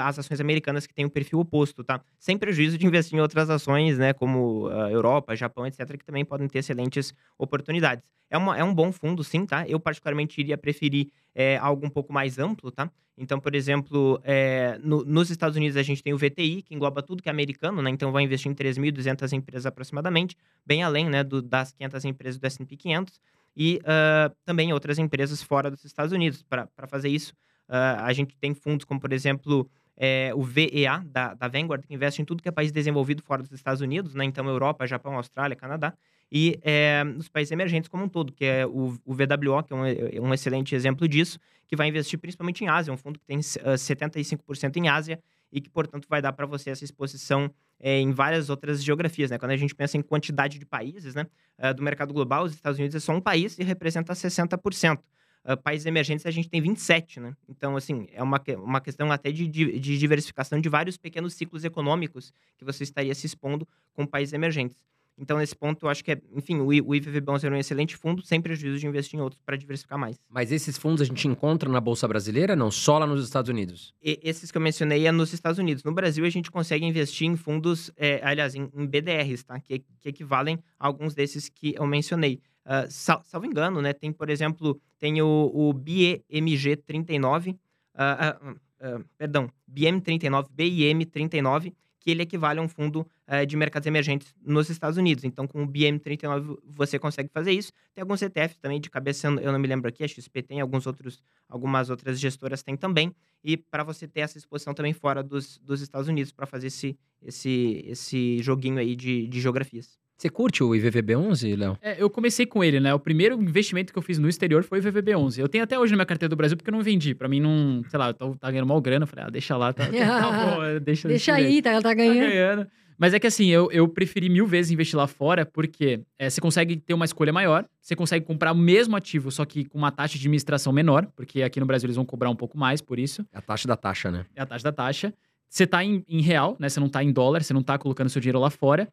as 0.06 0.20
ações 0.20 0.40
americanas 0.42 0.86
que 0.88 0.94
têm 0.94 1.06
o 1.06 1.10
perfil 1.10 1.40
oposto, 1.40 1.84
tá? 1.84 2.02
Sem 2.20 2.38
prejuízo 2.38 2.78
de 2.78 2.86
investir 2.86 3.18
em 3.18 3.22
outras 3.22 3.50
ações, 3.50 3.98
né? 3.98 4.14
Como 4.14 4.68
ah, 4.68 4.90
Europa, 4.92 5.36
Japão, 5.36 5.66
etc., 5.66 5.98
que 5.98 6.06
também 6.06 6.26
podem 6.26 6.48
ter 6.48 6.60
excelentes 6.60 7.14
oportunidades. 7.38 8.04
É, 8.30 8.38
uma, 8.38 8.58
é 8.58 8.64
um 8.64 8.74
bom 8.74 8.92
fundo, 8.92 9.24
sim, 9.24 9.46
tá? 9.46 9.68
Eu, 9.68 9.80
particularmente, 9.80 10.40
iria 10.42 10.58
preferir 10.58 11.10
é, 11.34 11.58
algo 11.58 11.86
um 11.86 11.90
pouco 11.90 12.12
mais 12.12 12.40
amplo, 12.40 12.72
tá? 12.72 12.90
Então, 13.18 13.40
por 13.40 13.56
exemplo, 13.56 14.20
é, 14.24 14.78
no- 14.84 15.06
nos 15.06 15.30
Estados 15.30 15.56
Unidos 15.56 15.78
a 15.78 15.84
gente 15.84 16.04
tem 16.04 16.14
o 16.14 16.18
VTI, 16.18 16.62
que 16.62 16.76
engloba 16.76 17.02
tudo 17.02 17.22
que 17.24 17.30
é 17.30 17.32
americano, 17.32 17.82
né? 17.82 17.90
Então 17.90 18.12
vai 18.12 18.24
investir 18.24 18.52
em 18.52 18.56
3.200 18.56 19.32
empresas 19.32 19.66
aproximadamente, 19.66 20.36
bem 20.66 20.84
além 20.84 21.10
né, 21.10 21.24
do- 21.24 21.42
das 21.42 21.72
500 21.72 22.04
empresas 22.06 22.40
do 22.40 22.46
S&P 22.46 22.76
500 22.76 23.20
e 23.56 23.80
ah, 23.86 24.32
também 24.44 24.74
outras 24.74 25.00
empresas 25.00 25.42
fora 25.42 25.70
dos 25.72 25.86
Estados 25.86 26.12
Unidos. 26.12 26.44
Para 26.44 26.68
fazer 26.88 27.10
isso, 27.10 27.34
ah, 27.68 28.06
a 28.06 28.14
gente 28.14 28.36
tem 28.38 28.54
fundos 28.54 28.86
como, 28.86 29.00
por 29.00 29.12
exemplo, 29.12 29.70
é, 29.98 30.32
o 30.36 30.44
VEA 30.44 31.04
da, 31.06 31.34
da 31.34 31.48
Vanguard, 31.48 31.86
que 31.86 31.94
investe 31.94 32.22
em 32.22 32.26
tudo 32.26 32.42
que 32.42 32.50
é 32.50 32.52
país 32.52 32.72
desenvolvido 32.72 33.22
fora 33.22 33.42
dos 33.42 33.52
Estados 33.52 33.82
Unidos, 33.82 34.14
né? 34.14 34.26
Então 34.26 34.48
Europa, 34.48 34.86
Japão, 34.86 35.16
Austrália, 35.16 35.56
Canadá 35.56 35.94
e 36.32 36.60
é, 36.64 37.04
nos 37.04 37.30
países 37.30 37.52
emergentes 37.52 37.88
como 37.88 38.04
um 38.04 38.10
todo, 38.10 38.34
que 38.34 38.46
é 38.46 38.66
o, 38.66 38.98
o 39.06 39.14
VWO, 39.14 39.64
que 39.64 39.74
é 39.74 39.76
um, 39.76 39.86
é 39.86 40.22
um 40.22 40.34
excelente 40.34 40.76
exemplo 40.76 41.08
disso, 41.08 41.40
que 41.68 41.76
vai 41.76 41.88
investir 41.88 42.20
principalmente 42.20 42.64
em 42.64 42.68
Ásia, 42.68 42.92
um 42.92 42.98
fundo 42.98 43.20
que 43.20 43.26
tem 43.26 43.38
ah, 43.38 43.76
75% 43.76 44.76
em 44.78 44.90
Ásia 44.90 45.20
e 45.52 45.62
que, 45.62 45.70
portanto, 45.70 46.08
vai 46.10 46.22
dar 46.22 46.34
para 46.34 46.46
você 46.46 46.72
essa 46.72 46.84
exposição 46.84 47.50
eh, 47.80 48.00
em 48.00 48.12
várias 48.12 48.50
outras 48.50 48.84
geografias, 48.84 49.32
né? 49.32 49.38
Quando 49.38 49.52
a 49.52 49.58
gente 49.58 49.74
pensa 49.74 49.96
em 49.96 50.02
quantidade 50.02 50.60
de 50.60 50.66
países, 50.66 51.16
né? 51.16 51.28
ah, 51.58 51.72
do 51.72 51.82
mercado 51.82 52.14
global, 52.14 52.44
os 52.44 52.54
Estados 52.54 52.78
Unidos 52.78 52.96
é 52.96 53.00
só 53.00 53.14
um 53.14 53.22
país 53.22 53.58
e 53.58 53.64
representa 53.64 54.14
60%. 54.14 55.00
Ah, 55.48 55.56
países 55.56 55.86
emergentes 55.86 56.26
a 56.26 56.32
gente 56.32 56.50
tem 56.50 56.60
27, 56.60 57.20
né? 57.20 57.36
Então, 57.48 57.78
assim, 57.78 58.08
é 58.12 58.24
uma, 58.24 58.42
uma 58.58 58.82
questão 58.82 59.12
até 59.12 59.32
de, 59.32 59.48
de 59.48 59.98
diversificação 59.98 60.60
de 60.60 60.68
vários 60.68 60.98
pequenos 60.98 61.36
ciclos 61.36 61.64
econômicos 61.64 62.34
que 62.58 62.66
você 62.66 62.84
estaria 62.84 63.14
se 63.14 63.28
expondo 63.28 63.68
com 63.94 64.08
países 64.08 64.34
emergentes. 64.34 64.76
Então, 65.18 65.38
nesse 65.38 65.56
ponto, 65.56 65.86
eu 65.86 65.90
acho 65.90 66.04
que 66.04 66.12
é, 66.12 66.22
enfim, 66.36 66.58
o, 66.58 66.66
o 66.68 66.92
IVV11 66.92 67.44
é 67.46 67.50
um 67.50 67.56
excelente 67.56 67.96
fundo, 67.96 68.22
sem 68.26 68.42
prejuízo 68.42 68.80
de 68.80 68.88
investir 68.88 69.18
em 69.18 69.22
outros 69.22 69.42
para 69.46 69.56
diversificar 69.56 69.98
mais. 69.98 70.20
Mas 70.28 70.52
esses 70.52 70.78
fundos 70.78 71.02
a 71.02 71.06
gente 71.06 71.26
encontra 71.28 71.70
na 71.70 71.80
Bolsa 71.80 72.06
Brasileira? 72.06 72.54
Não, 72.54 72.70
só 72.70 72.98
lá 72.98 73.08
nos 73.08 73.24
Estados 73.24 73.48
Unidos. 73.50 73.94
E- 74.04 74.20
esses 74.22 74.52
que 74.52 74.58
eu 74.58 74.62
mencionei 74.62 75.08
é 75.08 75.12
nos 75.14 75.32
Estados 75.32 75.58
Unidos. 75.58 75.84
No 75.86 75.94
Brasil, 75.94 76.26
a 76.26 76.30
gente 76.30 76.52
consegue 76.52 76.86
investir 76.86 77.28
em 77.30 77.38
fundos, 77.38 77.92
é, 77.96 78.20
aliás, 78.24 78.56
em, 78.56 78.70
em 78.76 78.86
BDRs, 78.86 79.44
tá? 79.44 79.58
Que, 79.60 79.80
que 80.02 80.10
equivalem 80.10 80.60
a 80.78 80.88
alguns 80.88 81.14
desses 81.16 81.48
que 81.48 81.76
eu 81.78 81.88
mencionei. 81.88 82.42
Ah, 82.66 82.88
sal- 82.90 83.24
salvo 83.24 83.46
engano, 83.46 83.82
né? 83.82 83.94
Tem, 83.94 84.12
por 84.12 84.30
exemplo, 84.30 84.80
tem 85.00 85.22
o, 85.22 85.52
o 85.54 85.74
BEMG39, 85.74 87.58
ah, 87.94 88.38
ah, 88.42 88.56
ah, 88.82 89.00
perdão, 89.18 89.52
BM39, 89.68 90.50
BIM39, 90.50 91.74
que 92.00 92.12
ele 92.12 92.22
equivale 92.24 92.60
a 92.60 92.62
um 92.64 92.68
fundo 92.68 93.08
ah, 93.28 93.46
de 93.46 93.56
mercados 93.56 93.86
emergentes 93.88 94.34
nos 94.44 94.70
Estados 94.70 94.98
Unidos. 94.98 95.24
Então, 95.24 95.48
com 95.48 95.64
o 95.64 95.68
BM39 95.68 96.58
você 96.66 96.98
consegue 97.00 97.30
fazer 97.32 97.52
isso. 97.52 97.72
Tem 97.94 98.02
alguns 98.02 98.22
ETFs 98.22 98.58
também, 98.58 98.80
de 98.82 98.90
cabeça 98.90 99.28
eu 99.28 99.52
não 99.52 99.60
me 99.60 99.68
lembro 99.68 99.88
aqui, 99.90 100.04
a 100.04 100.08
XP 100.08 100.42
tem, 100.44 100.60
alguns 100.60 100.86
outros, 100.88 101.24
algumas 101.48 101.90
outras 101.90 102.20
gestoras 102.20 102.64
têm 102.64 102.76
também 102.76 103.14
e 103.44 103.58
para 103.58 103.84
você 103.84 104.08
ter 104.08 104.22
essa 104.22 104.38
exposição 104.38 104.74
também 104.74 104.94
fora 104.94 105.22
dos, 105.24 105.58
dos 105.60 105.82
Estados 105.82 106.08
Unidos 106.08 106.32
para 106.32 106.46
fazer 106.48 106.68
esse, 106.68 106.98
esse, 107.22 107.84
esse 107.86 108.40
joguinho 108.42 108.80
aí 108.80 108.96
de, 108.96 109.28
de 109.28 109.40
geografias. 109.40 110.00
Você 110.18 110.30
curte 110.30 110.64
o 110.64 110.70
IVVB11, 110.70 111.58
Léo? 111.58 111.78
É, 111.82 112.02
eu 112.02 112.10
comecei 112.10 112.46
com 112.46 112.64
ele, 112.64 112.80
né? 112.80 112.94
O 112.94 113.00
primeiro 113.00 113.36
investimento 113.42 113.92
que 113.92 114.00
eu 114.00 114.04
fiz 114.04 114.18
no 114.18 114.30
exterior 114.30 114.64
foi 114.64 114.80
o 114.80 114.84
VVB11. 114.84 115.40
Eu 115.40 115.50
tenho 115.50 115.64
até 115.64 115.78
hoje 115.78 115.92
na 115.92 115.98
minha 115.98 116.06
carteira 116.06 116.30
do 116.30 116.36
Brasil 116.38 116.56
porque 116.56 116.70
eu 116.70 116.74
não 116.74 116.82
vendi. 116.82 117.14
Pra 117.14 117.28
mim 117.28 117.42
não, 117.42 117.84
sei 117.90 118.00
lá, 118.00 118.08
eu 118.10 118.14
tô, 118.14 118.36
tá 118.36 118.50
ganhando 118.50 118.68
mal 118.68 118.80
grana. 118.80 119.04
Eu 119.04 119.08
falei, 119.08 119.26
ah, 119.26 119.30
deixa 119.30 119.58
lá, 119.58 119.74
tá, 119.74 119.86
tá 119.86 119.92
bom, 120.32 120.80
deixa, 120.82 121.08
Deixa 121.08 121.08
desse 121.08 121.32
aí, 121.32 121.62
tá, 121.62 121.74
tá 121.74 121.82
Tá 121.82 121.94
ganhando. 121.94 122.20
ganhando. 122.20 122.68
Mas 122.98 123.14
é 123.14 123.20
que 123.20 123.28
assim, 123.28 123.48
eu, 123.48 123.70
eu 123.74 123.90
preferi 123.90 124.30
mil 124.30 124.48
vezes 124.48 124.72
investir 124.72 124.98
lá 124.98 125.06
fora, 125.06 125.46
porque 125.46 126.00
é, 126.18 126.30
você 126.30 126.40
consegue 126.40 126.78
ter 126.78 126.94
uma 126.94 127.04
escolha 127.04 127.34
maior, 127.34 127.66
você 127.82 127.94
consegue 127.94 128.26
comprar 128.26 128.54
o 128.54 128.56
mesmo 128.56 128.96
ativo, 128.96 129.30
só 129.32 129.44
que 129.44 129.66
com 129.66 129.78
uma 129.78 129.92
taxa 129.92 130.14
de 130.14 130.20
administração 130.20 130.72
menor, 130.72 131.06
porque 131.14 131.44
aqui 131.44 131.60
no 131.60 131.66
Brasil 131.66 131.88
eles 131.88 131.98
vão 131.98 132.06
cobrar 132.06 132.30
um 132.30 132.36
pouco 132.38 132.58
mais 132.58 132.80
por 132.80 132.98
isso. 132.98 133.26
A 133.34 133.42
taxa 133.42 133.68
da 133.68 133.76
taxa, 133.76 134.10
né? 134.10 134.26
é 134.34 134.42
a 134.42 134.46
taxa 134.46 134.64
da 134.64 134.72
taxa. 134.72 135.14
Você 135.50 135.68
tá 135.68 135.84
em, 135.84 136.06
em 136.08 136.22
real, 136.22 136.56
né? 136.58 136.70
Você 136.70 136.80
não 136.80 136.88
tá 136.88 137.04
em 137.04 137.12
dólar, 137.12 137.44
você 137.44 137.54
não 137.54 137.62
tá 137.62 137.78
colocando 137.78 138.10
seu 138.10 138.22
dinheiro 138.22 138.40
lá 138.40 138.50
fora. 138.50 138.88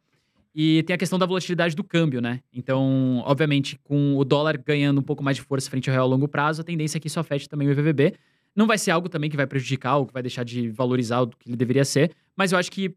E 0.55 0.83
tem 0.83 0.93
a 0.93 0.97
questão 0.97 1.17
da 1.17 1.25
volatilidade 1.25 1.75
do 1.75 1.83
câmbio, 1.83 2.21
né? 2.21 2.39
Então, 2.53 3.23
obviamente, 3.25 3.79
com 3.83 4.15
o 4.17 4.23
dólar 4.23 4.57
ganhando 4.57 4.99
um 4.99 5.03
pouco 5.03 5.23
mais 5.23 5.37
de 5.37 5.41
força 5.41 5.69
frente 5.69 5.89
ao 5.89 5.93
real 5.93 6.05
a 6.05 6.09
longo 6.09 6.27
prazo, 6.27 6.61
a 6.61 6.63
tendência 6.63 6.97
é 6.97 6.99
que 6.99 7.07
isso 7.07 7.19
afete 7.19 7.49
também 7.49 7.67
o 7.67 7.71
IVVB. 7.71 8.13
Não 8.55 8.67
vai 8.67 8.77
ser 8.77 8.91
algo 8.91 9.09
também 9.09 9.31
que 9.31 9.35
vai 9.35 9.47
prejudicar 9.47 9.97
ou 9.97 10.05
que 10.05 10.13
vai 10.13 10.21
deixar 10.21 10.43
de 10.43 10.69
valorizar 10.69 11.21
o 11.21 11.27
que 11.27 11.49
ele 11.49 11.57
deveria 11.57 11.83
ser, 11.83 12.11
mas 12.35 12.51
eu 12.51 12.57
acho 12.59 12.71
que 12.71 12.95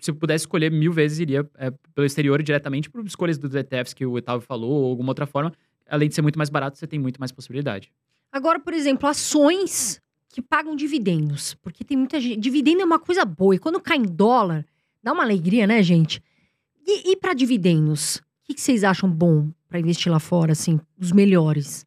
se 0.00 0.10
eu 0.10 0.14
pudesse 0.14 0.42
escolher 0.42 0.70
mil 0.70 0.92
vezes, 0.92 1.18
iria 1.18 1.48
é, 1.56 1.70
pelo 1.94 2.06
exterior 2.06 2.40
diretamente 2.42 2.88
por 2.88 3.04
escolhas 3.04 3.36
dos 3.36 3.54
ETFs 3.54 3.92
que 3.92 4.06
o 4.06 4.14
Otávio 4.14 4.40
falou 4.40 4.70
ou 4.70 4.90
alguma 4.90 5.10
outra 5.10 5.26
forma. 5.26 5.52
Além 5.88 6.08
de 6.08 6.14
ser 6.14 6.22
muito 6.22 6.38
mais 6.38 6.48
barato, 6.48 6.78
você 6.78 6.86
tem 6.86 6.98
muito 6.98 7.18
mais 7.18 7.32
possibilidade. 7.32 7.90
Agora, 8.30 8.60
por 8.60 8.72
exemplo, 8.72 9.08
ações 9.08 10.00
que 10.28 10.40
pagam 10.40 10.76
dividendos. 10.76 11.54
Porque 11.54 11.82
tem 11.82 11.96
muita 11.96 12.20
gente. 12.20 12.38
Dividendo 12.38 12.82
é 12.82 12.84
uma 12.84 12.98
coisa 13.00 13.24
boa. 13.24 13.54
E 13.54 13.58
quando 13.58 13.80
cai 13.80 13.96
em 13.96 14.02
dólar, 14.02 14.64
dá 15.02 15.12
uma 15.12 15.24
alegria, 15.24 15.66
né, 15.66 15.82
gente? 15.82 16.22
E, 16.88 17.10
e 17.10 17.16
para 17.16 17.34
dividendos? 17.34 18.16
O 18.16 18.22
que, 18.46 18.54
que 18.54 18.60
vocês 18.62 18.82
acham 18.82 19.10
bom 19.10 19.50
para 19.68 19.78
investir 19.78 20.10
lá 20.10 20.18
fora, 20.18 20.52
assim, 20.52 20.80
os 20.98 21.12
melhores? 21.12 21.84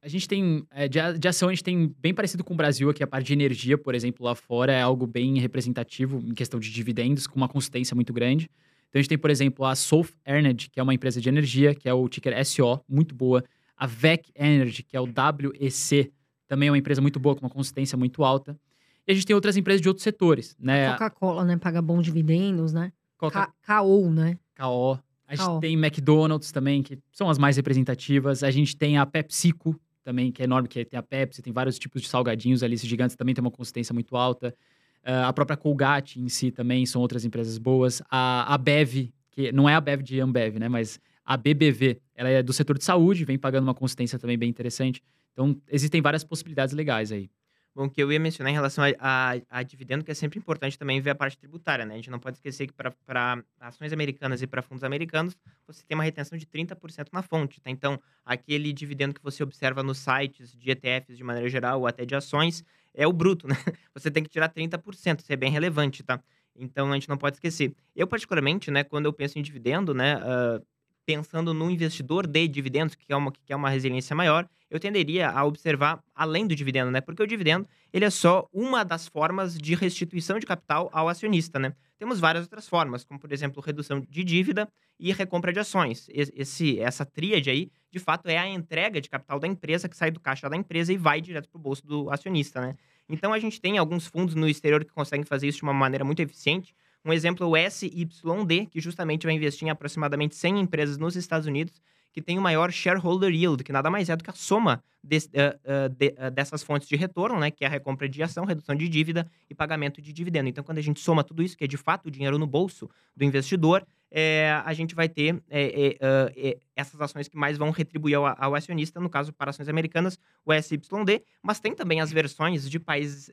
A 0.00 0.06
gente 0.06 0.28
tem, 0.28 0.64
é, 0.70 0.86
de, 0.86 1.26
ação, 1.26 1.48
a 1.48 1.52
gente 1.52 1.64
tem 1.64 1.92
bem 1.98 2.14
parecido 2.14 2.44
com 2.44 2.54
o 2.54 2.56
Brasil 2.56 2.88
aqui, 2.88 3.02
a 3.02 3.06
parte 3.06 3.26
de 3.26 3.32
energia, 3.32 3.76
por 3.76 3.96
exemplo, 3.96 4.24
lá 4.24 4.36
fora 4.36 4.72
é 4.72 4.80
algo 4.80 5.08
bem 5.08 5.40
representativo 5.40 6.20
em 6.24 6.32
questão 6.32 6.60
de 6.60 6.70
dividendos, 6.70 7.26
com 7.26 7.34
uma 7.34 7.48
consistência 7.48 7.96
muito 7.96 8.12
grande. 8.12 8.48
Então 8.88 9.00
a 9.00 9.02
gente 9.02 9.08
tem, 9.08 9.18
por 9.18 9.30
exemplo, 9.30 9.64
a 9.64 9.74
Solf 9.74 10.12
Energy, 10.24 10.70
que 10.70 10.78
é 10.78 10.82
uma 10.84 10.94
empresa 10.94 11.20
de 11.20 11.28
energia, 11.28 11.74
que 11.74 11.88
é 11.88 11.94
o 11.94 12.08
ticker 12.08 12.46
SO, 12.46 12.80
muito 12.88 13.12
boa. 13.12 13.42
A 13.76 13.88
VEC 13.88 14.30
Energy, 14.36 14.84
que 14.84 14.96
é 14.96 15.00
o 15.00 15.04
WEC, 15.04 16.12
também 16.46 16.68
é 16.68 16.70
uma 16.70 16.78
empresa 16.78 17.00
muito 17.00 17.18
boa, 17.18 17.34
com 17.34 17.40
uma 17.40 17.50
consistência 17.50 17.98
muito 17.98 18.22
alta. 18.22 18.56
E 19.04 19.10
a 19.10 19.14
gente 19.14 19.26
tem 19.26 19.34
outras 19.34 19.56
empresas 19.56 19.80
de 19.80 19.88
outros 19.88 20.04
setores, 20.04 20.56
né? 20.60 20.92
Coca-Cola, 20.92 21.44
né? 21.44 21.56
Paga 21.56 21.82
bons 21.82 22.04
dividendos, 22.04 22.72
né? 22.72 22.92
Coca 23.16 23.52
KO, 23.66 24.10
né? 24.10 24.38
KO. 24.56 24.98
A 25.26 25.34
gente 25.34 25.46
KO. 25.46 25.60
tem 25.60 25.74
McDonald's 25.74 26.52
também, 26.52 26.82
que 26.82 26.98
são 27.12 27.28
as 27.28 27.38
mais 27.38 27.56
representativas. 27.56 28.42
A 28.42 28.50
gente 28.50 28.76
tem 28.76 28.98
a 28.98 29.06
PepsiCo 29.06 29.78
também, 30.02 30.30
que 30.30 30.42
é 30.42 30.44
enorme, 30.44 30.68
que 30.68 30.84
tem 30.84 30.98
a 30.98 31.02
Pepsi, 31.02 31.40
tem 31.40 31.52
vários 31.52 31.78
tipos 31.78 32.02
de 32.02 32.08
salgadinhos 32.08 32.62
ali, 32.62 32.74
esses 32.74 32.88
gigantes 32.88 33.16
também 33.16 33.34
tem 33.34 33.42
uma 33.42 33.50
consistência 33.50 33.94
muito 33.94 34.16
alta. 34.16 34.54
Ah, 35.02 35.28
a 35.28 35.32
própria 35.32 35.56
Colgate 35.56 36.20
em 36.20 36.28
si 36.28 36.50
também 36.50 36.86
são 36.86 37.00
outras 37.00 37.24
empresas 37.24 37.58
boas. 37.58 38.02
A, 38.10 38.54
a 38.54 38.58
Bev, 38.58 39.10
que 39.30 39.50
não 39.52 39.68
é 39.68 39.74
a 39.74 39.80
Bev 39.80 40.02
de 40.02 40.20
Ambev, 40.20 40.58
né? 40.58 40.68
Mas 40.68 40.98
a 41.24 41.36
BBV, 41.36 42.00
ela 42.14 42.28
é 42.28 42.42
do 42.42 42.52
setor 42.52 42.78
de 42.78 42.84
saúde, 42.84 43.24
vem 43.24 43.38
pagando 43.38 43.64
uma 43.64 43.74
consistência 43.74 44.18
também 44.18 44.38
bem 44.38 44.48
interessante. 44.48 45.02
Então, 45.32 45.56
existem 45.70 46.00
várias 46.00 46.22
possibilidades 46.22 46.74
legais 46.74 47.10
aí. 47.10 47.30
Bom, 47.74 47.86
o 47.86 47.90
que 47.90 48.00
eu 48.00 48.12
ia 48.12 48.20
mencionar 48.20 48.52
em 48.52 48.54
relação 48.54 48.84
a, 48.84 48.92
a, 49.00 49.40
a 49.50 49.62
dividendo, 49.64 50.04
que 50.04 50.10
é 50.10 50.14
sempre 50.14 50.38
importante 50.38 50.78
também 50.78 51.00
ver 51.00 51.10
a 51.10 51.14
parte 51.14 51.36
tributária, 51.36 51.84
né? 51.84 51.94
A 51.94 51.96
gente 51.96 52.10
não 52.10 52.20
pode 52.20 52.36
esquecer 52.36 52.68
que 52.68 52.72
para 52.72 53.42
ações 53.58 53.92
americanas 53.92 54.40
e 54.42 54.46
para 54.46 54.62
fundos 54.62 54.84
americanos, 54.84 55.36
você 55.66 55.82
tem 55.84 55.96
uma 55.96 56.04
retenção 56.04 56.38
de 56.38 56.46
30% 56.46 57.08
na 57.12 57.20
fonte, 57.20 57.60
tá? 57.60 57.70
Então, 57.70 58.00
aquele 58.24 58.72
dividendo 58.72 59.12
que 59.12 59.20
você 59.20 59.42
observa 59.42 59.82
nos 59.82 59.98
sites 59.98 60.54
de 60.54 60.70
ETFs 60.70 61.16
de 61.16 61.24
maneira 61.24 61.48
geral, 61.48 61.80
ou 61.80 61.86
até 61.88 62.04
de 62.04 62.14
ações, 62.14 62.64
é 62.94 63.08
o 63.08 63.12
bruto, 63.12 63.48
né? 63.48 63.56
Você 63.92 64.08
tem 64.08 64.22
que 64.22 64.30
tirar 64.30 64.48
30%, 64.48 65.20
isso 65.20 65.32
é 65.32 65.36
bem 65.36 65.50
relevante, 65.50 66.04
tá? 66.04 66.22
Então, 66.54 66.92
a 66.92 66.94
gente 66.94 67.08
não 67.08 67.16
pode 67.18 67.38
esquecer. 67.38 67.74
Eu, 67.96 68.06
particularmente, 68.06 68.70
né, 68.70 68.84
quando 68.84 69.06
eu 69.06 69.12
penso 69.12 69.36
em 69.36 69.42
dividendo, 69.42 69.92
né, 69.92 70.14
ah, 70.22 70.62
pensando 71.06 71.52
no 71.52 71.70
investidor 71.70 72.26
de 72.26 72.48
dividendos, 72.48 72.94
que 72.94 73.12
é 73.12 73.16
uma, 73.16 73.32
que 73.32 73.52
é 73.52 73.56
uma 73.56 73.70
resiliência 73.70 74.14
maior, 74.14 74.48
eu 74.70 74.80
tenderia 74.80 75.30
a 75.30 75.44
observar 75.44 76.02
além 76.14 76.46
do 76.46 76.54
dividendo, 76.56 76.90
né? 76.90 77.00
Porque 77.00 77.22
o 77.22 77.26
dividendo, 77.26 77.68
ele 77.92 78.04
é 78.04 78.10
só 78.10 78.48
uma 78.52 78.84
das 78.84 79.06
formas 79.06 79.56
de 79.56 79.74
restituição 79.74 80.38
de 80.38 80.46
capital 80.46 80.90
ao 80.92 81.08
acionista, 81.08 81.58
né? 81.58 81.74
Temos 81.96 82.18
várias 82.18 82.44
outras 82.44 82.68
formas, 82.68 83.04
como, 83.04 83.20
por 83.20 83.32
exemplo, 83.32 83.62
redução 83.62 84.00
de 84.00 84.24
dívida 84.24 84.68
e 84.98 85.12
recompra 85.12 85.52
de 85.52 85.60
ações. 85.60 86.08
Esse, 86.10 86.80
essa 86.80 87.06
tríade 87.06 87.50
aí, 87.50 87.70
de 87.90 87.98
fato, 88.00 88.28
é 88.28 88.36
a 88.36 88.48
entrega 88.48 89.00
de 89.00 89.08
capital 89.08 89.38
da 89.38 89.46
empresa 89.46 89.88
que 89.88 89.96
sai 89.96 90.10
do 90.10 90.18
caixa 90.18 90.48
da 90.48 90.56
empresa 90.56 90.92
e 90.92 90.96
vai 90.96 91.20
direto 91.20 91.48
para 91.48 91.58
o 91.58 91.62
bolso 91.62 91.86
do 91.86 92.10
acionista, 92.10 92.60
né? 92.60 92.74
Então, 93.08 93.32
a 93.32 93.38
gente 93.38 93.60
tem 93.60 93.78
alguns 93.78 94.06
fundos 94.06 94.34
no 94.34 94.48
exterior 94.48 94.84
que 94.84 94.90
conseguem 94.90 95.24
fazer 95.24 95.46
isso 95.46 95.58
de 95.58 95.64
uma 95.64 95.74
maneira 95.74 96.04
muito 96.04 96.20
eficiente. 96.20 96.74
Um 97.04 97.12
exemplo 97.12 97.44
é 97.44 97.48
o 97.48 97.56
SYD, 97.70 98.66
que 98.66 98.80
justamente 98.80 99.26
vai 99.26 99.34
investir 99.34 99.66
em 99.66 99.70
aproximadamente 99.70 100.34
100 100.36 100.60
empresas 100.60 100.96
nos 100.96 101.16
Estados 101.16 101.46
Unidos, 101.46 101.80
que 102.12 102.22
tem 102.22 102.38
o 102.38 102.42
maior 102.42 102.70
shareholder 102.70 103.30
yield, 103.34 103.62
que 103.64 103.72
nada 103.72 103.90
mais 103.90 104.08
é 104.08 104.14
do 104.16 104.22
que 104.22 104.30
a 104.30 104.32
soma 104.32 104.82
eh, 105.10 105.18
eh, 105.64 105.88
de- 105.88 106.14
eh, 106.16 106.30
dessas 106.30 106.62
fontes 106.62 106.88
de 106.88 106.94
retorno, 106.96 107.38
né, 107.40 107.50
que 107.50 107.64
é 107.64 107.66
a 107.66 107.70
recompra 107.70 108.08
de 108.08 108.22
ação, 108.22 108.44
redução 108.44 108.74
de 108.74 108.88
dívida 108.88 109.28
e 109.50 109.54
pagamento 109.54 110.00
de 110.00 110.12
dividendo. 110.12 110.48
Então, 110.48 110.62
quando 110.64 110.78
a 110.78 110.80
gente 110.80 111.00
soma 111.00 111.24
tudo 111.24 111.42
isso, 111.42 111.56
que 111.56 111.64
é 111.64 111.66
de 111.66 111.76
fato 111.76 112.06
o 112.06 112.10
dinheiro 112.10 112.38
no 112.38 112.46
bolso 112.46 112.88
do 113.16 113.24
investidor, 113.24 113.84
eh, 114.12 114.48
a 114.64 114.72
gente 114.72 114.94
vai 114.94 115.08
ter 115.08 115.34
ah, 115.50 116.32
eh, 116.36 116.58
essas 116.76 117.00
ações 117.00 117.26
que 117.26 117.36
mais 117.36 117.58
vão 117.58 117.70
retribuir 117.70 118.14
ao, 118.14 118.26
ao 118.26 118.54
acionista, 118.54 119.00
no 119.00 119.10
caso, 119.10 119.32
para 119.32 119.50
ações 119.50 119.68
americanas, 119.68 120.16
o 120.46 120.52
SYD, 120.52 121.20
mas 121.42 121.58
tem 121.58 121.74
também 121.74 122.00
as 122.00 122.12
versões 122.12 122.70
de 122.70 122.78
países 122.78 123.28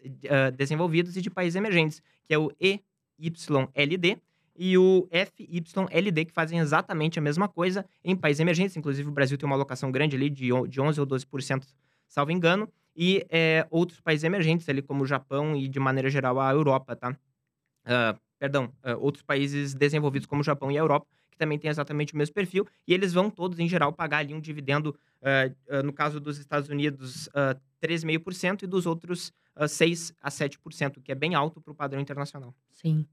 desenvolvidos 0.57 1.15
e 1.15 1.22
de 1.22 1.30
países 1.30 1.55
emergentes, 1.55 2.01
que 2.26 2.34
é 2.34 2.38
o 2.38 2.51
EYLD 3.22 4.22
e 4.55 4.78
o 4.78 5.07
FYLD, 5.11 6.26
que 6.26 6.34
fazem 6.34 6.59
exatamente 6.59 7.19
a 7.19 7.22
mesma 7.22 7.47
coisa 7.47 7.86
em 8.03 8.15
países 8.15 8.39
emergentes. 8.39 8.76
Inclusive, 8.76 9.07
o 9.09 9.11
Brasil 9.11 9.38
tem 9.38 9.47
uma 9.47 9.55
alocação 9.55 9.91
grande 9.91 10.15
ali 10.15 10.30
de, 10.30 10.49
de 10.67 10.82
11 10.82 10.99
ou 10.99 11.05
12%, 11.05 11.65
salvo 12.07 12.32
engano. 12.32 12.69
E 12.95 13.26
eh, 13.30 13.65
outros 13.69 14.01
países 14.01 14.24
emergentes 14.26 14.67
ali, 14.67 14.82
como 14.82 15.03
o 15.03 15.05
Japão 15.05 15.55
e, 15.55 15.67
de 15.67 15.80
maneira 15.80 16.09
geral, 16.09 16.39
a 16.39 16.51
Europa, 16.51 16.95
tá? 16.95 17.17
Ah, 17.86 18.15
perdão, 18.39 18.74
ah, 18.84 18.95
outros 18.97 19.24
países 19.24 19.74
desenvolvidos 19.74 20.26
como 20.28 20.41
o 20.41 20.43
Japão 20.43 20.72
e 20.72 20.78
a 20.78 20.82
Europa, 20.82 21.07
que 21.32 21.38
também 21.38 21.57
tem 21.57 21.71
exatamente 21.71 22.13
o 22.13 22.17
mesmo 22.17 22.36
perfil. 22.36 22.67
E 22.88 22.93
eles 22.93 23.13
vão 23.13 23.29
todos, 23.29 23.57
em 23.57 23.67
geral, 23.67 23.93
pagar 23.93 24.19
ali 24.19 24.34
um 24.34 24.41
dividendo, 24.41 24.95
ah, 25.23 25.49
ah, 25.69 25.84
no 25.84 25.93
caso 25.93 26.19
dos 26.19 26.38
Estados 26.38 26.69
Unidos, 26.69 27.29
ah, 27.34 27.55
3,5% 27.82 28.63
e 28.63 28.67
dos 28.67 28.86
outros 28.86 29.34
ah, 29.55 29.67
6 29.67 30.13
a 30.21 30.29
7%, 30.29 31.01
que 31.01 31.11
é 31.11 31.15
bem 31.15 31.34
alto 31.34 31.61
para 31.61 31.71
o 31.71 31.75
padrão 31.75 32.01
internacional. 32.01 32.53
Sim. 32.73 33.05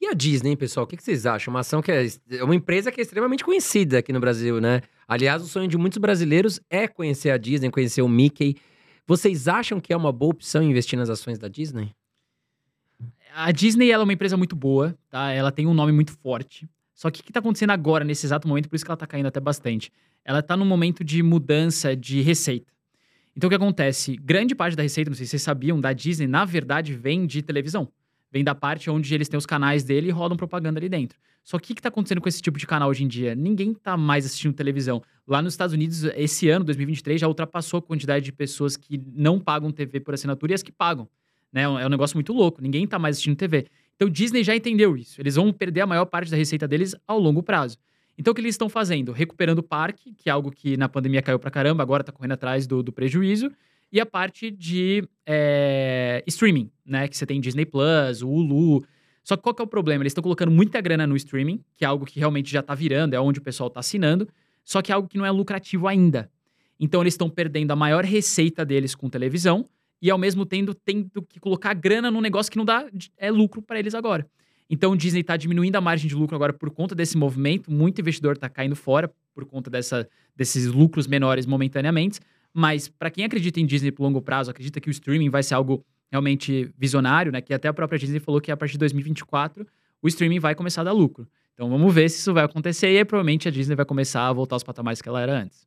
E 0.00 0.06
a 0.06 0.12
Disney, 0.12 0.54
pessoal? 0.56 0.84
O 0.84 0.86
que 0.86 0.96
que 0.96 1.02
vocês 1.02 1.24
acham? 1.24 1.52
Uma 1.52 1.60
ação 1.60 1.80
que 1.80 1.90
é, 1.90 2.06
é 2.30 2.44
uma 2.44 2.54
empresa 2.54 2.92
que 2.92 3.00
é 3.00 3.02
extremamente 3.02 3.42
conhecida 3.42 3.98
aqui 3.98 4.12
no 4.12 4.20
Brasil, 4.20 4.60
né? 4.60 4.82
Aliás, 5.08 5.42
o 5.42 5.46
sonho 5.46 5.66
de 5.66 5.78
muitos 5.78 5.98
brasileiros 5.98 6.60
é 6.68 6.86
conhecer 6.86 7.30
a 7.30 7.38
Disney, 7.38 7.70
conhecer 7.70 8.02
o 8.02 8.08
Mickey. 8.08 8.56
Vocês 9.06 9.48
acham 9.48 9.80
que 9.80 9.92
é 9.92 9.96
uma 9.96 10.12
boa 10.12 10.32
opção 10.32 10.62
investir 10.62 10.98
nas 10.98 11.08
ações 11.08 11.38
da 11.38 11.48
Disney? 11.48 11.94
A 13.34 13.52
Disney 13.52 13.90
ela 13.90 14.02
é 14.02 14.04
uma 14.04 14.12
empresa 14.12 14.36
muito 14.36 14.56
boa, 14.56 14.96
tá? 15.08 15.30
Ela 15.30 15.52
tem 15.52 15.66
um 15.66 15.74
nome 15.74 15.92
muito 15.92 16.12
forte. 16.12 16.68
Só 16.96 17.10
que 17.10 17.20
o 17.20 17.22
que 17.22 17.30
está 17.30 17.40
acontecendo 17.40 17.70
agora, 17.70 18.02
nesse 18.02 18.26
exato 18.26 18.48
momento, 18.48 18.70
por 18.70 18.74
isso 18.74 18.84
que 18.84 18.90
ela 18.90 18.96
está 18.96 19.06
caindo 19.06 19.26
até 19.26 19.38
bastante? 19.38 19.92
Ela 20.24 20.40
está 20.40 20.56
num 20.56 20.64
momento 20.64 21.04
de 21.04 21.22
mudança 21.22 21.94
de 21.94 22.22
receita. 22.22 22.72
Então 23.36 23.48
o 23.48 23.50
que 23.50 23.54
acontece? 23.54 24.16
Grande 24.16 24.54
parte 24.54 24.74
da 24.74 24.82
receita, 24.82 25.10
não 25.10 25.14
sei 25.14 25.26
se 25.26 25.30
vocês 25.30 25.42
sabiam, 25.42 25.78
da 25.78 25.92
Disney, 25.92 26.26
na 26.26 26.46
verdade, 26.46 26.94
vem 26.94 27.26
de 27.26 27.42
televisão. 27.42 27.86
Vem 28.32 28.42
da 28.42 28.54
parte 28.54 28.90
onde 28.90 29.14
eles 29.14 29.28
têm 29.28 29.36
os 29.36 29.44
canais 29.44 29.84
dele 29.84 30.08
e 30.08 30.10
rodam 30.10 30.38
propaganda 30.38 30.80
ali 30.80 30.88
dentro. 30.88 31.18
Só 31.44 31.58
que 31.58 31.70
o 31.70 31.74
que 31.74 31.78
está 31.78 31.90
acontecendo 31.90 32.20
com 32.20 32.28
esse 32.28 32.40
tipo 32.40 32.58
de 32.58 32.66
canal 32.66 32.88
hoje 32.88 33.04
em 33.04 33.06
dia? 33.06 33.34
Ninguém 33.34 33.72
está 33.72 33.94
mais 33.96 34.24
assistindo 34.24 34.54
televisão. 34.54 35.02
Lá 35.28 35.42
nos 35.42 35.52
Estados 35.52 35.74
Unidos, 35.74 36.02
esse 36.16 36.48
ano, 36.48 36.64
2023, 36.64 37.20
já 37.20 37.28
ultrapassou 37.28 37.78
a 37.78 37.82
quantidade 37.82 38.24
de 38.24 38.32
pessoas 38.32 38.76
que 38.76 39.00
não 39.14 39.38
pagam 39.38 39.70
TV 39.70 40.00
por 40.00 40.14
assinatura 40.14 40.52
e 40.52 40.54
as 40.54 40.62
que 40.62 40.72
pagam. 40.72 41.06
Né? 41.52 41.62
É 41.62 41.68
um 41.68 41.88
negócio 41.88 42.16
muito 42.16 42.32
louco. 42.32 42.60
Ninguém 42.60 42.84
está 42.84 42.98
mais 42.98 43.16
assistindo 43.16 43.36
TV. 43.36 43.66
Então, 43.96 44.08
Disney 44.10 44.44
já 44.44 44.54
entendeu 44.54 44.96
isso. 44.96 45.20
Eles 45.20 45.34
vão 45.34 45.52
perder 45.52 45.80
a 45.80 45.86
maior 45.86 46.04
parte 46.04 46.30
da 46.30 46.36
receita 46.36 46.68
deles 46.68 46.94
ao 47.06 47.18
longo 47.18 47.42
prazo. 47.42 47.78
Então, 48.18 48.32
o 48.32 48.34
que 48.34 48.40
eles 48.40 48.54
estão 48.54 48.68
fazendo? 48.68 49.12
Recuperando 49.12 49.58
o 49.58 49.62
parque, 49.62 50.14
que 50.14 50.28
é 50.28 50.32
algo 50.32 50.50
que 50.50 50.76
na 50.76 50.88
pandemia 50.88 51.20
caiu 51.20 51.38
pra 51.38 51.50
caramba, 51.50 51.82
agora 51.82 52.04
tá 52.04 52.12
correndo 52.12 52.32
atrás 52.32 52.66
do, 52.66 52.82
do 52.82 52.92
prejuízo. 52.92 53.50
E 53.90 54.00
a 54.00 54.06
parte 54.06 54.50
de 54.50 55.06
é, 55.24 56.22
streaming, 56.26 56.70
né? 56.84 57.08
Que 57.08 57.16
você 57.16 57.24
tem 57.24 57.40
Disney 57.40 57.64
Plus, 57.64 58.22
o 58.22 58.28
Hulu. 58.28 58.84
Só 59.22 59.36
que 59.36 59.42
qual 59.42 59.54
que 59.54 59.62
é 59.62 59.64
o 59.64 59.68
problema? 59.68 60.02
Eles 60.02 60.10
estão 60.10 60.22
colocando 60.22 60.50
muita 60.50 60.80
grana 60.80 61.06
no 61.06 61.16
streaming, 61.16 61.62
que 61.76 61.84
é 61.84 61.88
algo 61.88 62.04
que 62.04 62.18
realmente 62.18 62.50
já 62.50 62.62
tá 62.62 62.74
virando, 62.74 63.14
é 63.14 63.20
onde 63.20 63.38
o 63.38 63.42
pessoal 63.42 63.70
tá 63.70 63.80
assinando. 63.80 64.28
Só 64.64 64.82
que 64.82 64.90
é 64.90 64.94
algo 64.94 65.08
que 65.08 65.16
não 65.16 65.24
é 65.24 65.30
lucrativo 65.30 65.86
ainda. 65.86 66.30
Então, 66.78 67.00
eles 67.00 67.14
estão 67.14 67.30
perdendo 67.30 67.70
a 67.70 67.76
maior 67.76 68.04
receita 68.04 68.64
deles 68.64 68.94
com 68.94 69.08
televisão 69.08 69.64
e, 70.00 70.10
ao 70.10 70.18
mesmo 70.18 70.44
tempo, 70.44 70.74
tendo 70.74 71.22
que 71.22 71.40
colocar 71.40 71.74
grana 71.74 72.10
num 72.10 72.20
negócio 72.20 72.50
que 72.50 72.58
não 72.58 72.64
dá 72.64 72.86
é, 73.16 73.30
lucro 73.30 73.62
para 73.62 73.78
eles 73.78 73.94
agora. 73.94 74.26
Então, 74.68 74.92
o 74.92 74.96
Disney 74.96 75.20
está 75.20 75.36
diminuindo 75.36 75.76
a 75.76 75.80
margem 75.80 76.08
de 76.08 76.14
lucro 76.14 76.34
agora 76.34 76.52
por 76.52 76.70
conta 76.70 76.94
desse 76.94 77.16
movimento. 77.16 77.70
Muito 77.70 78.00
investidor 78.00 78.34
está 78.34 78.48
caindo 78.48 78.74
fora 78.74 79.10
por 79.34 79.44
conta 79.44 79.70
dessa, 79.70 80.08
desses 80.34 80.66
lucros 80.66 81.06
menores 81.06 81.46
momentaneamente. 81.46 82.20
Mas, 82.52 82.88
para 82.88 83.10
quem 83.10 83.24
acredita 83.24 83.60
em 83.60 83.66
Disney 83.66 83.92
por 83.92 84.02
longo 84.02 84.20
prazo, 84.20 84.50
acredita 84.50 84.80
que 84.80 84.88
o 84.88 84.90
streaming 84.90 85.30
vai 85.30 85.42
ser 85.42 85.54
algo 85.54 85.84
realmente 86.10 86.70
visionário, 86.76 87.30
né? 87.30 87.40
Que 87.40 87.54
até 87.54 87.68
a 87.68 87.72
própria 87.72 87.98
Disney 87.98 88.18
falou 88.18 88.40
que 88.40 88.50
a 88.50 88.56
partir 88.56 88.72
de 88.72 88.78
2024 88.78 89.66
o 90.02 90.08
streaming 90.08 90.38
vai 90.38 90.54
começar 90.54 90.80
a 90.80 90.84
dar 90.84 90.92
lucro. 90.92 91.28
Então, 91.54 91.70
vamos 91.70 91.94
ver 91.94 92.08
se 92.10 92.18
isso 92.18 92.34
vai 92.34 92.44
acontecer. 92.44 92.92
E 92.92 92.98
aí, 92.98 93.04
provavelmente, 93.04 93.48
a 93.48 93.50
Disney 93.50 93.76
vai 93.76 93.86
começar 93.86 94.26
a 94.26 94.32
voltar 94.32 94.56
aos 94.56 94.62
patamares 94.62 95.00
que 95.00 95.08
ela 95.08 95.20
era 95.20 95.40
antes. 95.40 95.66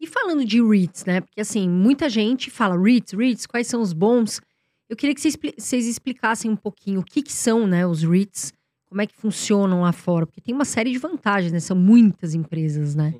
E 0.00 0.06
falando 0.06 0.44
de 0.44 0.62
REITs, 0.62 1.04
né? 1.04 1.20
Porque 1.20 1.40
assim, 1.40 1.68
muita 1.68 2.08
gente 2.08 2.50
fala 2.50 2.80
REITs, 2.80 3.12
REITs, 3.12 3.46
quais 3.46 3.66
são 3.66 3.82
os 3.82 3.92
bons? 3.92 4.40
Eu 4.88 4.96
queria 4.96 5.14
que 5.14 5.20
vocês, 5.20 5.34
expli- 5.34 5.54
vocês 5.56 5.86
explicassem 5.86 6.50
um 6.50 6.56
pouquinho 6.56 7.00
o 7.00 7.04
que, 7.04 7.22
que 7.22 7.32
são, 7.32 7.66
né, 7.66 7.86
os 7.86 8.02
REITs, 8.02 8.52
como 8.88 9.00
é 9.02 9.06
que 9.06 9.14
funcionam 9.14 9.82
lá 9.82 9.92
fora, 9.92 10.26
porque 10.26 10.40
tem 10.40 10.54
uma 10.54 10.64
série 10.64 10.90
de 10.90 10.98
vantagens, 10.98 11.52
né? 11.52 11.60
São 11.60 11.76
muitas 11.76 12.34
empresas, 12.34 12.94
né? 12.94 13.14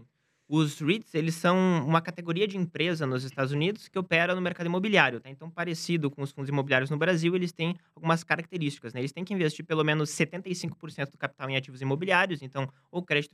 Os 0.52 0.80
REITs, 0.80 1.14
eles 1.14 1.36
são 1.36 1.56
uma 1.86 2.00
categoria 2.02 2.44
de 2.44 2.56
empresa 2.58 3.06
nos 3.06 3.22
Estados 3.22 3.52
Unidos 3.52 3.86
que 3.86 3.96
opera 3.96 4.34
no 4.34 4.40
mercado 4.40 4.66
imobiliário, 4.66 5.20
tá? 5.20 5.30
Então, 5.30 5.48
parecido 5.48 6.10
com 6.10 6.22
os 6.22 6.32
fundos 6.32 6.48
imobiliários 6.48 6.90
no 6.90 6.96
Brasil, 6.98 7.36
eles 7.36 7.52
têm 7.52 7.76
algumas 7.94 8.24
características, 8.24 8.92
né? 8.92 9.00
Eles 9.00 9.12
têm 9.12 9.22
que 9.24 9.32
investir 9.32 9.64
pelo 9.64 9.84
menos 9.84 10.10
75% 10.10 11.12
do 11.12 11.18
capital 11.18 11.48
em 11.48 11.56
ativos 11.56 11.80
imobiliários, 11.80 12.42
então, 12.42 12.68
ou, 12.90 13.00
crédito, 13.00 13.32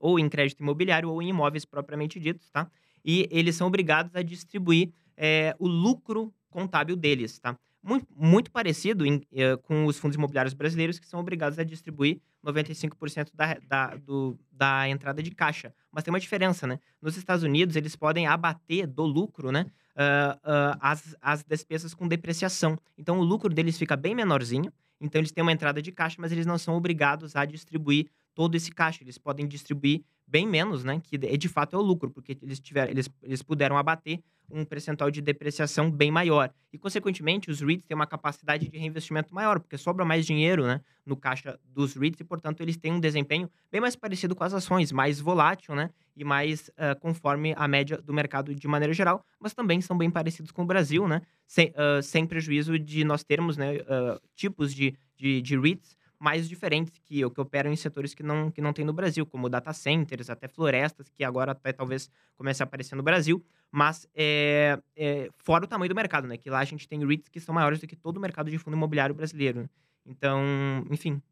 ou 0.00 0.18
em- 0.18 0.30
crédito 0.30 0.60
imobiliário 0.60 1.10
ou 1.10 1.20
em 1.20 1.28
imóveis 1.28 1.66
propriamente 1.66 2.18
ditos, 2.18 2.48
tá? 2.50 2.70
E 3.04 3.28
eles 3.30 3.54
são 3.54 3.66
obrigados 3.66 4.16
a 4.16 4.22
distribuir 4.22 4.94
eh, 5.18 5.54
o 5.58 5.68
lucro 5.68 6.32
contábil 6.48 6.96
deles, 6.96 7.38
tá? 7.38 7.54
Muito, 7.82 8.06
muito 8.14 8.50
parecido 8.50 9.06
em, 9.06 9.22
eh, 9.32 9.56
com 9.56 9.86
os 9.86 9.98
fundos 9.98 10.16
imobiliários 10.16 10.52
brasileiros, 10.52 10.98
que 10.98 11.06
são 11.06 11.18
obrigados 11.18 11.58
a 11.58 11.64
distribuir 11.64 12.20
95% 12.44 13.30
da, 13.34 13.54
da, 13.66 13.96
do, 13.96 14.38
da 14.52 14.86
entrada 14.88 15.22
de 15.22 15.30
caixa. 15.30 15.72
Mas 15.90 16.04
tem 16.04 16.12
uma 16.12 16.20
diferença, 16.20 16.66
né? 16.66 16.78
Nos 17.00 17.16
Estados 17.16 17.42
Unidos, 17.42 17.76
eles 17.76 17.96
podem 17.96 18.26
abater 18.26 18.86
do 18.86 19.04
lucro, 19.04 19.50
né? 19.50 19.66
ah, 20.00 20.38
ah, 20.42 20.78
as, 20.80 21.16
as 21.20 21.42
despesas 21.42 21.92
com 21.92 22.08
depreciação. 22.08 22.78
Então, 22.96 23.18
o 23.18 23.22
lucro 23.22 23.52
deles 23.52 23.76
fica 23.78 23.96
bem 23.96 24.14
menorzinho. 24.14 24.72
Então, 25.00 25.20
eles 25.20 25.30
têm 25.30 25.42
uma 25.42 25.52
entrada 25.52 25.82
de 25.82 25.92
caixa, 25.92 26.16
mas 26.18 26.32
eles 26.32 26.46
não 26.46 26.56
são 26.56 26.74
obrigados 26.74 27.36
a 27.36 27.44
distribuir 27.44 28.08
todo 28.34 28.54
esse 28.54 28.70
caixa. 28.70 29.02
Eles 29.02 29.18
podem 29.18 29.46
distribuir 29.46 30.02
bem 30.30 30.46
menos, 30.46 30.84
né? 30.84 31.00
Que 31.02 31.18
de, 31.18 31.36
de 31.36 31.48
fato 31.48 31.74
é 31.74 31.78
o 31.78 31.82
lucro, 31.82 32.10
porque 32.10 32.38
eles, 32.40 32.60
tiveram, 32.60 32.90
eles, 32.90 33.10
eles 33.22 33.42
puderam 33.42 33.76
abater 33.76 34.20
um 34.52 34.64
percentual 34.64 35.10
de 35.10 35.20
depreciação 35.20 35.90
bem 35.90 36.10
maior. 36.10 36.52
E, 36.72 36.78
consequentemente, 36.78 37.50
os 37.50 37.60
REITs 37.60 37.86
têm 37.86 37.94
uma 37.94 38.06
capacidade 38.06 38.68
de 38.68 38.76
reinvestimento 38.76 39.32
maior, 39.34 39.60
porque 39.60 39.78
sobra 39.78 40.04
mais 40.04 40.26
dinheiro 40.26 40.66
né, 40.66 40.80
no 41.06 41.16
caixa 41.16 41.58
dos 41.64 41.94
REITs 41.94 42.20
e, 42.20 42.24
portanto, 42.24 42.60
eles 42.60 42.76
têm 42.76 42.92
um 42.92 43.00
desempenho 43.00 43.48
bem 43.70 43.80
mais 43.80 43.94
parecido 43.94 44.34
com 44.34 44.42
as 44.42 44.52
ações, 44.52 44.90
mais 44.90 45.20
volátil 45.20 45.74
né, 45.74 45.90
e 46.16 46.24
mais 46.24 46.68
uh, 46.70 46.98
conforme 47.00 47.54
a 47.56 47.68
média 47.68 47.98
do 47.98 48.12
mercado 48.12 48.54
de 48.54 48.68
maneira 48.68 48.92
geral, 48.92 49.24
mas 49.38 49.54
também 49.54 49.80
são 49.80 49.96
bem 49.96 50.10
parecidos 50.10 50.50
com 50.50 50.62
o 50.62 50.66
Brasil, 50.66 51.06
né, 51.06 51.22
sem, 51.46 51.68
uh, 51.68 52.02
sem 52.02 52.26
prejuízo 52.26 52.78
de 52.78 53.04
nós 53.04 53.22
termos 53.22 53.56
né, 53.56 53.76
uh, 53.76 54.20
tipos 54.34 54.74
de, 54.74 54.96
de, 55.16 55.40
de 55.40 55.58
REITs 55.58 55.96
mais 56.20 56.46
diferentes 56.46 56.92
que, 57.02 57.28
que 57.30 57.40
operam 57.40 57.72
em 57.72 57.76
setores 57.76 58.12
que 58.12 58.22
não, 58.22 58.50
que 58.50 58.60
não 58.60 58.74
tem 58.74 58.84
no 58.84 58.92
Brasil, 58.92 59.24
como 59.24 59.48
data 59.48 59.72
centers, 59.72 60.28
até 60.28 60.46
florestas, 60.46 61.08
que 61.08 61.24
agora 61.24 61.52
até 61.52 61.72
talvez 61.72 62.10
comece 62.36 62.62
a 62.62 62.64
aparecer 62.64 62.94
no 62.94 63.02
Brasil, 63.02 63.42
mas 63.72 64.06
é, 64.14 64.78
é, 64.94 65.30
fora 65.38 65.64
o 65.64 65.66
tamanho 65.66 65.88
do 65.88 65.94
mercado, 65.94 66.28
né? 66.28 66.36
Que 66.36 66.50
lá 66.50 66.58
a 66.58 66.64
gente 66.64 66.86
tem 66.86 67.04
REITs 67.06 67.30
que 67.30 67.40
são 67.40 67.54
maiores 67.54 67.80
do 67.80 67.86
que 67.86 67.96
todo 67.96 68.18
o 68.18 68.20
mercado 68.20 68.50
de 68.50 68.58
fundo 68.58 68.76
imobiliário 68.76 69.14
brasileiro. 69.14 69.62
Né? 69.62 69.68
Então, 70.04 70.84
enfim. 70.90 71.22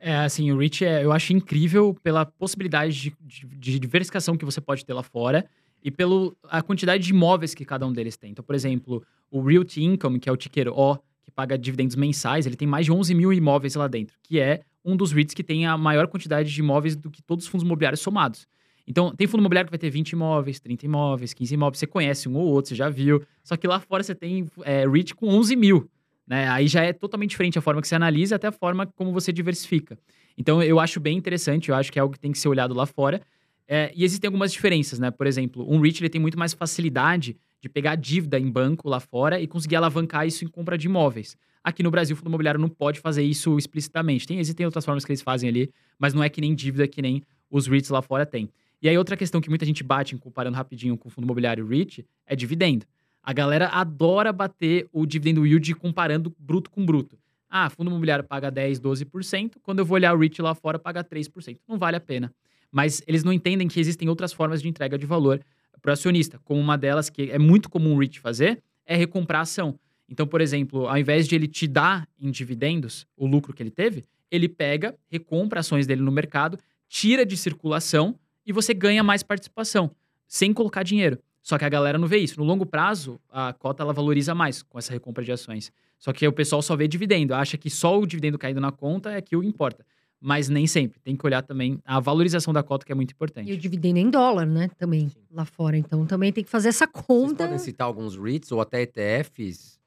É, 0.00 0.16
assim, 0.16 0.52
o 0.52 0.58
REIT 0.58 0.84
é, 0.84 1.02
eu 1.02 1.10
acho 1.10 1.32
incrível 1.32 1.96
pela 2.02 2.26
possibilidade 2.26 2.92
de, 2.92 3.16
de, 3.20 3.46
de 3.46 3.78
diversificação 3.78 4.36
que 4.36 4.44
você 4.44 4.60
pode 4.60 4.84
ter 4.84 4.92
lá 4.92 5.02
fora 5.02 5.48
e 5.82 5.90
pela 5.90 6.30
quantidade 6.66 7.02
de 7.02 7.10
imóveis 7.10 7.54
que 7.54 7.64
cada 7.64 7.86
um 7.86 7.92
deles 7.92 8.18
tem. 8.18 8.32
Então, 8.32 8.44
por 8.44 8.54
exemplo, 8.54 9.02
o 9.30 9.42
Realty 9.42 9.82
Income, 9.82 10.20
que 10.20 10.28
é 10.28 10.32
o 10.32 10.36
ticker 10.36 10.68
O, 10.68 10.98
paga 11.32 11.58
dividendos 11.58 11.96
mensais, 11.96 12.46
ele 12.46 12.56
tem 12.56 12.68
mais 12.68 12.86
de 12.86 12.92
11 12.92 13.14
mil 13.14 13.32
imóveis 13.32 13.74
lá 13.74 13.88
dentro, 13.88 14.16
que 14.22 14.38
é 14.38 14.60
um 14.84 14.96
dos 14.96 15.12
REITs 15.12 15.34
que 15.34 15.44
tem 15.44 15.66
a 15.66 15.76
maior 15.76 16.06
quantidade 16.08 16.52
de 16.52 16.60
imóveis 16.60 16.96
do 16.96 17.10
que 17.10 17.22
todos 17.22 17.44
os 17.44 17.50
fundos 17.50 17.64
imobiliários 17.64 18.00
somados. 18.00 18.46
Então, 18.86 19.14
tem 19.14 19.26
fundo 19.26 19.40
imobiliário 19.40 19.68
que 19.68 19.72
vai 19.72 19.78
ter 19.78 19.90
20 19.90 20.10
imóveis, 20.10 20.58
30 20.58 20.86
imóveis, 20.86 21.32
15 21.32 21.54
imóveis, 21.54 21.78
você 21.78 21.86
conhece 21.86 22.28
um 22.28 22.36
ou 22.36 22.46
outro, 22.46 22.70
você 22.70 22.74
já 22.74 22.88
viu. 22.88 23.22
Só 23.42 23.56
que 23.56 23.66
lá 23.66 23.78
fora 23.78 24.02
você 24.02 24.14
tem 24.14 24.46
é, 24.64 24.86
REIT 24.88 25.14
com 25.14 25.28
11 25.28 25.54
mil. 25.54 25.88
Né? 26.26 26.48
Aí 26.48 26.66
já 26.66 26.82
é 26.82 26.92
totalmente 26.92 27.30
diferente 27.30 27.58
a 27.58 27.62
forma 27.62 27.80
que 27.80 27.88
você 27.88 27.94
analisa 27.94 28.36
até 28.36 28.48
a 28.48 28.52
forma 28.52 28.86
como 28.86 29.12
você 29.12 29.32
diversifica. 29.32 29.98
Então, 30.36 30.62
eu 30.62 30.80
acho 30.80 30.98
bem 30.98 31.16
interessante, 31.16 31.68
eu 31.68 31.74
acho 31.74 31.92
que 31.92 31.98
é 31.98 32.02
algo 32.02 32.14
que 32.14 32.20
tem 32.20 32.32
que 32.32 32.38
ser 32.38 32.48
olhado 32.48 32.74
lá 32.74 32.86
fora. 32.86 33.20
É, 33.68 33.92
e 33.94 34.04
existem 34.04 34.26
algumas 34.26 34.52
diferenças, 34.52 34.98
né? 34.98 35.10
Por 35.10 35.26
exemplo, 35.26 35.64
um 35.68 35.80
REIT 35.80 36.02
ele 36.02 36.08
tem 36.08 36.20
muito 36.20 36.38
mais 36.38 36.52
facilidade 36.52 37.36
de 37.62 37.68
pegar 37.68 37.94
dívida 37.94 38.38
em 38.38 38.50
banco 38.50 38.88
lá 38.88 38.98
fora 38.98 39.40
e 39.40 39.46
conseguir 39.46 39.76
alavancar 39.76 40.26
isso 40.26 40.44
em 40.44 40.48
compra 40.48 40.76
de 40.76 40.88
imóveis. 40.88 41.36
Aqui 41.62 41.80
no 41.80 41.92
Brasil, 41.92 42.14
o 42.14 42.16
fundo 42.18 42.28
imobiliário 42.28 42.60
não 42.60 42.68
pode 42.68 42.98
fazer 42.98 43.22
isso 43.22 43.56
explicitamente. 43.56 44.26
Tem, 44.26 44.40
existem 44.40 44.66
outras 44.66 44.84
formas 44.84 45.04
que 45.04 45.12
eles 45.12 45.22
fazem 45.22 45.48
ali, 45.48 45.70
mas 45.96 46.12
não 46.12 46.24
é 46.24 46.28
que 46.28 46.40
nem 46.40 46.56
dívida 46.56 46.88
que 46.88 47.00
nem 47.00 47.22
os 47.48 47.68
REITs 47.68 47.88
lá 47.88 48.02
fora 48.02 48.26
têm. 48.26 48.50
E 48.82 48.88
aí, 48.88 48.98
outra 48.98 49.16
questão 49.16 49.40
que 49.40 49.48
muita 49.48 49.64
gente 49.64 49.84
bate, 49.84 50.16
comparando 50.16 50.56
rapidinho 50.56 50.98
com 50.98 51.08
o 51.08 51.10
fundo 51.10 51.24
imobiliário 51.24 51.64
REIT, 51.64 52.04
é 52.26 52.34
dividendo. 52.34 52.84
A 53.22 53.32
galera 53.32 53.68
adora 53.68 54.32
bater 54.32 54.88
o 54.92 55.06
dividendo 55.06 55.46
yield 55.46 55.72
comparando 55.76 56.34
bruto 56.36 56.68
com 56.68 56.84
bruto. 56.84 57.16
Ah, 57.48 57.70
fundo 57.70 57.90
imobiliário 57.90 58.24
paga 58.24 58.50
10, 58.50 58.80
12%, 58.80 59.58
quando 59.62 59.78
eu 59.78 59.84
vou 59.84 59.94
olhar 59.94 60.16
o 60.16 60.18
REIT 60.18 60.42
lá 60.42 60.52
fora, 60.52 60.80
paga 60.80 61.04
3%. 61.04 61.58
Não 61.68 61.78
vale 61.78 61.96
a 61.96 62.00
pena. 62.00 62.34
Mas 62.72 63.02
eles 63.06 63.22
não 63.22 63.32
entendem 63.32 63.68
que 63.68 63.78
existem 63.78 64.08
outras 64.08 64.32
formas 64.32 64.60
de 64.60 64.68
entrega 64.68 64.98
de 64.98 65.06
valor 65.06 65.40
para 65.82 65.90
o 65.90 65.92
acionista, 65.92 66.40
como 66.44 66.60
uma 66.60 66.78
delas 66.78 67.10
que 67.10 67.30
é 67.30 67.38
muito 67.38 67.68
comum 67.68 67.96
o 67.96 67.98
REIT 67.98 68.20
fazer, 68.20 68.62
é 68.86 68.96
recomprar 68.96 69.40
a 69.40 69.42
ação. 69.42 69.78
Então, 70.08 70.26
por 70.26 70.40
exemplo, 70.40 70.86
ao 70.86 70.96
invés 70.96 71.26
de 71.26 71.34
ele 71.34 71.48
te 71.48 71.66
dar 71.66 72.08
em 72.20 72.30
dividendos 72.30 73.06
o 73.16 73.26
lucro 73.26 73.52
que 73.52 73.62
ele 73.62 73.70
teve, 73.70 74.04
ele 74.30 74.48
pega, 74.48 74.96
recompra 75.10 75.60
ações 75.60 75.86
dele 75.86 76.00
no 76.00 76.12
mercado, 76.12 76.58
tira 76.88 77.26
de 77.26 77.36
circulação 77.36 78.18
e 78.46 78.52
você 78.52 78.72
ganha 78.72 79.02
mais 79.02 79.22
participação, 79.22 79.90
sem 80.26 80.52
colocar 80.52 80.82
dinheiro. 80.82 81.18
Só 81.42 81.58
que 81.58 81.64
a 81.64 81.68
galera 81.68 81.98
não 81.98 82.06
vê 82.06 82.18
isso. 82.18 82.38
No 82.38 82.46
longo 82.46 82.64
prazo, 82.64 83.20
a 83.28 83.52
cota 83.52 83.82
ela 83.82 83.92
valoriza 83.92 84.34
mais 84.34 84.62
com 84.62 84.78
essa 84.78 84.92
recompra 84.92 85.24
de 85.24 85.32
ações. 85.32 85.72
Só 85.98 86.12
que 86.12 86.26
o 86.26 86.32
pessoal 86.32 86.62
só 86.62 86.76
vê 86.76 86.86
dividendo, 86.86 87.34
acha 87.34 87.56
que 87.56 87.68
só 87.68 87.98
o 87.98 88.06
dividendo 88.06 88.38
caindo 88.38 88.60
na 88.60 88.70
conta 88.70 89.10
é 89.10 89.20
que 89.20 89.36
o 89.36 89.42
importa 89.42 89.84
mas 90.22 90.48
nem 90.48 90.68
sempre. 90.68 91.00
Tem 91.00 91.16
que 91.16 91.26
olhar 91.26 91.42
também 91.42 91.80
a 91.84 91.98
valorização 91.98 92.52
da 92.52 92.62
cota, 92.62 92.86
que 92.86 92.92
é 92.92 92.94
muito 92.94 93.10
importante. 93.10 93.50
E 93.50 93.54
o 93.54 93.58
dividendo 93.58 93.98
em 93.98 94.08
dólar, 94.08 94.46
né? 94.46 94.70
Também, 94.78 95.08
Sim. 95.08 95.20
lá 95.28 95.44
fora. 95.44 95.76
Então 95.76 96.06
também 96.06 96.32
tem 96.32 96.44
que 96.44 96.50
fazer 96.50 96.68
essa 96.68 96.86
conta. 96.86 97.34
Vocês 97.34 97.48
podem 97.48 97.58
citar 97.58 97.86
alguns 97.88 98.16
REITs 98.16 98.52
ou 98.52 98.60
até 98.60 98.82
ETFs 98.82 99.80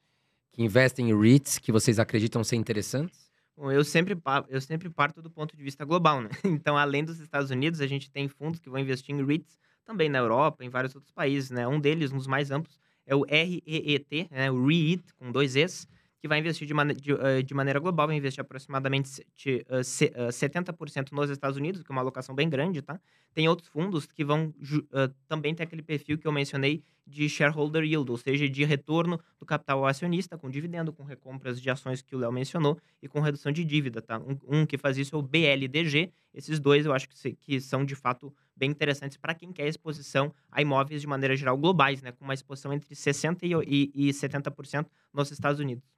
que 0.52 0.62
investem 0.62 1.10
em 1.10 1.18
REITs 1.18 1.58
que 1.58 1.72
vocês 1.72 1.98
acreditam 1.98 2.44
ser 2.44 2.56
interessantes? 2.56 3.26
Bom, 3.56 3.72
eu 3.72 3.82
sempre, 3.82 4.14
eu 4.50 4.60
sempre 4.60 4.90
parto 4.90 5.22
do 5.22 5.30
ponto 5.30 5.56
de 5.56 5.62
vista 5.62 5.86
global, 5.86 6.20
né? 6.20 6.28
Então, 6.44 6.76
além 6.76 7.02
dos 7.02 7.18
Estados 7.18 7.50
Unidos, 7.50 7.80
a 7.80 7.86
gente 7.86 8.10
tem 8.10 8.28
fundos 8.28 8.60
que 8.60 8.68
vão 8.68 8.78
investir 8.78 9.14
em 9.14 9.24
REITs 9.24 9.58
também 9.86 10.10
na 10.10 10.18
Europa, 10.18 10.62
em 10.62 10.68
vários 10.68 10.94
outros 10.94 11.12
países, 11.12 11.50
né? 11.50 11.66
Um 11.66 11.80
deles, 11.80 12.12
um 12.12 12.18
dos 12.18 12.26
mais 12.26 12.50
amplos, 12.50 12.78
é 13.06 13.14
o 13.14 13.22
REET, 13.22 14.28
né? 14.30 14.50
o 14.50 14.66
REIT, 14.66 15.14
com 15.14 15.32
dois 15.32 15.56
Es, 15.56 15.88
que 16.26 16.28
vai 16.28 16.40
investir 16.40 16.66
de, 16.66 16.74
man 16.74 16.88
de, 16.88 17.12
uh, 17.12 17.42
de 17.42 17.54
maneira 17.54 17.78
global, 17.78 18.08
vai 18.08 18.16
investir 18.16 18.40
aproximadamente 18.40 19.24
uh, 19.70 19.84
se, 19.84 20.06
uh, 20.06 20.28
70% 20.28 21.12
nos 21.12 21.30
Estados 21.30 21.56
Unidos, 21.56 21.82
que 21.82 21.90
é 21.90 21.92
uma 21.92 22.00
alocação 22.00 22.34
bem 22.34 22.48
grande, 22.48 22.82
tá? 22.82 23.00
Tem 23.32 23.48
outros 23.48 23.68
fundos 23.68 24.06
que 24.06 24.24
vão 24.24 24.48
uh, 24.48 25.14
também 25.28 25.54
ter 25.54 25.62
aquele 25.62 25.82
perfil 25.82 26.18
que 26.18 26.26
eu 26.26 26.32
mencionei 26.32 26.82
de 27.06 27.28
shareholder 27.28 27.84
yield, 27.84 28.10
ou 28.10 28.16
seja, 28.16 28.48
de 28.48 28.64
retorno 28.64 29.20
do 29.38 29.46
capital 29.46 29.86
acionista, 29.86 30.36
com 30.36 30.50
dividendo, 30.50 30.92
com 30.92 31.04
recompras 31.04 31.60
de 31.60 31.70
ações 31.70 32.02
que 32.02 32.16
o 32.16 32.18
Léo 32.18 32.32
mencionou 32.32 32.76
e 33.00 33.06
com 33.06 33.20
redução 33.20 33.52
de 33.52 33.64
dívida, 33.64 34.02
tá? 34.02 34.18
Um, 34.18 34.62
um, 34.62 34.66
que 34.66 34.76
faz 34.76 34.98
isso 34.98 35.14
é 35.14 35.18
o 35.18 35.22
BLDG. 35.22 36.12
Esses 36.34 36.58
dois 36.58 36.84
eu 36.84 36.92
acho 36.92 37.08
que, 37.08 37.16
se, 37.16 37.36
que 37.36 37.60
são, 37.60 37.84
de 37.84 37.94
fato, 37.94 38.34
bem 38.56 38.70
interessantes 38.70 39.16
para 39.16 39.34
quem 39.34 39.52
quer 39.52 39.68
exposição 39.68 40.34
a 40.50 40.60
imóveis 40.60 41.00
de 41.00 41.06
maneira 41.06 41.36
geral 41.36 41.56
globais, 41.56 42.02
né? 42.02 42.10
Com 42.10 42.24
uma 42.24 42.34
exposição 42.34 42.72
entre 42.72 42.92
60% 42.92 43.38
e, 43.42 43.92
e, 43.94 44.08
e 44.08 44.10
70% 44.10 44.86
nos 45.12 45.30
Estados 45.30 45.60
Unidos. 45.60 45.95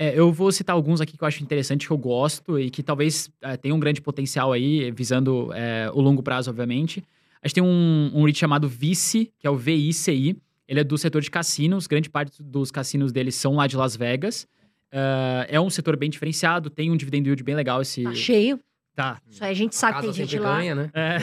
É, 0.00 0.18
eu 0.18 0.32
vou 0.32 0.50
citar 0.50 0.74
alguns 0.74 1.02
aqui 1.02 1.14
que 1.14 1.22
eu 1.22 1.28
acho 1.28 1.42
interessante, 1.42 1.86
que 1.86 1.92
eu 1.92 1.98
gosto 1.98 2.58
e 2.58 2.70
que 2.70 2.82
talvez 2.82 3.30
é, 3.42 3.54
tenham 3.58 3.76
um 3.76 3.80
grande 3.80 4.00
potencial 4.00 4.50
aí, 4.50 4.90
visando 4.92 5.52
é, 5.52 5.90
o 5.92 6.00
longo 6.00 6.22
prazo, 6.22 6.48
obviamente. 6.48 7.04
A 7.42 7.46
gente 7.46 7.56
tem 7.56 7.62
um, 7.62 8.10
um 8.14 8.24
REIT 8.24 8.38
chamado 8.38 8.66
Vice, 8.66 9.30
que 9.38 9.46
é 9.46 9.50
o 9.50 9.56
VICI. 9.56 10.38
Ele 10.66 10.80
é 10.80 10.84
do 10.84 10.96
setor 10.96 11.20
de 11.20 11.30
cassinos, 11.30 11.86
grande 11.86 12.08
parte 12.08 12.42
dos 12.42 12.70
cassinos 12.70 13.12
deles 13.12 13.34
são 13.34 13.56
lá 13.56 13.66
de 13.66 13.76
Las 13.76 13.94
Vegas. 13.94 14.44
Uh, 14.90 15.44
é 15.48 15.60
um 15.60 15.68
setor 15.68 15.98
bem 15.98 16.08
diferenciado, 16.08 16.70
tem 16.70 16.90
um 16.90 16.96
dividend 16.96 17.28
yield 17.28 17.42
bem 17.42 17.54
legal 17.54 17.82
esse... 17.82 18.02
Tá 18.02 18.14
cheio. 18.14 18.58
Tá. 18.96 19.20
Isso 19.28 19.44
aí 19.44 19.50
a 19.50 19.54
gente 19.54 19.76
sabe 19.76 19.98
que 19.98 20.04
tem 20.04 20.12
gente 20.14 20.38
lá. 20.38 20.56
ganha, 20.56 20.74
né? 20.74 20.90
É. 20.94 21.18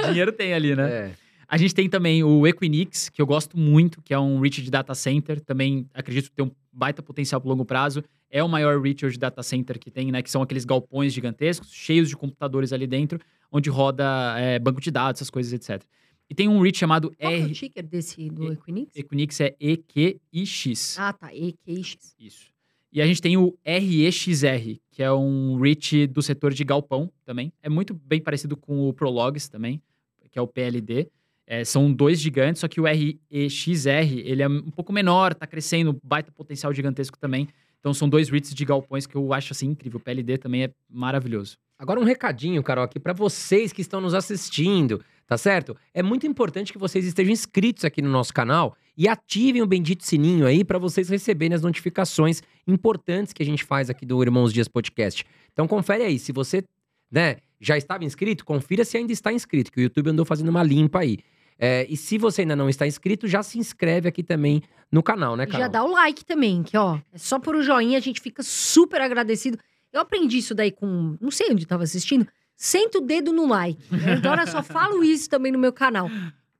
Dinheiro 0.08 0.32
tem 0.32 0.54
ali, 0.54 0.74
né? 0.74 0.90
É. 0.90 1.10
A 1.46 1.58
gente 1.58 1.74
tem 1.74 1.86
também 1.86 2.24
o 2.24 2.46
Equinix, 2.46 3.10
que 3.10 3.20
eu 3.20 3.26
gosto 3.26 3.58
muito, 3.58 4.00
que 4.00 4.14
é 4.14 4.18
um 4.18 4.40
REIT 4.40 4.62
de 4.62 4.70
data 4.70 4.94
center. 4.94 5.38
Também 5.38 5.86
acredito 5.92 6.30
que 6.30 6.36
tem 6.36 6.46
um 6.46 6.50
baita 6.72 7.02
potencial 7.02 7.40
para 7.40 7.50
longo 7.50 7.64
prazo. 7.64 8.02
É 8.30 8.42
o 8.42 8.48
maior 8.48 8.80
de 8.82 9.18
data 9.18 9.42
center 9.42 9.78
que 9.78 9.90
tem, 9.90 10.10
né? 10.10 10.22
Que 10.22 10.30
são 10.30 10.42
aqueles 10.42 10.64
galpões 10.64 11.12
gigantescos, 11.12 11.72
cheios 11.72 12.08
de 12.08 12.16
computadores 12.16 12.72
ali 12.72 12.86
dentro, 12.86 13.20
onde 13.50 13.68
roda 13.68 14.04
é, 14.38 14.58
banco 14.58 14.80
de 14.80 14.90
dados, 14.90 15.18
essas 15.18 15.30
coisas, 15.30 15.52
etc. 15.52 15.84
E 16.30 16.34
tem 16.34 16.48
um 16.48 16.60
REIT 16.60 16.78
chamado 16.78 17.14
Qual 17.18 17.30
R... 17.30 17.42
é 17.42 17.44
o 17.44 17.52
ticker 17.52 17.86
desse 17.86 18.30
do 18.30 18.52
Equinix? 18.52 18.96
Equinix 18.96 19.40
é 19.40 19.54
EQIX. 19.60 20.98
Ah, 20.98 21.12
tá. 21.12 21.34
EQIX. 21.34 22.16
Isso. 22.18 22.52
E 22.90 23.00
a 23.02 23.06
gente 23.06 23.20
tem 23.20 23.36
o 23.36 23.56
REXR, 23.64 24.78
que 24.90 25.02
é 25.02 25.12
um 25.12 25.58
REIT 25.58 26.06
do 26.06 26.22
setor 26.22 26.52
de 26.52 26.64
galpão 26.64 27.10
também. 27.24 27.52
É 27.62 27.68
muito 27.68 27.92
bem 27.94 28.20
parecido 28.20 28.56
com 28.56 28.88
o 28.88 28.92
Prologs 28.92 29.48
também, 29.48 29.82
que 30.30 30.38
é 30.38 30.42
o 30.42 30.46
PLD. 30.46 31.10
É, 31.46 31.64
são 31.64 31.92
dois 31.92 32.20
gigantes, 32.20 32.60
só 32.60 32.68
que 32.68 32.80
o 32.80 32.84
REXR 32.84 34.18
ele 34.24 34.42
é 34.42 34.48
um 34.48 34.70
pouco 34.70 34.92
menor, 34.92 35.34
tá 35.34 35.46
crescendo, 35.46 35.98
baita 36.02 36.30
potencial 36.30 36.72
gigantesco 36.72 37.18
também. 37.18 37.48
Então 37.80 37.92
são 37.92 38.08
dois 38.08 38.28
REITs 38.28 38.54
de 38.54 38.64
galpões 38.64 39.06
que 39.06 39.16
eu 39.16 39.32
acho 39.32 39.52
assim 39.52 39.66
incrível. 39.66 39.98
O 39.98 40.00
PLD 40.00 40.38
também 40.38 40.64
é 40.64 40.70
maravilhoso. 40.88 41.58
Agora 41.76 41.98
um 41.98 42.04
recadinho, 42.04 42.62
Carol, 42.62 42.84
aqui 42.84 43.00
para 43.00 43.12
vocês 43.12 43.72
que 43.72 43.80
estão 43.80 44.00
nos 44.00 44.14
assistindo, 44.14 45.04
tá 45.26 45.36
certo? 45.36 45.76
É 45.92 46.00
muito 46.00 46.24
importante 46.24 46.72
que 46.72 46.78
vocês 46.78 47.04
estejam 47.04 47.32
inscritos 47.32 47.84
aqui 47.84 48.00
no 48.00 48.08
nosso 48.08 48.32
canal 48.32 48.76
e 48.96 49.08
ativem 49.08 49.62
o 49.62 49.66
bendito 49.66 50.04
sininho 50.04 50.46
aí 50.46 50.62
para 50.62 50.78
vocês 50.78 51.08
receberem 51.08 51.56
as 51.56 51.62
notificações 51.62 52.40
importantes 52.68 53.32
que 53.32 53.42
a 53.42 53.46
gente 53.46 53.64
faz 53.64 53.90
aqui 53.90 54.06
do 54.06 54.22
Irmãos 54.22 54.52
Dias 54.52 54.68
Podcast. 54.68 55.26
Então 55.52 55.66
confere 55.66 56.04
aí, 56.04 56.20
se 56.20 56.30
você, 56.30 56.62
né, 57.10 57.38
já 57.60 57.76
estava 57.76 58.04
inscrito, 58.04 58.44
confira 58.44 58.84
se 58.84 58.96
ainda 58.96 59.12
está 59.12 59.32
inscrito, 59.32 59.72
que 59.72 59.80
o 59.80 59.82
YouTube 59.82 60.10
andou 60.10 60.24
fazendo 60.24 60.50
uma 60.50 60.62
limpa 60.62 61.00
aí. 61.00 61.18
É, 61.64 61.86
e 61.88 61.96
se 61.96 62.18
você 62.18 62.40
ainda 62.40 62.56
não 62.56 62.68
está 62.68 62.88
inscrito, 62.88 63.28
já 63.28 63.40
se 63.40 63.56
inscreve 63.56 64.08
aqui 64.08 64.20
também 64.20 64.64
no 64.90 65.00
canal, 65.00 65.36
né, 65.36 65.46
Carol? 65.46 65.60
Já 65.60 65.68
dá 65.68 65.84
o 65.84 65.92
like 65.92 66.24
também, 66.24 66.60
que 66.60 66.76
ó, 66.76 66.98
é 67.12 67.16
só 67.18 67.38
por 67.38 67.54
o 67.54 67.62
joinha, 67.62 67.98
a 67.98 68.00
gente 68.00 68.20
fica 68.20 68.42
super 68.42 69.00
agradecido. 69.00 69.56
Eu 69.92 70.00
aprendi 70.00 70.38
isso 70.38 70.56
daí 70.56 70.72
com, 70.72 71.16
não 71.20 71.30
sei 71.30 71.52
onde 71.52 71.62
estava 71.62 71.84
assistindo, 71.84 72.26
senta 72.56 72.98
o 72.98 73.00
dedo 73.00 73.32
no 73.32 73.46
like. 73.46 73.80
Agora 74.10 74.44
só 74.44 74.60
falo 74.60 75.04
isso 75.04 75.30
também 75.30 75.52
no 75.52 75.58
meu 75.58 75.72
canal. 75.72 76.10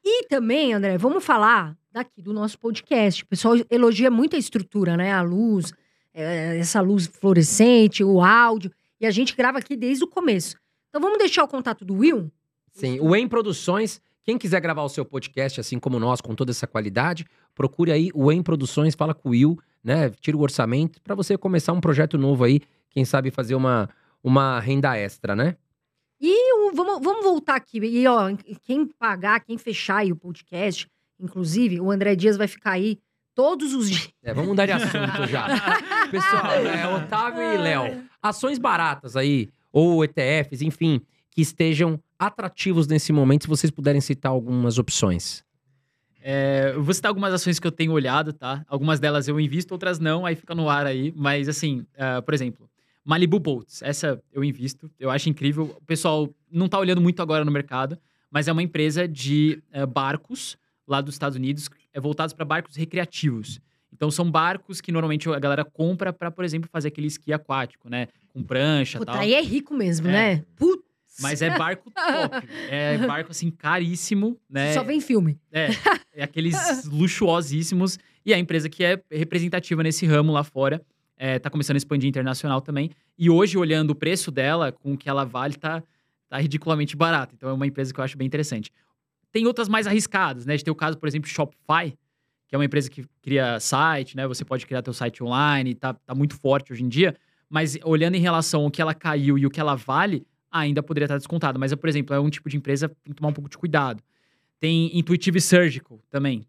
E 0.04 0.28
também, 0.28 0.72
André, 0.72 0.96
vamos 0.98 1.24
falar 1.24 1.76
daqui 1.90 2.22
do 2.22 2.32
nosso 2.32 2.56
podcast. 2.56 3.24
O 3.24 3.26
pessoal 3.26 3.54
elogia 3.68 4.08
muito 4.08 4.36
a 4.36 4.38
estrutura, 4.38 4.96
né? 4.96 5.12
A 5.12 5.22
luz, 5.22 5.72
é, 6.14 6.58
essa 6.60 6.80
luz 6.80 7.08
fluorescente, 7.08 8.04
o 8.04 8.22
áudio. 8.22 8.70
E 9.00 9.06
a 9.06 9.10
gente 9.10 9.34
grava 9.34 9.58
aqui 9.58 9.76
desde 9.76 10.04
o 10.04 10.06
começo. 10.06 10.56
Então 10.90 11.00
vamos 11.00 11.18
deixar 11.18 11.42
o 11.42 11.48
contato 11.48 11.84
do 11.84 11.94
Will? 11.94 12.30
Sim, 12.70 13.00
o 13.00 13.16
Em 13.16 13.26
Produções. 13.26 14.00
Quem 14.24 14.38
quiser 14.38 14.60
gravar 14.60 14.82
o 14.82 14.88
seu 14.88 15.04
podcast 15.04 15.60
assim 15.60 15.78
como 15.78 15.98
nós, 15.98 16.20
com 16.20 16.34
toda 16.34 16.50
essa 16.52 16.66
qualidade, 16.66 17.26
procure 17.54 17.90
aí 17.90 18.10
o 18.14 18.30
Em 18.30 18.42
Produções, 18.42 18.94
fala 18.94 19.14
com 19.14 19.28
o 19.30 19.32
Will, 19.32 19.58
né? 19.82 20.10
Tira 20.20 20.36
o 20.36 20.40
orçamento 20.40 21.00
para 21.02 21.14
você 21.14 21.36
começar 21.36 21.72
um 21.72 21.80
projeto 21.80 22.16
novo 22.16 22.44
aí, 22.44 22.60
quem 22.90 23.04
sabe 23.04 23.30
fazer 23.30 23.54
uma, 23.54 23.88
uma 24.22 24.60
renda 24.60 24.96
extra, 24.96 25.34
né? 25.34 25.56
E 26.20 26.54
o- 26.54 26.72
vamos, 26.74 27.02
vamos 27.02 27.24
voltar 27.24 27.56
aqui. 27.56 27.78
E, 27.78 28.06
ó, 28.06 28.28
quem 28.62 28.86
pagar, 28.86 29.40
quem 29.40 29.58
fechar 29.58 29.96
aí 29.98 30.12
o 30.12 30.16
podcast, 30.16 30.88
inclusive, 31.18 31.80
o 31.80 31.90
André 31.90 32.14
Dias 32.14 32.36
vai 32.36 32.46
ficar 32.46 32.72
aí 32.72 33.00
todos 33.34 33.74
os 33.74 33.90
dias. 33.90 34.08
É, 34.22 34.32
vamos 34.32 34.50
mudar 34.50 34.66
de 34.66 34.72
assunto 34.72 35.26
já. 35.26 35.46
Pessoal, 36.12 36.52
é, 36.52 36.86
Otávio 36.96 37.42
e 37.42 37.56
Léo, 37.56 38.04
ações 38.22 38.58
baratas 38.58 39.16
aí, 39.16 39.48
ou 39.72 40.04
ETFs, 40.04 40.62
enfim, 40.62 41.00
que 41.30 41.40
estejam 41.40 41.98
atrativos 42.26 42.86
nesse 42.86 43.12
momento, 43.12 43.42
se 43.42 43.48
vocês 43.48 43.70
puderem 43.70 44.00
citar 44.00 44.30
algumas 44.32 44.78
opções. 44.78 45.44
É, 46.24 46.70
eu 46.74 46.82
vou 46.82 46.94
citar 46.94 47.08
algumas 47.08 47.32
ações 47.34 47.58
que 47.58 47.66
eu 47.66 47.72
tenho 47.72 47.90
olhado, 47.92 48.32
tá? 48.32 48.64
Algumas 48.68 49.00
delas 49.00 49.26
eu 49.26 49.40
invisto, 49.40 49.72
outras 49.72 49.98
não, 49.98 50.24
aí 50.24 50.36
fica 50.36 50.54
no 50.54 50.68
ar 50.68 50.86
aí. 50.86 51.12
Mas, 51.16 51.48
assim, 51.48 51.84
ah, 51.98 52.22
por 52.22 52.32
exemplo, 52.32 52.70
Malibu 53.04 53.40
Boats. 53.40 53.82
Essa 53.82 54.22
eu 54.32 54.44
invisto, 54.44 54.88
eu 55.00 55.10
acho 55.10 55.28
incrível. 55.28 55.76
O 55.80 55.84
pessoal 55.84 56.32
não 56.50 56.68
tá 56.68 56.78
olhando 56.78 57.00
muito 57.00 57.20
agora 57.20 57.44
no 57.44 57.50
mercado, 57.50 57.98
mas 58.30 58.46
é 58.46 58.52
uma 58.52 58.62
empresa 58.62 59.08
de 59.08 59.60
eh, 59.72 59.84
barcos 59.84 60.56
lá 60.86 61.00
dos 61.00 61.14
Estados 61.14 61.36
Unidos, 61.36 61.68
é 61.92 62.00
voltados 62.00 62.32
para 62.32 62.44
barcos 62.44 62.76
recreativos. 62.76 63.60
Então, 63.92 64.10
são 64.10 64.30
barcos 64.30 64.80
que 64.80 64.90
normalmente 64.92 65.28
a 65.28 65.38
galera 65.38 65.64
compra 65.64 66.12
para, 66.12 66.30
por 66.30 66.44
exemplo, 66.44 66.68
fazer 66.72 66.88
aquele 66.88 67.08
esqui 67.08 67.32
aquático, 67.32 67.90
né? 67.90 68.06
Com 68.32 68.42
prancha 68.42 68.96
e 68.96 69.00
Puta, 69.00 69.12
tal. 69.12 69.20
aí 69.20 69.34
é 69.34 69.42
rico 69.42 69.74
mesmo, 69.74 70.08
É. 70.08 70.12
né? 70.36 70.44
Putz. 70.56 70.82
Mas 71.20 71.42
é 71.42 71.50
barco 71.56 71.90
top. 71.94 72.48
É 72.68 72.98
barco, 72.98 73.30
assim, 73.30 73.50
caríssimo, 73.50 74.38
né? 74.48 74.72
Só 74.72 74.82
vem 74.82 75.00
filme. 75.00 75.38
É, 75.50 75.68
é 76.14 76.22
aqueles 76.24 76.54
luxuosíssimos. 76.86 77.98
E 78.24 78.32
a 78.32 78.38
empresa 78.38 78.68
que 78.68 78.84
é 78.84 79.02
representativa 79.10 79.82
nesse 79.82 80.06
ramo 80.06 80.32
lá 80.32 80.44
fora, 80.44 80.80
é, 81.16 81.38
tá 81.38 81.50
começando 81.50 81.76
a 81.76 81.78
expandir 81.78 82.08
internacional 82.08 82.60
também. 82.60 82.90
E 83.18 83.28
hoje, 83.28 83.58
olhando 83.58 83.90
o 83.90 83.94
preço 83.94 84.30
dela, 84.30 84.72
com 84.72 84.94
o 84.94 84.98
que 84.98 85.08
ela 85.08 85.24
vale, 85.24 85.54
tá, 85.54 85.82
tá 86.28 86.38
ridiculamente 86.38 86.96
barato. 86.96 87.34
Então 87.36 87.48
é 87.48 87.52
uma 87.52 87.66
empresa 87.66 87.92
que 87.92 88.00
eu 88.00 88.04
acho 88.04 88.16
bem 88.16 88.26
interessante. 88.26 88.72
Tem 89.30 89.46
outras 89.46 89.68
mais 89.68 89.86
arriscadas, 89.86 90.46
né? 90.46 90.54
A 90.54 90.56
gente 90.56 90.64
tem 90.64 90.72
o 90.72 90.76
caso, 90.76 90.98
por 90.98 91.08
exemplo, 91.08 91.28
Shopify, 91.28 91.96
que 92.46 92.54
é 92.54 92.58
uma 92.58 92.64
empresa 92.64 92.90
que 92.90 93.04
cria 93.22 93.58
site, 93.58 94.16
né? 94.16 94.26
Você 94.26 94.44
pode 94.44 94.66
criar 94.66 94.82
teu 94.82 94.92
site 94.92 95.22
online, 95.22 95.74
tá, 95.74 95.94
tá 95.94 96.14
muito 96.14 96.36
forte 96.36 96.72
hoje 96.72 96.82
em 96.82 96.88
dia. 96.88 97.16
Mas 97.48 97.78
olhando 97.84 98.14
em 98.14 98.20
relação 98.20 98.62
ao 98.62 98.70
que 98.70 98.80
ela 98.80 98.94
caiu 98.94 99.38
e 99.38 99.46
o 99.46 99.50
que 99.50 99.60
ela 99.60 99.74
vale, 99.74 100.26
ainda 100.52 100.82
poderia 100.82 101.06
estar 101.06 101.16
descontado. 101.16 101.58
Mas, 101.58 101.74
por 101.74 101.88
exemplo, 101.88 102.14
é 102.14 102.20
um 102.20 102.28
tipo 102.30 102.48
de 102.48 102.56
empresa 102.56 102.88
que 102.88 102.94
tem 103.02 103.12
que 103.12 103.18
tomar 103.18 103.30
um 103.30 103.32
pouco 103.32 103.48
de 103.50 103.56
cuidado. 103.58 104.02
Tem 104.60 104.96
Intuitive 104.96 105.40
Surgical 105.40 106.00
também. 106.10 106.46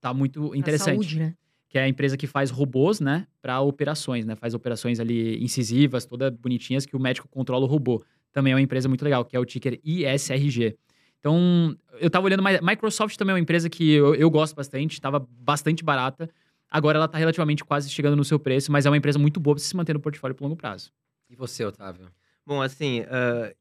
Tá 0.00 0.12
muito 0.12 0.54
interessante. 0.56 0.94
saúde, 0.94 1.18
né? 1.18 1.34
Que 1.68 1.78
é 1.78 1.82
a 1.82 1.88
empresa 1.88 2.16
que 2.16 2.26
faz 2.26 2.50
robôs, 2.50 2.98
né? 3.00 3.26
Para 3.40 3.60
operações, 3.60 4.26
né? 4.26 4.34
Faz 4.34 4.52
operações 4.54 4.98
ali 4.98 5.42
incisivas, 5.42 6.04
todas 6.04 6.30
bonitinhas, 6.36 6.84
que 6.84 6.96
o 6.96 7.00
médico 7.00 7.28
controla 7.28 7.64
o 7.64 7.68
robô. 7.68 8.02
Também 8.32 8.52
é 8.52 8.56
uma 8.56 8.62
empresa 8.62 8.88
muito 8.88 9.02
legal, 9.04 9.24
que 9.24 9.36
é 9.36 9.38
o 9.38 9.44
ticker 9.44 9.78
ISRG. 9.84 10.76
Então, 11.20 11.76
eu 12.00 12.10
tava 12.10 12.26
olhando, 12.26 12.42
mais- 12.42 12.60
Microsoft 12.60 13.16
também 13.16 13.32
é 13.32 13.34
uma 13.36 13.40
empresa 13.40 13.70
que 13.70 13.92
eu, 13.92 14.14
eu 14.14 14.28
gosto 14.28 14.56
bastante, 14.56 14.94
estava 14.94 15.24
bastante 15.30 15.84
barata. 15.84 16.28
Agora 16.68 16.98
ela 16.98 17.06
tá 17.06 17.16
relativamente 17.16 17.62
quase 17.64 17.88
chegando 17.90 18.16
no 18.16 18.24
seu 18.24 18.40
preço, 18.40 18.72
mas 18.72 18.84
é 18.86 18.90
uma 18.90 18.96
empresa 18.96 19.18
muito 19.18 19.38
boa 19.38 19.54
para 19.54 19.62
se 19.62 19.76
manter 19.76 19.92
no 19.92 20.00
portfólio 20.00 20.34
por 20.34 20.42
longo 20.44 20.56
prazo. 20.56 20.90
E 21.30 21.36
você, 21.36 21.64
Otávio? 21.64 22.08
Bom, 22.46 22.60
assim, 22.60 23.00
ah, 23.08 23.54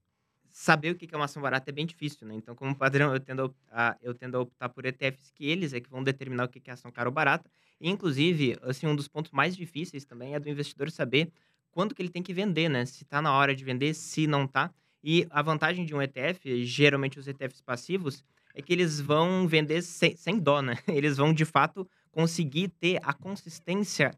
saber 0.51 0.91
o 0.91 0.95
que 0.95 1.13
é 1.13 1.17
uma 1.17 1.25
ação 1.25 1.41
barata 1.41 1.69
é 1.71 1.73
bem 1.73 1.85
difícil, 1.85 2.27
né? 2.27 2.35
Então, 2.35 2.55
como 2.55 2.75
padrão, 2.75 3.13
eu 3.13 3.19
tendo 3.19 3.41
a, 3.43 3.45
optar- 3.45 3.99
eu 4.01 4.13
tendo 4.15 4.37
a 4.37 4.41
optar 4.41 4.69
por 4.69 4.85
ETFs 4.85 5.31
que 5.31 5.45
eles 5.47 5.73
é 5.73 5.79
que 5.81 5.89
vão 5.89 6.03
determinar 6.03 6.45
o 6.45 6.49
que 6.49 6.61
é 6.69 6.73
ação 6.73 6.91
cara 6.91 7.09
ou 7.09 7.13
barata. 7.13 7.49
E, 7.81 7.89
inclusive, 7.89 8.57
assim, 8.63 8.87
um 8.87 8.95
dos 8.95 9.07
pontos 9.07 9.31
mais 9.31 9.55
difíceis 9.57 10.05
também 10.05 10.35
é 10.35 10.39
do 10.39 10.49
investidor 10.49 10.91
saber 10.91 11.31
quando 11.71 11.95
que 11.95 12.01
ele 12.01 12.09
tem 12.09 12.23
que 12.23 12.33
vender, 12.33 12.69
né? 12.69 12.85
Se 12.85 13.05
tá 13.05 13.21
na 13.21 13.33
hora 13.33 13.55
de 13.55 13.63
vender, 13.63 13.93
se 13.95 14.27
não 14.27 14.47
tá. 14.47 14.71
E 15.03 15.27
a 15.31 15.41
vantagem 15.41 15.85
de 15.85 15.95
um 15.95 16.01
ETF, 16.01 16.65
geralmente 16.65 17.19
os 17.19 17.27
ETFs 17.27 17.61
passivos, 17.61 18.23
é 18.55 18.61
que 18.61 18.73
eles 18.73 18.99
vão 19.01 19.47
vender 19.47 19.81
sem, 19.83 20.15
sem 20.17 20.39
dó, 20.39 20.61
né? 20.61 20.75
Eles 20.87 21.17
vão, 21.17 21.33
de 21.33 21.45
fato, 21.45 21.87
conseguir 22.11 22.69
ter 22.69 22.99
a 23.03 23.13
consistência 23.13 24.11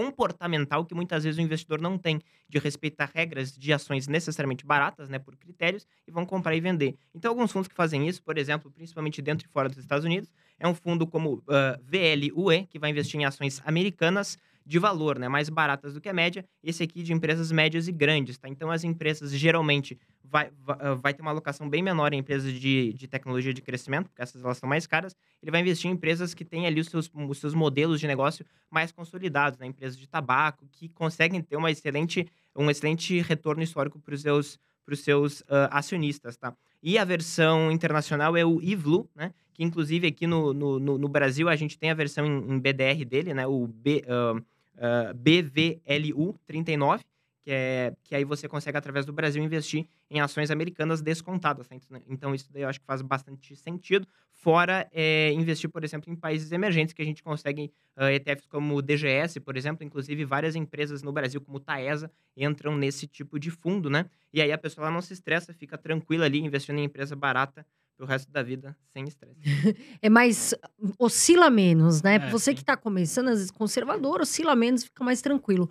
comportamental 0.00 0.86
que 0.86 0.94
muitas 0.94 1.24
vezes 1.24 1.38
o 1.38 1.42
investidor 1.42 1.78
não 1.78 1.98
tem, 1.98 2.20
de 2.48 2.58
respeitar 2.58 3.10
regras 3.14 3.52
de 3.52 3.70
ações 3.70 4.08
necessariamente 4.08 4.64
baratas, 4.64 5.10
né, 5.10 5.18
por 5.18 5.36
critérios, 5.36 5.86
e 6.08 6.10
vão 6.10 6.24
comprar 6.24 6.56
e 6.56 6.60
vender. 6.60 6.96
Então, 7.14 7.30
alguns 7.30 7.52
fundos 7.52 7.68
que 7.68 7.74
fazem 7.74 8.08
isso, 8.08 8.22
por 8.22 8.38
exemplo, 8.38 8.70
principalmente 8.70 9.20
dentro 9.20 9.46
e 9.46 9.52
fora 9.52 9.68
dos 9.68 9.76
Estados 9.76 10.06
Unidos, 10.06 10.32
é 10.58 10.66
um 10.66 10.74
fundo 10.74 11.06
como 11.06 11.42
ah, 11.48 11.78
VLUE, 11.82 12.66
que 12.70 12.78
vai 12.78 12.88
investir 12.90 13.20
em 13.20 13.26
ações 13.26 13.60
americanas 13.66 14.38
de 14.64 14.78
valor, 14.78 15.18
né, 15.18 15.28
mais 15.28 15.50
baratas 15.50 15.92
do 15.92 16.00
que 16.00 16.08
a 16.08 16.14
média, 16.14 16.46
esse 16.62 16.82
aqui 16.82 17.02
de 17.02 17.12
empresas 17.12 17.52
médias 17.52 17.86
e 17.86 17.92
grandes, 17.92 18.38
tá? 18.38 18.48
Então, 18.48 18.70
as 18.70 18.84
empresas 18.84 19.32
geralmente 19.32 19.98
vai, 20.30 20.50
ah, 20.68 20.94
vai 20.94 21.12
ter 21.12 21.22
uma 21.22 21.30
alocação 21.30 21.68
bem 21.68 21.82
menor 21.82 22.12
em 22.12 22.18
empresas 22.18 22.52
de, 22.52 22.92
de 22.92 23.08
tecnologia 23.08 23.52
de 23.52 23.60
crescimento, 23.60 24.08
porque 24.08 24.22
essas 24.22 24.42
elas 24.44 24.58
são 24.58 24.68
mais 24.68 24.86
caras, 24.86 25.14
ele 25.42 25.50
vai 25.50 25.60
investir 25.60 25.90
em 25.90 25.94
empresas 25.94 26.32
que 26.34 26.44
têm 26.44 26.66
ali 26.66 26.80
os 26.80 26.86
seus, 26.88 27.10
os 27.12 27.38
seus 27.38 27.54
modelos 27.54 28.00
de 28.00 28.06
negócio 28.06 28.44
mais 28.70 28.92
consolidados, 28.92 29.58
né? 29.58 29.66
Empresas 29.66 29.98
de 29.98 30.06
tabaco 30.08 30.66
que 30.70 30.88
conseguem 30.88 31.40
ter 31.42 31.56
uma 31.56 31.70
excelente, 31.70 32.26
um 32.54 32.70
excelente 32.70 33.20
retorno 33.20 33.62
histórico 33.62 33.98
para 33.98 34.14
os 34.14 34.22
seus, 34.22 34.58
pros 34.84 35.00
seus 35.00 35.42
ah, 35.48 35.78
acionistas, 35.78 36.36
tá? 36.36 36.54
E 36.82 36.96
a 36.98 37.04
versão 37.04 37.70
internacional 37.70 38.36
é 38.36 38.44
o 38.44 38.60
IVLU, 38.62 39.08
né? 39.14 39.32
Que 39.52 39.64
inclusive 39.64 40.06
aqui 40.06 40.26
no, 40.26 40.54
no, 40.54 40.78
no- 40.78 41.08
Brasil 41.08 41.48
a 41.48 41.56
gente 41.56 41.78
tem 41.78 41.90
a 41.90 41.94
versão 41.94 42.24
em, 42.24 42.54
em 42.54 42.58
BDR 42.58 43.04
dele, 43.04 43.34
né? 43.34 43.46
O 43.46 43.66
B, 43.66 44.04
ah, 44.08 44.40
ah, 44.78 45.12
BVLU 45.14 46.38
39, 46.46 47.04
que, 47.50 47.54
é, 47.54 47.92
que 48.04 48.14
aí 48.14 48.24
você 48.24 48.46
consegue, 48.46 48.78
através 48.78 49.04
do 49.04 49.12
Brasil, 49.12 49.42
investir 49.42 49.84
em 50.08 50.20
ações 50.20 50.52
americanas 50.52 51.02
descontadas. 51.02 51.66
tá? 51.66 51.74
Então, 51.74 52.00
Então, 52.06 52.34
isso 52.34 52.48
daí 52.52 52.62
eu 52.62 52.68
acho 52.68 52.78
que 52.78 52.86
faz 52.86 53.02
bastante 53.02 53.56
sentido. 53.56 54.06
Fora 54.30 54.88
é, 54.92 55.32
investir, 55.32 55.68
por 55.68 55.82
exemplo, 55.82 56.12
em 56.12 56.14
países 56.14 56.52
emergentes, 56.52 56.94
que 56.94 57.02
a 57.02 57.04
gente 57.04 57.24
consegue 57.24 57.72
ah, 57.96 58.12
ETFs 58.12 58.46
como 58.46 58.76
o 58.76 58.80
DGS, 58.80 59.40
por 59.40 59.56
exemplo, 59.56 59.84
inclusive 59.84 60.24
várias 60.24 60.54
empresas 60.54 61.02
no 61.02 61.12
Brasil, 61.12 61.40
como 61.40 61.56
o 61.56 61.60
Taesa, 61.60 62.08
entram 62.36 62.76
nesse 62.76 63.08
tipo 63.08 63.36
de 63.36 63.50
fundo, 63.50 63.90
né? 63.90 64.06
E 64.32 64.40
aí 64.40 64.52
a 64.52 64.58
pessoa 64.58 64.86
ela 64.86 64.94
não 64.94 65.02
se 65.02 65.12
estressa, 65.12 65.52
fica 65.52 65.76
tranquila 65.76 66.26
ali, 66.26 66.38
investindo 66.38 66.78
em 66.78 66.84
empresa 66.84 67.16
barata 67.16 67.66
pro 67.96 68.06
resto 68.06 68.30
da 68.30 68.42
vida, 68.42 68.76
sem 68.88 69.04
estresse. 69.08 69.40
É 70.00 70.08
mais. 70.08 70.54
oscila 70.98 71.50
menos, 71.50 72.00
né? 72.00 72.14
É, 72.14 72.30
Você 72.30 72.52
sim. 72.52 72.56
que 72.56 72.64
tá 72.64 72.76
começando, 72.76 73.28
às 73.28 73.38
vezes 73.38 73.50
conservador, 73.50 74.22
oscila 74.22 74.54
menos, 74.56 74.84
fica 74.84 75.04
mais 75.04 75.20
tranquilo. 75.20 75.68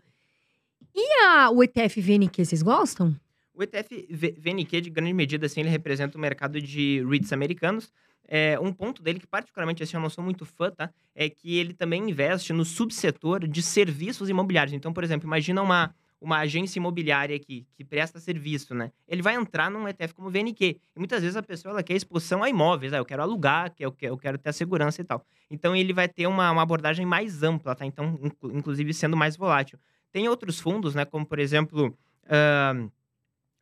E 0.95 1.23
a, 1.23 1.49
o 1.49 1.63
ETF 1.63 2.01
VNQ, 2.01 2.45
vocês 2.45 2.61
gostam? 2.61 3.15
O 3.53 3.63
ETF 3.63 4.07
VNQ, 4.39 4.81
de 4.81 4.89
grande 4.89 5.13
medida, 5.13 5.45
assim, 5.45 5.59
ele 5.59 5.69
representa 5.69 6.17
o 6.17 6.21
mercado 6.21 6.61
de 6.61 7.03
REITs 7.09 7.33
americanos. 7.33 7.91
É, 8.27 8.59
um 8.59 8.71
ponto 8.71 9.01
dele 9.01 9.19
que, 9.19 9.27
particularmente, 9.27 9.81
assim, 9.81 9.97
eu 9.97 10.01
não 10.01 10.09
sou 10.09 10.23
muito 10.23 10.45
fã, 10.45 10.69
tá? 10.71 10.89
É 11.15 11.29
que 11.29 11.57
ele 11.57 11.73
também 11.73 12.09
investe 12.09 12.53
no 12.53 12.63
subsetor 12.63 13.47
de 13.47 13.61
serviços 13.61 14.29
imobiliários. 14.29 14.73
Então, 14.73 14.93
por 14.93 15.03
exemplo, 15.03 15.27
imagina 15.27 15.61
uma, 15.61 15.93
uma 16.21 16.37
agência 16.37 16.79
imobiliária 16.79 17.35
aqui, 17.35 17.65
que 17.75 17.83
presta 17.83 18.19
serviço, 18.19 18.73
né? 18.75 18.91
Ele 19.07 19.21
vai 19.23 19.35
entrar 19.35 19.69
num 19.71 19.87
ETF 19.87 20.13
como 20.13 20.27
o 20.27 20.31
VNQ. 20.31 20.77
E 20.95 20.99
muitas 20.99 21.21
vezes 21.21 21.35
a 21.35 21.41
pessoa 21.43 21.71
ela 21.71 21.83
quer 21.83 21.95
exposição 21.95 22.43
a 22.43 22.49
imóveis. 22.49 22.93
Ah, 22.93 22.97
eu 22.97 23.05
quero 23.05 23.23
alugar, 23.23 23.73
eu 23.79 23.91
quero, 23.91 24.13
eu 24.13 24.17
quero 24.17 24.37
ter 24.37 24.49
a 24.49 24.53
segurança 24.53 25.01
e 25.01 25.03
tal. 25.03 25.25
Então, 25.49 25.75
ele 25.75 25.91
vai 25.91 26.07
ter 26.07 26.27
uma, 26.27 26.51
uma 26.51 26.61
abordagem 26.61 27.05
mais 27.07 27.41
ampla, 27.41 27.75
tá? 27.75 27.83
Então, 27.85 28.17
inclu- 28.21 28.55
inclusive, 28.55 28.93
sendo 28.93 29.17
mais 29.17 29.35
volátil. 29.35 29.79
Tem 30.11 30.27
outros 30.27 30.59
fundos, 30.59 30.95
né? 30.95 31.05
Como, 31.05 31.25
por 31.25 31.39
exemplo... 31.39 31.97
ahn, 32.29 32.89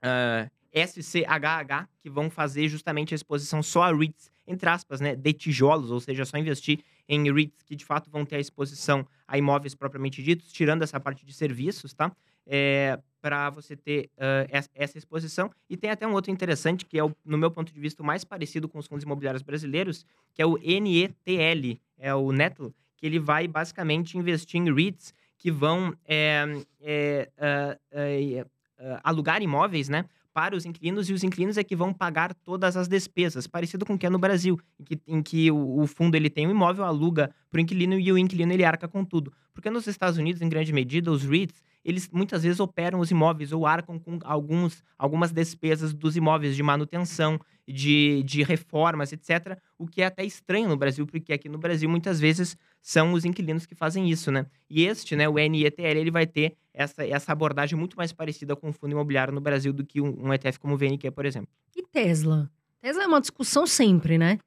ah, 0.01 0.49
SCHH, 0.73 1.87
que 1.99 2.09
vão 2.09 2.29
fazer 2.29 2.67
justamente 2.67 3.13
a 3.13 3.15
exposição 3.15 3.63
só 3.63 3.83
a 3.83 3.91
REITs, 3.95 4.29
entre 4.45 4.69
aspas, 4.69 5.01
né, 5.01 5.15
de 5.15 5.33
tijolos, 5.33 5.89
ou 5.89 5.99
seja, 5.99 6.23
só 6.25 6.37
investir 6.37 6.79
em 7.09 7.31
REITs 7.31 7.63
que 7.63 7.75
de 7.75 7.83
fato 7.83 8.11
vão 8.11 8.25
ter 8.25 8.35
a 8.35 8.39
exposição 8.39 9.07
a 9.27 9.37
imóveis 9.37 9.73
propriamente 9.73 10.21
ditos, 10.21 10.51
tirando 10.51 10.83
essa 10.83 10.99
parte 10.99 11.25
de 11.25 11.33
serviços, 11.33 11.93
tá? 11.93 12.11
É, 12.45 12.99
para 13.21 13.49
você 13.49 13.75
ter 13.75 14.09
ah, 14.17 14.45
es- 14.51 14.69
essa 14.75 14.97
exposição. 14.97 15.49
E 15.69 15.75
tem 15.75 15.89
até 15.89 16.05
um 16.07 16.13
outro 16.13 16.31
interessante, 16.31 16.85
que 16.85 16.99
é, 16.99 17.03
o, 17.03 17.11
no 17.25 17.37
meu 17.37 17.49
ponto 17.49 17.73
de 17.73 17.79
vista, 17.79 18.03
mais 18.03 18.23
parecido 18.23 18.69
com 18.69 18.77
os 18.77 18.87
fundos 18.87 19.03
imobiliários 19.03 19.41
brasileiros, 19.43 20.05
que 20.33 20.41
é 20.41 20.45
o 20.45 20.57
NETL, 20.57 21.79
é 21.97 22.13
o 22.13 22.31
NETL, 22.31 22.67
que 22.95 23.05
ele 23.05 23.19
vai 23.19 23.47
basicamente 23.47 24.17
investir 24.17 24.61
em 24.61 24.71
REITs 24.73 25.13
que 25.37 25.51
vão 25.51 25.93
ah, 26.07 26.45
é, 26.81 27.29
ah, 27.37 29.01
alugar 29.03 29.41
imóveis, 29.41 29.89
né? 29.89 30.05
Para 30.33 30.55
os 30.55 30.65
inquilinos, 30.65 31.09
e 31.09 31.13
os 31.13 31.23
inquilinos 31.23 31.57
é 31.57 31.63
que 31.63 31.75
vão 31.75 31.91
pagar 31.91 32.31
todas 32.33 32.77
as 32.77 32.87
despesas, 32.87 33.47
parecido 33.47 33.85
com 33.85 33.95
o 33.95 33.97
que 33.97 34.05
é 34.05 34.09
no 34.09 34.19
Brasil, 34.19 34.59
em 34.79 34.83
que, 34.83 35.01
em 35.07 35.23
que 35.23 35.51
o, 35.51 35.81
o 35.81 35.87
fundo 35.87 36.15
ele 36.15 36.29
tem 36.29 36.45
um 36.45 36.51
imóvel, 36.51 36.85
aluga 36.85 37.33
para 37.49 37.57
o 37.57 37.61
inquilino 37.61 37.99
e 37.99 38.11
o 38.11 38.17
inquilino 38.17 38.53
ele 38.53 38.63
arca 38.63 38.87
com 38.87 39.03
tudo. 39.03 39.33
Porque 39.51 39.71
nos 39.71 39.87
Estados 39.87 40.19
Unidos, 40.19 40.39
em 40.41 40.47
grande 40.47 40.71
medida, 40.71 41.11
os 41.11 41.23
REITs, 41.23 41.63
eles 41.83 42.09
muitas 42.11 42.43
vezes 42.43 42.59
operam 42.59 42.99
os 42.99 43.09
imóveis 43.09 43.51
ou 43.51 43.65
arcam 43.65 43.97
com 43.97 44.19
alguns, 44.25 44.83
algumas 44.97 45.31
despesas 45.31 45.93
dos 45.93 46.15
imóveis 46.15 46.55
de 46.55 46.61
manutenção, 46.61 47.39
de, 47.67 48.21
de 48.23 48.43
reformas, 48.43 49.11
etc. 49.13 49.57
O 49.77 49.87
que 49.87 50.01
é 50.01 50.05
até 50.05 50.23
estranho 50.23 50.67
no 50.69 50.77
Brasil, 50.77 51.07
porque 51.07 51.33
aqui 51.33 51.49
no 51.49 51.57
Brasil 51.57 51.89
muitas 51.89 52.19
vezes 52.19 52.57
são 52.81 53.13
os 53.13 53.25
inquilinos 53.25 53.65
que 53.65 53.75
fazem 53.75 54.09
isso, 54.09 54.31
né? 54.31 54.45
E 54.69 54.85
este, 54.85 55.15
né, 55.15 55.27
o 55.27 55.35
NETL, 55.35 55.97
ele 55.97 56.11
vai 56.11 56.25
ter 56.25 56.55
essa, 56.73 57.05
essa 57.05 57.31
abordagem 57.31 57.77
muito 57.77 57.97
mais 57.97 58.13
parecida 58.13 58.55
com 58.55 58.69
o 58.69 58.73
fundo 58.73 58.91
imobiliário 58.91 59.33
no 59.33 59.41
Brasil 59.41 59.73
do 59.73 59.83
que 59.83 59.99
um, 59.99 60.27
um 60.27 60.33
ETF 60.33 60.59
como 60.59 60.75
o 60.75 60.77
VNQ, 60.77 61.11
por 61.11 61.25
exemplo. 61.25 61.49
E 61.75 61.83
Tesla? 61.83 62.49
Tesla 62.79 63.03
é 63.03 63.07
uma 63.07 63.19
discussão 63.19 63.65
sempre, 63.65 64.17
né? 64.17 64.39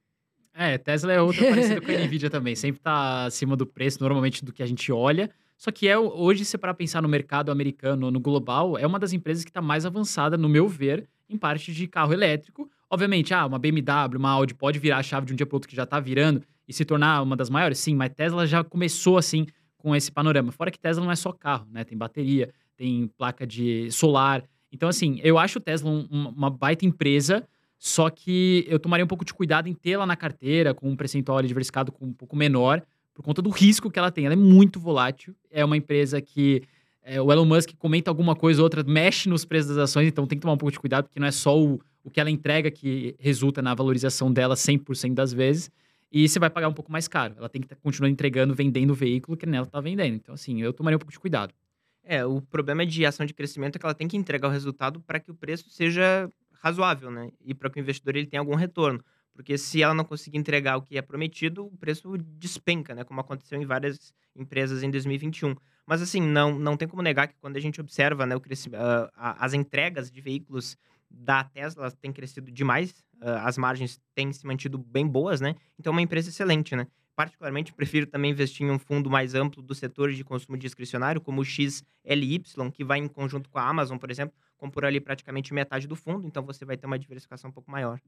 É, 0.55 0.79
Tesla 0.79 1.13
é 1.13 1.21
outra 1.21 1.49
parecida 1.49 1.81
com 1.81 1.91
a 1.91 1.95
Nvidia 1.95 2.31
também. 2.31 2.55
Sempre 2.55 2.81
tá 2.81 3.25
acima 3.25 3.57
do 3.57 3.67
preço, 3.67 4.01
normalmente, 4.01 4.45
do 4.45 4.53
que 4.53 4.63
a 4.63 4.67
gente 4.67 4.91
olha. 4.93 5.31
Só 5.57 5.71
que 5.71 5.87
é 5.87 5.99
hoje, 5.99 6.45
se 6.45 6.57
para 6.57 6.73
pensar 6.73 7.03
no 7.03 7.09
mercado 7.09 7.53
americano, 7.53 8.11
no 8.11 8.19
global, 8.19 8.79
é 8.79 8.87
uma 8.87 8.99
das 8.99 9.13
empresas 9.13 9.45
que 9.45 9.51
está 9.51 9.61
mais 9.61 9.85
avançada, 9.85 10.39
no 10.39 10.49
meu 10.49 10.67
ver, 10.67 11.07
em 11.29 11.37
parte 11.37 11.73
de 11.73 11.87
carro 11.87 12.13
elétrico. 12.13 12.71
Obviamente, 12.89 13.35
ah, 13.35 13.45
uma 13.45 13.59
BMW, 13.59 14.17
uma 14.17 14.31
Audi 14.31 14.55
pode 14.55 14.79
virar 14.79 14.99
a 14.99 15.03
chave 15.03 15.27
de 15.27 15.33
um 15.33 15.37
dia 15.37 15.47
para 15.47 15.57
outro 15.57 15.69
que 15.69 15.77
já 15.77 15.85
está 15.85 16.01
virando 16.01 16.43
e 16.71 16.73
se 16.73 16.85
tornar 16.85 17.21
uma 17.21 17.37
das 17.37 17.51
maiores, 17.51 17.81
sim, 17.81 17.97
mas 17.97 18.13
Tesla 18.15 18.47
já 18.47 18.63
começou 18.63 19.19
assim 19.19 19.45
com 19.77 19.95
esse 19.97 20.11
panorama. 20.13 20.53
Fora 20.53 20.71
que 20.71 20.79
Tesla 20.79 21.05
não 21.05 21.11
é 21.11 21.17
só 21.17 21.33
carro, 21.33 21.67
né? 21.69 21.83
Tem 21.83 21.99
bateria, 21.99 22.49
tem 22.77 23.11
placa 23.19 23.45
de 23.45 23.91
solar. 23.91 24.45
Então, 24.71 24.89
assim, 24.89 25.19
eu 25.25 25.37
acho 25.37 25.59
o 25.59 25.61
Tesla 25.61 25.91
um, 25.91 26.07
uma 26.09 26.49
baita 26.49 26.87
empresa, 26.87 27.45
só 27.77 28.09
que 28.09 28.65
eu 28.69 28.79
tomaria 28.79 29.05
um 29.05 29.09
pouco 29.09 29.25
de 29.25 29.35
cuidado 29.35 29.69
em 29.69 29.75
tê-la 29.75 30.07
na 30.07 30.15
carteira, 30.15 30.73
com 30.73 30.89
um 30.89 30.95
percentual 30.95 31.43
diversificado 31.43 31.93
um 32.01 32.13
pouco 32.13 32.37
menor, 32.37 32.81
por 33.13 33.25
conta 33.25 33.43
do 33.43 33.51
risco 33.51 33.91
que 33.91 33.99
ela 33.99 34.13
tem. 34.13 34.27
Ela 34.27 34.35
é 34.35 34.37
muito 34.37 34.79
volátil. 34.79 35.35
É 35.51 35.65
uma 35.65 35.77
empresa 35.77 36.21
que 36.21 36.63
é, 37.03 37.21
o 37.21 37.33
Elon 37.33 37.47
Musk 37.47 37.71
comenta 37.79 38.13
alguma 38.13 38.37
coisa 38.37 38.61
ou 38.61 38.65
outra, 38.65 38.85
mexe 38.85 39.29
nos 39.29 39.45
preços 39.45 39.75
das 39.75 39.91
ações, 39.91 40.07
então 40.07 40.25
tem 40.25 40.39
que 40.39 40.43
tomar 40.43 40.55
um 40.55 40.59
pouco 40.59 40.71
de 40.71 40.79
cuidado, 40.79 41.07
porque 41.07 41.19
não 41.19 41.27
é 41.27 41.33
só 41.33 41.59
o, 41.59 41.81
o 42.05 42.11
que 42.11 42.21
ela 42.21 42.31
entrega 42.31 42.71
que 42.71 43.17
resulta 43.19 43.61
na 43.61 43.75
valorização 43.75 44.33
dela 44.33 44.55
100% 44.55 45.15
das 45.15 45.33
vezes. 45.33 45.69
E 46.13 46.29
você 46.29 46.39
vai 46.39 46.51
pagar 46.51 46.69
um 46.69 46.73
pouco 46.73 46.91
mais 46.91 47.07
caro. 47.07 47.35
Ela 47.39 47.49
tem 47.49 47.63
que 47.63 47.75
continuar 47.77 48.09
entregando, 48.09 48.55
vendendo 48.55 48.91
o 48.91 48.95
veículo 48.95 49.37
que 49.37 49.47
nela 49.47 49.67
está 49.67 49.81
vendendo. 49.81 50.15
Então, 50.15 50.35
assim, 50.35 50.61
eu 50.61 50.73
tomaria 50.73 50.97
um 50.97 50.99
pouco 50.99 51.13
de 51.13 51.21
cuidado. 51.21 51.55
É, 52.03 52.25
o 52.25 52.41
problema 52.41 52.85
de 52.85 53.07
ação 53.07 53.25
de 53.25 53.33
crescimento 53.33 53.77
é 53.77 53.79
que 53.79 53.87
ela 53.87 53.95
tem 53.95 54.09
que 54.09 54.17
entregar 54.17 54.49
o 54.49 54.51
resultado 54.51 55.01
para 55.01 55.21
que 55.21 55.31
o 55.31 55.35
preço 55.35 55.71
seja 55.71 56.29
razoável, 56.55 57.11
né? 57.11 57.31
E 57.45 57.55
para 57.55 57.71
que 57.71 57.79
o 57.79 57.81
investidor 57.81 58.17
ele 58.17 58.27
tenha 58.27 58.41
algum 58.41 58.55
retorno. 58.55 59.03
Porque 59.33 59.57
se 59.57 59.83
ela 59.83 59.95
não 59.95 60.05
conseguir 60.05 60.37
entregar 60.37 60.77
o 60.77 60.83
que 60.83 60.99
é 60.99 61.03
prometido, 61.03 61.67
o 61.67 61.77
preço 61.77 62.19
despenca, 62.19 62.95
né? 62.95 63.05
Como 63.05 63.21
aconteceu 63.21 63.61
em 63.61 63.65
várias 63.65 64.13
empresas 64.35 64.83
em 64.83 64.91
2021. 64.91 65.55
Mas 65.87 66.03
assim, 66.03 66.21
não, 66.21 66.59
não 66.59 66.77
tem 66.77 66.87
como 66.87 67.03
negar 67.03 67.29
que 67.29 67.35
quando 67.41 67.57
a 67.57 67.61
gente 67.61 67.81
observa 67.81 68.27
né, 68.27 68.37
o 68.37 68.41
crescimento, 68.41 68.83
uh, 68.83 69.11
as 69.15 69.55
entregas 69.55 70.11
de 70.11 70.21
veículos 70.21 70.77
da 71.11 71.45
Tesla 71.45 71.91
têm 71.91 72.13
crescido 72.13 72.51
demais, 72.51 73.05
uh, 73.21 73.43
as 73.43 73.59
margens 73.59 74.01
têm 74.15 74.33
se 74.33 74.47
mantido 74.47 74.79
bem 74.79 75.07
boas, 75.07 75.41
né? 75.41 75.57
Então 75.79 75.91
é 75.91 75.95
uma 75.95 76.03
empresa 76.03 76.29
excelente, 76.29 76.77
né? 76.77 76.87
Particularmente, 77.17 77.73
prefiro 77.75 78.07
também 78.07 78.31
investir 78.31 78.67
em 78.67 78.71
um 78.71 78.79
fundo 78.79 79.11
mais 79.11 79.35
amplo 79.35 79.63
do 79.63 79.75
setor 79.75 80.13
de 80.13 80.25
consumo 80.25 80.57
discricionário, 80.57 81.21
como 81.21 81.43
o 81.43 81.45
XLY, 81.45 82.43
que 82.73 82.85
vai 82.85 82.99
em 82.99 83.09
conjunto 83.09 83.51
com 83.51 83.59
a 83.59 83.69
Amazon, 83.69 83.99
por 83.99 84.11
exemplo, 84.11 84.35
compor 84.57 84.85
ali 84.85 85.01
praticamente 85.01 85.53
metade 85.53 85.87
do 85.87 85.97
fundo, 85.97 86.27
então 86.27 86.43
você 86.43 86.65
vai 86.65 86.77
ter 86.77 86.87
uma 86.87 86.99
diversificação 86.99 87.51
um 87.51 87.53
pouco 87.53 87.71
maior. 87.71 88.01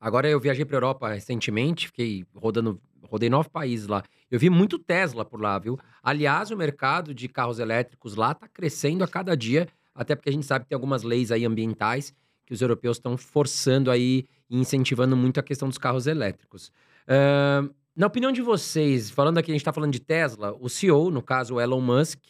Agora 0.00 0.28
eu 0.28 0.40
viajei 0.40 0.64
para 0.64 0.76
Europa 0.76 1.08
recentemente, 1.08 1.86
fiquei 1.86 2.24
rodando, 2.34 2.80
rodei 3.02 3.30
nove 3.30 3.48
países 3.48 3.86
lá. 3.86 4.02
Eu 4.30 4.38
vi 4.38 4.50
muito 4.50 4.78
Tesla 4.78 5.24
por 5.24 5.40
lá, 5.40 5.58
viu? 5.58 5.78
Aliás, 6.02 6.50
o 6.50 6.56
mercado 6.56 7.14
de 7.14 7.28
carros 7.28 7.58
elétricos 7.58 8.14
lá 8.14 8.32
está 8.32 8.48
crescendo 8.48 9.04
a 9.04 9.08
cada 9.08 9.36
dia, 9.36 9.68
até 9.94 10.14
porque 10.14 10.28
a 10.28 10.32
gente 10.32 10.44
sabe 10.44 10.64
que 10.64 10.70
tem 10.70 10.76
algumas 10.76 11.02
leis 11.02 11.30
aí 11.30 11.44
ambientais 11.44 12.12
que 12.46 12.54
os 12.54 12.62
europeus 12.62 12.96
estão 12.96 13.16
forçando 13.16 13.90
aí 13.90 14.24
e 14.48 14.58
incentivando 14.58 15.16
muito 15.16 15.38
a 15.38 15.42
questão 15.42 15.68
dos 15.68 15.76
carros 15.76 16.06
elétricos. 16.06 16.68
Uh, 17.08 17.74
na 17.94 18.06
opinião 18.06 18.30
de 18.30 18.40
vocês, 18.40 19.10
falando 19.10 19.38
aqui, 19.38 19.50
a 19.50 19.54
gente 19.54 19.62
está 19.62 19.72
falando 19.72 19.92
de 19.92 20.00
Tesla, 20.00 20.56
o 20.60 20.68
CEO, 20.68 21.10
no 21.10 21.22
caso 21.22 21.54
o 21.54 21.60
Elon 21.60 21.80
Musk, 21.80 22.22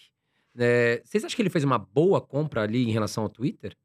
é, 0.56 1.02
vocês 1.04 1.24
acham 1.24 1.36
que 1.36 1.42
ele 1.42 1.50
fez 1.50 1.64
uma 1.64 1.78
boa 1.78 2.20
compra 2.20 2.62
ali 2.62 2.88
em 2.88 2.92
relação 2.92 3.24
ao 3.24 3.28
Twitter? 3.28 3.76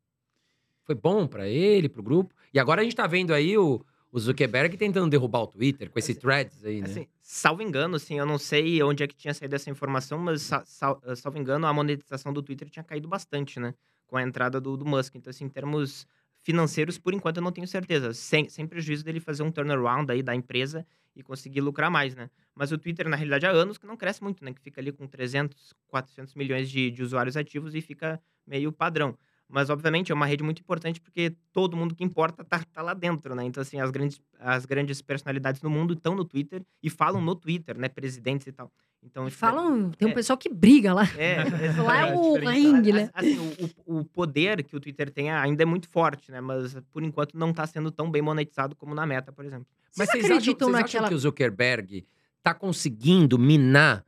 Foi 0.84 0.96
bom 0.96 1.28
para 1.28 1.48
ele, 1.48 1.90
para 1.90 2.00
o 2.00 2.04
grupo? 2.04 2.34
E 2.54 2.60
agora 2.60 2.82
a 2.82 2.84
gente 2.84 2.96
tá 2.96 3.06
vendo 3.08 3.34
aí 3.34 3.58
o, 3.58 3.84
o 4.12 4.20
Zuckerberg 4.20 4.78
tentando 4.78 5.10
derrubar 5.10 5.42
o 5.42 5.48
Twitter 5.48 5.90
com 5.90 6.00
esse 6.00 6.12
assim, 6.12 6.22
threads 6.22 6.64
aí, 6.64 6.82
né? 6.82 6.88
Assim, 6.88 7.08
salvo 7.22 7.62
engano, 7.62 7.96
assim, 7.96 8.20
eu 8.20 8.26
não 8.26 8.38
sei 8.38 8.82
onde 8.84 9.04
é 9.04 9.08
que 9.08 9.16
tinha 9.16 9.34
saído 9.34 9.56
essa 9.56 9.70
informação, 9.70 10.18
mas 10.18 10.44
sal, 10.66 11.02
salvo 11.16 11.38
engano, 11.38 11.66
a 11.68 11.74
monetização 11.74 12.32
do 12.32 12.42
Twitter 12.42 12.70
tinha 12.70 12.84
caído 12.84 13.08
bastante, 13.08 13.60
né? 13.60 13.74
Com 14.08 14.18
a 14.18 14.24
entrada 14.24 14.60
do, 14.62 14.78
do 14.78 14.86
Musk. 14.86 15.16
Então, 15.16 15.30
assim, 15.30 15.46
em 15.46 15.50
termos 15.50 16.06
financeiros, 16.42 16.98
por 16.98 17.14
enquanto 17.14 17.38
eu 17.38 17.44
não 17.44 17.52
tenho 17.52 17.68
certeza. 17.68 18.14
Sem, 18.14 18.50
sem 18.50 18.68
prejuízo 18.68 19.04
dele 19.04 19.20
fazer 19.20 19.44
um 19.44 19.52
turnaround 19.52 20.12
aí 20.12 20.24
da 20.24 20.36
empresa 20.36 20.86
e 21.16 21.22
conseguir 21.22 21.62
lucrar 21.62 21.92
mais, 21.92 22.16
né? 22.16 22.30
Mas 22.56 22.72
o 22.72 22.78
Twitter, 22.78 23.08
na 23.08 23.16
realidade, 23.16 23.46
há 23.46 23.52
anos 23.52 23.78
que 23.78 23.86
não 23.86 23.98
cresce 23.98 24.24
muito, 24.24 24.44
né? 24.44 24.54
Que 24.54 24.62
fica 24.62 24.82
ali 24.82 24.92
com 24.92 25.08
300, 25.08 25.74
400 25.88 26.34
milhões 26.36 26.70
de, 26.70 26.90
de 26.90 27.04
usuários 27.04 27.38
ativos 27.38 27.76
e 27.76 27.82
fica 27.82 28.22
meio 28.46 28.72
padrão. 28.72 29.18
Mas, 29.52 29.70
obviamente, 29.70 30.12
é 30.12 30.16
uma 30.16 30.26
rede 30.26 30.44
muito 30.44 30.62
importante 30.62 31.02
porque 31.02 31.36
todo 31.52 31.76
mundo 31.76 31.94
que 31.94 32.04
importa 32.04 32.44
tá, 32.44 32.64
tá 32.72 32.82
lá 32.82 32.94
dentro, 32.94 33.36
né? 33.36 33.44
Então, 33.44 33.62
assim, 33.62 33.80
as 33.80 33.92
grandes, 33.92 34.22
as 34.40 34.66
grandes 34.66 35.02
personalidades 35.02 35.62
no 35.62 35.70
mundo 35.70 35.94
estão 35.94 36.16
no 36.16 36.24
Twitter 36.24 36.64
e 36.82 36.90
falam 36.90 37.22
no 37.22 37.36
Twitter, 37.36 37.78
né? 37.78 37.90
Presidentes 37.90 38.48
e 38.48 38.52
tal. 38.54 38.72
Então, 39.04 39.28
e 39.28 39.32
falam, 39.32 39.92
tem 39.92 40.08
um 40.08 40.12
é, 40.12 40.14
pessoal 40.14 40.38
que 40.38 40.48
briga 40.48 40.94
lá. 40.94 41.04
É, 41.18 41.44
lá 41.82 42.08
é 42.08 42.14
o 42.16 42.36
ringue, 42.36 42.94
né? 42.94 43.10
Assim, 43.14 43.38
o, 43.86 44.00
o, 44.00 44.06
poder 44.06 44.64
que 44.64 44.76
o 44.76 44.80
Twitter 44.80 45.12
tem 45.12 45.32
ainda 45.32 45.64
é 45.64 45.66
muito 45.66 45.90
forte, 45.90 46.32
né? 46.32 46.40
Mas, 46.40 46.78
por 46.94 47.04
enquanto, 47.04 47.38
não 47.38 47.50
está 47.50 47.68
sendo 47.68 47.92
tão 47.92 48.10
bem 48.10 48.22
monetizado 48.22 48.76
como 48.76 48.96
na 48.96 49.06
Meta, 49.06 49.32
por 49.32 49.44
exemplo. 49.44 49.66
Mas 49.98 50.10
vocês, 50.10 50.24
vocês 50.24 50.26
acreditam 50.26 50.70
acham, 50.70 50.80
vocês 50.80 50.84
naquela... 50.84 51.08
acham 51.08 51.10
que 51.10 51.16
o 51.16 51.20
Zuckerberg 51.20 52.08
está 52.38 52.54
conseguindo 52.54 53.38
minar, 53.38 54.06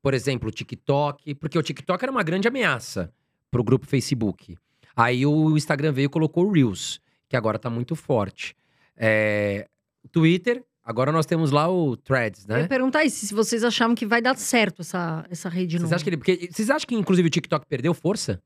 por 0.00 0.12
exemplo, 0.12 0.48
o 0.48 0.52
TikTok? 0.52 1.34
Porque 1.36 1.58
o 1.58 1.62
TikTok 1.62 2.02
era 2.02 2.10
uma 2.10 2.22
grande 2.22 2.48
ameaça 2.48 3.12
para 3.50 3.60
o 3.60 3.64
grupo 3.64 3.86
Facebook. 3.86 4.56
Aí 4.96 5.24
o 5.24 5.56
Instagram 5.56 5.92
veio 5.92 6.06
e 6.06 6.08
colocou 6.08 6.46
o 6.46 6.52
Reels, 6.52 7.00
que 7.28 7.36
agora 7.36 7.58
tá 7.58 7.70
muito 7.70 7.96
forte. 7.96 8.54
É, 8.96 9.66
Twitter, 10.10 10.62
agora 10.84 11.10
nós 11.10 11.26
temos 11.26 11.50
lá 11.50 11.70
o 11.70 11.96
Threads, 11.96 12.46
né? 12.46 12.56
Eu 12.56 12.60
ia 12.62 12.68
perguntar 12.68 13.04
isso, 13.04 13.26
se 13.26 13.34
vocês 13.34 13.64
achavam 13.64 13.94
que 13.94 14.06
vai 14.06 14.20
dar 14.20 14.36
certo 14.36 14.82
essa, 14.82 15.26
essa 15.30 15.48
rede 15.48 15.78
vocês 15.78 15.92
acham 15.92 16.04
que 16.04 16.10
ele, 16.10 16.16
porque, 16.16 16.48
Vocês 16.50 16.70
acham 16.70 16.86
que, 16.86 16.94
inclusive, 16.94 17.26
o 17.26 17.30
TikTok 17.30 17.66
perdeu 17.66 17.94
força? 17.94 18.40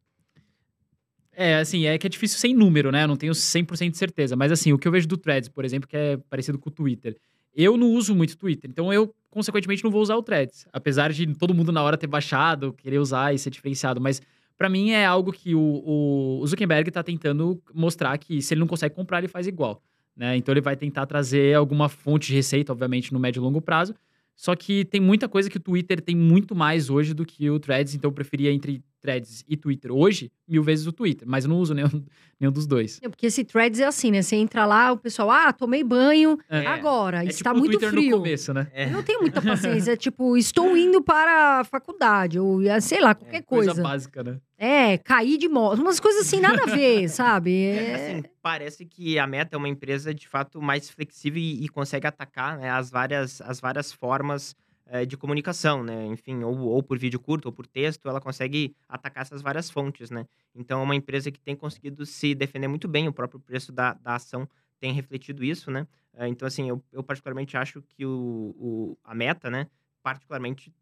É, 1.39 1.57
assim, 1.57 1.85
é 1.85 1.99
que 1.99 2.07
é 2.07 2.11
difícil 2.11 2.39
sem 2.39 2.55
número, 2.55 2.91
né? 2.91 3.05
Eu 3.05 3.09
não 3.09 3.17
tenho 3.17 3.35
100% 3.35 3.91
de 3.91 3.99
certeza. 3.99 4.35
Mas, 4.35 4.51
assim, 4.51 4.73
o 4.73 4.79
que 4.79 4.89
eu 4.89 4.93
vejo 4.93 5.07
do 5.07 5.19
Threads, 5.19 5.51
por 5.51 5.67
exemplo, 5.67 5.87
que 5.87 5.95
é 5.95 6.17
parecido 6.31 6.59
com 6.59 6.71
o 6.71 6.73
Twitter. 6.73 7.15
Eu 7.55 7.77
não 7.77 7.91
uso 7.93 8.15
muito 8.15 8.37
Twitter, 8.37 8.71
então 8.71 8.93
eu, 8.93 9.15
consequentemente, 9.31 9.85
não 9.85 9.91
vou 9.91 10.01
usar 10.01 10.17
o 10.17 10.23
Threads. 10.23 10.67
Apesar 10.73 11.13
de 11.13 11.27
todo 11.35 11.55
mundo 11.55 11.73
na 11.73 11.83
hora 11.83 11.97
ter 11.99 12.07
baixado, 12.07 12.73
querer 12.73 12.99
usar 12.99 13.35
e 13.35 13.39
ser 13.39 13.51
diferenciado. 13.51 14.01
Mas 14.01 14.23
para 14.57 14.69
mim 14.69 14.91
é 14.91 15.05
algo 15.05 15.33
que 15.33 15.55
o, 15.55 16.41
o 16.41 16.47
Zuckerberg 16.47 16.89
está 16.89 17.03
tentando 17.03 17.61
mostrar 17.75 18.17
que 18.19 18.41
se 18.41 18.55
ele 18.55 18.61
não 18.61 18.67
consegue 18.67 18.95
comprar, 18.95 19.19
ele 19.19 19.29
faz 19.29 19.47
igual. 19.47 19.83
Né? 20.17 20.37
Então 20.37 20.53
ele 20.53 20.61
vai 20.61 20.77
tentar 20.77 21.07
trazer 21.07 21.55
alguma 21.55 21.89
fonte 21.89 22.29
de 22.29 22.35
receita, 22.35 22.73
obviamente, 22.73 23.13
no 23.13 23.21
médio 23.21 23.41
e 23.41 23.43
longo 23.43 23.61
prazo. 23.61 23.95
Só 24.37 24.55
que 24.55 24.85
tem 24.85 25.01
muita 25.01 25.29
coisa 25.29 25.49
que 25.49 25.57
o 25.57 25.61
Twitter 25.61 25.99
tem 26.01 26.15
muito 26.15 26.55
mais 26.55 26.91
hoje 26.91 27.15
do 27.15 27.25
que 27.25 27.49
o 27.49 27.59
Threads, 27.59 27.95
então 27.95 28.11
eu 28.11 28.13
preferia 28.13 28.53
entre 28.53 28.85
Threads 29.01 29.43
e 29.49 29.57
Twitter 29.57 29.91
hoje, 29.91 30.31
mil 30.47 30.63
vezes 30.63 30.87
o 30.87 30.93
Twitter, 30.93 31.27
mas 31.27 31.45
eu 31.45 31.49
não 31.49 31.59
uso 31.59 31.73
nenhum, 31.73 31.89
nenhum 32.39 32.53
dos 32.53 32.67
dois. 32.67 33.01
É 33.03 33.09
porque 33.09 33.27
esse 33.27 33.45
Threads 33.45 33.81
é 33.81 33.87
assim, 33.87 34.11
né? 34.11 34.21
Você 34.21 34.37
entra 34.37 34.67
lá, 34.67 34.93
o 34.93 34.99
pessoal, 34.99 35.31
ah, 35.31 35.53
tomei 35.55 35.83
banho 35.83 36.39
é. 36.51 36.67
agora, 36.67 37.25
é 37.25 37.29
está 37.29 37.51
tipo 37.51 37.61
muito 37.61 37.79
Twitter 37.79 37.91
frio. 37.91 38.11
no 38.11 38.17
começo, 38.19 38.53
né? 38.53 38.67
É. 38.75 38.85
Eu 38.85 38.91
não 38.91 39.03
tenho 39.03 39.21
muita 39.23 39.41
paciência, 39.41 39.93
é 39.93 39.97
tipo, 39.97 40.37
estou 40.37 40.77
indo 40.77 41.03
para 41.03 41.61
a 41.61 41.65
faculdade, 41.65 42.39
ou 42.39 42.61
sei 42.83 43.01
lá, 43.01 43.15
qualquer 43.15 43.39
é, 43.39 43.43
coisa. 43.43 43.73
Coisa 43.73 43.83
básica, 43.83 44.23
né? 44.23 44.39
É, 44.59 44.97
cair 44.97 45.37
de 45.37 45.49
moto, 45.49 45.81
umas 45.81 46.01
coisas 46.01 46.27
assim, 46.27 46.41
nada 46.41 46.63
a 46.63 46.67
ver, 46.67 47.09
sabe? 47.11 47.67
É, 47.67 47.95
assim, 47.95 48.25
parece 48.41 48.87
que 48.87 49.19
a 49.19 49.27
Meta 49.27 49.55
é 49.55 49.59
uma 49.59 49.69
empresa, 49.69 50.15
de 50.15 50.27
fato, 50.27 50.63
mais 50.63 50.89
flexível 50.89 51.41
e, 51.41 51.65
e 51.65 51.69
consegue 51.69 52.07
atacar 52.07 52.57
né, 52.59 52.71
as, 52.71 52.91
várias, 52.91 53.41
as 53.43 53.61
várias 53.61 53.93
formas 53.93 54.57
é, 54.87 55.05
de 55.05 55.17
comunicação, 55.17 55.83
né? 55.85 56.07
Enfim, 56.07 56.43
ou, 56.43 56.57
ou 56.59 56.83
por 56.83 56.99
vídeo 56.99 57.21
curto 57.21 57.47
ou 57.47 57.53
por 57.53 57.67
texto, 57.67 58.09
ela 58.09 58.21
consegue 58.21 58.75
atacar 58.89 59.23
essas 59.23 59.43
várias 59.43 59.71
fontes, 59.71 60.11
né? 60.11 60.27
Então, 60.55 60.81
é 60.81 60.83
uma 60.83 60.95
empresa 60.95 61.31
que 61.31 61.41
tem 61.41 61.55
conseguido 61.55 62.07
se 62.07 62.35
defender 62.35 62.69
muito 62.69 62.89
bem, 62.89 63.09
o 63.09 63.13
próprio 63.13 63.41
preço 63.41 63.73
da, 63.73 63.93
da 63.95 64.15
ação 64.15 64.49
tem 64.81 64.93
refletido 64.93 65.45
isso, 65.45 65.71
né? 65.71 65.87
É, 66.15 66.29
então, 66.29 66.49
assim, 66.49 66.69
eu, 66.69 66.83
eu 66.93 67.03
particularmente 67.03 67.57
acho 67.57 67.83
que 67.83 68.07
o, 68.07 68.55
o, 68.59 68.99
a 69.05 69.15
meta, 69.15 69.51
né, 69.51 69.67
particularmente 70.03 70.73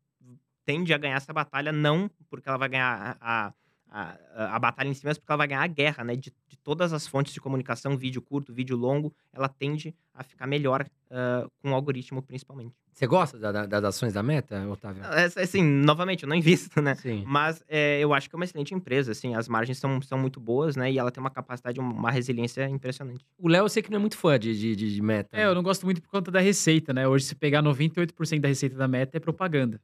tende 0.65 0.95
a 0.95 0.99
ganhar 0.99 1.17
essa 1.17 1.33
batalha, 1.33 1.73
não 1.73 2.11
porque 2.31 2.49
ela 2.49 2.59
vai 2.59 2.69
ganhar 2.69 3.17
a, 3.21 3.47
a 3.49 3.53
a, 3.91 4.19
a, 4.35 4.57
a 4.57 4.59
batalha 4.59 4.89
em 4.89 4.95
si, 4.95 5.05
mas 5.05 5.19
porque 5.19 5.31
ela 5.31 5.39
vai 5.39 5.49
ganhar 5.49 5.63
a 5.63 5.67
guerra, 5.67 6.05
né? 6.05 6.17
De, 6.17 6.33
de 6.49 6.57
todas 6.59 6.93
as 6.93 7.07
fontes 7.07 7.33
de 7.33 7.41
comunicação, 7.41 7.97
vídeo 7.97 8.21
curto, 8.21 8.53
vídeo 8.53 8.77
longo, 8.77 9.15
ela 9.33 9.49
tende 9.49 9.95
a 10.15 10.23
ficar 10.23 10.47
melhor 10.47 10.87
uh, 11.11 11.51
com 11.63 11.71
o 11.71 11.75
algoritmo, 11.75 12.23
principalmente. 12.23 12.75
Você 12.93 13.09
gosta 13.09 13.37
da, 13.39 13.51
da, 13.51 13.67
das 13.67 13.85
ações 13.85 14.13
da 14.13 14.23
Meta, 14.23 14.69
Otávio? 14.69 15.03
É, 15.05 15.25
assim, 15.43 15.63
novamente, 15.63 16.23
eu 16.23 16.29
não 16.29 16.37
invisto, 16.37 16.81
né? 16.81 16.95
Sim. 16.95 17.25
Mas 17.27 17.63
é, 17.69 17.99
eu 17.99 18.15
acho 18.15 18.29
que 18.29 18.37
é 18.37 18.39
uma 18.39 18.45
excelente 18.45 18.73
empresa, 18.73 19.11
assim, 19.11 19.35
as 19.35 19.49
margens 19.49 19.79
são, 19.79 20.01
são 20.01 20.17
muito 20.17 20.39
boas, 20.39 20.77
né? 20.77 20.93
E 20.93 20.99
ela 20.99 21.11
tem 21.11 21.21
uma 21.21 21.31
capacidade, 21.31 21.81
uma 21.81 22.11
resiliência 22.11 22.69
impressionante. 22.69 23.25
O 23.37 23.49
Léo, 23.49 23.65
eu 23.65 23.69
sei 23.69 23.83
que 23.83 23.91
não 23.91 23.97
é 23.97 24.01
muito 24.01 24.17
fã 24.17 24.39
de, 24.39 24.77
de, 24.77 24.95
de 24.95 25.03
Meta. 25.03 25.37
É, 25.37 25.45
eu 25.45 25.55
não 25.55 25.63
gosto 25.63 25.85
muito 25.85 26.01
por 26.01 26.09
conta 26.09 26.31
da 26.31 26.41
receita, 26.41 26.93
né? 26.93 27.07
Hoje, 27.07 27.25
se 27.25 27.35
pegar 27.35 27.63
98% 27.63 28.41
da 28.41 28.49
receita 28.49 28.77
da 28.77 28.87
Meta 28.87 29.17
é 29.17 29.21
propaganda. 29.21 29.81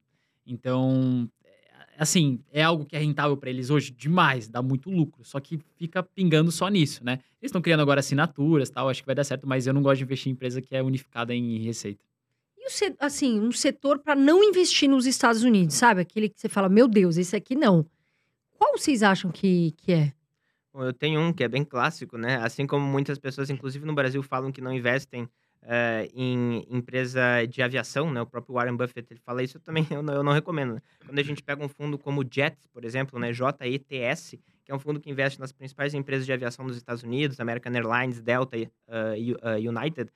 Então, 0.47 1.29
assim, 2.01 2.41
é 2.51 2.63
algo 2.63 2.87
que 2.87 2.97
é 2.97 2.99
rentável 2.99 3.37
para 3.37 3.51
eles 3.51 3.69
hoje 3.69 3.91
demais, 3.91 4.49
dá 4.49 4.63
muito 4.63 4.91
lucro, 4.91 5.23
só 5.23 5.39
que 5.39 5.61
fica 5.77 6.03
pingando 6.03 6.51
só 6.51 6.67
nisso, 6.69 7.05
né? 7.05 7.19
Eles 7.43 7.51
estão 7.51 7.61
criando 7.61 7.81
agora 7.81 8.01
assinaturas, 8.01 8.71
tal, 8.71 8.89
acho 8.89 9.03
que 9.03 9.07
vai 9.07 9.15
dar 9.15 9.23
certo, 9.23 9.47
mas 9.47 9.67
eu 9.67 9.75
não 9.75 9.83
gosto 9.83 9.99
de 9.99 10.05
investir 10.05 10.31
em 10.31 10.33
empresa 10.33 10.63
que 10.63 10.75
é 10.75 10.83
unificada 10.83 11.35
em 11.35 11.59
receita. 11.59 12.03
E 12.57 12.65
o 12.65 12.97
assim, 13.01 13.39
um 13.39 13.53
setor 13.53 13.99
para 13.99 14.17
não 14.17 14.43
investir 14.43 14.89
nos 14.89 15.05
Estados 15.05 15.43
Unidos, 15.43 15.75
sabe? 15.75 16.01
Aquele 16.01 16.31
que 16.31 16.41
você 16.41 16.49
fala, 16.49 16.71
meu 16.71 16.89
Deus, 16.89 17.19
esse 17.19 17.37
aqui 17.37 17.55
não. 17.55 17.85
Qual 18.57 18.79
vocês 18.79 19.03
acham 19.03 19.31
que, 19.31 19.73
que 19.73 19.93
é? 19.93 20.13
Bom, 20.73 20.85
eu 20.85 20.95
tenho 20.95 21.21
um 21.21 21.35
que 21.35 21.45
é 21.45 21.49
bem 21.49 21.65
clássico, 21.65 22.17
né? 22.17 22.37
Assim 22.37 22.67
como 22.67 22.87
muitas 22.87 23.19
pessoas, 23.19 23.51
inclusive 23.51 23.85
no 23.85 23.95
Brasil, 23.95 24.23
falam 24.23 24.51
que 24.51 24.63
não 24.63 24.73
investem 24.73 25.29
uh, 25.63 26.11
em 26.15 26.67
empresa 26.69 27.47
de 27.49 27.63
aviação, 27.63 28.13
né? 28.13 28.21
O 28.21 28.27
próprio 28.27 28.55
Warren 28.55 28.77
Buffett 28.77 29.07
ele 29.11 29.21
fala 29.21 29.43
isso, 29.43 29.57
eu 29.57 29.61
também 29.61 29.87
eu 29.91 30.03
não, 30.03 30.15
eu 30.15 30.23
não 30.23 30.33
recomendo. 30.33 30.75
Né? 30.75 30.83
Quando 31.05 31.19
a 31.19 31.23
gente 31.23 31.43
pega 31.43 31.65
um 31.65 31.69
fundo 31.69 31.99
como 31.99 32.21
o 32.21 32.25
JET, 32.25 32.57
por 32.73 32.85
exemplo, 32.85 33.19
né? 33.19 33.33
JETS, 33.33 34.37
que 34.65 34.73
é 34.73 34.75
um 34.75 34.79
fundo 34.79 35.01
que 35.01 35.11
investe 35.11 35.41
nas 35.41 35.53
principais 35.53 35.95
empresas 35.95 36.27
de 36.27 36.33
aviação 36.33 36.67
dos 36.67 36.77
Estados 36.77 37.03
Unidos, 37.03 37.41
American 37.41 37.73
Airlines, 37.73 38.21
Delta 38.21 38.57
uh, 38.57 39.69
United, 39.69 40.11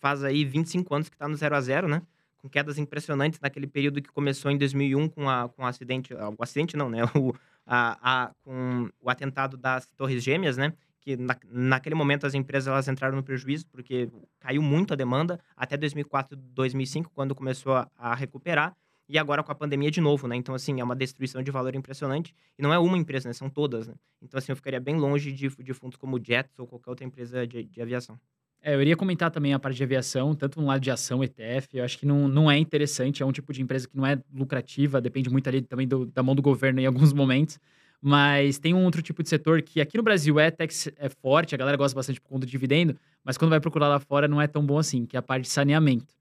faz 0.00 0.24
aí 0.24 0.44
25 0.44 0.94
anos 0.94 1.08
que 1.08 1.14
está 1.14 1.28
no 1.28 1.36
zero 1.36 1.54
a 1.54 1.60
zero, 1.60 1.88
né? 1.88 2.02
Com 2.38 2.48
quedas 2.48 2.76
impressionantes 2.76 3.38
naquele 3.40 3.68
período 3.68 4.02
que 4.02 4.10
começou 4.10 4.50
em 4.50 4.58
2001 4.58 5.08
com, 5.08 5.30
a, 5.30 5.48
com 5.48 5.62
o 5.62 5.66
acidente, 5.66 6.12
o 6.12 6.42
acidente 6.42 6.76
não, 6.76 6.90
né? 6.90 7.02
O, 7.14 7.32
a, 7.64 8.24
a, 8.24 8.34
com 8.42 8.90
o 9.00 9.08
atentado 9.08 9.56
das 9.56 9.86
Torres 9.90 10.22
Gêmeas, 10.24 10.56
né? 10.56 10.72
Que 11.02 11.16
na, 11.16 11.36
naquele 11.50 11.94
momento 11.94 12.26
as 12.26 12.32
empresas 12.32 12.68
elas 12.68 12.88
entraram 12.88 13.16
no 13.16 13.22
prejuízo 13.22 13.66
porque 13.66 14.08
caiu 14.38 14.62
muito 14.62 14.92
a 14.92 14.96
demanda 14.96 15.40
até 15.56 15.76
2004, 15.76 16.36
2005 16.36 17.10
quando 17.12 17.34
começou 17.34 17.74
a, 17.74 17.90
a, 17.98 18.14
recuperar 18.14 18.74
e 19.08 19.18
agora 19.18 19.42
com 19.42 19.50
a 19.50 19.54
pandemia 19.54 19.90
de 19.90 20.00
novo, 20.00 20.28
né? 20.28 20.36
Então 20.36 20.54
assim 20.54 20.80
é 20.80 20.84
uma 20.84 20.94
destruição 20.94 21.42
de 21.42 21.50
valor 21.50 21.74
impressionante 21.74 22.32
e 22.56 22.62
não 22.62 22.72
é 22.72 22.78
uma 22.78 22.96
empresa, 22.96 23.28
né? 23.28 23.32
São 23.32 23.50
todas, 23.50 23.88
né? 23.88 23.94
Então 24.22 24.38
assim 24.38 24.52
eu 24.52 24.56
ficaria 24.56 24.80
bem 24.80 24.96
longe 24.96 25.32
de, 25.32 25.48
de 25.48 25.74
fundos 25.74 25.96
como 25.96 26.22
Jets 26.24 26.56
ou 26.58 26.66
qualquer 26.68 26.90
outra 26.90 27.04
empresa 27.04 27.46
de, 27.46 27.64
de 27.64 27.82
aviação. 27.82 28.18
É, 28.64 28.76
eu 28.76 28.80
iria 28.80 28.96
comentar 28.96 29.28
também 29.28 29.52
a 29.52 29.58
parte 29.58 29.76
de 29.76 29.82
aviação, 29.82 30.36
tanto 30.36 30.60
no 30.60 30.68
lado 30.68 30.80
de 30.80 30.90
ação, 30.90 31.24
ETF, 31.24 31.76
eu 31.76 31.84
acho 31.84 31.98
que 31.98 32.06
não, 32.06 32.28
não 32.28 32.48
é 32.48 32.56
interessante, 32.56 33.20
é 33.20 33.26
um 33.26 33.32
tipo 33.32 33.52
de 33.52 33.60
empresa 33.60 33.88
que 33.88 33.96
não 33.96 34.06
é 34.06 34.22
lucrativa, 34.32 35.00
depende 35.00 35.28
muito 35.28 35.48
ali 35.48 35.62
também 35.62 35.88
do, 35.88 36.06
da 36.06 36.22
mão 36.22 36.32
do 36.32 36.40
governo 36.40 36.78
em 36.78 36.86
alguns 36.86 37.12
momentos. 37.12 37.58
Mas 38.04 38.58
tem 38.58 38.74
um 38.74 38.84
outro 38.84 39.00
tipo 39.00 39.22
de 39.22 39.28
setor 39.28 39.62
que 39.62 39.80
aqui 39.80 39.96
no 39.96 40.02
Brasil 40.02 40.40
é, 40.40 40.50
tax, 40.50 40.88
é 40.96 41.08
forte, 41.08 41.54
a 41.54 41.58
galera 41.58 41.76
gosta 41.76 41.94
bastante 41.94 42.20
por 42.20 42.30
conta 42.30 42.44
do 42.44 42.50
dividendo, 42.50 42.98
mas 43.22 43.38
quando 43.38 43.50
vai 43.50 43.60
procurar 43.60 43.86
lá 43.86 44.00
fora 44.00 44.26
não 44.26 44.42
é 44.42 44.48
tão 44.48 44.66
bom 44.66 44.76
assim, 44.76 45.06
que 45.06 45.16
é 45.16 45.20
a 45.20 45.22
parte 45.22 45.42
de 45.42 45.50
saneamento. 45.50 46.12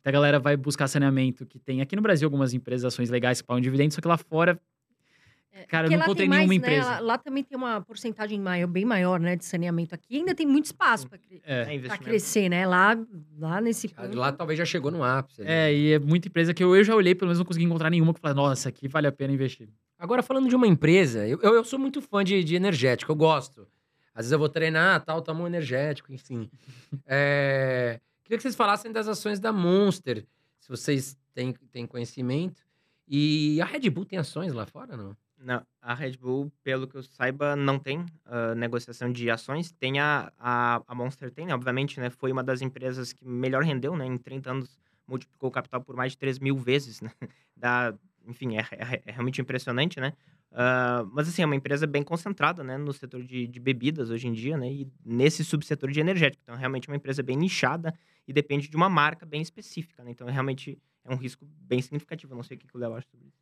Então 0.00 0.10
a 0.10 0.12
galera 0.12 0.38
vai 0.38 0.56
buscar 0.56 0.88
saneamento, 0.88 1.44
que 1.44 1.58
tem 1.58 1.82
aqui 1.82 1.94
no 1.94 2.00
Brasil 2.00 2.24
algumas 2.26 2.54
empresas, 2.54 2.86
ações 2.86 3.10
legais 3.10 3.42
que 3.42 3.46
pagam 3.46 3.60
dividendo, 3.60 3.92
só 3.92 4.00
que 4.00 4.08
lá 4.08 4.16
fora 4.16 4.58
é, 5.52 5.64
cara, 5.64 5.86
eu 5.86 5.90
não 5.90 6.04
encontrei 6.04 6.28
nenhuma 6.28 6.46
mais, 6.46 6.58
empresa. 6.58 6.90
Né, 6.90 6.94
lá, 6.96 7.00
lá, 7.00 7.18
também 7.18 7.42
tem 7.42 7.56
uma 7.56 7.80
porcentagem 7.80 8.38
maior, 8.38 8.66
bem 8.66 8.84
maior, 8.84 9.18
né, 9.18 9.36
de 9.36 9.44
saneamento 9.44 9.94
aqui. 9.94 10.16
Ainda 10.16 10.34
tem 10.34 10.46
muito 10.46 10.66
espaço 10.66 11.08
para 11.08 11.18
é. 11.44 11.78
crescer, 11.98 12.50
né? 12.50 12.66
Lá, 12.66 12.94
lá 13.38 13.58
nesse 13.60 13.88
ponto. 13.88 14.14
Lá 14.14 14.30
talvez 14.32 14.58
já 14.58 14.66
chegou 14.66 14.90
no 14.90 15.02
ápice. 15.02 15.42
Né? 15.42 15.70
É, 15.70 15.74
e 15.74 15.92
é 15.94 15.98
muita 15.98 16.28
empresa 16.28 16.52
que 16.52 16.62
eu, 16.62 16.76
eu 16.76 16.84
já 16.84 16.94
olhei, 16.94 17.14
pelo 17.14 17.28
menos 17.28 17.38
não 17.38 17.46
consegui 17.46 17.64
encontrar 17.64 17.88
nenhuma 17.88 18.12
que 18.12 18.20
fala, 18.20 18.34
nossa, 18.34 18.68
aqui 18.68 18.86
vale 18.86 19.06
a 19.06 19.12
pena 19.12 19.32
investir. 19.32 19.66
Agora, 19.98 20.22
falando 20.22 20.48
de 20.48 20.54
uma 20.54 20.66
empresa, 20.66 21.26
eu, 21.26 21.38
eu 21.40 21.64
sou 21.64 21.78
muito 21.78 22.02
fã 22.02 22.22
de, 22.22 22.44
de 22.44 22.54
energético, 22.54 23.12
eu 23.12 23.16
gosto. 23.16 23.66
Às 24.14 24.24
vezes 24.24 24.32
eu 24.32 24.38
vou 24.38 24.48
treinar, 24.48 25.04
tal, 25.04 25.22
tomo 25.22 25.44
um 25.44 25.46
energético, 25.46 26.12
enfim. 26.12 26.50
é... 27.06 28.00
Queria 28.24 28.38
que 28.38 28.42
vocês 28.42 28.56
falassem 28.56 28.90
das 28.90 29.06
ações 29.06 29.38
da 29.38 29.52
Monster, 29.52 30.26
se 30.58 30.68
vocês 30.68 31.16
têm, 31.32 31.52
têm 31.70 31.86
conhecimento. 31.86 32.66
E 33.06 33.60
a 33.60 33.64
Red 33.64 33.88
Bull 33.88 34.04
tem 34.04 34.18
ações 34.18 34.52
lá 34.52 34.66
fora, 34.66 34.96
não? 34.96 35.16
Não, 35.38 35.64
a 35.80 35.94
Red 35.94 36.16
Bull, 36.16 36.50
pelo 36.64 36.88
que 36.88 36.96
eu 36.96 37.02
saiba, 37.02 37.54
não 37.54 37.78
tem 37.78 38.00
uh, 38.00 38.54
negociação 38.56 39.12
de 39.12 39.30
ações. 39.30 39.70
Tem 39.70 40.00
a, 40.00 40.32
a, 40.38 40.82
a, 40.88 40.94
Monster, 40.94 41.30
tem? 41.30 41.52
Obviamente, 41.52 42.00
né? 42.00 42.10
Foi 42.10 42.32
uma 42.32 42.42
das 42.42 42.62
empresas 42.62 43.12
que 43.12 43.24
melhor 43.24 43.62
rendeu, 43.62 43.94
né? 43.94 44.06
Em 44.06 44.16
30 44.16 44.50
anos, 44.50 44.78
multiplicou 45.06 45.48
o 45.50 45.52
capital 45.52 45.82
por 45.82 45.94
mais 45.94 46.12
de 46.12 46.18
3 46.18 46.38
mil 46.38 46.56
vezes, 46.56 47.00
né? 47.00 47.12
Da, 47.56 47.94
enfim, 48.26 48.56
é, 48.56 48.66
é, 48.72 49.02
é, 49.06 49.12
realmente 49.12 49.40
impressionante, 49.40 50.00
né? 50.00 50.12
Uh, 50.52 51.08
mas, 51.12 51.28
assim, 51.28 51.42
é 51.42 51.46
uma 51.46 51.56
empresa 51.56 51.86
bem 51.86 52.02
concentrada, 52.02 52.64
né? 52.64 52.76
No 52.76 52.92
setor 52.92 53.22
de, 53.22 53.46
de 53.46 53.60
bebidas 53.60 54.10
hoje 54.10 54.26
em 54.26 54.32
dia, 54.32 54.56
né? 54.56 54.70
E 54.70 54.88
nesse 55.04 55.44
subsetor 55.44 55.90
de 55.90 56.00
energético. 56.00 56.42
Então, 56.42 56.54
é 56.54 56.58
realmente 56.58 56.88
uma 56.88 56.96
empresa 56.96 57.22
bem 57.22 57.36
nichada 57.36 57.94
e 58.26 58.32
depende 58.32 58.68
de 58.68 58.76
uma 58.76 58.88
marca 58.88 59.24
bem 59.24 59.40
específica, 59.40 60.02
né? 60.02 60.10
Então, 60.10 60.28
é 60.28 60.32
realmente 60.32 60.78
é 61.04 61.12
um 61.12 61.16
risco 61.16 61.46
bem 61.60 61.80
significativo. 61.80 62.32
Eu 62.32 62.36
não 62.36 62.42
sei 62.42 62.56
o 62.56 62.60
que, 62.60 62.66
o 62.74 62.78
Léo 62.78 62.94
acha 62.94 63.06
sobre 63.08 63.28
isso. 63.28 63.38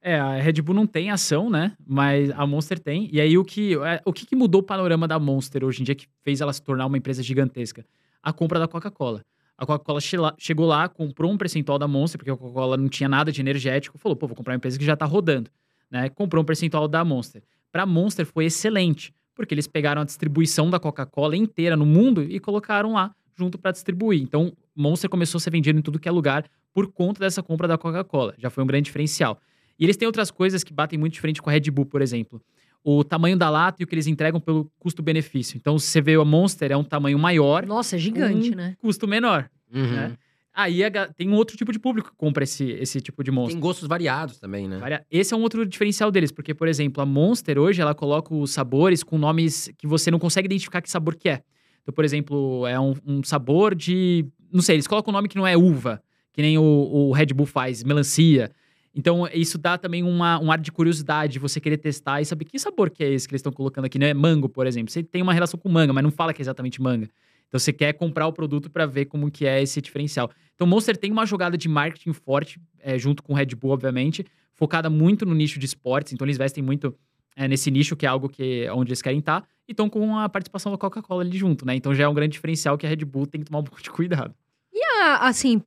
É, 0.00 0.16
a 0.18 0.40
Red 0.40 0.62
Bull 0.62 0.74
não 0.74 0.86
tem 0.86 1.10
ação, 1.10 1.50
né? 1.50 1.76
Mas 1.84 2.30
a 2.30 2.46
Monster 2.46 2.78
tem. 2.78 3.08
E 3.12 3.20
aí 3.20 3.36
o 3.36 3.44
que, 3.44 3.74
é, 3.74 4.00
o 4.04 4.12
que 4.12 4.36
mudou 4.36 4.60
o 4.60 4.64
panorama 4.64 5.08
da 5.08 5.18
Monster 5.18 5.64
hoje 5.64 5.82
em 5.82 5.84
dia 5.84 5.94
que 5.94 6.06
fez 6.22 6.40
ela 6.40 6.52
se 6.52 6.62
tornar 6.62 6.86
uma 6.86 6.96
empresa 6.96 7.22
gigantesca? 7.22 7.84
A 8.22 8.32
compra 8.32 8.60
da 8.60 8.68
Coca-Cola. 8.68 9.24
A 9.58 9.66
Coca-Cola 9.66 9.98
chegou 10.38 10.66
lá, 10.66 10.88
comprou 10.88 11.32
um 11.32 11.36
percentual 11.36 11.80
da 11.80 11.88
Monster, 11.88 12.16
porque 12.16 12.30
a 12.30 12.36
Coca-Cola 12.36 12.76
não 12.76 12.88
tinha 12.88 13.08
nada 13.08 13.32
de 13.32 13.40
energético, 13.40 13.98
falou, 13.98 14.14
pô, 14.14 14.28
vou 14.28 14.36
comprar 14.36 14.52
uma 14.52 14.58
empresa 14.58 14.78
que 14.78 14.84
já 14.84 14.96
tá 14.96 15.04
rodando, 15.04 15.50
né? 15.90 16.08
Comprou 16.10 16.42
um 16.42 16.46
percentual 16.46 16.86
da 16.86 17.04
Monster. 17.04 17.42
Para 17.72 17.84
Monster 17.84 18.24
foi 18.24 18.44
excelente, 18.44 19.12
porque 19.34 19.52
eles 19.52 19.66
pegaram 19.66 20.00
a 20.00 20.04
distribuição 20.04 20.70
da 20.70 20.78
Coca-Cola 20.78 21.36
inteira 21.36 21.76
no 21.76 21.84
mundo 21.84 22.22
e 22.22 22.38
colocaram 22.38 22.92
lá 22.92 23.12
junto 23.36 23.58
para 23.58 23.72
distribuir. 23.72 24.22
Então, 24.22 24.52
Monster 24.76 25.10
começou 25.10 25.38
a 25.38 25.40
ser 25.40 25.50
vendido 25.50 25.76
em 25.76 25.82
tudo 25.82 25.98
que 25.98 26.08
é 26.08 26.12
lugar 26.12 26.44
por 26.72 26.92
conta 26.92 27.20
dessa 27.20 27.42
compra 27.42 27.66
da 27.66 27.76
Coca-Cola. 27.76 28.34
Já 28.38 28.50
foi 28.50 28.62
um 28.62 28.66
grande 28.66 28.84
diferencial. 28.84 29.40
E 29.76 29.84
eles 29.84 29.96
têm 29.96 30.06
outras 30.06 30.30
coisas 30.30 30.62
que 30.62 30.72
batem 30.72 30.98
muito 30.98 31.14
diferente 31.14 31.42
com 31.42 31.50
a 31.50 31.52
Red 31.52 31.70
Bull, 31.70 31.86
por 31.86 32.00
exemplo. 32.00 32.40
O 32.84 33.04
tamanho 33.04 33.36
da 33.36 33.50
lata 33.50 33.82
e 33.82 33.84
o 33.84 33.86
que 33.86 33.94
eles 33.94 34.06
entregam 34.06 34.40
pelo 34.40 34.70
custo-benefício. 34.78 35.56
Então, 35.56 35.78
se 35.78 35.88
você 35.88 36.00
vê 36.00 36.14
a 36.14 36.24
Monster, 36.24 36.72
é 36.72 36.76
um 36.76 36.84
tamanho 36.84 37.18
maior. 37.18 37.66
Nossa, 37.66 37.96
é 37.96 37.98
gigante, 37.98 38.52
um 38.52 38.54
né? 38.54 38.76
Custo 38.78 39.06
menor. 39.06 39.50
Uhum. 39.72 39.82
Né? 39.82 40.16
Aí 40.58 40.80
tem 41.16 41.28
um 41.28 41.34
outro 41.34 41.56
tipo 41.56 41.70
de 41.70 41.78
público 41.78 42.10
que 42.10 42.16
compra 42.16 42.42
esse, 42.42 42.64
esse 42.64 43.00
tipo 43.00 43.22
de 43.22 43.30
Monster. 43.30 43.54
Tem 43.54 43.60
gostos 43.60 43.86
variados 43.86 44.38
também, 44.38 44.66
né? 44.66 45.02
Esse 45.08 45.32
é 45.32 45.36
um 45.36 45.42
outro 45.42 45.64
diferencial 45.64 46.10
deles, 46.10 46.32
porque, 46.32 46.52
por 46.52 46.66
exemplo, 46.66 47.00
a 47.00 47.06
Monster 47.06 47.58
hoje 47.58 47.80
ela 47.80 47.94
coloca 47.94 48.34
os 48.34 48.50
sabores 48.50 49.04
com 49.04 49.16
nomes 49.16 49.70
que 49.78 49.86
você 49.86 50.10
não 50.10 50.18
consegue 50.18 50.46
identificar 50.46 50.82
que 50.82 50.90
sabor 50.90 51.14
que 51.14 51.28
é. 51.28 51.42
Então, 51.82 51.94
por 51.94 52.04
exemplo, 52.04 52.66
é 52.66 52.78
um, 52.78 52.92
um 53.06 53.22
sabor 53.22 53.72
de. 53.72 54.26
Não 54.52 54.60
sei, 54.60 54.74
eles 54.74 54.88
colocam 54.88 55.12
um 55.12 55.16
nome 55.16 55.28
que 55.28 55.36
não 55.36 55.46
é 55.46 55.56
uva, 55.56 56.02
que 56.32 56.42
nem 56.42 56.58
o, 56.58 56.62
o 56.62 57.12
Red 57.12 57.26
Bull 57.26 57.46
faz, 57.46 57.84
melancia. 57.84 58.50
Então, 58.94 59.28
isso 59.32 59.58
dá 59.58 59.78
também 59.78 60.02
uma, 60.02 60.40
um 60.40 60.50
ar 60.50 60.58
de 60.58 60.72
curiosidade, 60.72 61.38
você 61.38 61.60
querer 61.60 61.76
testar 61.76 62.20
e 62.20 62.24
saber 62.24 62.44
que 62.44 62.58
sabor 62.58 62.90
que 62.90 63.04
é 63.04 63.12
esse 63.12 63.28
que 63.28 63.32
eles 63.32 63.40
estão 63.40 63.52
colocando 63.52 63.84
aqui, 63.84 63.98
né? 63.98 64.12
Mango, 64.12 64.48
por 64.48 64.66
exemplo. 64.66 64.90
Você 64.90 65.02
tem 65.02 65.22
uma 65.22 65.32
relação 65.32 65.58
com 65.58 65.68
manga, 65.68 65.92
mas 65.92 66.02
não 66.02 66.10
fala 66.10 66.32
que 66.32 66.40
é 66.40 66.44
exatamente 66.44 66.80
manga. 66.80 67.08
Então, 67.48 67.58
você 67.58 67.72
quer 67.72 67.94
comprar 67.94 68.26
o 68.26 68.32
produto 68.32 68.70
para 68.70 68.86
ver 68.86 69.06
como 69.06 69.30
que 69.30 69.46
é 69.46 69.62
esse 69.62 69.80
diferencial. 69.80 70.30
Então, 70.54 70.66
Monster 70.66 70.96
tem 70.96 71.10
uma 71.10 71.24
jogada 71.24 71.56
de 71.56 71.68
marketing 71.68 72.12
forte, 72.12 72.60
é, 72.80 72.98
junto 72.98 73.22
com 73.22 73.32
Red 73.32 73.54
Bull, 73.54 73.70
obviamente, 73.70 74.24
focada 74.52 74.90
muito 74.90 75.24
no 75.24 75.34
nicho 75.34 75.58
de 75.58 75.66
esportes. 75.66 76.12
Então, 76.12 76.26
eles 76.26 76.36
investem 76.36 76.62
muito 76.62 76.94
é, 77.36 77.46
nesse 77.48 77.70
nicho, 77.70 77.96
que 77.96 78.04
é 78.04 78.08
algo 78.08 78.28
que 78.28 78.68
onde 78.70 78.90
eles 78.90 79.00
querem 79.00 79.20
estar. 79.20 79.46
E 79.66 79.72
estão 79.72 79.88
com 79.88 80.18
a 80.18 80.28
participação 80.28 80.72
da 80.72 80.78
Coca-Cola 80.78 81.22
ali 81.22 81.38
junto, 81.38 81.64
né? 81.64 81.74
Então, 81.74 81.94
já 81.94 82.04
é 82.04 82.08
um 82.08 82.14
grande 82.14 82.32
diferencial 82.32 82.76
que 82.76 82.84
a 82.84 82.88
Red 82.88 83.04
Bull 83.04 83.26
tem 83.26 83.40
que 83.40 83.46
tomar 83.46 83.60
um 83.60 83.64
pouco 83.64 83.82
de 83.82 83.90
cuidado. 83.90 84.34
E, 84.72 84.82
a, 85.02 85.28
assim, 85.28 85.62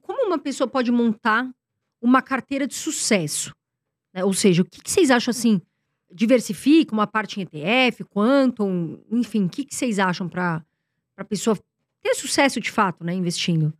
como 0.00 0.26
uma 0.26 0.38
pessoa 0.38 0.68
pode 0.68 0.90
montar 0.90 1.50
uma 2.06 2.22
carteira 2.22 2.66
de 2.66 2.74
sucesso? 2.74 3.54
Né? 4.14 4.24
Ou 4.24 4.32
seja, 4.32 4.62
o 4.62 4.64
que, 4.64 4.80
que, 4.80 4.90
vocês 4.90 5.10
acham 5.10 5.30
assim? 5.30 5.60
Diversifica 6.12 6.92
uma 6.92 7.06
parte 7.06 7.40
em 7.40 7.42
ETF, 7.42 8.04
Quantum, 8.04 9.02
enfim, 9.10 9.46
o 9.46 9.48
que, 9.48 9.64
que 9.64 9.74
vocês 9.74 9.98
acham 9.98 10.28
para 10.28 10.64
a 11.16 11.24
pessoa 11.24 11.58
ter 12.00 12.14
sucesso 12.14 12.60
de 12.60 12.70
fato, 12.70 13.04
né, 13.04 13.12
investindo? 13.12 13.72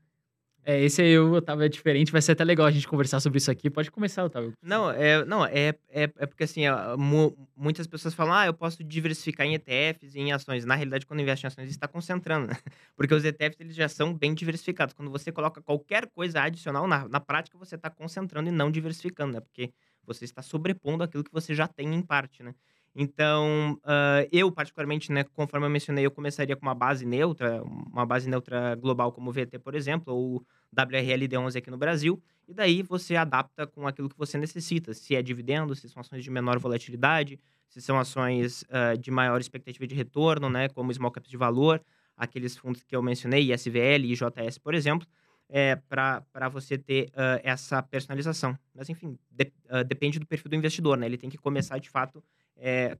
É, 0.68 0.80
esse 0.80 1.00
aí, 1.00 1.16
Otávio, 1.16 1.64
é 1.64 1.68
diferente. 1.68 2.10
Vai 2.10 2.20
ser 2.20 2.32
até 2.32 2.42
legal 2.42 2.66
a 2.66 2.70
gente 2.72 2.88
conversar 2.88 3.20
sobre 3.20 3.38
isso 3.38 3.48
aqui. 3.52 3.70
Pode 3.70 3.88
começar, 3.88 4.24
Otávio. 4.24 4.52
Não, 4.60 4.90
é, 4.90 5.24
não, 5.24 5.46
é, 5.46 5.68
é, 5.88 6.02
é 6.18 6.26
porque 6.26 6.42
assim, 6.42 6.62
mu, 6.98 7.36
muitas 7.56 7.86
pessoas 7.86 8.14
falam, 8.14 8.34
ah, 8.34 8.46
eu 8.46 8.52
posso 8.52 8.82
diversificar 8.82 9.46
em 9.46 9.54
ETFs 9.54 10.16
e 10.16 10.18
em 10.18 10.32
ações. 10.32 10.64
Na 10.64 10.74
realidade, 10.74 11.06
quando 11.06 11.20
investe 11.20 11.46
em 11.46 11.48
ações, 11.48 11.70
está 11.70 11.86
concentrando, 11.86 12.48
né? 12.48 12.54
Porque 12.96 13.14
os 13.14 13.24
ETFs, 13.24 13.60
eles 13.60 13.76
já 13.76 13.88
são 13.88 14.12
bem 14.12 14.34
diversificados. 14.34 14.92
Quando 14.92 15.08
você 15.08 15.30
coloca 15.30 15.62
qualquer 15.62 16.08
coisa 16.10 16.40
adicional, 16.40 16.88
na, 16.88 17.08
na 17.08 17.20
prática, 17.20 17.56
você 17.56 17.76
está 17.76 17.88
concentrando 17.88 18.48
e 18.48 18.52
não 18.52 18.68
diversificando, 18.68 19.34
né? 19.34 19.40
Porque 19.40 19.72
você 20.04 20.24
está 20.24 20.42
sobrepondo 20.42 21.04
aquilo 21.04 21.22
que 21.22 21.32
você 21.32 21.54
já 21.54 21.68
tem 21.68 21.94
em 21.94 22.02
parte, 22.02 22.42
né? 22.42 22.52
Então, 22.98 23.78
ah, 23.84 24.26
eu 24.32 24.50
particularmente, 24.50 25.12
né, 25.12 25.22
conforme 25.22 25.66
eu 25.66 25.70
mencionei, 25.70 26.06
eu 26.06 26.10
começaria 26.10 26.56
com 26.56 26.64
uma 26.64 26.74
base 26.74 27.04
neutra, 27.04 27.62
uma 27.62 28.06
base 28.06 28.26
neutra 28.28 28.74
global 28.74 29.12
como 29.12 29.28
o 29.28 29.32
VT, 29.32 29.58
por 29.58 29.74
exemplo, 29.74 30.14
ou 30.14 30.42
WRLD11 30.72 31.56
aqui 31.58 31.70
no 31.70 31.76
Brasil, 31.76 32.22
e 32.48 32.54
daí 32.54 32.82
você 32.82 33.14
adapta 33.14 33.66
com 33.66 33.86
aquilo 33.86 34.08
que 34.08 34.16
você 34.16 34.38
necessita, 34.38 34.94
se 34.94 35.14
é 35.14 35.20
dividendo, 35.20 35.74
se 35.76 35.90
são 35.90 36.00
ações 36.00 36.24
de 36.24 36.30
menor 36.30 36.58
volatilidade, 36.58 37.38
se 37.68 37.82
são 37.82 37.98
ações 37.98 38.64
ah, 38.70 38.94
de 38.96 39.10
maior 39.10 39.38
expectativa 39.42 39.86
de 39.86 39.94
retorno, 39.94 40.48
né, 40.48 40.68
como 40.70 40.92
small 40.92 41.10
caps 41.10 41.30
de 41.30 41.36
valor, 41.36 41.82
aqueles 42.16 42.56
fundos 42.56 42.82
que 42.82 42.96
eu 42.96 43.02
mencionei, 43.02 43.52
ISVL 43.52 44.06
e 44.06 44.12
IJS, 44.12 44.56
por 44.58 44.74
exemplo, 44.74 45.06
é, 45.50 45.76
para 45.76 46.48
você 46.50 46.78
ter 46.78 47.10
ah, 47.14 47.38
essa 47.44 47.82
personalização. 47.82 48.58
Mas, 48.74 48.88
enfim, 48.88 49.18
de- 49.30 49.52
depende 49.86 50.18
do 50.18 50.26
perfil 50.26 50.48
do 50.48 50.56
investidor, 50.56 50.96
né? 50.96 51.04
Ele 51.04 51.18
tem 51.18 51.28
que 51.28 51.36
começar, 51.36 51.78
de 51.78 51.90
fato, 51.90 52.24
é, 52.58 52.96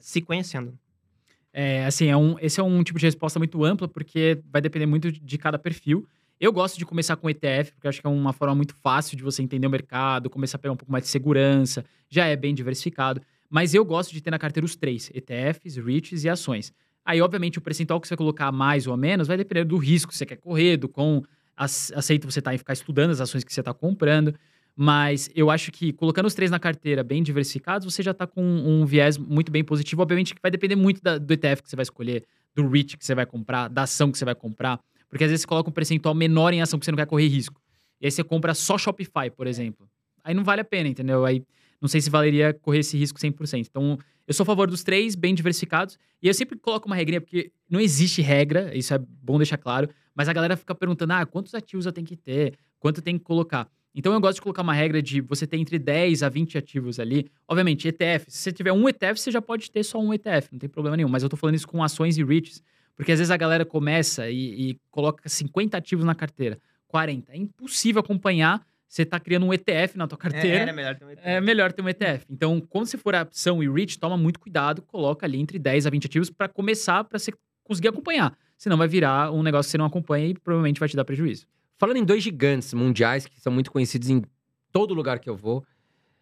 se 0.00 0.20
conhecendo. 0.20 0.76
É, 1.52 1.84
assim, 1.84 2.06
é 2.06 2.16
um, 2.16 2.36
esse 2.40 2.60
é 2.60 2.62
um 2.62 2.82
tipo 2.82 2.98
de 2.98 3.06
resposta 3.06 3.38
muito 3.38 3.64
ampla, 3.64 3.88
porque 3.88 4.40
vai 4.52 4.62
depender 4.62 4.86
muito 4.86 5.10
de 5.10 5.38
cada 5.38 5.58
perfil. 5.58 6.06
Eu 6.38 6.52
gosto 6.52 6.78
de 6.78 6.86
começar 6.86 7.16
com 7.16 7.28
ETF, 7.28 7.72
porque 7.72 7.88
acho 7.88 8.00
que 8.00 8.06
é 8.06 8.10
uma 8.10 8.32
forma 8.32 8.54
muito 8.54 8.74
fácil 8.74 9.16
de 9.16 9.22
você 9.22 9.42
entender 9.42 9.66
o 9.66 9.70
mercado, 9.70 10.30
começar 10.30 10.56
a 10.56 10.58
pegar 10.60 10.72
um 10.72 10.76
pouco 10.76 10.90
mais 10.90 11.04
de 11.04 11.10
segurança, 11.10 11.84
já 12.08 12.24
é 12.26 12.36
bem 12.36 12.54
diversificado. 12.54 13.20
Mas 13.48 13.74
eu 13.74 13.84
gosto 13.84 14.12
de 14.12 14.20
ter 14.20 14.30
na 14.30 14.38
carteira 14.38 14.64
os 14.64 14.76
três: 14.76 15.10
ETFs, 15.12 15.76
REITs 15.76 16.24
e 16.24 16.28
ações. 16.28 16.72
Aí, 17.04 17.20
obviamente, 17.20 17.58
o 17.58 17.60
percentual 17.60 18.00
que 18.00 18.06
você 18.06 18.16
colocar 18.16 18.52
mais 18.52 18.86
ou 18.86 18.96
menos 18.96 19.26
vai 19.26 19.36
depender 19.36 19.64
do 19.64 19.76
risco 19.76 20.12
que 20.12 20.16
você 20.16 20.24
quer 20.24 20.36
correr, 20.36 20.76
do 20.76 20.88
quão 20.88 21.22
ace- 21.58 21.92
aceito 21.94 22.30
você 22.30 22.40
tá 22.40 22.54
em 22.54 22.58
ficar 22.58 22.72
estudando 22.74 23.10
as 23.10 23.20
ações 23.20 23.42
que 23.42 23.52
você 23.52 23.60
está 23.60 23.74
comprando. 23.74 24.34
Mas 24.76 25.28
eu 25.34 25.50
acho 25.50 25.70
que 25.70 25.92
colocando 25.92 26.26
os 26.26 26.34
três 26.34 26.50
na 26.50 26.58
carteira 26.58 27.02
bem 27.04 27.22
diversificados, 27.22 27.84
você 27.92 28.02
já 28.02 28.12
está 28.12 28.26
com 28.26 28.42
um 28.42 28.86
viés 28.86 29.18
muito 29.18 29.52
bem 29.52 29.62
positivo. 29.64 30.02
Obviamente 30.02 30.34
que 30.34 30.40
vai 30.40 30.50
depender 30.50 30.76
muito 30.76 31.02
da- 31.02 31.18
do 31.18 31.32
ETF 31.32 31.62
que 31.62 31.68
você 31.68 31.76
vai 31.76 31.82
escolher, 31.82 32.24
do 32.54 32.66
REIT 32.68 32.96
que 32.96 33.04
você 33.04 33.14
vai 33.14 33.26
comprar, 33.26 33.68
da 33.68 33.82
ação 33.82 34.10
que 34.10 34.18
você 34.18 34.24
vai 34.24 34.34
comprar. 34.34 34.80
Porque 35.08 35.24
às 35.24 35.30
vezes 35.30 35.42
você 35.42 35.46
coloca 35.48 35.68
um 35.68 35.72
percentual 35.72 36.14
menor 36.14 36.52
em 36.54 36.62
ação 36.62 36.78
que 36.78 36.84
você 36.84 36.90
não 36.92 36.96
quer 36.96 37.06
correr 37.06 37.26
risco. 37.26 37.60
E 38.00 38.06
aí 38.06 38.10
você 38.10 38.24
compra 38.24 38.54
só 38.54 38.78
Shopify, 38.78 39.30
por 39.36 39.46
exemplo. 39.46 39.88
Aí 40.24 40.34
não 40.34 40.44
vale 40.44 40.60
a 40.62 40.64
pena, 40.64 40.88
entendeu? 40.88 41.24
Aí 41.24 41.42
não 41.80 41.88
sei 41.88 42.00
se 42.00 42.08
valeria 42.10 42.54
correr 42.54 42.78
esse 42.78 42.96
risco 42.96 43.18
100%. 43.18 43.66
Então, 43.68 43.98
eu 44.26 44.32
sou 44.34 44.44
a 44.44 44.46
favor 44.46 44.68
dos 44.70 44.82
três, 44.84 45.14
bem 45.14 45.34
diversificados. 45.34 45.98
E 46.22 46.28
eu 46.28 46.34
sempre 46.34 46.58
coloco 46.58 46.86
uma 46.86 46.94
regrinha, 46.94 47.20
porque 47.20 47.50
não 47.68 47.80
existe 47.80 48.22
regra, 48.22 48.76
isso 48.76 48.94
é 48.94 48.98
bom 48.98 49.38
deixar 49.38 49.58
claro. 49.58 49.88
Mas 50.14 50.28
a 50.28 50.32
galera 50.32 50.56
fica 50.56 50.74
perguntando, 50.74 51.12
ah, 51.14 51.26
quantos 51.26 51.54
ativos 51.54 51.86
eu 51.86 51.92
tenho 51.92 52.06
que 52.06 52.16
ter? 52.16 52.54
Quanto 52.78 53.02
tem 53.02 53.18
que 53.18 53.24
colocar? 53.24 53.68
Então, 53.94 54.12
eu 54.12 54.20
gosto 54.20 54.36
de 54.36 54.42
colocar 54.42 54.62
uma 54.62 54.72
regra 54.72 55.02
de 55.02 55.20
você 55.20 55.46
ter 55.46 55.56
entre 55.56 55.78
10 55.78 56.22
a 56.22 56.28
20 56.28 56.56
ativos 56.56 57.00
ali. 57.00 57.30
Obviamente, 57.48 57.88
ETF. 57.88 58.26
Se 58.28 58.38
você 58.38 58.52
tiver 58.52 58.72
um 58.72 58.88
ETF, 58.88 59.20
você 59.20 59.30
já 59.30 59.42
pode 59.42 59.70
ter 59.70 59.82
só 59.82 59.98
um 59.98 60.14
ETF, 60.14 60.48
não 60.52 60.58
tem 60.58 60.68
problema 60.68 60.96
nenhum. 60.96 61.08
Mas 61.08 61.22
eu 61.22 61.28
tô 61.28 61.36
falando 61.36 61.56
isso 61.56 61.66
com 61.66 61.82
ações 61.82 62.16
e 62.16 62.24
REITs, 62.24 62.62
porque 62.94 63.12
às 63.12 63.18
vezes 63.18 63.30
a 63.30 63.36
galera 63.36 63.64
começa 63.64 64.30
e, 64.30 64.70
e 64.70 64.80
coloca 64.90 65.28
50 65.28 65.76
ativos 65.76 66.04
na 66.04 66.14
carteira, 66.14 66.60
40. 66.86 67.32
É 67.32 67.36
impossível 67.36 68.00
acompanhar. 68.00 68.64
Você 68.86 69.04
tá 69.04 69.20
criando 69.20 69.46
um 69.46 69.54
ETF 69.54 69.96
na 69.96 70.06
tua 70.08 70.18
carteira. 70.18 70.58
era 70.58 70.72
melhor 70.72 70.96
ter 70.96 71.04
um 71.04 71.10
É 71.22 71.40
melhor 71.40 71.72
ter 71.72 71.82
um 71.82 71.88
ETF. 71.88 72.26
Então, 72.28 72.60
quando 72.60 72.86
você 72.86 72.98
for 72.98 73.14
a 73.14 73.22
ação 73.22 73.62
e 73.62 73.68
REIT, 73.70 73.98
toma 73.98 74.16
muito 74.16 74.40
cuidado, 74.40 74.82
coloca 74.82 75.24
ali 75.24 75.38
entre 75.38 75.58
10 75.58 75.86
a 75.86 75.90
20 75.90 76.06
ativos 76.06 76.30
para 76.30 76.48
começar, 76.48 77.04
para 77.04 77.18
você 77.18 77.32
conseguir 77.64 77.88
acompanhar. 77.88 78.36
Senão 78.58 78.76
vai 78.76 78.88
virar 78.88 79.32
um 79.32 79.42
negócio 79.42 79.68
que 79.68 79.70
você 79.70 79.78
não 79.78 79.84
acompanha 79.86 80.26
e 80.26 80.34
provavelmente 80.34 80.80
vai 80.80 80.88
te 80.88 80.96
dar 80.96 81.04
prejuízo. 81.04 81.46
Falando 81.80 81.96
em 81.96 82.04
dois 82.04 82.22
gigantes 82.22 82.74
mundiais 82.74 83.24
que 83.24 83.40
são 83.40 83.50
muito 83.50 83.72
conhecidos 83.72 84.10
em 84.10 84.22
todo 84.70 84.92
lugar 84.92 85.18
que 85.18 85.30
eu 85.30 85.34
vou, 85.34 85.64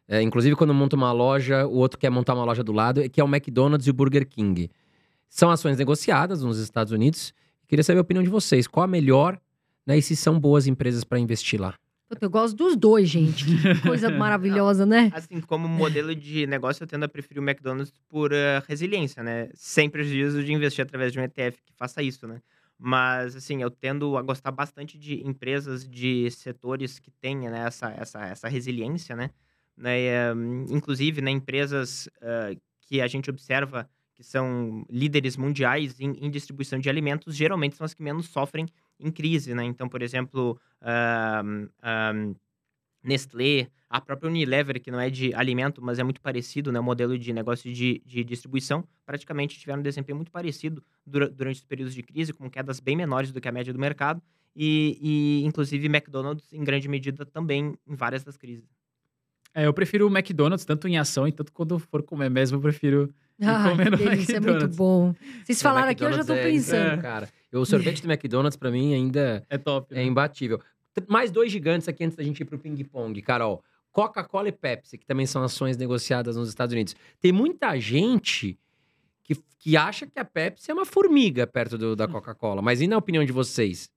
é, 0.06 0.22
inclusive 0.22 0.54
quando 0.54 0.70
eu 0.70 0.74
monto 0.74 0.94
uma 0.94 1.10
loja, 1.10 1.66
o 1.66 1.74
outro 1.74 1.98
quer 1.98 2.10
montar 2.10 2.34
uma 2.34 2.44
loja 2.44 2.62
do 2.62 2.70
lado, 2.70 3.10
que 3.10 3.20
é 3.20 3.24
o 3.24 3.26
McDonald's 3.26 3.84
e 3.88 3.90
o 3.90 3.92
Burger 3.92 4.24
King. 4.24 4.70
São 5.28 5.50
ações 5.50 5.76
negociadas 5.76 6.44
nos 6.44 6.60
Estados 6.60 6.92
Unidos. 6.92 7.34
Queria 7.66 7.82
saber 7.82 7.98
a 7.98 8.02
opinião 8.02 8.22
de 8.22 8.30
vocês. 8.30 8.68
Qual 8.68 8.84
a 8.84 8.86
melhor, 8.86 9.36
né? 9.84 9.98
E 9.98 10.02
se 10.02 10.14
são 10.14 10.38
boas 10.38 10.68
empresas 10.68 11.02
para 11.02 11.18
investir 11.18 11.60
lá? 11.60 11.74
Puta, 12.08 12.24
Eu 12.24 12.30
gosto 12.30 12.56
dos 12.56 12.76
dois, 12.76 13.08
gente. 13.08 13.44
Que 13.44 13.80
coisa 13.82 14.08
maravilhosa, 14.10 14.86
né? 14.86 15.10
Assim, 15.12 15.40
como 15.40 15.66
modelo 15.66 16.14
de 16.14 16.46
negócio, 16.46 16.84
eu 16.84 16.86
tendo 16.86 17.02
a 17.02 17.08
preferir 17.08 17.42
o 17.42 17.44
McDonald's 17.44 17.92
por 18.08 18.32
eh, 18.32 18.62
resiliência, 18.68 19.24
né? 19.24 19.48
Sem 19.54 19.90
prejuízo 19.90 20.44
de 20.44 20.52
investir 20.52 20.84
através 20.84 21.12
de 21.12 21.18
um 21.18 21.22
ETF 21.24 21.58
que 21.66 21.72
faça 21.76 22.00
isso, 22.00 22.28
né? 22.28 22.40
Mas, 22.78 23.34
assim, 23.34 23.60
eu 23.60 23.70
tendo 23.70 24.16
a 24.16 24.22
gostar 24.22 24.52
bastante 24.52 24.96
de 24.96 25.26
empresas 25.26 25.86
de 25.88 26.30
setores 26.30 26.98
que 26.98 27.10
tenham 27.10 27.50
né, 27.50 27.66
essa, 27.66 27.90
essa, 27.90 28.24
essa 28.24 28.48
resiliência, 28.48 29.16
né? 29.16 29.30
né? 29.76 29.98
eh, 30.00 30.32
inclusive, 30.70 31.20
né, 31.20 31.30
empresas 31.32 32.08
eh, 32.20 32.56
que 32.82 33.00
a 33.00 33.06
gente 33.08 33.28
observa 33.28 33.88
que 34.14 34.22
são 34.22 34.84
líderes 34.90 35.36
mundiais 35.36 35.98
em, 36.00 36.12
em 36.20 36.30
distribuição 36.30 36.78
de 36.78 36.88
alimentos, 36.88 37.36
geralmente 37.36 37.76
são 37.76 37.84
as 37.84 37.94
que 37.94 38.02
menos 38.02 38.26
sofrem 38.26 38.66
em 38.98 39.12
crise, 39.12 39.54
né? 39.54 39.62
Então, 39.62 39.88
por 39.88 40.02
exemplo, 40.02 40.60
ahm, 40.82 42.34
Nestlé, 43.08 43.68
a 43.90 44.00
própria 44.00 44.28
Unilever, 44.28 44.80
que 44.80 44.90
não 44.90 45.00
é 45.00 45.08
de 45.10 45.34
alimento, 45.34 45.82
mas 45.82 45.98
é 45.98 46.04
muito 46.04 46.20
parecido, 46.20 46.70
né? 46.70 46.78
O 46.78 46.82
modelo 46.82 47.18
de 47.18 47.32
negócio 47.32 47.72
de, 47.72 48.02
de 48.04 48.22
distribuição, 48.22 48.84
praticamente 49.06 49.58
tiveram 49.58 49.80
um 49.80 49.82
desempenho 49.82 50.16
muito 50.16 50.30
parecido 50.30 50.84
dura- 51.06 51.28
durante 51.28 51.56
os 51.56 51.64
períodos 51.64 51.94
de 51.94 52.02
crise, 52.02 52.32
com 52.32 52.48
quedas 52.50 52.78
bem 52.80 52.94
menores 52.96 53.32
do 53.32 53.40
que 53.40 53.48
a 53.48 53.52
média 53.52 53.72
do 53.72 53.78
mercado. 53.78 54.22
E, 54.54 54.98
e, 55.00 55.46
inclusive, 55.46 55.86
McDonald's, 55.86 56.52
em 56.52 56.62
grande 56.62 56.88
medida, 56.88 57.24
também 57.24 57.74
em 57.86 57.94
várias 57.96 58.22
das 58.22 58.36
crises. 58.36 58.68
É, 59.54 59.66
eu 59.66 59.72
prefiro 59.72 60.06
o 60.06 60.10
McDonald's, 60.10 60.64
tanto 60.64 60.86
em 60.86 60.98
ação 60.98 61.26
e 61.26 61.32
tanto 61.32 61.52
quando 61.52 61.78
for 61.78 62.02
comer 62.02 62.28
mesmo, 62.30 62.58
eu 62.58 62.60
prefiro. 62.60 63.12
Que 63.40 63.96
delícia, 63.96 64.36
é 64.36 64.40
muito 64.40 64.68
bom. 64.68 65.14
Vocês 65.44 65.58
O 65.58 65.62
falaram 65.62 65.88
aqui, 65.90 66.04
eu 66.04 66.12
já 66.12 66.24
tô 66.24 66.32
é 66.34 66.42
pensando. 66.42 66.54
insano, 66.86 67.02
cara. 67.02 67.28
O 67.52 67.64
sorvete 67.64 68.02
do 68.02 68.10
McDonald's, 68.10 68.56
pra 68.56 68.70
mim, 68.70 68.92
ainda 68.94 69.44
É 69.48 69.56
top. 69.56 69.94
é 69.94 69.98
né? 69.98 70.04
imbatível. 70.04 70.60
Mais 71.08 71.30
dois 71.30 71.52
gigantes 71.52 71.88
aqui 71.88 72.04
antes 72.04 72.16
da 72.16 72.22
gente 72.24 72.40
ir 72.40 72.44
pro 72.44 72.58
ping-pong, 72.58 73.20
Carol. 73.22 73.62
Coca-Cola 73.92 74.48
e 74.48 74.52
Pepsi, 74.52 74.96
que 74.98 75.06
também 75.06 75.26
são 75.26 75.42
ações 75.42 75.76
negociadas 75.76 76.36
nos 76.36 76.48
Estados 76.48 76.72
Unidos. 76.72 76.94
Tem 77.20 77.32
muita 77.32 77.78
gente 77.80 78.58
que, 79.24 79.34
que 79.58 79.76
acha 79.76 80.06
que 80.06 80.18
a 80.18 80.24
Pepsi 80.24 80.70
é 80.70 80.74
uma 80.74 80.84
formiga 80.86 81.46
perto 81.46 81.76
do- 81.76 81.96
da 81.96 82.06
Coca-Cola. 82.06 82.62
Mas 82.62 82.80
e 82.80 82.86
na 82.86 82.96
opinião 82.96 83.24
de 83.24 83.32
vocês? 83.32 83.90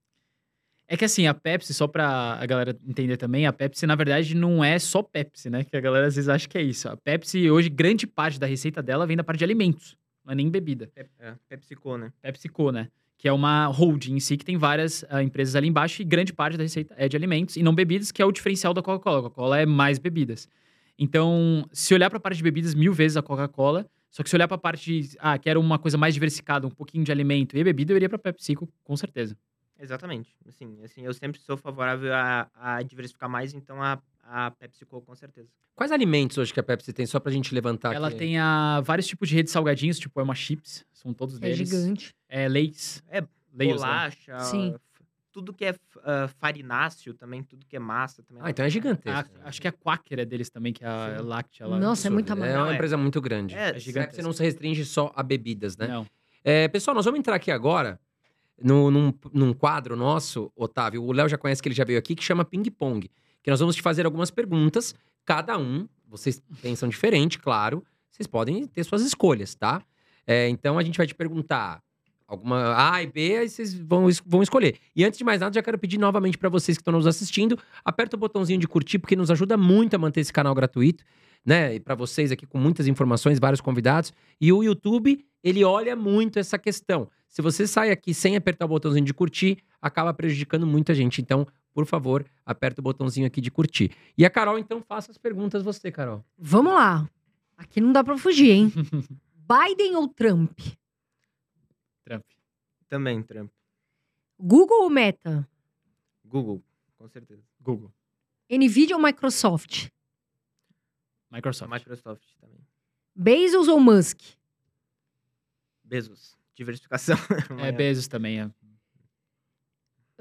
É 0.87 0.97
que 0.97 1.05
assim, 1.05 1.25
a 1.27 1.33
Pepsi, 1.33 1.73
só 1.73 1.87
pra 1.87 2.33
a 2.33 2.45
galera 2.45 2.77
entender 2.85 3.15
também, 3.15 3.45
a 3.45 3.53
Pepsi, 3.53 3.85
na 3.85 3.95
verdade, 3.95 4.35
não 4.35 4.61
é 4.63 4.77
só 4.79 5.01
Pepsi, 5.01 5.49
né? 5.49 5.63
Que 5.63 5.77
a 5.77 5.81
galera 5.81 6.07
às 6.07 6.15
vezes 6.15 6.27
acha 6.27 6.49
que 6.49 6.57
é 6.57 6.61
isso. 6.61 6.89
A 6.89 6.97
Pepsi, 6.97 7.49
hoje, 7.49 7.69
grande 7.69 8.05
parte 8.05 8.37
da 8.39 8.45
receita 8.47 8.81
dela 8.83 9.05
vem 9.07 9.15
da 9.15 9.23
parte 9.23 9.37
de 9.39 9.45
alimentos, 9.45 9.95
não 10.25 10.33
é 10.33 10.35
nem 10.35 10.49
bebida. 10.49 10.87
Pep, 10.93 11.09
é, 11.19 11.35
PepsiCo, 11.47 11.97
né? 11.97 12.11
PepsiCo, 12.21 12.71
né? 12.71 12.89
Que 13.21 13.27
é 13.27 13.31
uma 13.31 13.67
holding 13.67 14.15
em 14.15 14.19
si, 14.19 14.35
que 14.35 14.43
tem 14.43 14.57
várias 14.57 15.05
ah, 15.07 15.21
empresas 15.21 15.55
ali 15.55 15.67
embaixo 15.67 16.01
e 16.01 16.05
grande 16.05 16.33
parte 16.33 16.57
da 16.57 16.63
receita 16.63 16.95
é 16.97 17.07
de 17.07 17.15
alimentos 17.15 17.55
e 17.55 17.61
não 17.61 17.75
bebidas, 17.75 18.11
que 18.11 18.19
é 18.19 18.25
o 18.25 18.31
diferencial 18.31 18.73
da 18.73 18.81
Coca-Cola. 18.81 19.19
A 19.19 19.21
Coca-Cola 19.21 19.59
é 19.59 19.65
mais 19.65 19.99
bebidas. 19.99 20.49
Então, 20.97 21.63
se 21.71 21.93
olhar 21.93 22.09
pra 22.09 22.19
parte 22.19 22.37
de 22.37 22.43
bebidas, 22.43 22.73
mil 22.73 22.91
vezes 22.91 23.17
a 23.17 23.21
Coca-Cola. 23.21 23.85
Só 24.09 24.23
que 24.23 24.29
se 24.29 24.35
olhar 24.35 24.47
pra 24.47 24.57
parte 24.57 25.03
de, 25.03 25.17
ah, 25.19 25.37
quero 25.37 25.61
uma 25.61 25.77
coisa 25.77 25.99
mais 25.99 26.15
diversificada, 26.15 26.65
um 26.65 26.71
pouquinho 26.71 27.03
de 27.03 27.11
alimento 27.11 27.55
e 27.55 27.63
bebida, 27.63 27.93
eu 27.93 27.95
iria 27.95 28.09
pra 28.09 28.17
PepsiCo, 28.17 28.67
com 28.83 28.97
certeza. 28.97 29.37
Exatamente. 29.79 30.35
Assim, 30.47 30.79
assim, 30.83 31.05
eu 31.05 31.13
sempre 31.13 31.39
sou 31.39 31.55
favorável 31.55 32.11
a, 32.13 32.49
a 32.55 32.81
diversificar 32.81 33.29
mais, 33.29 33.53
então 33.53 33.81
a, 33.81 34.01
a 34.31 34.49
PepsiCo, 34.51 35.01
com 35.01 35.13
certeza. 35.15 35.49
Quais 35.75 35.91
alimentos 35.91 36.37
hoje 36.37 36.53
que 36.53 36.59
a 36.59 36.63
Pepsi 36.63 36.93
tem? 36.93 37.05
Só 37.05 37.19
pra 37.19 37.31
gente 37.31 37.53
levantar 37.53 37.93
Ela 37.93 38.07
aqui. 38.07 38.17
tem 38.17 38.37
ah, 38.37 38.81
vários 38.83 39.05
tipos 39.07 39.27
de 39.29 39.35
rede 39.35 39.47
de 39.47 39.51
salgadinhos, 39.51 39.99
tipo, 39.99 40.19
é 40.19 40.23
uma 40.23 40.35
chips, 40.35 40.85
são 40.93 41.13
todos 41.13 41.35
É 41.37 41.39
deles. 41.39 41.57
gigante. 41.69 42.15
É 42.29 42.47
leis. 42.47 43.03
É, 43.09 43.21
Layers, 43.53 43.81
né? 43.81 43.87
Bolacha, 43.87 44.39
Sim. 44.39 44.69
f- 44.73 44.79
tudo 45.33 45.53
que 45.53 45.65
é 45.65 45.75
ah, 46.03 46.29
farináceo 46.39 47.13
também, 47.13 47.43
tudo 47.43 47.65
que 47.65 47.75
é 47.75 47.79
massa 47.79 48.23
também. 48.23 48.41
Ah, 48.45 48.49
então 48.49 48.63
é 48.65 48.69
gigantesco. 48.69 49.29
A- 49.43 49.47
acho 49.49 49.61
que 49.61 49.67
a 49.67 49.71
Quaker 49.71 50.19
é 50.19 50.25
deles 50.25 50.49
também, 50.49 50.71
que 50.71 50.83
é 50.83 50.87
a 50.87 51.17
Sim. 51.19 51.23
láctea 51.25 51.67
lá. 51.67 51.77
Nossa, 51.79 52.07
é 52.07 52.09
muita 52.11 52.33
É 52.33 52.57
uma 52.57 52.71
é- 52.71 52.73
empresa 52.75 52.95
muito 52.95 53.19
grande. 53.19 53.55
É, 53.55 53.71
É 53.75 53.79
gigante. 53.79 54.07
Pepsi 54.07 54.21
não 54.21 54.31
se 54.33 54.41
restringe 54.43 54.85
só 54.85 55.11
a 55.15 55.21
bebidas, 55.23 55.75
né? 55.75 55.87
Não. 55.87 56.05
É, 56.43 56.67
pessoal, 56.69 56.95
nós 56.95 57.05
vamos 57.05 57.19
entrar 57.19 57.35
aqui 57.35 57.51
agora 57.51 57.99
no, 58.63 58.89
num, 58.91 59.13
num 59.33 59.53
quadro 59.53 59.95
nosso, 59.95 60.51
Otávio. 60.55 61.03
O 61.03 61.11
Léo 61.11 61.27
já 61.27 61.37
conhece 61.37 61.61
que 61.61 61.67
ele 61.67 61.75
já 61.75 61.83
veio 61.83 61.99
aqui, 61.99 62.15
que 62.15 62.23
chama 62.23 62.45
Ping 62.45 62.63
Pong. 62.71 63.09
Que 63.43 63.49
nós 63.49 63.59
vamos 63.59 63.75
te 63.75 63.81
fazer 63.81 64.05
algumas 64.05 64.31
perguntas. 64.31 64.95
Cada 65.25 65.57
um, 65.57 65.87
vocês 66.07 66.41
pensam 66.61 66.89
diferente, 66.89 67.39
claro. 67.39 67.83
Vocês 68.11 68.27
podem 68.27 68.67
ter 68.67 68.83
suas 68.83 69.01
escolhas, 69.01 69.55
tá? 69.55 69.81
É, 70.27 70.47
então 70.49 70.77
a 70.77 70.83
gente 70.83 70.97
vai 70.97 71.07
te 71.07 71.15
perguntar 71.15 71.81
alguma 72.27 72.93
A 72.93 73.03
e 73.03 73.07
B, 73.07 73.37
aí 73.37 73.49
vocês 73.49 73.73
vão, 73.73 74.07
vão 74.25 74.41
escolher. 74.41 74.77
E 74.95 75.03
antes 75.03 75.17
de 75.17 75.23
mais 75.23 75.41
nada, 75.41 75.53
já 75.53 75.61
quero 75.61 75.77
pedir 75.77 75.97
novamente 75.97 76.37
para 76.37 76.47
vocês 76.47 76.77
que 76.77 76.81
estão 76.81 76.93
nos 76.93 77.05
assistindo, 77.05 77.59
aperta 77.83 78.15
o 78.15 78.19
botãozinho 78.19 78.59
de 78.59 78.67
curtir, 78.67 78.99
porque 78.99 79.17
nos 79.17 79.29
ajuda 79.29 79.57
muito 79.57 79.95
a 79.95 79.97
manter 79.97 80.21
esse 80.21 80.31
canal 80.31 80.55
gratuito, 80.55 81.03
né? 81.45 81.75
E 81.75 81.79
para 81.79 81.93
vocês 81.93 82.31
aqui 82.31 82.45
com 82.45 82.57
muitas 82.57 82.87
informações, 82.87 83.37
vários 83.37 83.59
convidados. 83.59 84.13
E 84.39 84.53
o 84.53 84.63
YouTube, 84.63 85.25
ele 85.43 85.63
olha 85.65 85.93
muito 85.93 86.39
essa 86.39 86.57
questão. 86.57 87.09
Se 87.27 87.41
você 87.41 87.67
sai 87.67 87.91
aqui 87.91 88.13
sem 88.13 88.35
apertar 88.37 88.65
o 88.65 88.69
botãozinho 88.69 89.05
de 89.05 89.13
curtir, 89.13 89.57
acaba 89.81 90.13
prejudicando 90.13 90.65
muita 90.65 90.93
gente. 90.93 91.21
Então, 91.21 91.45
por 91.73 91.85
favor, 91.85 92.25
aperta 92.45 92.81
o 92.81 92.83
botãozinho 92.83 93.27
aqui 93.27 93.41
de 93.41 93.49
curtir. 93.51 93.91
E 94.17 94.25
a 94.25 94.29
Carol, 94.29 94.59
então, 94.59 94.81
faça 94.81 95.11
as 95.11 95.17
perguntas 95.17 95.63
você, 95.63 95.91
Carol. 95.91 96.23
Vamos 96.37 96.73
lá. 96.73 97.09
Aqui 97.57 97.79
não 97.79 97.91
dá 97.91 98.03
pra 98.03 98.17
fugir, 98.17 98.51
hein? 98.51 98.71
Biden 99.35 99.95
ou 99.95 100.07
Trump? 100.07 100.57
Trump. 102.03 102.25
Também, 102.87 103.21
Trump. 103.23 103.51
Google 104.39 104.83
ou 104.83 104.89
Meta? 104.89 105.47
Google, 106.25 106.63
com 106.97 107.07
certeza. 107.07 107.43
Google. 107.59 107.91
Nvidia 108.49 108.95
ou 108.95 109.01
Microsoft? 109.01 109.89
Microsoft. 111.29 111.71
Microsoft 111.71 112.23
também. 112.39 112.59
Bezos 113.15 113.67
ou 113.67 113.79
Musk? 113.79 114.19
Bezos. 115.83 116.37
Diversificação. 116.55 117.17
É, 117.59 117.71
Bezos 117.71 118.07
também, 118.07 118.41
é. 118.41 118.51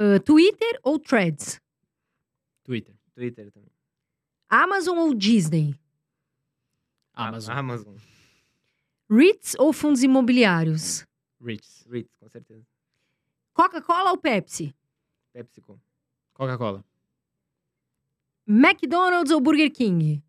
Ah, 0.03 0.19
Twitter 0.19 0.81
ou 0.83 0.99
Threads? 0.99 1.61
Twitter. 2.65 2.95
Twitter 3.15 3.51
também. 3.53 3.69
Amazon 4.49 4.97
ou 4.97 5.15
Disney? 5.15 5.79
Amazon. 7.13 7.55
Amazon. 7.55 7.97
REITs 9.11 9.55
ou 9.59 9.75
fundos 9.75 10.03
imobiliários? 10.03 11.05
Ritz. 11.39 11.85
REITs, 11.87 12.17
com 12.19 12.29
certeza. 12.31 12.65
Coca-Cola 13.53 14.13
ou 14.13 14.17
Pepsi? 14.17 14.75
PepsiCo. 15.35 15.79
Coca-Cola. 16.33 16.83
McDonald's 18.47 19.31
ou 19.31 19.41
Burger 19.41 19.71
King? 19.71 20.23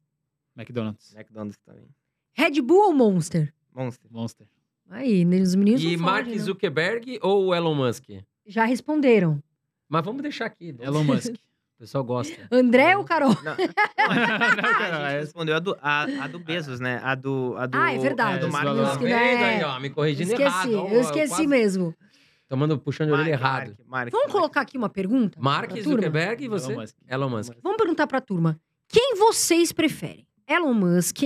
McDonald's. 0.57 1.15
McDonald's 1.15 1.57
também. 1.65 1.87
Red 2.33 2.61
Bull 2.61 2.87
ou 2.87 2.93
Monster? 2.93 3.53
Monster. 3.73 4.11
Monster. 4.11 4.47
Aí, 4.89 5.23
né, 5.23 5.37
os 5.37 5.55
meninos 5.55 5.81
E 5.81 5.95
não 5.95 6.03
Mark 6.03 6.25
fogem, 6.25 6.37
não. 6.37 6.45
Zuckerberg 6.45 7.19
ou 7.21 7.45
o 7.47 7.55
Elon 7.55 7.73
Musk? 7.73 8.09
Já 8.45 8.65
responderam. 8.65 9.41
Mas 9.91 10.05
vamos 10.05 10.21
deixar 10.23 10.45
aqui. 10.45 10.71
né? 10.73 10.85
Elon 10.85 11.03
Musk. 11.03 11.33
O 11.75 11.83
pessoal 11.83 12.03
gosta. 12.03 12.47
André 12.51 12.95
ou 12.95 13.03
Carol? 13.03 13.35
Não, 13.43 13.55
Não, 13.57 13.67
cara, 13.73 15.07
a 15.07 15.09
gente 15.09 15.15
é- 15.17 15.19
respondeu 15.21 15.55
a 15.55 15.59
do, 15.59 15.75
a, 15.81 16.03
a 16.03 16.27
do 16.27 16.37
Bezos, 16.37 16.79
né? 16.79 17.01
A 17.03 17.15
do, 17.15 17.55
a 17.57 17.65
do, 17.65 17.75
Ah, 17.75 17.91
é 17.91 17.97
verdade. 17.97 18.35
a 18.35 18.37
do 18.37 18.45
É, 18.45 18.49
Mark 18.51 18.67
Musk, 18.67 18.91
Zuckerberg. 18.93 19.35
né? 19.41 19.65
ó? 19.65 19.79
Me 19.79 19.87
Eu 19.87 19.93
corrigindo 19.95 20.29
esqueci, 20.31 20.43
errado. 20.69 20.75
ó, 20.75 20.87
eu 20.89 21.01
esqueci 21.01 21.29
quase 21.29 21.47
mesmo. 21.47 21.95
Tomando, 22.47 22.77
puxando 22.77 23.09
a 23.09 23.13
orelha 23.17 23.31
Mark, 23.31 23.41
errado. 23.41 23.67
Mark, 23.79 23.89
Mark, 23.89 24.11
Vamos 24.11 24.27
Mark. 24.27 24.31
colocar 24.31 24.61
aqui 24.61 24.77
uma 24.77 24.89
pergunta? 24.89 25.39
Mark? 25.41 25.71
Zuckerberg 25.81 26.43
e 26.43 26.47
você? 26.47 26.71
Elon 26.71 26.81
Musk. 26.81 26.95
Elon 27.09 27.29
Musk. 27.29 27.53
Vamos 27.63 27.77
perguntar 27.77 28.05
pra 28.05 28.21
turma. 28.21 28.59
Quem 28.87 29.15
vocês 29.15 29.71
preferem? 29.71 30.27
Elon 30.47 30.75
Musk, 30.75 31.17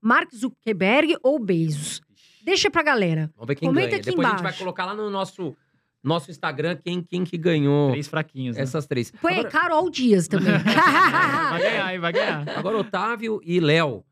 Mark 0.00 0.30
Zuckerberg 0.34 1.18
ou 1.22 1.38
Bezos? 1.38 2.00
Deixa 2.42 2.70
pra 2.70 2.82
galera. 2.82 3.30
Vamos 3.36 3.46
ver 3.48 3.56
quem 3.56 3.68
Comenta 3.68 3.88
ganha. 3.88 4.00
aqui 4.00 4.08
Depois 4.08 4.26
a 4.26 4.30
gente 4.30 4.36
vai 4.38 4.44
embaixo. 4.46 4.58
colocar 4.60 4.86
lá 4.86 4.94
no 4.94 5.10
nosso, 5.10 5.54
nosso 6.02 6.30
Instagram 6.30 6.76
quem, 6.82 7.02
quem 7.02 7.24
que 7.24 7.36
ganhou 7.36 7.90
Três 7.90 8.08
fraquinhos, 8.08 8.56
né? 8.56 8.62
essas 8.62 8.86
três. 8.86 9.12
Aí 9.24 9.34
Agora, 9.40 9.50
Carol 9.50 9.90
Dias 9.90 10.28
também. 10.28 10.52
Vai 10.62 11.60
ganhar, 11.60 11.94
hein? 11.94 12.00
Vai 12.00 12.12
ganhar. 12.12 12.48
agora, 12.58 12.78
Otávio 12.78 13.40
e 13.44 13.60
Léo, 13.60 14.04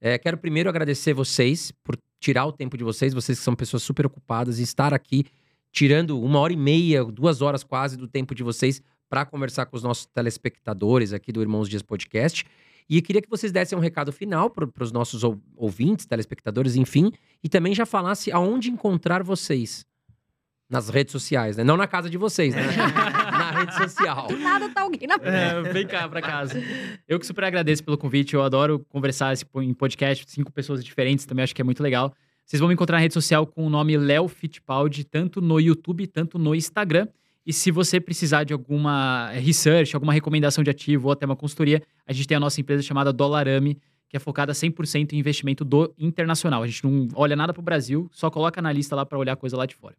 é, 0.00 0.18
quero 0.18 0.36
primeiro 0.38 0.68
agradecer 0.68 1.12
vocês 1.12 1.72
por 1.84 1.96
tirar 2.20 2.46
o 2.46 2.52
tempo 2.52 2.76
de 2.76 2.84
vocês. 2.84 3.12
Vocês 3.14 3.38
que 3.38 3.44
são 3.44 3.54
pessoas 3.54 3.82
super 3.82 4.06
ocupadas 4.06 4.58
e 4.58 4.62
estar 4.62 4.92
aqui 4.94 5.24
tirando 5.72 6.20
uma 6.22 6.38
hora 6.38 6.52
e 6.52 6.56
meia, 6.56 7.04
duas 7.04 7.42
horas 7.42 7.64
quase 7.64 7.96
do 7.96 8.06
tempo 8.06 8.34
de 8.34 8.42
vocês 8.42 8.80
para 9.08 9.24
conversar 9.26 9.66
com 9.66 9.76
os 9.76 9.82
nossos 9.82 10.06
telespectadores 10.06 11.12
aqui 11.12 11.30
do 11.32 11.40
Irmãos 11.42 11.68
Dias 11.68 11.82
Podcast. 11.82 12.44
E 12.88 12.96
eu 12.96 13.02
queria 13.02 13.20
que 13.22 13.28
vocês 13.30 13.50
dessem 13.50 13.76
um 13.76 13.80
recado 13.80 14.12
final 14.12 14.50
para 14.50 14.68
os 14.80 14.92
nossos 14.92 15.24
ou- 15.24 15.40
ouvintes, 15.56 16.06
telespectadores, 16.06 16.76
enfim, 16.76 17.10
e 17.42 17.48
também 17.48 17.74
já 17.74 17.84
falasse 17.86 18.30
aonde 18.30 18.70
encontrar 18.70 19.22
vocês 19.22 19.84
nas 20.68 20.88
redes 20.88 21.12
sociais, 21.12 21.56
né? 21.56 21.64
Não 21.64 21.76
na 21.76 21.86
casa 21.86 22.08
de 22.08 22.16
vocês, 22.16 22.54
né? 22.54 22.62
na 23.30 23.50
rede 23.50 23.74
social. 23.74 24.28
Do 24.28 24.38
nada 24.38 24.68
tá 24.70 24.82
alguém 24.82 25.06
na 25.06 25.16
É, 25.22 25.62
vem 25.72 25.86
cá 25.86 26.08
pra 26.08 26.22
casa. 26.22 26.62
Eu 27.06 27.18
que 27.18 27.26
super 27.26 27.44
agradeço 27.44 27.84
pelo 27.84 27.98
convite. 27.98 28.34
Eu 28.34 28.42
adoro 28.42 28.78
conversar 28.88 29.34
em 29.56 29.74
podcast, 29.74 30.24
cinco 30.30 30.52
pessoas 30.52 30.84
diferentes, 30.84 31.26
também 31.26 31.42
acho 31.42 31.54
que 31.54 31.60
é 31.60 31.64
muito 31.64 31.82
legal. 31.82 32.14
Vocês 32.44 32.60
vão 32.60 32.68
me 32.68 32.74
encontrar 32.74 32.96
na 32.96 33.02
rede 33.02 33.14
social 33.14 33.46
com 33.46 33.66
o 33.66 33.70
nome 33.70 33.96
Léo 33.96 34.28
Fittipaldi, 34.28 35.04
tanto 35.04 35.40
no 35.40 35.58
YouTube, 35.58 36.06
tanto 36.06 36.38
no 36.38 36.54
Instagram. 36.54 37.08
E 37.46 37.52
se 37.52 37.70
você 37.70 38.00
precisar 38.00 38.44
de 38.44 38.52
alguma 38.52 39.30
research, 39.30 39.94
alguma 39.94 40.12
recomendação 40.12 40.64
de 40.64 40.70
ativo 40.70 41.08
ou 41.08 41.12
até 41.12 41.26
uma 41.26 41.36
consultoria, 41.36 41.82
a 42.06 42.12
gente 42.12 42.26
tem 42.26 42.36
a 42.36 42.40
nossa 42.40 42.60
empresa 42.60 42.82
chamada 42.82 43.12
Dolarame, 43.12 43.78
que 44.08 44.16
é 44.16 44.20
focada 44.20 44.52
100% 44.52 45.12
em 45.12 45.18
investimento 45.18 45.64
do 45.64 45.92
internacional. 45.98 46.62
A 46.62 46.66
gente 46.66 46.84
não 46.84 47.08
olha 47.14 47.36
nada 47.36 47.52
pro 47.52 47.62
Brasil, 47.62 48.08
só 48.12 48.30
coloca 48.30 48.60
na 48.62 48.72
lista 48.72 48.94
lá 48.96 49.04
para 49.04 49.18
olhar 49.18 49.36
coisa 49.36 49.56
lá 49.56 49.66
de 49.66 49.74
fora. 49.74 49.94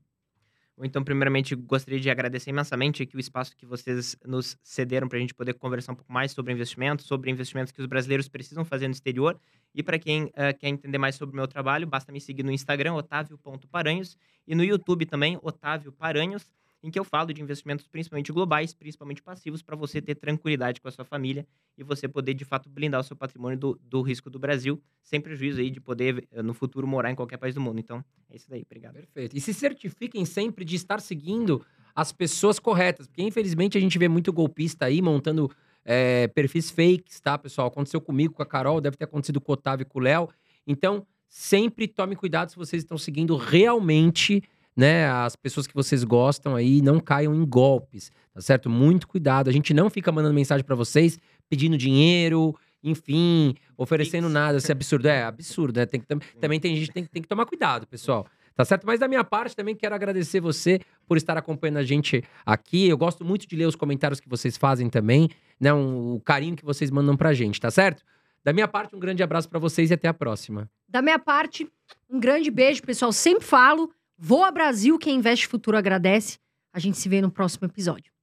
Então, 0.84 1.04
primeiramente, 1.04 1.56
gostaria 1.56 2.00
de 2.00 2.10
agradecer 2.10 2.50
imensamente 2.50 3.02
aqui 3.02 3.16
o 3.16 3.20
espaço 3.20 3.56
que 3.56 3.66
vocês 3.66 4.18
nos 4.26 4.58
cederam 4.62 5.08
para 5.08 5.18
a 5.18 5.22
gente 5.22 5.34
poder 5.34 5.54
conversar 5.54 5.94
um 5.94 5.96
pouco 5.96 6.12
mais 6.12 6.34
sobre 6.34 6.52
investimentos, 6.52 7.06
sobre 7.06 7.32
investimentos 7.32 7.72
que 7.72 7.82
os 7.82 7.88
brasileiros 7.88 8.28
precisam 8.28 8.66
fazer 8.66 8.88
no 8.88 8.94
exterior. 8.94 9.40
E 9.74 9.82
para 9.82 9.98
quem 9.98 10.30
eh, 10.36 10.52
quer 10.52 10.68
entender 10.68 10.98
mais 10.98 11.16
sobre 11.16 11.34
o 11.34 11.38
meu 11.38 11.48
trabalho, 11.48 11.88
basta 11.88 12.12
me 12.12 12.20
seguir 12.20 12.44
no 12.44 12.52
Instagram, 12.52 12.94
otávio.paranhos, 12.94 14.18
e 14.46 14.54
no 14.54 14.64
YouTube 14.64 15.06
também, 15.06 15.40
Otávio 15.42 15.94
Paranhos, 15.94 16.52
em 16.86 16.92
que 16.92 17.00
eu 17.00 17.04
falo 17.04 17.34
de 17.34 17.42
investimentos 17.42 17.88
principalmente 17.88 18.32
globais, 18.32 18.72
principalmente 18.72 19.20
passivos, 19.20 19.64
para 19.64 19.76
você 19.76 20.00
ter 20.00 20.14
tranquilidade 20.14 20.80
com 20.80 20.88
a 20.88 20.92
sua 20.92 21.04
família 21.04 21.48
e 21.76 21.84
você 21.84 22.08
poder, 22.08 22.36
de 22.36 22.46
fato, 22.46 22.70
blindar 22.70 23.02
o 23.02 23.04
seu 23.04 23.16
patrimônio 23.16 23.58
do, 23.58 23.80
do 23.84 24.04
risco 24.04 24.30
do 24.30 24.38
Brasil, 24.38 24.80
sem 25.02 25.20
prejuízo 25.20 25.60
aí 25.60 25.72
de 25.72 25.82
poder, 25.82 26.28
eh, 26.32 26.44
no 26.44 26.54
futuro, 26.54 26.86
morar 26.86 27.10
em 27.10 27.16
qualquer 27.16 27.38
país 27.38 27.56
do 27.56 27.62
mundo. 27.62 27.80
Então, 27.80 28.06
é 28.30 28.36
isso 28.36 28.48
daí. 28.48 28.62
Obrigado. 28.62 28.94
Perfeito. 28.94 29.36
E 29.36 29.42
se 29.42 29.52
certifiquem 29.52 30.26
sempre 30.26 30.64
de 30.64 30.76
estar 30.76 31.02
seguindo 31.02 31.66
as 31.96 32.12
pessoas 32.12 32.60
corretas, 32.60 33.08
porque 33.08 33.24
infelizmente 33.24 33.80
a 33.80 33.82
gente 33.82 33.98
vê 33.98 34.08
muito 34.08 34.32
golpista 34.32 34.86
aí 34.86 35.02
montando 35.02 35.50
é, 35.84 36.28
perfis 36.28 36.70
fakes, 36.70 37.20
tá, 37.20 37.36
pessoal? 37.36 37.68
Aconteceu 37.68 38.00
comigo, 38.00 38.36
com 38.36 38.44
a 38.44 38.46
Carol, 38.46 38.80
deve 38.80 38.96
ter 38.96 39.06
acontecido 39.06 39.42
com 39.42 39.52
o 39.52 39.54
Otávio 39.54 39.84
e 39.84 39.86
com 39.86 39.98
o 39.98 40.02
Léo. 40.04 40.30
Então, 40.68 41.04
sempre 41.28 41.88
tome 41.88 42.16
cuidado 42.16 42.52
se 42.52 42.56
vocês 42.56 42.84
estão 42.84 42.98
seguindo 42.98 43.36
realmente, 43.36 44.44
né, 44.76 45.08
as 45.10 45.36
pessoas 45.36 45.66
que 45.68 45.74
vocês 45.74 46.04
gostam 46.04 46.56
aí, 46.56 46.82
não 46.82 47.00
caiam 47.00 47.34
em 47.34 47.46
golpes, 47.46 48.12
tá 48.34 48.42
certo? 48.42 48.70
Muito 48.70 49.08
cuidado. 49.08 49.50
A 49.50 49.54
gente 49.54 49.74
não 49.74 49.90
fica 49.90 50.12
mandando 50.12 50.34
mensagem 50.34 50.66
pra 50.66 50.76
vocês 50.76 51.18
pedindo 51.50 51.78
dinheiro, 51.78 52.56
enfim, 52.84 53.56
oferecendo 53.78 54.24
Pix. 54.26 54.34
nada, 54.34 54.58
isso 54.58 54.72
é 54.72 54.74
absurdo. 54.74 55.08
É 55.08 55.24
absurdo, 55.24 55.80
né? 55.80 55.86
Tem 55.86 56.00
que, 56.00 56.06
tam- 56.08 56.20
também 56.40 56.60
tem 56.60 56.76
gente 56.76 56.88
que 56.88 56.94
tem, 56.94 57.06
tem 57.06 57.22
que 57.22 57.28
tomar 57.28 57.46
cuidado, 57.46 57.88
pessoal. 57.88 58.26
Tá 58.56 58.64
certo? 58.64 58.86
Mas 58.88 59.02
da 59.02 59.08
minha 59.08 59.24
parte 59.24 59.54
também 59.54 59.76
quero 59.76 59.94
agradecer 59.94 60.40
você 60.40 60.80
por 61.06 61.18
estar 61.18 61.38
acompanhando 61.38 61.78
a 61.78 61.84
gente 61.84 62.24
aqui. 62.46 62.88
Eu 62.88 62.98
gosto 62.98 63.26
muito 63.26 63.46
de 63.46 63.54
ler 63.56 63.66
os 63.66 63.76
comentários 63.76 64.22
que 64.22 64.30
vocês 64.30 64.56
fazem 64.56 64.90
também, 64.90 65.30
né? 65.60 65.74
Um- 65.74 66.14
o 66.16 66.22
carinho 66.22 66.56
que 66.56 66.64
vocês 66.64 66.90
mandam 66.90 67.18
pra 67.18 67.34
gente, 67.34 67.60
tá 67.60 67.70
certo? 67.70 68.02
Da 68.46 68.54
minha 68.54 68.68
parte, 68.68 68.96
um 68.96 69.00
grande 69.00 69.22
abraço 69.24 69.50
pra 69.50 69.60
vocês 69.60 69.90
e 69.92 69.94
até 69.94 70.08
a 70.08 70.14
próxima. 70.14 70.70
Da 70.88 71.02
minha 71.02 71.20
parte, 71.20 71.68
um 72.10 72.18
grande 72.20 72.50
beijo, 72.50 72.82
pessoal. 72.84 73.12
Sempre 73.12 73.44
falo. 73.44 73.92
Voa 74.18 74.50
Brasil, 74.50 74.98
quem 74.98 75.18
investe 75.18 75.46
futuro 75.46 75.78
agradece. 75.78 76.38
A 76.74 76.80
gente 76.80 76.98
se 76.98 77.10
vê 77.10 77.22
no 77.22 77.30
próximo 77.30 77.68
episódio. 77.68 78.15